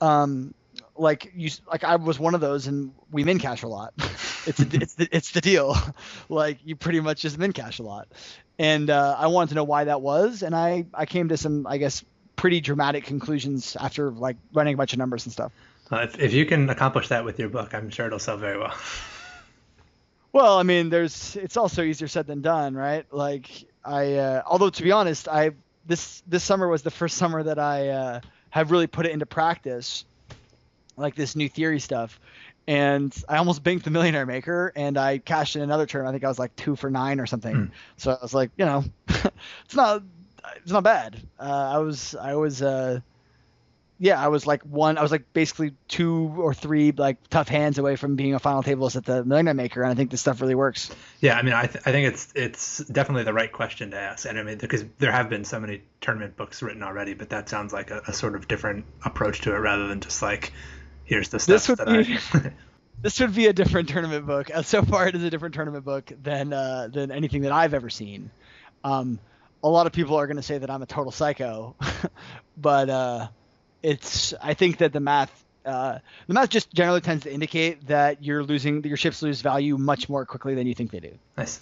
Um, 0.00 0.54
like 0.96 1.32
you, 1.34 1.50
like 1.70 1.84
I 1.84 1.96
was 1.96 2.18
one 2.18 2.34
of 2.34 2.40
those, 2.40 2.66
and 2.66 2.92
we 3.10 3.24
min 3.24 3.38
cash 3.38 3.62
a 3.62 3.68
lot. 3.68 3.94
it's 4.46 4.60
it's 4.60 4.94
the, 4.94 5.08
it's 5.10 5.30
the 5.32 5.40
deal. 5.40 5.76
like 6.28 6.58
you 6.64 6.76
pretty 6.76 7.00
much 7.00 7.22
just 7.22 7.38
min 7.38 7.52
cash 7.52 7.78
a 7.78 7.82
lot, 7.82 8.08
and 8.58 8.90
uh, 8.90 9.16
I 9.18 9.28
wanted 9.28 9.50
to 9.50 9.54
know 9.56 9.64
why 9.64 9.84
that 9.84 10.00
was, 10.02 10.42
and 10.42 10.54
I 10.54 10.86
I 10.92 11.06
came 11.06 11.28
to 11.28 11.36
some 11.36 11.66
I 11.66 11.78
guess 11.78 12.04
pretty 12.36 12.60
dramatic 12.60 13.04
conclusions 13.04 13.76
after 13.76 14.10
like 14.10 14.36
running 14.52 14.74
a 14.74 14.76
bunch 14.76 14.92
of 14.92 14.98
numbers 14.98 15.26
and 15.26 15.32
stuff. 15.32 15.52
Uh, 15.92 15.98
if, 15.98 16.18
if 16.18 16.32
you 16.32 16.46
can 16.46 16.70
accomplish 16.70 17.08
that 17.08 17.24
with 17.24 17.38
your 17.38 17.48
book, 17.48 17.74
I'm 17.74 17.90
sure 17.90 18.06
it'll 18.06 18.18
sell 18.18 18.36
very 18.36 18.58
well. 18.58 18.74
Well, 20.32 20.58
I 20.58 20.62
mean, 20.62 20.90
there's 20.90 21.34
it's 21.34 21.56
also 21.56 21.82
easier 21.82 22.06
said 22.06 22.26
than 22.26 22.40
done, 22.40 22.74
right? 22.74 23.04
Like 23.10 23.50
I, 23.84 24.14
uh, 24.14 24.42
although 24.46 24.70
to 24.70 24.82
be 24.82 24.92
honest, 24.92 25.28
I 25.28 25.50
this 25.86 26.22
this 26.26 26.44
summer 26.44 26.68
was 26.68 26.82
the 26.82 26.90
first 26.90 27.16
summer 27.22 27.42
that 27.42 27.58
I 27.58 27.88
uh, 27.88 28.20
have 28.50 28.70
really 28.70 28.86
put 28.86 29.06
it 29.06 29.12
into 29.12 29.26
practice, 29.26 30.04
like 30.96 31.14
this 31.16 31.34
new 31.34 31.48
theory 31.48 31.80
stuff. 31.80 32.20
And 32.66 33.12
I 33.28 33.38
almost 33.38 33.64
banked 33.64 33.84
the 33.84 33.90
Millionaire 33.90 34.26
Maker, 34.26 34.72
and 34.76 34.96
I 34.96 35.18
cashed 35.18 35.56
in 35.56 35.62
another 35.62 35.86
term. 35.86 36.06
I 36.06 36.12
think 36.12 36.22
I 36.22 36.28
was 36.28 36.38
like 36.38 36.54
two 36.54 36.76
for 36.76 36.90
nine 36.90 37.18
or 37.18 37.26
something. 37.26 37.54
Hmm. 37.54 37.64
So 37.96 38.12
I 38.12 38.18
was 38.22 38.32
like, 38.32 38.50
you 38.56 38.64
know, 38.64 38.84
it's 39.64 39.74
not 39.74 40.04
it's 40.62 40.70
not 40.70 40.84
bad. 40.84 41.20
Uh, 41.40 41.72
I 41.74 41.78
was 41.78 42.14
I 42.14 42.34
was 42.34 42.62
uh, 42.62 43.00
yeah, 44.02 44.18
I 44.18 44.28
was 44.28 44.46
like 44.46 44.62
one. 44.62 44.96
I 44.96 45.02
was 45.02 45.12
like 45.12 45.30
basically 45.34 45.74
two 45.86 46.32
or 46.38 46.54
three 46.54 46.90
like 46.90 47.18
tough 47.28 47.48
hands 47.48 47.76
away 47.76 47.96
from 47.96 48.16
being 48.16 48.32
a 48.34 48.38
final 48.38 48.62
tableist 48.62 48.96
at 48.96 49.04
the 49.04 49.22
Million 49.26 49.54
Maker, 49.54 49.82
and 49.82 49.90
I 49.92 49.94
think 49.94 50.10
this 50.10 50.22
stuff 50.22 50.40
really 50.40 50.54
works. 50.54 50.90
Yeah, 51.20 51.36
I 51.36 51.42
mean, 51.42 51.52
I, 51.52 51.66
th- 51.66 51.84
I 51.84 51.92
think 51.92 52.08
it's 52.08 52.32
it's 52.34 52.78
definitely 52.78 53.24
the 53.24 53.34
right 53.34 53.52
question 53.52 53.90
to 53.90 53.98
ask, 53.98 54.24
and 54.26 54.38
I 54.38 54.42
mean 54.42 54.56
because 54.56 54.86
there 54.98 55.12
have 55.12 55.28
been 55.28 55.44
so 55.44 55.60
many 55.60 55.82
tournament 56.00 56.34
books 56.38 56.62
written 56.62 56.82
already, 56.82 57.12
but 57.12 57.28
that 57.28 57.50
sounds 57.50 57.74
like 57.74 57.90
a, 57.90 58.00
a 58.08 58.12
sort 58.14 58.34
of 58.36 58.48
different 58.48 58.86
approach 59.04 59.42
to 59.42 59.54
it 59.54 59.58
rather 59.58 59.86
than 59.86 60.00
just 60.00 60.22
like 60.22 60.54
here's 61.04 61.28
the 61.28 61.38
stuff 61.38 61.54
This 61.54 61.68
would 61.68 61.78
that 61.78 62.06
be- 62.06 62.18
I. 62.48 62.52
This 63.02 63.18
would 63.20 63.34
be 63.34 63.46
a 63.46 63.52
different 63.54 63.88
tournament 63.88 64.26
book. 64.26 64.50
Uh, 64.54 64.60
so 64.60 64.82
far, 64.82 65.08
it 65.08 65.14
is 65.14 65.22
a 65.22 65.30
different 65.30 65.54
tournament 65.54 65.86
book 65.86 66.12
than 66.22 66.52
uh, 66.52 66.88
than 66.92 67.10
anything 67.10 67.42
that 67.42 67.52
I've 67.52 67.72
ever 67.74 67.88
seen. 67.88 68.30
Um, 68.84 69.18
a 69.62 69.68
lot 69.68 69.86
of 69.86 69.92
people 69.92 70.16
are 70.16 70.26
going 70.26 70.36
to 70.36 70.42
say 70.42 70.58
that 70.58 70.70
I'm 70.70 70.82
a 70.82 70.86
total 70.86 71.10
psycho, 71.12 71.76
but 72.58 72.90
uh, 72.90 73.28
it's. 73.82 74.34
I 74.42 74.54
think 74.54 74.78
that 74.78 74.92
the 74.92 75.00
math. 75.00 75.44
Uh, 75.64 75.98
the 76.26 76.32
math 76.32 76.48
just 76.48 76.72
generally 76.72 77.02
tends 77.02 77.24
to 77.24 77.32
indicate 77.32 77.86
that 77.88 78.24
you're 78.24 78.42
losing 78.42 78.82
your 78.82 78.96
ships 78.96 79.20
lose 79.20 79.42
value 79.42 79.76
much 79.76 80.08
more 80.08 80.24
quickly 80.24 80.54
than 80.54 80.66
you 80.66 80.74
think 80.74 80.90
they 80.90 81.00
do. 81.00 81.12
nice. 81.36 81.60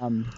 Um, 0.00 0.28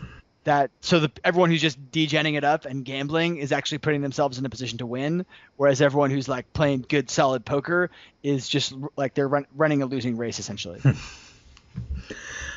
that 0.45 0.71
so 0.81 1.01
the 1.01 1.11
everyone 1.25 1.51
who's 1.51 1.61
just 1.61 1.91
degenning 1.91 2.37
it 2.37 2.45
up 2.45 2.65
and 2.65 2.85
gambling 2.85 3.39
is 3.39 3.53
actually 3.53 3.79
putting 3.79 4.01
themselves 4.01 4.39
in 4.39 4.45
a 4.45 4.51
position 4.51 4.79
to 4.79 4.87
win, 4.87 5.25
whereas 5.57 5.81
everyone 5.81 6.11
who's 6.11 6.29
like 6.29 6.53
playing 6.53 6.85
good 6.89 7.11
solid 7.11 7.45
poker 7.45 7.91
is 8.23 8.49
just 8.49 8.75
like 8.97 9.15
they're 9.15 9.29
run, 9.29 9.47
running 9.55 9.83
a 9.83 9.87
losing 9.87 10.17
race 10.17 10.39
essentially. 10.39 10.81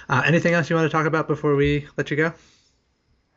Uh, 0.10 0.22
anything 0.26 0.54
else 0.54 0.70
you 0.70 0.76
want 0.76 0.86
to 0.86 0.92
talk 0.92 1.06
about 1.06 1.28
before 1.28 1.56
we 1.56 1.88
let 1.96 2.12
you 2.12 2.18
go? 2.18 2.34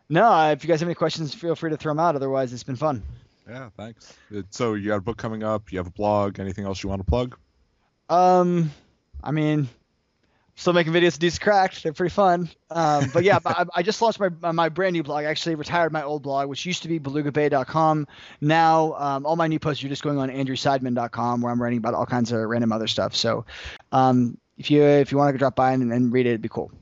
no, 0.09 0.51
if 0.51 0.65
you 0.65 0.69
guys 0.69 0.81
have 0.81 0.89
any 0.89 0.95
questions, 0.95 1.35
feel 1.35 1.55
free 1.55 1.71
to 1.71 1.77
throw 1.77 1.93
them 1.93 2.01
out. 2.01 2.17
Otherwise, 2.17 2.53
it's 2.53 2.65
been 2.65 2.77
fun. 2.77 3.03
Yeah, 3.49 3.71
thanks. 3.77 4.13
So 4.51 4.75
you 4.75 4.89
got 4.89 4.97
a 4.97 5.03
book 5.03 5.17
coming 5.17 5.43
up. 5.43 5.71
You 5.71 5.79
have 5.79 5.87
a 5.87 5.93
blog. 5.93 6.41
Anything 6.41 6.65
else 6.65 6.83
you 6.83 6.89
want 6.89 7.01
to 7.01 7.07
plug? 7.07 7.37
Um, 8.09 8.73
I 9.23 9.31
mean, 9.31 9.69
still 10.57 10.73
making 10.73 10.93
videos 10.93 11.13
to 11.15 11.19
Deuces 11.21 11.39
Cracked. 11.39 11.83
They're 11.83 11.93
pretty 11.93 12.13
fun. 12.13 12.49
Um, 12.71 13.11
but 13.13 13.23
yeah, 13.23 13.39
I, 13.47 13.65
I 13.75 13.83
just 13.83 14.03
launched 14.03 14.19
my 14.19 14.53
my 14.53 14.69
brand 14.69 14.95
new 14.95 15.03
blog. 15.03 15.25
I 15.25 15.31
actually 15.31 15.55
retired 15.55 15.93
my 15.93 16.03
old 16.03 16.23
blog, 16.23 16.49
which 16.49 16.67
used 16.67 16.83
to 16.83 16.89
be 16.89 16.99
belugabay.com. 16.99 18.07
Now, 18.41 18.95
um, 18.95 19.27
all 19.27 19.37
my 19.37 19.47
new 19.47 19.59
posts 19.59 19.85
are 19.85 19.89
just 19.89 20.03
going 20.03 20.19
on 20.19 20.29
andrewseidman.com, 20.29 21.41
where 21.41 21.53
I'm 21.53 21.63
writing 21.63 21.79
about 21.79 21.95
all 21.95 22.07
kinds 22.07 22.33
of 22.33 22.41
random 22.41 22.73
other 22.73 22.89
stuff. 22.89 23.15
So, 23.15 23.45
um, 23.93 24.39
if 24.59 24.71
you 24.71 24.83
if 24.83 25.13
you 25.13 25.19
want 25.19 25.35
to 25.35 25.39
drop 25.39 25.55
by 25.55 25.73
and, 25.73 25.93
and 25.93 26.13
read 26.13 26.27
it, 26.27 26.31
it'd 26.31 26.43
be 26.43 26.49
cool. 26.49 26.73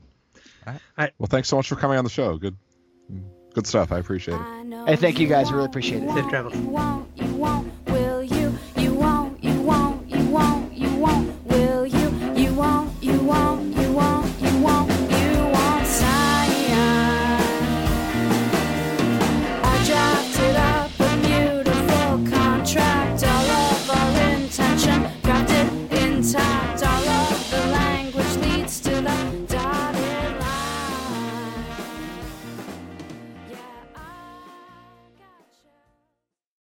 All 0.67 0.73
right. 0.97 1.13
Well, 1.19 1.27
thanks 1.27 1.47
so 1.47 1.57
much 1.57 1.67
for 1.67 1.75
coming 1.75 1.97
on 1.97 2.03
the 2.03 2.09
show. 2.09 2.37
Good, 2.37 2.57
good 3.55 3.65
stuff. 3.65 3.91
I 3.91 3.97
appreciate 3.97 4.35
it. 4.35 4.41
I 4.41 4.85
Hey, 4.85 4.97
thank 4.97 5.19
you 5.19 5.27
guys. 5.27 5.49
I 5.49 5.53
really 5.53 5.65
appreciate 5.65 6.03
it. 6.03 6.13
Safe 6.13 6.29
won't, 6.67 7.84